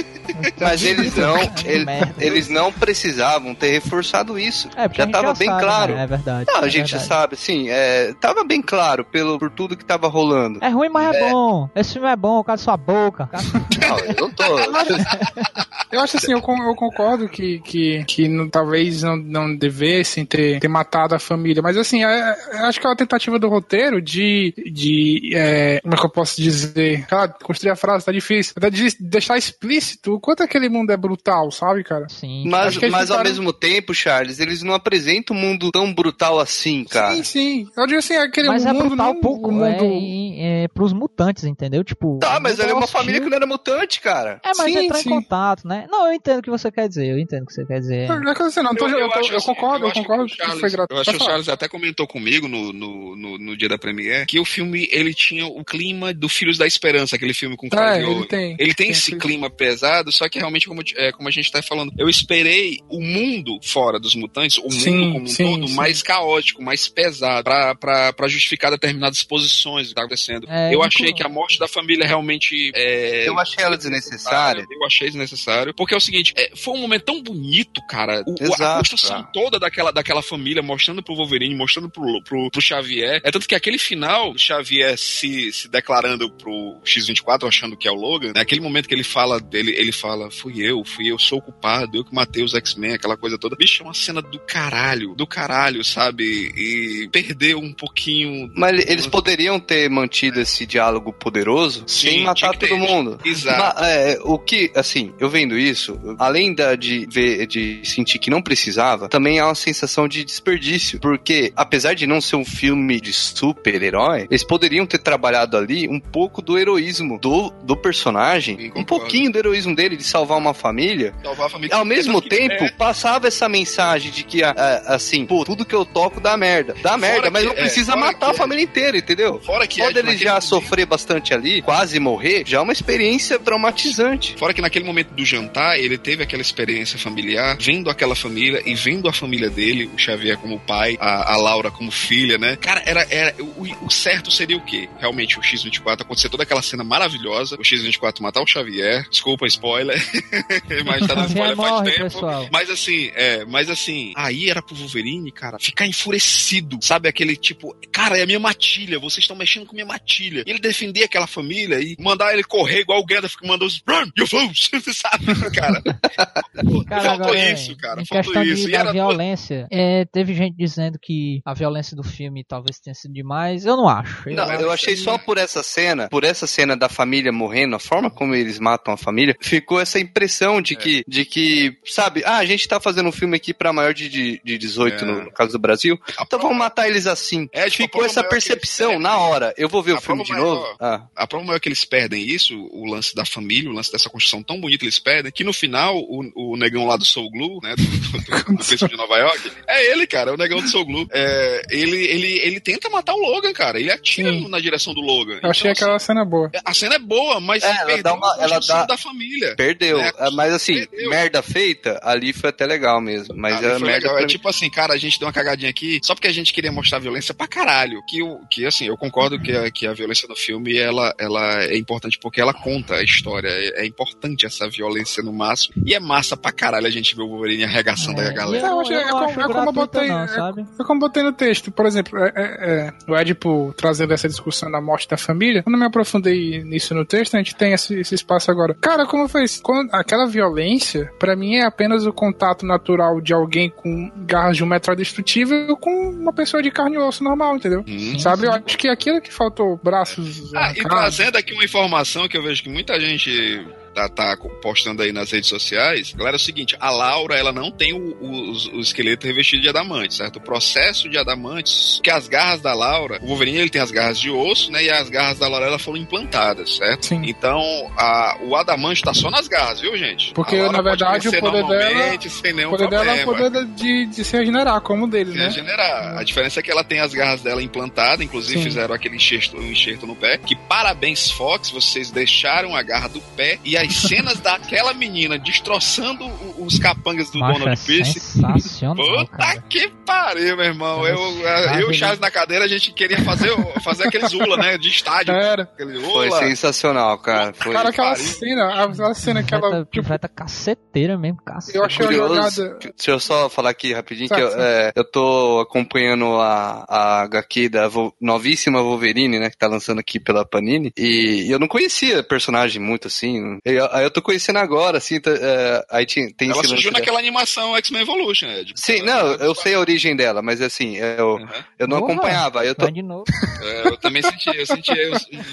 Mas 0.61 0.83
eles 0.85 1.15
não, 1.17 1.37
ele- 1.65 1.87
eles 2.19 2.49
não 2.49 2.71
precisavam 2.73 3.55
ter 3.55 3.71
reforçado 3.71 4.39
isso. 4.39 4.69
É, 4.77 4.83
já 4.83 4.85
a 4.85 5.07
gente 5.07 5.11
tava 5.13 5.29
já 5.29 5.35
bem 5.35 5.49
sabe, 5.49 5.63
claro. 5.63 5.95
né? 5.95 6.03
É 6.03 6.07
verdade. 6.07 6.51
Não, 6.53 6.61
a 6.63 6.67
é 6.67 6.71
gente 6.71 6.91
verdade. 6.91 7.09
sabe, 7.09 7.35
assim, 7.35 7.69
é, 7.71 8.13
tava 8.21 8.45
bem 8.45 8.61
claro 8.61 9.05
pelo, 9.05 9.39
por 9.39 9.51
tudo 9.51 9.77
que 9.77 9.85
tava 9.85 10.07
rolando. 10.09 10.59
É 10.63 10.69
ruim, 10.69 10.89
mas 10.91 11.17
é, 11.17 11.31
bom. 11.31 11.69
Esse 11.75 11.95
filme 11.95 12.09
é 12.09 12.17
bom, 12.17 12.43
cala 12.45 12.59
sua 12.59 12.77
boca. 12.77 13.27
Cala- 13.27 13.43
Não, 13.89 13.99
eu 14.01 14.15
não 14.21 14.31
tô. 14.31 14.45
Eu 15.91 16.01
acho 16.01 16.17
assim, 16.19 16.33
eu, 16.33 16.39
eu 16.39 16.75
concordo 16.75 17.29
que, 17.29 17.61
que, 17.61 18.05
que 18.05 18.29
não- 18.29 18.49
talvez 18.49 19.03
não, 19.03 19.17
não 19.17 19.57
devessem 19.57 20.25
ter, 20.25 20.61
ter 20.61 20.69
matado 20.69 21.15
a 21.15 21.19
família, 21.19 21.63
mas 21.63 21.77
assim, 21.77 22.05
é- 22.05 22.37
é- 22.53 22.59
acho 22.61 22.79
que 22.81 22.87
é 22.87 22.91
uma 22.91 22.97
tentativa 22.97 23.39
do 23.39 23.49
roteiro 23.49 24.01
de, 24.03 24.53
de 24.71 25.33
é, 25.35 25.81
como 25.83 25.95
é 25.95 25.97
que 25.99 26.07
eu 26.07 26.11
posso 26.11 26.41
dizer? 26.41 27.07
Cara, 27.07 27.29
construir 27.43 27.71
a 27.71 27.77
frase 27.77 28.05
tá 28.05 28.13
difícil. 28.13 28.53
Até 28.57 28.71
de 28.71 28.89
deixar 29.01 29.39
explícito 29.39 30.15
o 30.15 30.21
quanto 30.21 30.43
aquele 30.43 30.69
mundo 30.69 30.91
é 30.91 30.97
brutal, 30.97 31.51
sabe, 31.51 31.83
cara? 31.83 32.07
Sim. 32.09 32.45
Mas, 32.49 32.77
mas 32.91 33.11
ao 33.11 33.23
mesmo 33.23 33.53
tempo, 33.53 33.95
Charles, 33.95 34.41
eles 34.41 34.63
não 34.63 34.75
apresentam 34.75 35.35
um 35.37 35.41
mundo 35.41 35.71
tão 35.71 35.93
brutal 35.95 36.39
assim, 36.39 36.85
cara. 36.85 37.15
Sim, 37.15 37.23
sim. 37.25 37.67
Eu 37.77 37.87
digo 37.87 37.99
assim, 37.99 38.17
aquele 38.17 38.49
Mas 38.49 38.65
é 38.67 38.73
mundo 38.73 38.89
brutal 38.89 39.15
não, 39.15 39.21
pouco 39.21 39.51
mundo... 39.51 39.65
é, 39.65 40.65
é, 40.65 40.69
pros 40.69 40.93
mutantes, 40.93 41.45
entendeu? 41.45 41.83
Tipo. 41.83 42.19
Tá, 42.21 42.39
mas 42.41 42.59
ela 42.59 42.71
é 42.71 42.75
uma 42.75 42.85
hostil. 42.85 42.99
família 43.01 43.21
que 43.21 43.29
não 43.29 43.37
era 43.37 43.47
mutante, 43.47 44.01
cara. 44.01 44.41
É, 44.45 44.49
mas 44.57 44.73
Sim, 44.73 44.79
entrar 44.85 44.99
sim. 44.99 45.09
em 45.09 45.13
contato, 45.13 45.38
né? 45.67 45.87
Não, 45.91 46.07
eu 46.07 46.13
entendo 46.13 46.39
o 46.39 46.43
que 46.43 46.51
você 46.51 46.71
quer 46.71 46.89
dizer, 46.89 47.07
eu 47.09 47.19
entendo 47.19 47.43
o 47.43 47.47
que 47.47 47.53
você 47.55 47.65
quer 47.65 47.81
dizer. 47.81 48.09
Não 48.09 48.31
é 48.31 48.35
que 48.35 48.43
eu, 48.43 48.51
sei, 48.51 48.63
não, 48.63 48.75
tô- 48.75 48.89
eu, 48.89 49.09
tô- 49.09 49.19
acho 49.19 49.33
eu 49.33 49.37
assim, 49.37 49.47
concordo, 49.47 49.85
eu, 49.87 49.91
acho 49.91 50.01
concordo 50.01 50.25
o 50.25 50.27
que, 50.27 50.37
Charles- 50.37 50.61
foi 50.61 50.71
gratuito. 50.71 50.95
Eu 50.95 51.01
acho 51.01 51.11
que 51.11 51.17
o 51.17 51.25
Charles 51.25 51.49
até 51.49 51.69
comentou 51.69 52.07
comigo 52.07 52.49
no, 52.49 52.73
no, 52.73 53.17
no, 53.17 53.39
no 53.39 53.57
dia 53.57 53.69
da 53.69 53.79
premiere 53.79 54.27
que 54.27 54.39
o 54.41 54.45
filme 54.45 54.89
ele 54.91 55.15
tinha 55.15 55.47
o 55.47 55.65
clima 55.65 56.13
do 56.15 56.29
Filhos 56.29 56.59
da 56.59 56.67
Esperança, 56.67 57.17
aquele 57.17 57.35
filme 57.35 57.57
com 57.57 57.69
Clive 57.69 57.85
É, 57.85 58.03
ele 58.03 58.27
tem. 58.27 58.57
Ele 58.59 58.75
tem 58.75 58.89
Tem 58.89 58.91
esse 58.91 59.11
esse- 59.11 59.19
clima 59.21 59.51
pesado, 59.51 60.11
só 60.13 60.29
que 60.29 60.39
realmente, 60.39 60.67
como, 60.69 60.83
é, 60.97 61.13
como 61.13 61.29
a 61.29 61.31
gente 61.33 61.51
tá 61.51 61.63
falando, 61.63 61.93
eu 61.99 62.09
esperei 62.09 62.79
o 62.89 63.01
mundo 63.01 63.59
fora 63.63 63.99
dos 63.99 64.15
mutantes, 64.15 64.59
o 64.59 64.71
Sim, 64.71 64.91
mundo 64.97 65.13
como 65.13 65.25
um 65.25 65.27
sim, 65.27 65.45
todo, 65.45 65.69
sim. 65.69 65.75
mais 65.75 66.03
caótico, 66.03 66.63
mais 66.63 66.89
pesado, 66.89 67.45
pra, 67.45 67.75
pra, 67.75 68.13
pra 68.13 68.29
justificar 68.29 68.71
determinadas 68.71 69.23
posições 69.23 69.87
do 69.87 69.89
que 69.91 69.95
tá 69.95 70.03
acontecendo. 70.03 70.47
É, 70.49 70.75
eu 70.75 70.83
achei 70.83 71.13
que 71.13 71.23
a 71.23 71.29
morte 71.29 71.59
da 71.59 71.69
família 71.69 72.07
realmente. 72.07 72.71
É, 72.75 73.29
Eu 73.29 73.39
achei 73.39 73.63
ela 73.65 73.77
desnecessária. 73.77 74.65
Eu 74.71 74.87
achei 74.87 75.09
desnecessário. 75.29 75.75
Porque 75.75 75.95
é 75.95 75.97
o 75.97 76.01
seguinte, 76.01 76.33
é, 76.37 76.51
foi 76.57 76.75
um 76.75 76.79
momento 76.81 77.05
tão 77.05 77.23
bonito, 77.23 77.81
cara. 77.89 78.23
O- 78.27 78.35
Exato, 78.41 78.63
a 78.65 78.77
construção 78.79 79.17
cara. 79.23 79.31
toda 79.33 79.59
daquela, 79.59 79.93
daquela 79.93 80.23
família, 80.23 80.63
mostrando 80.63 81.03
pro 81.03 81.15
Wolverine, 81.15 81.55
mostrando 81.55 81.89
pro, 81.91 82.23
pro, 82.23 82.51
pro 82.51 82.61
Xavier. 82.63 83.21
É 83.25 83.31
tanto 83.31 83.47
que 83.49 83.55
aquele 83.55 83.79
final, 83.79 84.33
o 84.33 84.39
Xavier 84.39 84.97
se, 84.99 85.53
se 85.53 85.69
declarando 85.69 86.31
pro 86.31 86.79
X-24, 86.85 87.47
achando 87.47 87.77
que 87.77 87.87
é 87.87 87.91
o 87.91 87.95
Logan, 87.95 88.33
né? 88.35 88.41
aquele 88.41 88.61
momento 88.61 88.89
que 88.89 88.95
ele 88.95 89.05
fala 89.05 89.41
dele, 89.41 89.73
ele 89.77 89.93
fala, 89.93 90.31
fui 90.31 90.61
eu, 90.61 90.85
fui 90.85 91.11
eu, 91.11 91.19
sou 91.19 91.39
o 91.39 91.43
culpado, 91.43 91.97
eu 91.99 92.05
que 92.05 92.15
matei 92.15 92.43
os 92.43 92.55
X-Men, 92.55 92.95
aquela 92.95 93.17
coisa 93.17 93.39
toda. 93.39 93.57
Bicho, 93.57 93.83
é 93.83 93.87
uma 93.87 93.95
cena 93.95 94.23
do 94.23 94.39
caralho, 94.41 95.15
do 95.15 95.27
caralho, 95.27 95.85
sabe? 95.85 96.25
E 96.25 97.09
perdeu 97.11 97.59
um 97.59 97.73
pouquinho. 97.73 98.51
Mas 98.55 98.87
eles 98.87 99.07
poderiam 99.07 99.59
ter 99.61 99.89
mantido 99.91 100.41
esse 100.41 100.67
diálogo 100.67 101.13
poderoso 101.13 101.85
Sim, 101.87 102.09
sem 102.09 102.23
matar 102.25 102.57
todo 102.57 102.77
mundo. 102.77 103.19
Exato. 103.25 103.59
Mas, 103.81 103.89
é, 103.89 104.19
o 104.23 104.39
que, 104.39 104.71
assim, 104.75 105.13
eu 105.19 105.29
vendo 105.29 105.59
isso, 105.59 105.99
além 106.19 106.55
da, 106.55 106.75
de 106.75 107.07
ver, 107.11 107.47
de 107.47 107.81
sentir 107.85 108.19
que 108.19 108.31
não 108.31 108.41
precisava, 108.43 109.09
também 109.09 109.39
há 109.39 109.47
uma 109.47 109.55
sensação 109.55 110.07
de 110.09 110.25
desperdício. 110.25 110.99
Porque, 111.01 111.53
apesar 111.57 111.95
de 111.95 112.07
não 112.07 112.21
ser 112.21 112.37
um 112.37 112.45
filme 112.45 113.01
de 113.01 113.13
super-herói, 113.13 114.27
eles 114.31 114.45
poderiam 114.45 114.87
ter 114.87 114.99
trabalhado 114.99 115.57
ali 115.57 115.89
um 115.89 115.99
pouco 116.01 116.41
do 116.43 116.59
heroísmo 116.59 117.19
do, 117.19 117.51
do 117.63 117.77
personagem, 117.77 118.57
Sim, 118.59 118.73
um 118.77 118.85
pouquinho 118.85 119.31
do 119.33 119.39
heroísmo 119.39 119.75
dele 119.75 119.97
de 119.97 120.05
salvar 120.05 120.39
uma 120.39 120.55
família. 120.55 121.15
Salvar 121.23 121.47
a 121.47 121.51
família. 121.51 121.77
Ao 121.77 121.85
mesmo 121.85 122.21
tempo, 122.21 122.65
é, 122.65 122.71
passava 122.71 123.27
essa 123.29 123.49
mensagem 123.49 124.11
de 124.11 124.25
que, 124.25 124.43
a- 124.43 124.51
a- 124.51 124.95
assim, 124.95 125.27
pô, 125.27 125.45
tudo 125.45 125.65
que 125.65 125.75
eu 125.75 125.85
toco 125.85 126.21
dá 126.21 126.37
merda. 126.37 126.75
Dá 126.83 126.97
merda, 126.97 127.31
mas 127.31 127.43
que- 127.43 127.49
não 127.49 127.55
é, 127.57 127.61
precisa 127.61 127.93
fora 127.93 128.07
matar 128.07 128.31
a 128.31 128.35
família 128.35 128.63
inteira, 128.65 128.97
entendeu? 128.99 129.41
Fora 129.45 129.67
que 129.67 129.81
Pode 129.81 129.99
Ed, 129.99 130.09
ele 130.09 130.17
já 130.17 130.31
momento- 130.31 130.45
sofrer 130.45 130.87
bastante 130.87 131.35
ali, 131.35 131.63
quase 131.63 131.99
morrer, 131.99 132.43
já 132.47 132.59
é 132.59 132.61
uma 132.61 132.73
experiência 132.73 133.39
traumatizante. 133.39 134.37
Fora 134.39 134.53
que 134.55 134.61
naquele 134.61 134.85
momento 134.85 135.08
do 135.15 135.25
jantar, 135.25 135.79
ele 135.79 135.99
teve 135.99 136.23
aquela 136.23 136.43
experiência 136.43 136.99
familiar, 136.99 137.57
vendo 137.61 137.91
aquela 137.91 138.15
família 138.15 138.63
e 138.65 138.75
vendo 138.75 139.09
a 139.09 139.13
família 139.13 139.51
dele, 139.51 139.91
o 139.95 139.99
Xavier 139.99 140.37
como 140.39 140.61
pai, 140.61 140.97
a, 141.01 141.35
a 141.35 141.37
Laura 141.37 141.71
como 141.71 141.91
filha, 141.91 142.39
né? 142.39 142.57
Cara, 142.57 142.83
era, 142.87 143.07
era 143.11 143.35
o, 143.43 143.87
o 143.87 143.91
certo 143.91 144.31
seria 144.31 144.57
o 144.57 144.65
quê? 144.65 144.89
Realmente, 144.99 145.39
o 145.39 145.43
X-24 145.43 146.03
acontecer 146.03 146.29
toda 146.29 146.43
aquela 146.43 146.63
cena 146.63 146.85
maravilhosa, 146.85 147.57
o 147.59 147.65
X-24 147.65 148.21
matar 148.21 148.43
o 148.43 148.47
Xavier, 148.47 149.09
desculpa, 149.11 149.47
spoiler, 149.47 149.97
mas 150.85 151.07
tá 151.07 151.15
Xavier 151.15 151.29
spoiler 151.29 151.57
faz 151.57 151.71
morre, 151.71 151.91
tempo. 151.91 152.05
pessoal. 152.05 152.49
Mas 152.53 152.71
assim, 152.71 153.11
é, 153.15 153.45
mas 153.45 153.71
assim, 153.71 154.13
aí 154.17 154.49
era 154.49 154.63
pro 154.63 154.75
Wolverine, 154.75 155.31
cara, 155.33 155.59
ficar 155.59 155.87
enfurecido, 155.87 156.79
sabe? 156.83 157.09
Aquele 157.09 157.37
tipo, 157.37 157.77
cara, 157.91 158.19
é 158.19 158.23
a 158.23 158.27
minha 158.27 158.41
matilha, 158.41 158.99
vocês 158.99 159.25
estão 159.25 159.37
mexendo 159.37 159.67
com 159.67 159.75
minha 159.75 159.87
matilha. 159.87 160.45
Ele 160.47 160.59
defender 160.59 161.05
aquela 161.05 161.27
família 161.27 161.81
e 161.81 161.97
mandar 161.99 162.33
ele 162.33 162.45
correr 162.45 162.81
igual 162.81 163.01
o 163.01 163.07
Gandalf 163.07 163.37
que 163.37 163.47
mandou 163.47 163.67
os 163.67 163.83
Run, 163.89 164.11
you 164.17 164.27
fools, 164.27 164.71
sabe, 164.99 165.51
cara? 165.55 165.83
Cara, 165.83 167.03
faltou 167.03 167.27
agora, 167.27 167.39
é, 167.39 167.53
isso, 167.53 167.77
cara, 167.77 168.03
Em 168.03 168.07
faltou 168.07 168.25
questão 168.33 168.43
isso. 168.43 168.67
de, 168.67 168.73
da 168.73 168.93
violência, 168.93 169.67
é, 169.71 170.05
teve 170.07 170.35
gente 170.35 170.57
dizendo 170.57 170.99
que 171.01 171.41
a 171.45 171.55
violência 171.55 171.97
do 171.97 172.03
filme 172.03 172.45
talvez 172.45 172.79
tenha 172.81 172.95
sido 172.95 173.13
demais. 173.13 173.65
Eu 173.65 173.77
não 173.77 173.89
acho. 173.89 174.29
Não, 174.31 174.53
eu 174.55 174.71
achei 174.71 174.97
só 174.97 175.19
por 175.19 175.39
essa 175.39 175.63
cena, 175.63 176.09
por 176.09 176.25
essa 176.25 176.47
cena 176.47 176.77
da 176.77 176.89
família 176.89 177.33
morrendo, 177.33 177.77
a 177.77 177.79
forma 177.79 178.11
como 178.11 178.35
eles 178.35 178.59
matam 178.59 178.93
a 178.95 178.97
família, 178.97 179.37
ficou 179.41 179.81
essa 179.81 179.99
impressão 179.99 180.59
É. 180.59 180.63
de 180.63 180.77
que, 180.77 181.05
de 181.07 181.25
que, 181.25 181.77
sabe, 181.85 182.23
ah, 182.25 182.39
a 182.39 182.45
gente 182.45 182.67
tá 182.67 182.81
fazendo 182.81 183.09
um 183.09 183.13
filme 183.13 183.37
aqui 183.37 183.53
pra 183.55 183.73
maior 183.73 183.93
de, 183.95 184.09
de, 184.09 184.41
de 184.45 184.59
18 184.59 185.05
É. 185.05 185.07
no, 185.07 185.25
no 185.25 185.33
caso 185.33 185.53
do 185.53 185.59
Brasil, 185.59 185.99
a 186.19 186.23
então 186.25 186.39
vamos 186.39 186.57
matar 186.59 186.89
eles 186.89 187.07
assim. 187.07 187.49
É, 187.53 187.65
tipo, 187.71 187.85
ficou 187.85 188.05
essa 188.05 188.21
maior 188.21 188.29
que 188.29 188.35
percepção 188.35 188.99
na 188.99 189.17
hora. 189.19 189.55
Eu 189.57 189.69
vou 189.69 189.83
ver 189.83 189.93
A 189.93 189.99
o 189.99 190.01
filme 190.01 190.23
de 190.25 190.33
prova 190.33 190.45
novo. 190.47 190.61
maior- 190.63 190.77
Ah, 190.81 191.07
A 191.17 191.27
prova 191.27 191.55
é 191.55 191.61
que 191.61 191.69
eles 191.69 191.85
perdem 191.85 192.23
isso, 192.27 192.55
o 192.73 192.85
lance 192.87 193.15
da 193.15 193.25
família, 193.25 193.71
o 193.71 193.73
lance 193.73 193.91
dessa 193.93 194.09
construção 194.11 194.43
tão 194.43 194.61
bonita 194.61 194.85
eles 194.89 194.99
perdem, 194.99 195.31
que 195.33 195.45
no 195.45 195.53
final, 195.53 195.97
o, 195.99 196.31
o 196.35 196.57
negão 196.57 196.87
lá 196.87 196.97
do 196.97 197.05
Soul 197.05 197.31
Glue, 197.31 197.61
né, 197.63 197.75
do, 197.77 197.83
do, 197.83 198.19
do 198.43 198.45
príncipe 198.57 198.89
de 198.89 198.97
Nova 198.97 199.17
York, 199.19 199.53
é 199.67 199.93
ele, 199.93 200.07
cara, 200.07 200.31
é 200.31 200.35
o 200.35 200.37
negão 200.37 200.61
do 200.61 200.69
Soul 200.69 200.85
Glue. 200.87 201.07
É, 201.13 201.63
ele, 201.71 201.97
ele, 202.07 202.39
ele 202.41 202.61
tenta 202.61 202.89
matar 202.91 203.15
o 203.15 203.19
Logan, 203.19 203.53
cara, 203.53 203.79
ele 203.79 203.91
atira 203.91 204.31
Sim. 204.33 204.49
na 204.49 204.59
direção 204.61 204.95
do 204.95 205.01
Logan. 205.01 205.39
Eu 205.43 205.51
achei 205.51 205.71
Então, 205.71 205.87
aquela 205.87 205.99
cena 205.99 206.25
boa. 206.25 206.47
assim, 206.55 206.63
a 206.65 206.75
cena 206.75 206.95
é 206.97 206.99
boa, 206.99 207.41
mas 207.41 207.63
É, 207.63 207.71
ela 207.71 208.03
dá 208.03 208.15
uma- 208.15 208.35
a 208.35 208.43
ela 208.43 208.61
dá- 208.61 208.87
da 208.87 208.97
família. 208.97 209.55
perdeu. 209.57 210.01
É, 210.01 210.13
Ah, 210.19 210.31
mas 210.31 210.53
assim, 210.53 210.87
perdeu. 210.87 211.11
merda 211.11 211.43
feita, 211.43 212.01
ali 212.03 212.33
foi 212.33 212.51
até 212.51 212.67
legal 212.67 213.01
mesmo. 213.01 213.35
Mas 213.37 213.55
foi 213.59 213.69
merda 213.79 213.85
legal. 213.85 214.19
É 214.19 214.27
tipo 214.27 214.49
assim, 214.49 214.71
cara, 214.71 214.95
a 214.95 214.99
gente 214.99 215.19
deu 215.19 215.27
uma 215.27 215.33
cagadinha 215.33 215.71
aqui 215.71 216.01
só 216.03 216.15
porque 216.15 216.29
a 216.29 216.33
gente 216.33 216.53
queria 216.53 216.73
mostrar 216.73 216.99
violência 216.99 217.35
pra 217.35 217.47
caralho. 217.47 218.03
Que, 218.09 218.23
o- 218.23 218.41
que 218.51 218.65
assim, 218.67 218.87
eu 218.87 218.97
concordo 218.97 219.39
que 219.41 219.53
a, 219.53 219.71
que 219.71 219.87
a 219.87 219.93
violência 219.93 220.27
no 220.29 220.37
filme 220.37 220.77
ela, 220.77 221.15
ela 221.19 221.65
é 221.65 221.77
importante 221.77 222.19
porque 222.19 222.41
ela 222.41 222.55
conta 222.55 222.95
a 222.97 223.03
história. 223.03 223.49
É, 223.49 223.83
é 223.83 223.87
importante 223.87 224.47
essa 224.47 224.69
violência 224.69 224.78
no 225.23 225.33
máximo. 225.33 225.75
E 225.85 225.95
é 225.95 226.01
massa 226.01 226.37
pra 226.37 226.53
caralho 226.53 226.87
a 226.87 226.91
gente 226.91 227.15
ver 227.17 227.23
o 227.23 227.29
Wolverine 227.29 227.65
arregaçando 227.65 228.21
É, 228.21 228.29
a 228.29 228.33
galera. 228.33 228.67
eu 228.67 228.71
não- 228.71 228.83
eu 228.83 228.99
é 228.99 229.05
não 229.05 229.11
como- 229.11 229.25
acho 229.25 229.33
é 229.33 229.35
como 229.35 229.43
eu 229.43 229.49
gratuito 229.49 229.73
botei- 229.75 230.09
não, 230.09 230.21
é- 230.23 230.29
sabe? 230.29 230.67
É 230.81 230.85
como 230.85 231.01
botei 231.01 231.23
no 231.23 231.33
texto, 231.33 231.71
por 231.71 231.87
exemplo, 231.87 232.19
é, 232.19 232.33
é, 232.35 232.43
é, 232.89 232.93
o 233.11 233.17
Edipo 233.17 233.75
trazendo 233.77 234.13
essa 234.13 234.29
discussão 234.29 234.71
da 234.71 234.81
morte 234.81 235.09
da 235.09 235.17
família. 235.17 235.63
Eu 235.67 235.73
não 235.73 235.79
me 235.79 235.87
aprofundei 235.87 236.63
nisso 236.65 236.95
no 236.95 237.05
texto, 237.05 237.35
a 237.35 237.39
gente 237.39 237.55
tem 237.55 237.73
esse, 237.73 237.95
esse 238.01 238.15
espaço 238.15 238.51
agora. 238.51 238.75
Cara, 238.75 239.07
como 239.07 239.29
foi 239.29 239.45
isso? 239.45 239.63
Quando, 239.63 239.89
aquela 239.93 240.27
violência, 240.27 241.13
pra 241.19 241.35
mim, 241.37 241.57
é 241.57 241.65
apenas 241.65 242.07
o 242.07 242.13
contato 242.13 242.65
natural 242.67 243.21
de 243.21 243.33
alguém 243.33 243.71
com 243.71 244.11
garras 244.27 244.57
de 244.57 244.65
um 244.65 244.67
metal 244.67 244.95
destrutível 244.95 245.77
com 245.77 246.11
uma 246.11 246.33
pessoa 246.33 246.63
de 246.63 246.71
carne 246.71 246.97
e 246.97 246.99
osso 246.99 247.23
normal, 247.25 247.57
entendeu? 247.57 247.85
Hum. 247.87 248.19
Sabe? 248.19 248.47
Eu 248.47 248.53
acho 248.53 248.77
que 248.79 248.89
aquilo 248.89 249.21
que 249.21 249.33
faltou, 249.33 249.79
braços. 249.83 250.53
Ah, 250.55 250.73
e 250.73 250.83
trazendo 250.83 251.37
aqui 251.37 251.53
uma 251.53 251.65
informação 251.65 252.29
que 252.29 252.37
eu 252.37 252.43
vejo 252.43 252.63
que 252.63 252.69
muita 252.69 252.99
gente 253.01 253.67
tá, 253.95 254.09
tá 254.09 254.37
postando 254.63 255.03
aí 255.03 255.13
nas 255.13 255.31
redes 255.31 255.49
sociais. 255.49 256.13
Galera, 256.13 256.37
é 256.37 256.39
o 256.39 256.41
seguinte, 256.41 256.77
a 256.81 256.91
Laura, 256.91 257.37
ela 257.37 257.53
não 257.53 257.71
tem 257.71 257.93
o, 257.93 257.99
o- 258.21 258.53
o 258.77 258.81
esqueleto 258.81 259.27
revestido 259.27 259.63
de 259.63 259.69
adamante, 259.69 260.15
certo? 260.15 260.37
O 260.37 260.41
processo 260.41 261.09
de 261.09 261.19
adamantes, 261.19 262.01
que 262.03 262.11
as 262.11 262.29
garras 262.29 262.61
da 262.61 262.75
Laura, 262.75 263.19
o 263.23 263.27
Wolverine, 263.27 263.59
ele 263.59 263.71
tem 263.71 263.81
as 263.81 263.91
garras 263.91 264.19
de 264.21 264.31
osso, 264.31 264.71
né? 264.71 264.85
E 264.85 264.91
as 264.91 265.09
garras 265.09 265.39
da 265.39 265.49
Laura, 265.49 265.67
elas 265.67 265.83
foram 265.83 265.99
implantadas, 265.99 266.77
certo? 266.77 267.07
Sim. 267.07 267.23
Então, 267.25 267.61
a, 267.97 268.37
o 268.43 268.57
adamante 268.57 269.03
tá 269.03 269.13
só 269.15 269.31
nas 269.31 269.49
garras, 269.49 269.81
viu, 269.81 269.97
gente? 269.97 270.33
Porque, 270.35 270.57
na 270.69 270.83
verdade, 270.83 271.29
o 271.29 271.41
poder 271.41 271.63
dela- 271.65 271.69
normalmente, 271.75 272.31
sem 272.31 272.53
nenhum 272.53 272.69
O 272.69 272.71
poder 272.73 272.89
dela 272.91 273.17
é 273.17 273.23
o 273.25 273.27
poder 273.27 273.65
de, 273.67 274.07
de 274.07 274.25
se 274.25 274.37
regenerar, 274.37 274.81
como 274.81 275.05
o 275.05 275.09
deles, 275.09 275.33
Se 275.33 275.39
né? 275.39 275.45
regenerar. 275.47 276.19
A 276.19 276.23
diferença 276.23 276.61
é 276.61 276.63
que 276.63 276.71
ela 276.71 276.85
tem 276.85 277.01
as 277.01 277.15
garras 277.15 277.41
dela 277.43 277.63
implantadas, 277.63 278.21
inclusive 278.25 278.59
Sim. 278.59 278.65
fizeram 278.65 278.95
aquele 278.95 279.17
enxerto, 279.17 279.57
um 279.57 279.63
enxerto 279.71 280.07
no 280.07 280.15
pé. 280.17 280.39
Que 280.39 280.55
parabéns, 280.57 281.31
Fox, 281.31 281.71
vocês 281.71 282.11
deixaram 282.11 282.75
a 282.75 282.83
garra 282.83 283.09
do 283.09 283.21
pé 283.37 283.59
e 283.65 283.77
as 283.81 283.95
cenas 283.95 284.39
daquela 284.41 284.93
menina 284.95 285.39
destroçando 285.39 286.25
os 286.59 286.79
capangas 286.79 287.31
do 287.31 287.39
Macho, 287.39 287.57
é 287.57 287.59
Donald 287.61 287.81
Pierce. 287.87 288.21
sensacional, 288.21 288.97
Puta 288.97 289.37
cara. 289.37 289.63
que 289.69 289.89
pariu, 290.05 290.57
meu 290.57 290.67
irmão. 290.67 291.03
Cara, 291.43 291.81
Eu, 291.81 291.89
e 291.89 291.91
o? 291.91 291.95
Charles 291.95 292.19
na 292.21 292.31
cadeira, 292.31 292.65
a 292.65 292.69
gente 292.69 292.93
queria 292.93 293.21
fazer, 293.23 293.51
fazer 293.83 294.09
aqueles 294.09 294.33
Ula, 294.33 294.57
né? 294.57 294.79
De 294.79 294.89
estádio. 294.89 295.35
Era. 295.35 295.63
Aquele 295.63 296.01
Foi 296.01 296.29
Ula. 296.29 296.39
sensacional, 296.39 297.19
cara. 297.19 297.53
Foi 297.55 297.73
Cara, 297.73 297.89
aquela 297.91 298.11
pariu. 298.13 298.25
cena, 298.25 298.85
aquela 298.85 299.15
cena 299.15 299.43
que 299.43 299.55
ela. 299.55 299.85
Tipo, 299.91 300.09
caceteira 300.35 301.17
mesmo, 301.19 301.39
cacete. 301.45 301.77
eu 301.77 301.85
achei 301.85 302.07
curioso. 302.07 302.35
jogada. 302.35 302.79
Deixa 302.97 303.11
eu 303.11 303.21
só 303.21 303.49
falar 303.49 303.71
aqui 303.71 303.93
rapidinho 303.93 304.29
Certo, 304.29 304.49
que 304.51 304.55
eu, 304.57 304.63
é, 304.63 304.93
eu 304.95 305.05
tô 305.05 305.61
acompanhando 305.61 306.27
a, 306.37 306.85
a 306.89 307.23
HQ 307.23 307.69
da 307.69 307.89
Vo- 307.89 308.15
novíssima 308.21 308.83
Wolverine, 308.83 309.39
né? 309.39 309.51
Que 309.51 309.57
tá 309.59 309.67
lançando 309.67 309.99
aqui 309.99 310.19
pela 310.19 310.45
Panini. 310.45 310.93
E 310.97 311.47
eu 311.51 311.59
não 311.59 311.69
conhecia 311.69 312.23
personagem 312.23 312.81
muito 312.81 313.09
assim. 313.09 313.59
Eu- 313.77 313.89
Aí 313.93 314.05
eu 314.05 314.11
tô 314.11 314.23
conhecendo 314.23 314.59
agora, 314.59 314.99
assim. 314.99 315.21
tá, 315.21 315.31
é, 315.31 315.85
aí 315.91 316.07
tinha, 316.07 316.33
tem 316.35 316.51
Ela 316.51 316.63
surgiu 316.65 316.91
naquela 316.93 317.19
animação 317.19 317.77
X-Men 317.77 318.03
Evolution, 318.03 318.47
Ed. 318.49 318.73
Sim, 318.77 319.03
não, 319.03 319.35
eu 319.35 319.55
sei 319.55 319.75
a 319.75 319.81
origem 319.81 320.15
dela, 320.17 320.41
mas 320.43 320.61
assim, 320.61 320.97
eu, 320.97 321.35
Uhum. 321.37 321.49
eu 321.79 321.87
não 321.89 322.01
Porra, 322.01 322.13
acompanhava. 322.13 322.65
Eu 322.65 322.75
tô. 322.75 322.89
De 322.91 323.03
novo. 323.03 323.25
É, 323.63 323.89
eu 323.89 323.97
também 323.99 324.23
senti, 324.23 324.49
eu 324.57 324.67
senti 324.67 324.93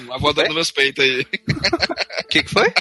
uma 0.06 0.18
voadora 0.18 0.48
nos 0.48 0.56
meus 0.56 0.72
peitos 0.72 1.04
aí. 1.04 1.22
O 1.22 2.28
que, 2.30 2.44
que 2.44 2.50
foi? 2.50 2.72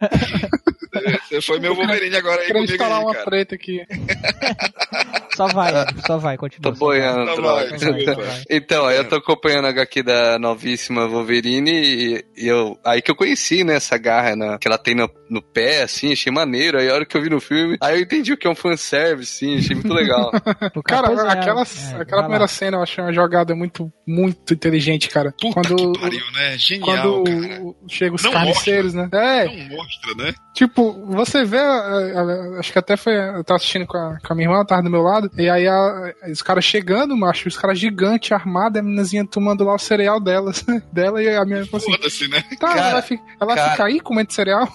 Você 1.28 1.42
foi 1.42 1.58
meu 1.60 1.74
Wolverine 1.74 2.16
agora 2.16 2.40
aí 2.40 2.46
Querendo 2.46 2.66
comigo 2.66 2.72
instalar 2.82 2.98
aí, 2.98 3.04
uma 3.04 3.14
treta 3.14 3.54
aqui. 3.54 3.82
Só 5.36 5.46
vai, 5.46 5.72
só 6.04 6.18
vai, 6.18 6.36
continua. 6.36 6.72
Tô 6.72 6.76
boiando, 6.76 7.26
Tá 7.26 7.34
troca. 7.34 7.52
vai, 7.68 7.78
Só 7.78 8.14
vai. 8.14 8.42
Então, 8.50 8.86
aí 8.86 8.96
eu 8.96 9.08
tô 9.08 9.14
acompanhando 9.16 9.66
a 9.66 9.68
HQ 9.68 10.02
da 10.02 10.36
novíssima 10.36 11.06
Wolverine 11.06 11.70
e, 11.70 12.24
e 12.36 12.48
eu, 12.48 12.76
aí 12.84 13.00
que 13.00 13.08
eu 13.08 13.14
conheci, 13.14 13.62
né, 13.62 13.74
essa 13.76 13.96
garra 13.96 14.34
na- 14.34 14.58
que 14.58 14.66
ela 14.66 14.76
tem 14.76 14.96
no, 14.96 15.08
no 15.30 15.40
pé, 15.40 15.82
assim, 15.84 16.12
achei 16.12 16.32
maneiro. 16.32 16.76
Aí 16.80 16.90
a 16.90 16.94
hora 16.94 17.06
que 17.06 17.16
eu 17.16 17.22
vi 17.22 17.30
no 17.30 17.40
filme, 17.40 17.76
aí 17.80 17.94
eu 17.98 18.02
entendi 18.02 18.32
o 18.32 18.36
que 18.36 18.48
é 18.48 18.50
um 18.50 18.54
fanservice, 18.56 19.30
sim, 19.30 19.58
achei 19.58 19.76
muito 19.76 19.94
legal. 19.94 20.32
O 20.74 20.82
Cara, 20.82 21.06
é, 21.12 21.28
aquela, 21.30 21.62
é, 21.62 22.00
aquela 22.02 22.22
primeira 22.22 22.44
lá. 22.44 22.48
cena 22.48 22.76
eu 22.78 22.82
achei 22.82 23.02
uma 23.04 23.12
jogada 23.12 23.54
muito, 23.54 23.92
muito 24.06 24.52
inteligente, 24.54 25.08
cara. 25.08 25.32
Puta 25.40 25.54
quando 25.54 25.92
que 25.92 26.00
pariu, 26.00 26.24
né? 26.34 26.58
Genial, 26.58 26.84
quando 27.22 27.24
cara. 27.24 27.62
chega 27.88 28.14
os 28.16 28.22
Não 28.24 28.32
carniceiros, 28.32 28.92
né? 28.94 29.08
É, 29.12 29.44
Não 29.44 29.76
mostra, 29.76 30.14
né? 30.16 30.34
tipo, 30.54 30.82
você 31.24 31.44
vê, 31.44 31.58
eh, 31.58 32.12
eh, 32.14 32.58
acho 32.58 32.72
que 32.72 32.78
até 32.78 32.96
foi, 32.96 33.14
eu 33.16 33.44
tava 33.44 33.56
assistindo 33.56 33.86
com 33.86 33.96
a, 33.96 34.18
com 34.24 34.32
a 34.32 34.36
minha 34.36 34.46
irmã, 34.46 34.56
ela 34.56 34.64
tava 34.66 34.82
do 34.82 34.90
meu 34.90 35.02
lado, 35.02 35.30
e 35.36 35.48
aí 35.48 35.66
a- 35.68 36.14
os 36.30 36.40
caras 36.42 36.64
chegando, 36.64 37.16
macho, 37.16 37.48
os 37.48 37.56
caras 37.56 37.78
gigantes, 37.78 38.32
armados, 38.32 38.78
a 38.78 38.82
meninazinha 38.82 39.26
tomando 39.26 39.64
lá 39.64 39.74
o 39.74 39.78
cereal 39.78 40.18
delas, 40.20 40.64
dela, 40.92 41.22
e 41.22 41.28
a 41.36 41.44
minha 41.44 41.64
falou 41.66 41.78
assim, 41.78 41.92
Foda-se, 41.92 42.28
né? 42.28 42.42
tá, 42.58 42.68
Cara, 42.68 42.80
ela, 42.80 42.90
vai, 42.92 43.02
fi- 43.02 43.20
ela 43.40 43.54
cara. 43.54 43.70
ficar 43.72 43.84
aí 43.86 44.00
comendo 44.00 44.32
cereal? 44.32 44.68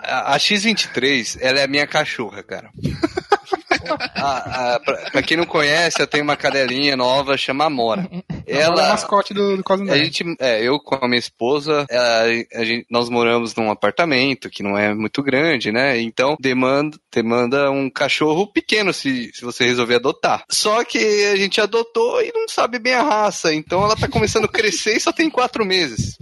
A, 0.00 0.34
a 0.34 0.38
X-23, 0.38 1.38
ela 1.40 1.60
é 1.60 1.64
a 1.64 1.68
minha 1.68 1.86
cachorra, 1.86 2.42
cara. 2.42 2.70
A- 4.14 4.74
a- 4.74 4.80
pra, 4.80 4.94
pra 5.12 5.22
quem 5.22 5.36
não 5.36 5.46
conhece, 5.46 6.00
eu 6.00 6.06
tenho 6.06 6.24
uma 6.24 6.36
cadelinha 6.36 6.96
nova, 6.96 7.36
chama 7.36 7.64
Amora. 7.66 8.08
Ela 8.46 8.62
é 8.64 8.68
o 8.68 8.72
Ela, 8.72 8.88
mascote 8.90 9.32
do, 9.34 9.56
do 9.56 9.62
Cosmo 9.64 9.90
A 9.90 9.96
gente, 9.98 10.24
é, 10.40 10.62
eu 10.62 10.78
com 10.80 10.94
a 10.94 11.06
minha 11.08 11.18
esposa, 11.18 11.86
a, 11.90 12.58
a 12.60 12.64
gente, 12.64 12.86
nós 12.90 13.08
moramos 13.08 13.54
num 13.54 13.70
apartamento 13.70 14.48
que 14.50 14.62
não 14.62 14.76
é 14.76 14.94
muito 14.94 15.22
grande, 15.22 15.70
né? 15.72 16.00
Então 16.00 16.36
demanda, 16.40 16.96
demanda 17.12 17.70
um 17.70 17.90
cachorro 17.90 18.46
pequeno 18.46 18.92
se, 18.92 19.30
se 19.34 19.44
você 19.44 19.64
resolver 19.64 19.96
adotar. 19.96 20.44
Só 20.50 20.84
que 20.84 20.98
a 21.26 21.36
gente 21.36 21.60
adotou 21.60 22.22
e 22.22 22.32
não 22.34 22.48
sabe 22.48 22.78
bem 22.78 22.94
a 22.94 23.02
raça, 23.02 23.52
então 23.54 23.82
ela 23.84 23.96
tá 23.96 24.08
começando 24.08 24.44
a 24.46 24.48
crescer 24.48 24.96
e 24.96 25.00
só 25.00 25.12
tem 25.12 25.28
quatro 25.28 25.64
meses. 25.64 26.16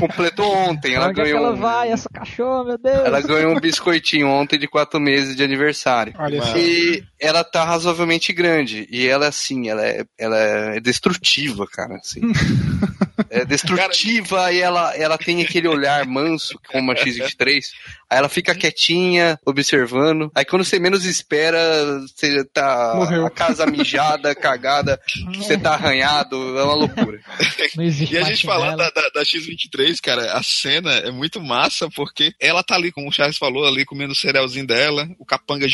Completou 0.00 0.52
ontem, 0.56 0.94
ela 0.94 1.08
Onde 1.08 1.20
é 1.20 1.24
ganhou. 1.24 1.38
ela 1.40 1.52
um- 1.52 1.56
vai, 1.56 1.90
essa 1.90 2.08
cachorra, 2.08 2.64
meu 2.64 2.78
Deus? 2.78 2.96
ela 3.04 3.20
ganhou 3.20 3.52
um 3.52 3.60
biscoitinho 3.60 4.28
ontem 4.28 4.58
de 4.58 4.66
quatro 4.68 4.98
meses 5.00 5.36
de 5.36 5.42
aniversário. 5.44 6.14
Olha. 6.26 6.58
E 6.58 7.04
ela 7.18 7.42
tá 7.42 7.64
razoavelmente 7.64 8.32
grande. 8.32 8.86
E 8.90 9.06
ela, 9.06 9.28
assim, 9.28 9.68
ela 9.68 9.86
é, 9.86 10.04
ela 10.18 10.38
é 10.38 10.80
destrutiva, 10.80 11.66
cara. 11.66 11.96
Assim. 11.96 12.20
é 13.30 13.44
destrutiva 13.44 14.52
e 14.52 14.60
ela, 14.60 14.94
ela 14.96 15.18
tem 15.18 15.42
aquele 15.42 15.68
olhar 15.68 16.04
manso, 16.06 16.58
como 16.70 16.92
a 16.92 16.94
X23. 16.94 17.62
Aí 18.08 18.18
ela 18.18 18.28
fica 18.28 18.54
quietinha, 18.54 19.38
observando. 19.44 20.30
Aí 20.34 20.44
quando 20.44 20.64
você 20.64 20.78
menos 20.78 21.04
espera, 21.04 21.58
você 22.00 22.44
tá 22.44 22.92
Morreu. 22.94 23.26
a 23.26 23.30
casa 23.30 23.66
mijada, 23.66 24.34
cagada, 24.34 25.00
você 25.34 25.58
tá 25.58 25.74
arranhado, 25.74 26.36
é 26.58 26.62
uma 26.62 26.74
loucura. 26.74 27.20
E 28.10 28.16
a 28.16 28.22
gente 28.22 28.46
falando 28.46 28.76
da, 28.76 28.90
da, 28.90 29.08
da 29.08 29.24
X-23, 29.24 29.96
cara, 30.02 30.32
a 30.34 30.42
cena 30.42 30.92
é 30.92 31.10
muito 31.10 31.40
massa 31.40 31.88
porque 31.90 32.32
ela 32.40 32.62
tá 32.62 32.74
ali, 32.74 32.92
como 32.92 33.08
o 33.08 33.12
Charles 33.12 33.38
falou, 33.38 33.66
ali 33.66 33.84
comendo 33.84 34.12
o 34.12 34.16
cerealzinho 34.16 34.66
dela, 34.66 35.08
o 35.18 35.24
capanga 35.24 35.66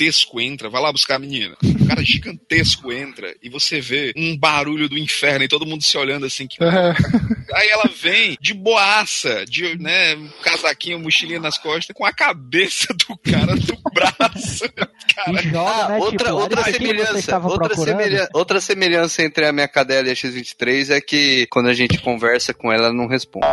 gigantesco 0.00 0.40
entra, 0.40 0.70
vai 0.70 0.80
lá 0.80 0.90
buscar 0.90 1.16
a 1.16 1.18
menina. 1.18 1.56
O 1.62 1.86
cara 1.86 2.02
gigantesco 2.02 2.90
entra 2.92 3.34
e 3.42 3.50
você 3.50 3.80
vê 3.80 4.12
um 4.16 4.36
barulho 4.36 4.88
do 4.88 4.98
inferno 4.98 5.44
e 5.44 5.48
todo 5.48 5.66
mundo 5.66 5.82
se 5.84 5.96
olhando 5.98 6.24
assim. 6.24 6.46
Que... 6.46 6.56
Aí 6.62 7.68
ela 7.68 7.90
vem 8.00 8.36
de 8.40 8.54
boaça, 8.54 9.44
de 9.44 9.78
né, 9.78 10.14
um 10.14 10.28
casaquinho, 10.42 10.98
mochilinha 10.98 11.40
nas 11.40 11.58
costas, 11.58 11.94
com 11.94 12.04
a 12.06 12.12
cabeça 12.12 12.88
do 12.94 13.16
cara 13.18 13.54
no 13.54 13.92
braço. 13.92 14.64
Cara, 15.14 15.42
joga, 15.42 15.70
Ah, 15.70 15.88
né? 15.88 15.98
outra, 15.98 16.26
tipo, 16.26 16.30
outra 16.40 16.64
semelhança, 16.64 17.38
outra, 17.38 18.28
outra 18.32 18.60
semelhança 18.60 19.22
entre 19.22 19.44
a 19.44 19.52
minha 19.52 19.66
cadela 19.66 20.08
e 20.08 20.12
a 20.12 20.14
X23 20.14 20.90
é 20.90 21.00
que 21.00 21.46
quando 21.50 21.68
a 21.68 21.74
gente 21.74 21.98
conversa 21.98 22.54
com 22.54 22.72
ela, 22.72 22.86
ela 22.86 22.94
não 22.94 23.06
responde. 23.06 23.44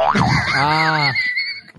Ah, 0.55 1.11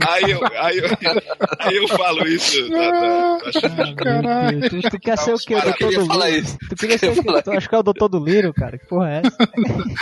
aí, 0.06 0.30
eu, 0.30 0.40
aí, 0.58 0.78
eu, 0.78 0.88
aí 1.58 1.76
eu 1.76 1.88
falo 1.88 2.26
isso 2.26 2.68
da, 2.70 2.90
da, 2.90 3.38
da 3.38 3.52
X-23. 3.52 3.94
Caralho. 3.96 4.70
Tu, 4.70 4.90
tu 4.90 4.98
quer 5.00 5.18
ser 5.18 5.34
o 5.34 5.38
quê? 5.38 5.54
O 5.54 5.58
Eu 5.58 5.62
doutor 5.64 5.78
queria 5.78 5.98
do 6.04 6.12
Liro? 6.26 6.38
isso. 6.38 6.58
Tu 6.68 6.76
queria 6.76 6.98
ser 6.98 7.06
o 7.08 7.14
Eu 7.14 7.22
quê? 7.22 7.42
Tu 7.42 7.50
acho 7.52 7.68
que 7.68 7.74
é 7.74 7.78
o 7.78 7.82
doutor 7.82 8.08
do 8.08 8.24
Liro, 8.24 8.52
cara. 8.54 8.78
Que 8.78 8.86
porra 8.86 9.10
é 9.10 9.22
essa? 9.24 9.36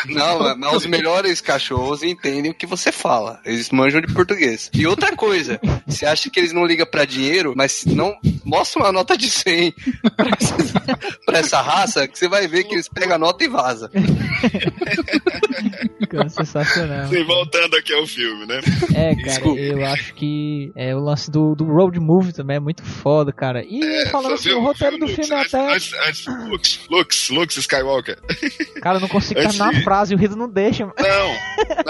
Não, 0.07 0.39
mas- 0.41 0.57
mas 0.59 0.73
os 0.75 0.87
melhores 0.87 1.41
cachorros 1.41 2.03
entendem 2.03 2.51
o 2.51 2.55
que 2.55 2.67
você 2.67 2.91
fala. 2.93 3.41
Eles 3.45 3.71
manjam 3.71 4.01
de 4.01 4.13
português. 4.13 4.71
E 4.75 4.87
outra 4.87 5.15
coisa, 5.17 5.61
você 5.87 6.07
acha 6.07 6.29
que 6.31 6.39
eles 6.41 6.53
não 6.53 6.65
ligam 6.67 6.87
pra 6.87 7.05
dinheiro, 7.05 7.55
mas 7.57 7.85
não 7.87 8.17
mostra 8.47 8.83
uma 8.83 8.93
nota 8.93 9.17
de 9.17 9.29
100 9.29 9.73
pra 10.17 10.31
essa, 10.41 10.57
pra 11.27 11.39
essa 11.39 11.61
raça, 11.61 12.07
que 12.09 12.19
você 12.19 12.29
vai 12.29 12.47
ver 12.47 12.65
que 12.65 12.75
eles 12.75 12.89
pegam 12.89 13.17
a 13.17 13.19
nota 13.19 13.45
e 13.45 13.49
vaza. 13.49 13.91
Cara, 16.09 16.29
sensacional. 16.29 17.09
Sim, 17.09 17.25
voltando 17.25 17.77
aqui 17.77 17.93
ao 17.93 18.07
filme, 18.07 18.47
né? 18.47 18.61
É, 18.95 19.15
cara, 19.15 19.25
Desculpa. 19.25 19.61
eu 19.61 19.85
acho 19.87 20.15
que 20.15 20.71
é, 20.77 20.95
o 20.95 21.01
lance 21.01 21.31
do, 21.31 21.55
do 21.55 21.65
road 21.65 21.99
movie 21.99 22.33
também 22.33 22.57
é 22.57 22.61
muito 22.61 22.83
foda, 22.83 23.33
cara. 23.33 23.65
E 23.65 24.07
falando 24.11 24.35
assim, 24.35 24.51
o 24.53 24.61
roteiro 24.63 24.99
do 24.99 25.09
filme 25.09 25.31
é 25.31 25.41
antes- 25.41 25.55
até. 25.55 25.75
antes- 25.75 25.93
antes- 26.09 26.27
Lux, 26.49 26.81
Lux, 26.91 27.29
Lux 27.31 27.57
Skywalker. 27.57 28.19
Cara, 28.81 28.97
eu 28.97 29.01
não 29.01 29.09
consigo 29.09 29.41
antes 29.41 29.57
terminar 29.57 29.73
de- 29.75 29.81
a 29.81 29.85
frase, 29.85 30.15
o 30.15 30.19
Rido 30.19 30.37
não 30.37 30.49
deixa. 30.49 30.87
Não, 30.87 30.93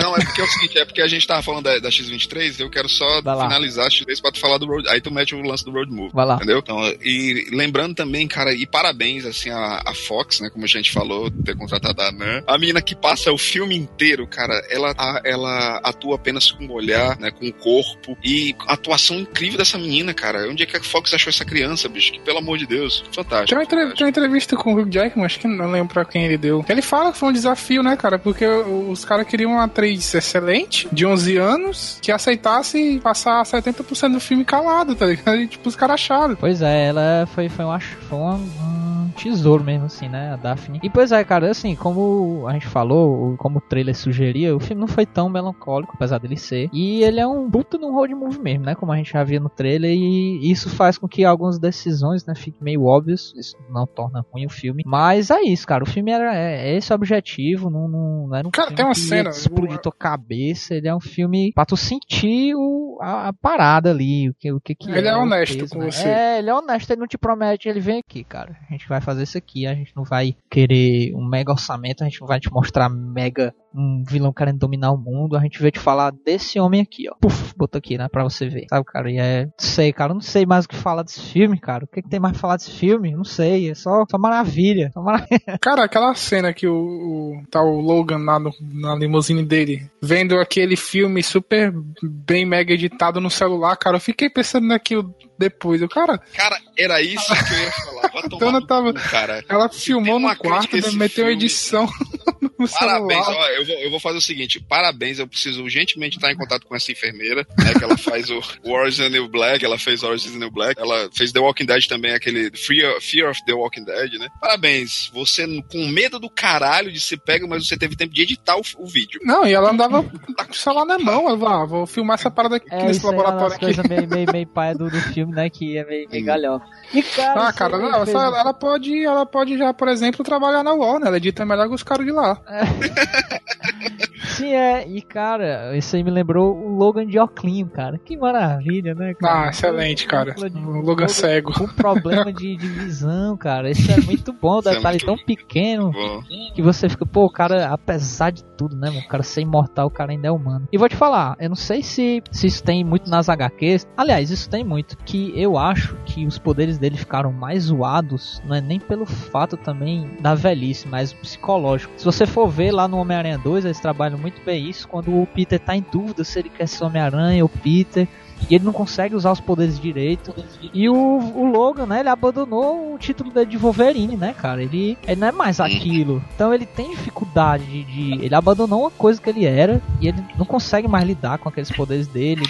não, 0.03 0.17
é 0.17 0.25
porque 0.25 0.41
é 0.41 0.45
o 0.45 0.49
seguinte, 0.49 0.79
é 0.79 0.85
porque 0.85 1.03
a 1.03 1.09
gente 1.09 1.27
tava 1.27 1.43
falando 1.43 1.65
da, 1.65 1.79
da 1.79 1.89
X23, 1.91 2.61
eu 2.61 2.71
quero 2.71 2.89
só 2.89 3.21
finalizar 3.23 3.87
a 3.87 3.89
X23 3.91 4.21
pra 4.23 4.33
tu 4.33 4.41
falar 4.41 4.59
do 4.59 4.67
Road, 4.67 4.89
aí 4.89 5.01
tu 5.01 5.11
mete 5.13 5.35
o 5.35 5.43
lance 5.43 5.65
do 5.65 5.71
Road 5.73 5.91
Move. 5.93 6.11
Vai 6.15 6.25
lá. 6.27 6.39
Entendeu? 6.47 6.59
Então, 6.59 6.79
e 7.03 7.49
lembrando 7.53 7.95
também, 7.95 8.27
cara, 8.29 8.55
e 8.55 8.65
parabéns, 8.67 9.25
assim, 9.27 9.51
a, 9.51 9.83
a 9.85 9.95
Fox, 9.95 10.41
né, 10.41 10.49
como 10.49 10.65
a 10.65 10.69
gente 10.69 10.93
falou, 10.93 11.31
ter 11.31 11.57
contratado 11.57 12.01
a 12.01 12.13
Nan. 12.13 12.43
A 12.47 12.57
menina 12.57 12.81
que 12.81 12.95
passa 12.95 13.33
o 13.33 13.39
filme 13.39 13.77
inteiro, 13.77 14.27
cara, 14.27 14.55
ela, 14.71 14.95
a, 14.97 15.21
ela 15.25 15.81
atua 15.83 16.15
apenas 16.15 16.51
com 16.51 16.67
o 16.67 16.73
olhar, 16.73 17.19
né, 17.19 17.31
com 17.31 17.49
o 17.49 17.53
corpo, 17.53 18.17
e 18.25 18.55
a 18.67 18.75
atuação 18.75 19.19
incrível 19.19 19.59
dessa 19.59 19.77
menina, 19.77 20.15
cara. 20.15 20.49
Onde 20.49 20.63
é 20.63 20.67
que 20.67 20.77
a 20.77 20.83
Fox 20.83 21.13
achou 21.13 21.31
essa 21.31 21.45
criança, 21.45 21.89
bicho? 21.89 22.13
Que, 22.13 22.21
pelo 22.21 22.39
amor 22.39 22.59
de 22.59 22.67
Deus, 22.67 23.03
fantástico. 23.13 23.49
Tem 23.67 23.79
uma, 23.79 23.95
tem 23.95 24.05
uma 24.07 24.11
entrevista 24.11 24.57
com 24.57 24.75
o 24.75 24.81
Hugh 24.81 24.91
Jackman, 24.91 25.27
acho 25.27 25.41
que 25.41 25.49
não 25.49 25.71
lembro 25.71 25.93
pra 25.93 26.05
quem 26.05 26.25
ele 26.25 26.39
deu. 26.39 26.65
Ele 26.69 26.83
fala 26.83 27.13
que 27.13 27.19
foi 27.19 27.31
um 27.31 27.33
desafio, 27.33 27.83
né, 27.83 27.97
cara, 27.97 28.19
porque 28.19 28.47
os 28.47 29.05
caras 29.05 29.27
queriam 29.27 29.53
uma 29.53 29.65
atriz 29.65 30.15
excelente, 30.15 30.89
de 30.93 31.05
11 31.05 31.37
anos, 31.37 31.99
que 32.01 32.13
aceitasse 32.13 33.01
passar 33.03 33.43
70% 33.43 34.13
do 34.13 34.21
filme 34.21 34.45
calado, 34.45 34.95
tá 34.95 35.07
ligado? 35.07 35.37
E, 35.47 35.47
tipo, 35.47 35.69
os 35.69 35.77
caras 35.77 35.95
acharam. 35.95 36.36
Pois 36.39 36.63
é, 36.63 36.87
ela 36.87 37.27
foi, 37.27 37.49
foi, 37.49 37.65
uma, 37.65 37.81
foi 37.81 38.19
uma, 38.19 38.35
um 38.35 39.11
tesouro 39.17 39.65
mesmo, 39.65 39.87
assim, 39.87 40.09
né? 40.09 40.33
A 40.33 40.37
Daphne. 40.37 40.81
E 40.83 40.91
pois 40.91 41.11
é, 41.13 41.25
cara, 41.25 41.51
assim, 41.51 41.75
como 41.75 42.47
a 42.47 42.53
gente 42.53 42.67
falou, 42.67 43.37
como 43.39 43.59
o 43.59 43.61
trailer 43.61 43.95
sugeria, 43.97 44.55
o 44.55 44.61
filme 44.61 44.81
não 44.81 44.89
foi 44.89 45.07
tão 45.07 45.29
melancólico, 45.29 45.93
apesar 45.95 46.19
dele 46.19 46.37
ser. 46.37 46.69
E 46.73 47.03
ele 47.03 47.21
é 47.21 47.27
um 47.27 47.51
puto 47.51 47.79
no 47.79 47.93
road 47.93 48.15
movie 48.15 48.41
mesmo, 48.41 48.65
né? 48.65 48.75
Como 48.75 48.93
a 48.93 48.97
gente 48.97 49.13
já 49.13 49.25
via 49.25 49.41
no 49.41 49.49
trailer. 49.49 49.91
E 49.93 50.51
isso 50.51 50.69
faz 50.69 50.99
com 50.99 51.09
que 51.09 51.25
algumas 51.25 51.59
decisões, 51.59 52.25
né, 52.27 52.35
fiquem 52.35 52.63
meio 52.63 52.85
óbvias. 52.85 53.33
Isso 53.37 53.57
não 53.71 53.87
torna 53.87 54.25
ruim 54.33 54.47
o 54.47 54.51
filme. 54.51 54.83
Mas 54.87 55.31
é 55.31 55.41
isso, 55.43 55.67
cara. 55.67 55.85
O 55.85 55.89
filme 55.89 56.11
era, 56.11 56.35
é, 56.37 56.73
é 56.73 56.77
esse 56.77 56.93
objetivo. 56.93 57.71
Não, 57.71 57.89
não, 57.89 58.27
não 58.29 58.37
era 58.37 58.47
um 58.47 58.51
cara, 58.51 58.69
filme 58.69 58.77
tem 58.77 58.85
uma 58.85 58.95
que 58.95 59.01
cena. 59.01 59.31
explodir 59.31 59.79
tua 59.79 59.93
cabeça. 59.93 60.75
Ele 60.75 60.89
é 60.89 60.95
um 60.95 61.01
filme 61.01 61.53
pra 61.55 61.65
tu 61.65 61.77
sentir 61.77 62.55
o, 62.55 62.99
a, 63.01 63.29
a 63.29 63.33
parada 63.33 63.91
ali. 63.91 64.29
O 64.29 64.35
que, 64.35 64.53
o 64.53 64.61
que, 64.61 64.75
que 64.75 64.91
Ele 64.91 65.09
é, 65.09 65.17
o 65.17 65.23
honesto 65.23 65.59
peso, 65.59 65.73
com 65.73 65.79
né? 65.79 65.91
você. 65.91 66.09
É, 66.09 66.26
ele 66.39 66.51
é 66.51 66.55
honesto. 66.55 66.91
Ele 66.91 67.01
não 67.01 67.07
te 67.07 67.19
promete. 67.19 67.69
Ele 67.69 67.81
vem 67.81 68.01
aqui, 68.01 68.25
cara. 68.25 68.57
A 68.69 68.73
gente 68.73 68.89
vai 68.89 69.01
fazer 69.01 69.23
isso 69.23 69.39
aqui. 69.39 69.67
A 69.67 69.75
gente 69.75 69.95
não 69.97 70.05
vai 70.05 70.37
querer 70.51 71.15
um 71.15 71.27
mega 71.27 71.53
orçamento. 71.53 72.03
A 72.03 72.09
gente 72.09 72.21
não 72.21 72.29
vai 72.29 72.41
te 72.41 72.51
mostrar 72.51 72.89
mega 72.89 73.55
um 73.77 74.03
vilão 74.09 74.33
querendo 74.33 74.59
dominar 74.59 74.91
o 74.93 74.99
mundo. 74.99 75.37
A 75.37 75.41
gente 75.41 75.59
veio 75.61 75.71
te 75.73 75.79
falar 75.79 76.13
desse 76.25 76.59
homem 76.59 76.81
aqui, 76.81 77.09
ó. 77.11 77.15
Puf, 77.21 77.53
botou 77.57 77.79
aqui, 77.79 77.99
né? 77.99 78.09
Pra 78.09 78.25
você 78.25 78.49
ver. 78.49 78.67
Sabe, 78.71 78.85
cara? 78.87 79.11
E 79.11 79.19
é. 79.19 79.45
Não 79.45 79.53
sei, 79.59 79.93
cara. 79.93 80.11
Eu 80.13 80.15
não 80.15 80.21
sei 80.21 80.47
mais 80.47 80.65
o 80.65 80.69
que 80.69 80.77
falar 80.77 81.03
desse 81.03 81.21
filme, 81.21 81.59
cara. 81.61 81.85
O 81.85 81.89
que, 81.89 82.03
que 82.03 82.09
tem 82.09 82.19
mais 82.21 82.33
pra 82.33 82.41
falar 82.41 82.57
desse 82.57 82.71
filme? 82.71 83.15
Não 83.15 83.25
sei. 83.25 83.71
É 83.71 83.75
só, 83.75 84.05
só 84.11 84.19
maravilha. 84.19 84.91
Só 84.95 85.03
maravilha. 85.03 85.41
Cara, 85.61 85.85
aquela 85.85 86.15
cena 86.15 86.53
que 86.53 86.67
o, 86.67 86.75
o 86.75 87.43
tá 87.51 87.61
o 87.63 87.81
Logan 87.81 88.19
lá 88.19 88.39
no- 88.39 88.53
na 88.61 88.95
limusine 88.95 89.45
dele, 89.45 89.89
vendo 90.03 90.39
aquele 90.39 90.77
filme 90.77 91.23
super 91.23 91.73
bem 92.03 92.45
mega 92.47 92.73
editado 92.73 93.21
no 93.21 93.31
celular, 93.31 93.77
cara, 93.77 93.97
eu 93.97 94.01
fiquei 94.01 94.31
pensando 94.31 94.67
naquilo 94.67 95.15
depois. 95.39 95.83
Eu, 95.83 95.89
cara, 95.89 96.19
Cara, 96.35 96.57
era 96.79 97.01
isso 97.03 97.27
que 97.27 97.55
eu 97.55 97.59
ia 97.59 97.71
falar. 97.73 98.11
Vai 98.13 98.23
tomar 98.25 98.39
Dona 98.39 98.67
tava- 98.67 98.93
cu, 98.93 99.01
cara. 99.11 99.45
ela 99.49 99.69
Se 99.71 99.81
filmou 99.87 100.19
no 100.19 100.35
quarto, 100.37 100.77
meteu 100.97 101.31
edição 101.31 101.87
no 102.59 102.69
Parabéns, 102.69 103.25
celular. 103.25 103.45
ó, 103.45 103.49
eu 103.51 103.67
vou, 103.67 103.75
eu 103.77 103.91
vou 103.91 104.01
fazer 104.01 104.19
o 104.19 104.21
seguinte, 104.23 104.59
parabéns, 104.61 105.19
eu 105.19 105.27
preciso 105.29 105.63
urgentemente 105.63 106.17
estar 106.17 106.33
em 106.33 106.37
contato 106.37 106.67
com 106.67 106.75
essa 106.75 106.91
enfermeira, 106.91 107.47
né, 107.59 107.75
que 107.75 107.85
ela 107.85 107.97
faz 107.99 108.31
o, 108.31 108.41
o 108.65 108.73
Orange 108.73 108.93
is 108.93 108.97
the 108.99 109.09
New 109.11 109.29
Black, 109.29 109.63
ela 109.65 109.79
fez 109.79 110.03
Orange 110.03 110.27
is 110.27 110.33
the 110.33 110.39
New 110.39 110.51
Black, 110.51 110.81
ela 110.81 111.11
fez 111.15 111.33
The 111.33 111.41
Walking 111.41 111.67
Dead 111.67 111.87
também, 111.87 112.15
aquele 112.15 112.51
Fear, 112.57 112.99
Fear 113.01 113.31
of 113.31 113.45
the 113.45 113.53
Walking 113.53 113.85
Dead, 113.85 114.15
né, 114.15 114.29
parabéns, 114.41 115.11
você 115.13 115.47
com 115.71 115.87
medo 115.89 116.19
do 116.19 116.31
caralho 116.31 116.91
de 116.91 116.99
ser 117.01 117.19
pego, 117.19 117.47
mas 117.47 117.67
você 117.69 117.77
teve 117.77 117.95
tempo 117.97 118.15
de 118.15 118.23
editar 118.23 118.57
o, 118.57 118.63
o 118.79 118.87
vídeo. 118.87 119.21
Não, 119.23 119.47
e 119.47 119.53
ela 119.53 119.71
andava 119.71 120.03
com 120.03 120.51
o 120.51 120.55
celular 120.55 120.85
na 120.87 120.99
mão. 120.99 121.29
Ela 121.29 121.39
falou, 121.39 121.63
ah, 121.63 121.67
vou 121.67 121.87
filmar 121.87 122.15
essa 122.15 122.31
parada 122.31 122.57
aqui 122.57 122.67
É, 122.71 122.85
nesse 122.85 123.01
é 123.01 123.03
uma 123.03 123.11
laboratório 123.11 123.45
das 123.49 123.53
aqui. 123.55 123.65
coisas 123.67 123.85
meio, 123.89 124.09
meio, 124.09 124.33
meio 124.33 124.47
paia 124.47 124.75
do, 124.75 124.89
do 124.91 125.01
filme, 125.13 125.35
né? 125.35 125.51
Que 125.51 125.77
é 125.79 125.85
meio, 125.85 126.09
meio 126.11 126.25
galhofa. 126.25 126.66
E, 126.95 127.03
cara, 127.03 127.49
Ah, 127.49 127.53
cara, 127.53 127.77
ela, 127.77 128.05
ela 128.39 128.55
pode, 128.55 129.05
ela 129.05 129.27
pode 129.27 129.59
já, 129.59 129.75
por 129.75 129.89
exemplo, 129.89 130.25
trabalhar 130.25 130.63
na 130.63 130.73
Warner. 130.73 131.09
Ela 131.09 131.17
edita 131.17 131.45
melhor 131.45 131.69
que 131.69 131.75
os 131.75 131.83
caras 131.83 132.07
de 132.07 132.13
lá. 132.13 132.39
Sim, 134.25 134.53
é. 134.53 134.87
E, 134.87 135.03
cara, 135.03 135.77
isso 135.77 135.95
aí 135.97 136.03
me 136.03 136.11
lembrou 136.11 136.57
o 136.57 136.77
Logan 136.77 137.07
de 137.07 137.19
Oclinho, 137.19 137.69
cara. 137.69 137.99
Que 137.99 138.17
maravilha, 138.17 138.95
né, 138.95 139.15
cara? 139.15 139.47
Ah, 139.47 139.51
excelente, 139.51 140.07
cara. 140.07 140.35
O 140.39 140.81
Logan 140.81 141.09
cego. 141.09 141.53
Com 141.53 141.67
problema 141.69 142.33
de, 142.33 142.57
de 142.57 142.67
visão, 142.67 143.37
cara. 143.37 143.71
Isso 143.71 143.91
é 143.91 144.01
muito 144.01 144.33
bom. 144.33 144.47
O 144.57 144.61
é 144.61 144.75
detalhe 144.77 144.99
muito 145.03 145.07
tão 145.07 145.17
pequeno 145.27 145.91
Bom, 145.91 146.23
que 146.55 146.63
você 146.63 146.89
fica, 146.89 147.05
pô, 147.05 147.25
o 147.27 147.31
cara, 147.31 147.69
apesar 147.69 148.31
de 148.31 148.43
tudo, 148.45 148.75
né, 148.77 148.89
mano? 148.89 149.01
O 149.01 149.09
cara 149.09 149.23
ser 149.23 149.43
imortal, 149.43 149.89
o 149.89 149.91
cara 149.91 150.13
ainda 150.13 150.29
é 150.29 150.31
humano. 150.31 150.67
E 150.73 150.79
vou 150.79 150.89
te 150.89 150.97
falar, 150.97 151.37
eu 151.39 151.49
não 151.49 151.57
sei 151.57 151.83
se, 151.83 152.23
se 152.31 152.47
isso 152.47 152.63
tem 152.63 152.83
muito 152.83 153.11
nas 153.11 153.29
HQs. 153.29 153.87
Aliás, 153.97 154.31
isso 154.31 154.49
tem 154.49 154.65
muito. 154.65 154.97
Que 154.99 155.33
eu 155.39 155.59
acho 155.59 155.97
que 156.07 156.27
os 156.27 156.39
poderes 156.39 156.79
dele 156.79 156.97
ficaram 156.97 157.33
mais 157.33 157.65
zoados, 157.65 158.41
não 158.47 158.57
é 158.57 158.61
nem 158.61 158.81
pelo 158.81 159.05
fato 159.05 159.57
também 159.57 160.17
da 160.21 160.35
velhice, 160.35 160.89
mas 160.89 161.13
psicológico. 161.13 161.93
Se 161.97 162.05
você 162.05 162.25
for 162.25 162.49
ver 162.49 162.73
lá 162.73 162.89
no 162.89 162.99
Homem-Aranha 162.99 163.39
2, 163.39 163.65
eles 163.65 163.81
trabalham 163.81 164.06
muito 164.15 164.41
bem 164.45 164.69
isso. 164.69 164.87
Quando 164.87 165.11
o 165.23 165.27
Peter 165.27 165.59
tá 165.59 165.75
em 165.75 165.85
dúvida 165.91 166.23
se 166.23 166.39
ele 166.39 166.49
quer 166.51 166.69
ser 166.69 166.85
Homem-Aranha 166.85 167.43
ou 167.43 167.49
Peter. 167.49 168.07
E 168.51 168.55
ele 168.55 168.65
não 168.67 168.73
consegue 168.73 169.15
usar 169.15 169.33
os 169.33 169.41
poderes 169.41 169.81
direito. 169.81 170.35
E 170.75 170.91
o, 170.91 170.95
o 170.95 171.51
Logan, 171.51 171.87
né, 171.87 172.01
ele 172.01 172.11
abandonou 172.11 172.93
o 172.95 172.99
título 172.99 173.31
dele 173.33 173.47
de 173.47 173.57
Wolverine, 173.57 174.15
né, 174.15 174.35
cara? 174.35 174.63
Ele, 174.63 174.99
ele 175.09 175.19
não 175.19 175.29
é 175.29 175.33
mais 175.33 175.59
aquilo. 175.59 176.23
Então 176.35 176.53
ele 176.53 176.67
tem 176.67 176.91
dificuldade 176.91 177.65
de, 177.65 177.85
de- 177.85 178.23
Ele 178.25 178.35
abandonou 178.35 178.83
uma 178.83 178.91
coisa 178.91 179.19
que 179.21 179.31
ele 179.31 179.47
era 179.47 179.81
e 180.03 180.09
ele 180.09 180.23
não 180.37 180.45
consegue 180.45 180.87
mais 180.87 181.07
lidar 181.07 181.39
com 181.39 181.49
aqueles 181.49 181.71
poderes 181.73 182.07
dele. 182.09 182.43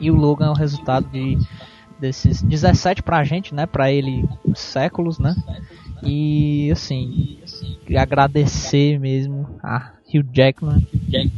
E 0.00 0.10
o 0.10 0.14
Logan 0.14 0.46
é 0.46 0.50
o 0.50 0.54
resultado 0.54 1.08
de 1.08 1.36
desses 1.98 2.40
17 2.40 3.02
pra 3.02 3.24
gente, 3.24 3.52
né? 3.52 3.66
Pra 3.66 3.90
ele, 3.90 4.24
séculos, 4.54 5.18
né? 5.18 5.34
E 6.04 6.70
assim, 6.70 7.40
queria 7.84 8.02
agradecer 8.02 8.98
mesmo 8.98 9.58
a 9.62 9.92
Hugh 10.06 10.26
Jackman, 10.32 10.86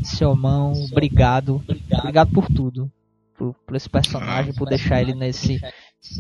seu 0.05 0.35
mão, 0.37 0.73
obrigado. 0.91 1.63
Obrigado 1.93 2.33
por 2.33 2.47
tudo. 2.47 2.91
Por, 3.37 3.55
por 3.67 3.77
esse 3.77 3.89
personagem, 3.89 4.55
por 4.55 4.69
deixar 4.69 5.01
ele 5.01 5.15
nesse 5.15 5.61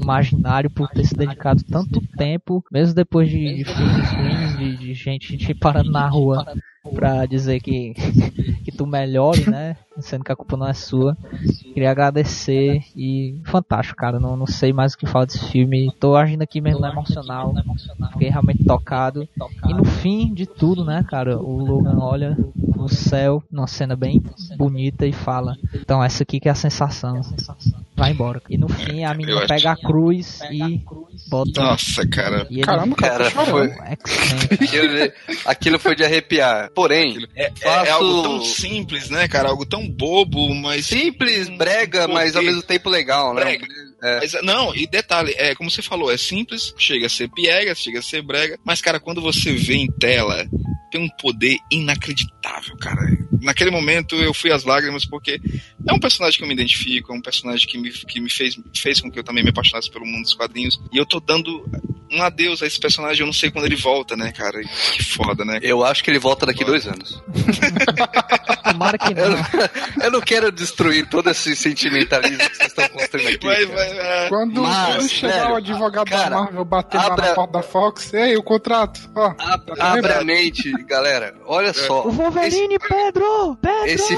imaginário, 0.01 0.71
por 0.71 0.89
ter 0.89 1.05
se 1.05 1.15
dedicado 1.15 1.63
tanto 1.65 2.01
tempo, 2.17 2.65
mesmo 2.73 2.95
depois 2.95 3.29
de, 3.29 3.57
de 3.57 3.65
filmes 3.65 4.13
ruins, 4.13 4.59
de, 4.59 4.77
de 4.77 4.95
gente 4.95 5.37
te 5.37 5.55
parando 5.55 5.91
na 5.91 6.09
rua 6.09 6.47
pra 6.95 7.27
dizer 7.27 7.61
que, 7.61 7.95
que 8.65 8.73
tu 8.73 8.87
melhore, 8.87 9.49
né? 9.49 9.77
Sendo 9.99 10.25
que 10.25 10.33
a 10.33 10.37
culpa 10.37 10.57
não 10.57 10.67
é 10.67 10.73
sua. 10.73 11.17
Queria 11.75 11.91
agradecer 11.91 12.83
e 12.97 13.41
fantástico, 13.45 13.99
cara. 13.99 14.19
Não, 14.19 14.37
não 14.37 14.47
sei 14.47 14.73
mais 14.73 14.95
o 14.95 14.99
que 14.99 15.07
falar 15.07 15.27
desse 15.27 15.51
filme. 15.51 15.93
Tô 16.01 16.17
agindo 16.17 16.43
aqui 16.43 16.61
mesmo 16.61 16.81
no 16.81 16.87
emocional. 16.87 17.53
Fiquei 18.13 18.31
realmente 18.31 18.65
tocado. 18.65 19.29
E 19.69 19.75
no 19.75 19.85
fim 19.85 20.33
de 20.33 20.47
tudo, 20.47 20.85
né, 20.85 21.05
cara, 21.09 21.39
o 21.39 21.65
Logan 21.65 21.99
olha 21.99 22.37
no 22.75 22.89
céu, 22.89 23.43
numa 23.51 23.67
cena 23.67 23.95
bem 23.95 24.23
bonita 24.57 25.07
e 25.07 25.13
fala: 25.13 25.57
Então, 25.75 26.03
essa 26.03 26.23
aqui 26.23 26.41
que 26.41 26.49
é 26.49 26.53
a 26.53 26.55
sensação. 26.55 27.21
Vai 28.01 28.13
embora. 28.13 28.41
E 28.49 28.57
no 28.57 28.69
fim 28.69 29.05
a 29.05 29.13
menina 29.15 29.47
pega 29.47 29.73
a 29.73 29.77
cruz 29.77 30.41
e 30.51 30.83
bota. 31.29 31.61
nossa, 31.63 32.07
cara. 32.09 32.47
E 32.51 32.55
ele 32.57 32.63
Caramba, 32.63 32.97
cara, 32.97 33.31
foi- 33.31 33.45
chorando. 33.45 33.75
X-Men. 34.63 35.13
Aquilo, 35.45 35.79
foi 35.79 35.95
de 35.95 36.05
arrepiar. 36.05 36.71
Porém, 36.75 37.19
É, 37.37 37.45
é- 37.47 37.51
Faço- 37.51 37.87
é 37.87 37.91
algo 37.91 38.23
tão 38.23 38.43
simples, 38.43 39.11
né, 39.11 39.29
cara? 39.29 39.51
Algo 39.51 39.67
tão 39.67 39.89
bobo, 39.89 40.55
mas. 40.55 40.87
simples, 40.87 41.49
brega, 41.51 42.09
mas 42.09 42.35
ao 42.37 42.43
mesmo 42.43 42.63
tempo 42.63 42.89
legal, 42.89 43.35
né? 43.35 43.43
Brega. 43.43 43.67
Mas, 44.03 44.33
não, 44.43 44.75
e 44.75 44.87
detalhe, 44.87 45.35
é 45.37 45.55
como 45.55 45.71
você 45.71 45.83
falou, 45.83 46.11
é 46.11 46.17
simples, 46.17 46.75
chega 46.79 47.07
a 47.07 47.11
ser 47.11 47.29
piega, 47.29 47.75
chega 47.75 47.99
a 47.99 48.03
ser 48.03 48.23
brega, 48.23 48.59
mas, 48.65 48.81
cara, 48.81 48.99
quando 48.99 49.21
você 49.21 49.53
vê 49.53 49.75
em 49.75 49.91
tela, 49.91 50.49
tem 50.91 51.03
um 51.03 51.09
poder 51.09 51.59
inacreditável, 51.71 52.77
cara. 52.79 53.01
Naquele 53.41 53.71
momento 53.71 54.17
eu 54.17 54.35
fui 54.35 54.53
às 54.53 54.65
lágrimas 54.65 55.05
porque 55.05 55.41
é 55.89 55.93
um 55.93 55.99
personagem 55.99 56.37
que 56.37 56.45
eu 56.45 56.49
me 56.49 56.55
identifico, 56.55 57.13
é 57.13 57.17
um 57.17 57.23
personagem 57.23 57.67
que 57.67 57.79
me, 57.79 57.91
que 57.91 58.21
me 58.21 58.31
fez, 58.31 58.59
fez 58.77 59.01
com 59.01 59.11
que 59.11 59.19
eu 59.19 59.25
também 59.25 59.43
me 59.43 59.51
apaixonasse 59.51 59.91
pelo 59.91 60.05
mundo 60.05 60.23
dos 60.23 60.35
quadrinhos. 60.35 60.79
E 60.93 60.99
eu 60.99 61.07
tô 61.07 61.21
dando 61.21 61.65
um 62.13 62.23
adeus 62.23 62.63
a 62.63 62.67
esse 62.67 62.79
personagem, 62.81 63.21
eu 63.21 63.27
não 63.27 63.33
sei 63.33 63.51
quando 63.51 63.67
ele 63.67 63.77
volta, 63.77 64.17
né, 64.17 64.33
cara? 64.33 64.61
Que 64.63 65.03
foda, 65.05 65.45
né? 65.45 65.59
Eu 65.63 65.85
acho 65.85 66.03
que 66.03 66.11
ele 66.11 66.19
volta 66.19 66.45
daqui 66.47 66.65
dois 66.65 66.87
anos. 66.87 67.23
Tomara 68.65 68.99
que 68.99 69.13
Eu, 69.19 69.31
não. 69.31 69.39
eu 70.05 70.11
não 70.11 70.21
quero 70.21 70.51
destruir 70.53 71.09
todo 71.09 71.31
esse 71.31 71.55
sentimentalismo 71.57 72.39
que 72.39 72.57
vocês 72.57 72.69
estão 72.69 72.89
construindo 72.91 73.29
aqui. 73.35 73.47
Vai, 73.47 73.67
vai, 73.67 73.95
vai. 73.95 74.29
Quando, 74.29 74.63
Mas, 74.63 74.97
quando 74.97 75.09
chegar 75.09 75.41
velho, 75.43 75.53
o 75.53 75.57
advogado 75.57 76.09
cara, 76.09 76.31
da 76.31 76.37
Marvel 76.43 76.65
bater 76.65 76.97
lá 76.99 77.07
abra- 77.07 77.29
na 77.29 77.35
porta 77.35 77.53
da 77.53 77.63
Fox, 77.63 78.15
ei, 78.15 78.37
o 78.37 78.43
contrato, 78.43 79.01
ó. 79.15 79.31
Tá 79.35 79.93
Abra 79.93 80.21
a 80.21 80.25
mente, 80.25 80.71
galera. 80.85 81.35
Olha 81.47 81.73
só. 81.73 82.07
O 82.07 82.11
Wolverine, 82.11 82.79
Pedro! 82.79 83.57
Pedro! 83.61 83.87
Esse, 83.87 84.17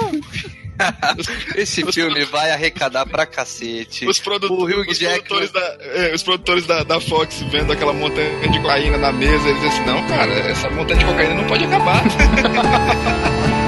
esse 1.57 1.85
filme 1.93 2.25
vai 2.27 2.51
arrecadar 2.51 3.07
pra 3.07 3.27
cacete. 3.27 4.07
Os, 4.07 4.17
os 4.17 4.23
produtores, 4.23 5.51
da, 5.51 5.77
é, 5.81 6.15
os 6.15 6.23
produtores 6.23 6.67
da, 6.67 6.83
da 6.83 7.01
Fox 7.01 7.43
vendo 7.51 7.73
aquela 7.73 7.93
montanha 7.93 8.49
de 8.49 8.59
cocaína 8.61 8.99
na 8.99 9.13
mesa, 9.13 9.49
eles 9.49 9.63
dizem 9.63 9.69
assim, 9.69 9.85
não, 9.85 10.07
cara, 10.09 10.33
essa 10.51 10.71
montanha 10.71 10.99
de 10.99 11.07
cocaína 11.07 11.35
não 11.35 11.45
pode 11.45 11.65
acabar. 11.65 12.03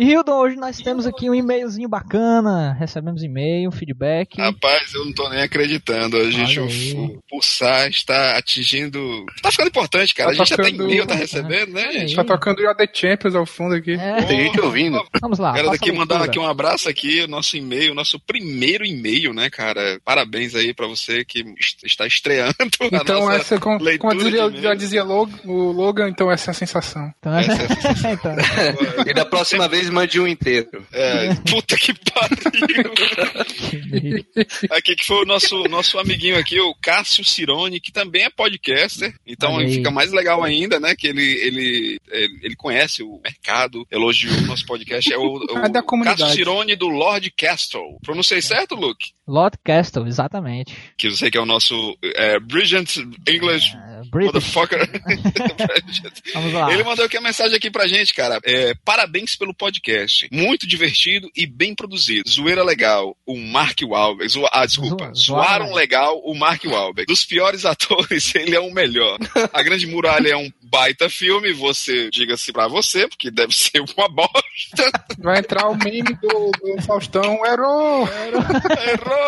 E 0.00 0.04
Hildon, 0.12 0.32
hoje 0.38 0.56
nós 0.56 0.78
temos 0.78 1.06
aqui 1.06 1.28
um 1.28 1.34
e-mailzinho 1.34 1.86
bacana, 1.86 2.74
recebemos 2.80 3.22
e-mail, 3.22 3.70
feedback. 3.70 4.40
Rapaz, 4.40 4.94
eu 4.94 5.04
não 5.04 5.12
tô 5.12 5.28
nem 5.28 5.42
acreditando. 5.42 6.16
A 6.16 6.30
gente, 6.30 6.58
o, 6.58 7.04
o 7.04 7.22
Pulsar 7.28 7.86
está 7.90 8.38
atingindo. 8.38 9.26
Tá 9.42 9.50
ficando 9.50 9.68
importante, 9.68 10.14
cara. 10.14 10.30
Tá 10.34 10.42
a 10.42 10.44
gente 10.46 10.54
até 10.54 10.62
tocando- 10.70 10.84
e-mail 10.84 11.06
tá 11.06 11.14
recebendo, 11.14 11.72
né, 11.74 11.92
gente? 11.92 12.16
Tá 12.16 12.24
tocando 12.24 12.60
o 12.62 12.74
The 12.74 12.88
Champions 12.90 13.34
ao 13.34 13.44
fundo 13.44 13.74
aqui. 13.74 13.92
É, 13.92 14.22
Tem 14.22 14.44
gente 14.46 14.58
ouvindo. 14.58 15.04
vamos 15.20 15.38
lá. 15.38 15.52
Quero 15.52 15.70
daqui 15.70 15.92
mandar 15.92 16.22
aqui 16.22 16.38
um 16.38 16.46
abraço 16.48 16.88
aqui, 16.88 17.20
o 17.20 17.28
nosso 17.28 17.58
e-mail, 17.58 17.94
nosso 17.94 18.18
primeiro 18.18 18.86
e-mail, 18.86 19.34
né, 19.34 19.50
cara? 19.50 20.00
Parabéns 20.02 20.54
aí 20.54 20.72
pra 20.72 20.86
você 20.86 21.26
que 21.26 21.40
est- 21.60 21.84
está 21.84 22.06
estreando 22.06 22.54
a 22.80 22.86
Então 22.96 23.20
nossa 23.26 23.36
essa, 23.36 23.60
como, 23.60 23.82
leitura 23.82 24.14
como 24.16 24.24
dizia, 24.24 24.62
já 24.62 24.74
dizia 24.74 25.04
o 25.04 25.72
Logan, 25.72 26.08
então 26.08 26.32
essa 26.32 26.50
é 26.50 26.52
a 26.52 26.54
sensação. 26.54 27.12
Então, 27.18 27.36
Essa 27.38 27.52
é 27.52 27.54
a 27.54 27.68
sensação. 27.68 28.10
então, 28.12 28.34
E 29.06 29.12
da 29.12 29.26
próxima 29.26 29.68
vez 29.68 29.89
mande 29.90 30.20
um 30.20 30.26
inteiro. 30.26 30.86
É, 30.92 31.34
puta 31.48 31.76
que 31.76 31.92
pariu. 31.92 32.36
Aqui 34.70 34.96
que 34.96 35.04
foi 35.04 35.22
o 35.22 35.26
nosso, 35.26 35.64
nosso 35.64 35.98
amiguinho 35.98 36.38
aqui, 36.38 36.60
o 36.60 36.74
Cássio 36.74 37.24
Cirone, 37.24 37.80
que 37.80 37.92
também 37.92 38.24
é 38.24 38.30
podcaster. 38.30 39.14
Então 39.26 39.58
aí. 39.58 39.74
fica 39.74 39.90
mais 39.90 40.12
legal 40.12 40.42
ainda, 40.42 40.78
né? 40.78 40.94
Que 40.96 41.08
ele, 41.08 41.22
ele, 41.22 41.98
ele, 42.10 42.38
ele 42.42 42.56
conhece 42.56 43.02
o 43.02 43.20
mercado, 43.22 43.86
elogiou 43.90 44.34
o 44.34 44.46
nosso 44.46 44.64
podcast. 44.66 45.12
É 45.12 45.18
o, 45.18 45.38
o 45.38 45.58
É 45.58 45.68
da 45.68 45.82
comunidade. 45.82 46.20
Cássio 46.20 46.36
Cirone 46.36 46.76
do 46.76 46.88
Lord 46.88 47.30
Castle. 47.32 47.98
Pronunciei 48.02 48.42
certo, 48.42 48.74
Luke? 48.74 49.12
Lord 49.30 49.56
Castle, 49.64 50.06
exatamente. 50.06 50.76
Que 50.98 51.06
eu 51.06 51.12
sei 51.12 51.30
que 51.30 51.38
é 51.38 51.40
o 51.40 51.46
nosso 51.46 51.96
é, 52.16 52.38
Brilliant 52.40 52.96
English 53.28 53.74
É, 53.76 54.02
British. 54.10 54.26
Motherfucker. 54.34 54.90
Vamos 56.34 56.52
lá. 56.52 56.72
Ele 56.72 56.82
mandou 56.84 57.04
aqui 57.04 57.16
uma 57.16 57.28
mensagem 57.28 57.56
aqui 57.56 57.70
pra 57.70 57.86
gente, 57.86 58.12
cara. 58.14 58.40
É, 58.44 58.74
parabéns 58.84 59.36
pelo 59.36 59.54
podcast. 59.54 60.28
Muito 60.32 60.66
divertido 60.66 61.30
e 61.36 61.46
bem 61.46 61.74
produzido. 61.74 62.28
Zoeira 62.28 62.62
legal, 62.64 63.16
o 63.26 63.36
Mark 63.38 63.78
Wahlberg. 63.82 64.30
Zo 64.32 64.46
ah, 64.50 64.66
desculpa. 64.66 65.12
Zo- 65.14 65.22
zoaram 65.34 65.72
legal 65.72 66.20
o 66.24 66.34
Mark 66.34 66.64
Wahlberg. 66.64 67.06
Dos 67.06 67.24
piores 67.24 67.64
atores, 67.66 68.34
ele 68.34 68.56
é 68.56 68.60
o 68.60 68.72
melhor. 68.72 69.18
A 69.52 69.62
Grande 69.62 69.86
Muralha 69.86 70.30
é 70.30 70.36
um 70.36 70.50
baita 70.62 71.08
filme, 71.10 71.52
você, 71.52 72.10
diga-se 72.10 72.52
pra 72.52 72.68
você, 72.68 73.06
porque 73.08 73.30
deve 73.30 73.54
ser 73.54 73.80
uma 73.96 74.08
bosta. 74.08 74.90
Vai 75.18 75.38
entrar 75.40 75.68
o 75.68 75.76
meme 75.76 76.14
do, 76.22 76.50
do 76.52 76.82
Faustão, 76.86 77.44
errou! 77.44 78.08
Errou! 78.08 79.19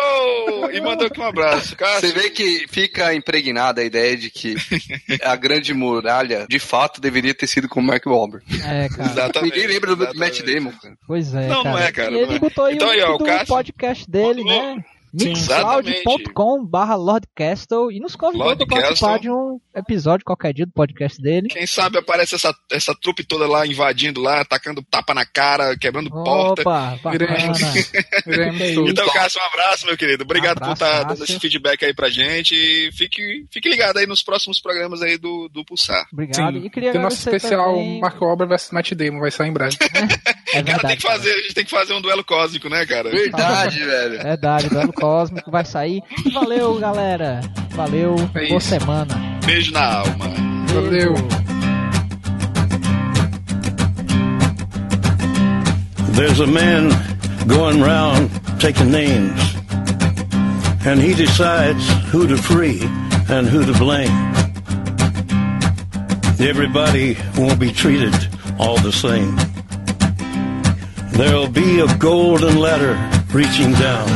E 0.73 0.81
mandou 0.81 1.07
aqui 1.07 1.19
um 1.19 1.25
abraço. 1.25 1.75
Cássio, 1.75 2.09
Você 2.09 2.13
vê 2.13 2.29
que 2.29 2.65
fica 2.69 3.13
impregnada 3.13 3.81
a 3.81 3.83
ideia 3.83 4.17
de 4.17 4.29
que 4.29 4.55
a 5.23 5.35
grande 5.35 5.73
muralha, 5.73 6.45
de 6.49 6.59
fato, 6.59 6.99
deveria 6.99 7.33
ter 7.33 7.47
sido 7.47 7.67
com 7.69 7.79
o 7.79 7.83
Mark 7.83 8.05
Wahlberg. 8.05 8.45
É, 8.63 8.89
cara. 8.89 9.09
Exatamente. 9.09 9.53
Ninguém 9.53 9.67
lembra 9.67 9.95
do 9.95 10.03
exatamente. 10.03 10.19
Matt 10.43 10.53
Damon. 10.53 10.71
cara. 10.81 10.97
Pois 11.07 11.33
é, 11.33 11.47
Não, 11.47 11.63
cara. 11.63 11.75
não 11.75 11.79
é, 11.83 11.91
cara, 11.91 12.11
E 12.11 12.17
ele 12.19 12.35
é. 12.35 12.39
botou 12.39 12.65
aí 12.65 12.75
Então 12.75 12.87
o 12.87 12.91
aí, 12.91 13.01
ó, 13.01 13.15
o 13.15 13.17
do 13.17 13.25
Cássio 13.25 13.47
podcast 13.47 14.09
dele, 14.09 14.43
mandou. 14.43 14.75
né? 14.75 14.85
Mixcloud.com 15.13 16.65
barra 16.65 16.95
Lordcastle 16.95 17.91
e 17.91 17.99
nos 17.99 18.15
convidou 18.15 18.55
para 18.57 18.65
participar 18.65 19.19
de 19.19 19.29
um 19.29 19.59
episódio 19.75 20.25
qualquer 20.25 20.53
dia 20.53 20.65
do 20.65 20.71
podcast 20.71 21.21
dele. 21.21 21.49
Quem 21.49 21.67
sabe 21.67 21.97
aparece 21.97 22.35
essa, 22.35 22.53
essa 22.71 22.95
trupe 22.95 23.23
toda 23.23 23.47
lá 23.47 23.65
invadindo 23.67 24.19
lá, 24.19 24.41
atacando 24.41 24.81
tapa 24.81 25.13
na 25.13 25.25
cara, 25.25 25.77
quebrando 25.77 26.09
porta. 26.09 26.61
Opa, 26.61 26.99
todos. 27.01 27.23
Então, 28.93 29.07
Cássio, 29.09 29.41
um 29.41 29.45
abraço, 29.45 29.85
meu 29.85 29.97
querido. 29.97 30.23
Obrigado 30.23 30.59
por 30.59 30.71
Abraço, 30.71 30.83
estar 30.83 31.03
dando 31.03 31.23
esse 31.23 31.39
feedback 31.39 31.85
aí 31.85 31.93
pra 31.93 32.09
gente. 32.09 32.55
E 32.55 32.91
fique, 32.91 33.45
fique 33.51 33.69
ligado 33.69 33.97
aí 33.97 34.07
nos 34.07 34.23
próximos 34.23 34.59
programas 34.59 35.01
aí 35.01 35.17
do, 35.17 35.49
do 35.49 35.63
Pulsar. 35.65 36.07
Obrigado. 36.11 36.59
Sim. 36.59 36.65
E 36.65 36.69
queria 36.69 36.91
Tem 36.91 37.01
nosso 37.01 37.17
especial 37.17 37.73
também... 37.73 37.99
Mark 37.99 38.19
Wahlberg 38.19 38.53
vs 38.53 38.71
Matt 38.71 38.93
Damon, 38.93 39.19
vai 39.19 39.31
sair 39.31 39.49
em 39.49 39.53
breve. 39.53 39.77
É 40.53 40.61
cara, 40.61 40.77
verdade. 40.77 40.87
tem 40.87 40.95
que 40.97 41.01
fazer, 41.01 41.31
a 41.31 41.37
gente 41.41 41.53
tem 41.53 41.65
que 41.65 41.71
fazer 41.71 41.93
um 41.93 42.01
duelo 42.01 42.23
cósmico, 42.23 42.69
né, 42.69 42.85
cara? 42.85 43.09
Verdade, 43.09 43.79
velho. 43.83 44.21
Verdade, 44.21 44.69
duelo 44.69 44.93
cósmico 44.93 45.49
vai 45.49 45.65
sair. 45.65 46.01
E 46.25 46.29
valeu, 46.29 46.75
galera. 46.79 47.41
Valeu. 47.71 48.15
É 48.35 48.47
Boa 48.47 48.57
isso. 48.59 48.69
semana. 48.69 49.15
Beijo 49.45 49.71
na 49.71 49.83
alma. 49.99 50.25
Valeu. 50.73 51.13
There's 56.13 56.39
a 56.39 56.47
man 56.47 56.89
going 57.47 57.81
round 57.81 58.29
taking 58.59 58.91
names, 58.91 59.41
and 60.85 60.99
he 61.01 61.13
decides 61.15 61.87
who 62.11 62.27
to 62.27 62.37
free 62.37 62.79
and 63.29 63.47
who 63.47 63.65
to 63.65 63.73
blame. 63.73 64.11
Everybody 66.39 67.17
won't 67.37 67.59
be 67.59 67.71
treated 67.71 68.13
all 68.59 68.77
the 68.77 68.91
same. 68.91 69.35
There'll 71.13 71.47
be 71.47 71.79
a 71.79 71.97
golden 71.97 72.57
ladder 72.57 72.95
reaching 73.31 73.71
down 73.73 74.07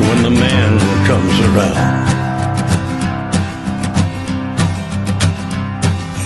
when 0.00 0.22
the 0.22 0.30
man 0.30 0.78
comes 1.06 1.40
around. 1.40 2.06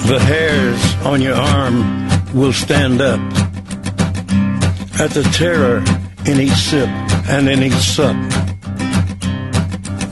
The 0.06 0.20
hairs 0.20 0.94
on 1.04 1.20
your 1.20 1.34
arm 1.34 2.08
will 2.32 2.52
stand 2.52 3.00
up 3.00 3.20
at 5.00 5.10
the 5.10 5.28
terror 5.34 5.78
in 6.26 6.38
each 6.40 6.52
sip 6.52 6.88
and 7.28 7.48
in 7.48 7.64
each 7.64 7.72
sup. 7.72 8.14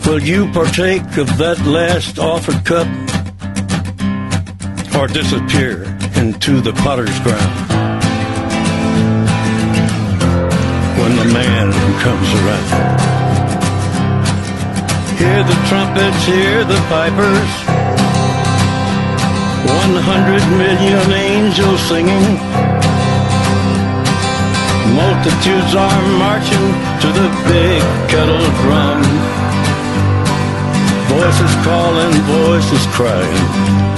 Will 0.07 0.21
you 0.21 0.51
partake 0.51 1.17
of 1.17 1.39
that 1.39 1.65
last 1.65 2.19
offered 2.19 2.65
cup 2.65 2.89
or 4.97 5.07
disappear 5.07 5.85
into 6.19 6.61
the 6.61 6.73
potter's 6.83 7.19
ground 7.21 7.55
when 10.99 11.15
the 11.15 11.29
man 11.33 11.71
comes 12.03 12.29
around? 12.41 12.69
Hear 15.19 15.43
the 15.45 15.59
trumpets, 15.69 16.25
hear 16.27 16.65
the 16.65 16.81
pipers. 16.91 17.53
One 19.79 19.95
hundred 20.11 20.43
million 20.59 21.07
angels 21.13 21.81
singing. 21.87 22.27
Multitudes 24.99 25.75
are 25.75 26.03
marching 26.19 26.67
to 27.03 27.09
the 27.19 27.29
big 27.47 27.83
kettle 28.11 28.49
drum. 28.63 29.03
Voices 31.15 31.55
calling, 31.65 32.13
voices 32.27 32.87
crying. 32.97 33.98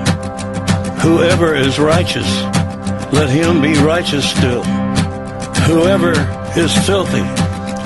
Whoever 1.01 1.55
is 1.55 1.79
righteous, 1.79 2.29
let 3.11 3.27
him 3.27 3.59
be 3.59 3.73
righteous 3.73 4.23
still. 4.29 4.63
Whoever 5.65 6.13
is 6.55 6.71
filthy, 6.85 7.25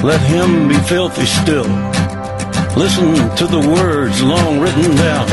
let 0.04 0.20
him 0.20 0.68
be 0.68 0.76
filthy 0.76 1.26
still. 1.26 1.66
Listen 2.76 3.16
to 3.38 3.48
the 3.48 3.64
words 3.72 4.22
long 4.22 4.60
written 4.60 4.96
down 4.98 5.28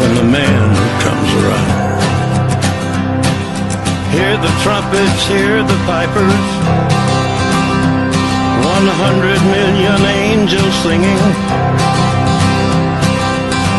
when 0.00 0.14
the 0.16 0.24
man 0.24 0.76
comes 1.00 1.30
around. 1.40 1.72
Hear 4.12 4.36
the 4.36 4.52
trumpets, 4.62 5.26
hear 5.28 5.62
the 5.62 5.78
pipers. 5.88 6.46
One 8.68 8.88
hundred 9.00 9.40
million 9.48 10.00
angels 10.04 10.74
singing. 10.84 11.97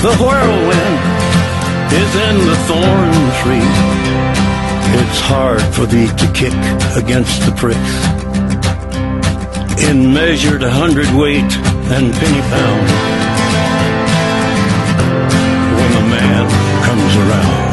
The 0.00 0.14
whirlwind 0.14 0.98
is 1.92 2.14
in 2.14 2.36
the 2.46 2.56
thorn 2.68 3.12
tree. 3.42 3.68
It's 5.00 5.20
hard 5.20 5.60
for 5.74 5.86
thee 5.86 6.06
to 6.06 6.32
kick 6.32 6.54
against 6.96 7.44
the 7.44 7.50
pricks. 7.56 7.94
In 9.90 10.14
measured 10.14 10.62
hundredweight 10.62 11.52
and 11.90 12.12
penny 12.14 12.42
pound. 12.52 12.88
When 15.78 15.90
the 15.98 16.04
man 16.14 16.46
comes 16.84 17.16
around. 17.16 17.67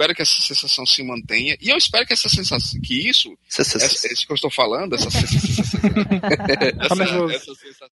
Espero 0.00 0.14
que 0.14 0.22
essa 0.22 0.40
sensação 0.40 0.86
se 0.86 1.02
mantenha. 1.02 1.56
E 1.60 1.68
eu 1.68 1.76
espero 1.76 2.06
que 2.06 2.14
essa 2.14 2.28
sensação. 2.28 2.80
Que 2.80 3.08
isso. 3.08 3.36
Isso 3.46 4.26
que 4.26 4.32
eu 4.32 4.34
estou 4.34 4.50
falando, 4.50 4.94
essa 4.94 5.10
sensação. 5.10 5.80
essa, 6.80 7.04
essa 7.36 7.54
sensação. 7.54 7.88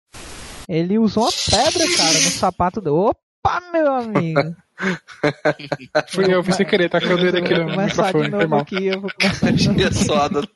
Ele 0.67 0.99
usou 0.99 1.25
uma 1.25 1.33
pedra, 1.33 1.97
cara, 1.97 2.15
no 2.15 2.31
sapato 2.31 2.81
do. 2.81 2.95
Opa, 2.97 3.63
meu 3.73 3.95
amigo! 3.95 4.57
Fui 6.09 6.33
eu, 6.33 6.45
fui 6.45 6.53
sem 6.53 6.65
querer, 6.65 6.89
tá 6.89 7.01
com 7.01 7.09
o 7.09 7.17
dedo 7.17 7.39
aqui 7.39 7.53
no 7.53 7.65
microfone. 7.67 8.25
De 8.27 8.31
novo 8.31 8.55
aqui, 8.55 8.87
eu 8.87 9.01
vou 9.01 9.11
começar 9.21 9.51
de 9.51 9.69
novo. 9.69 10.49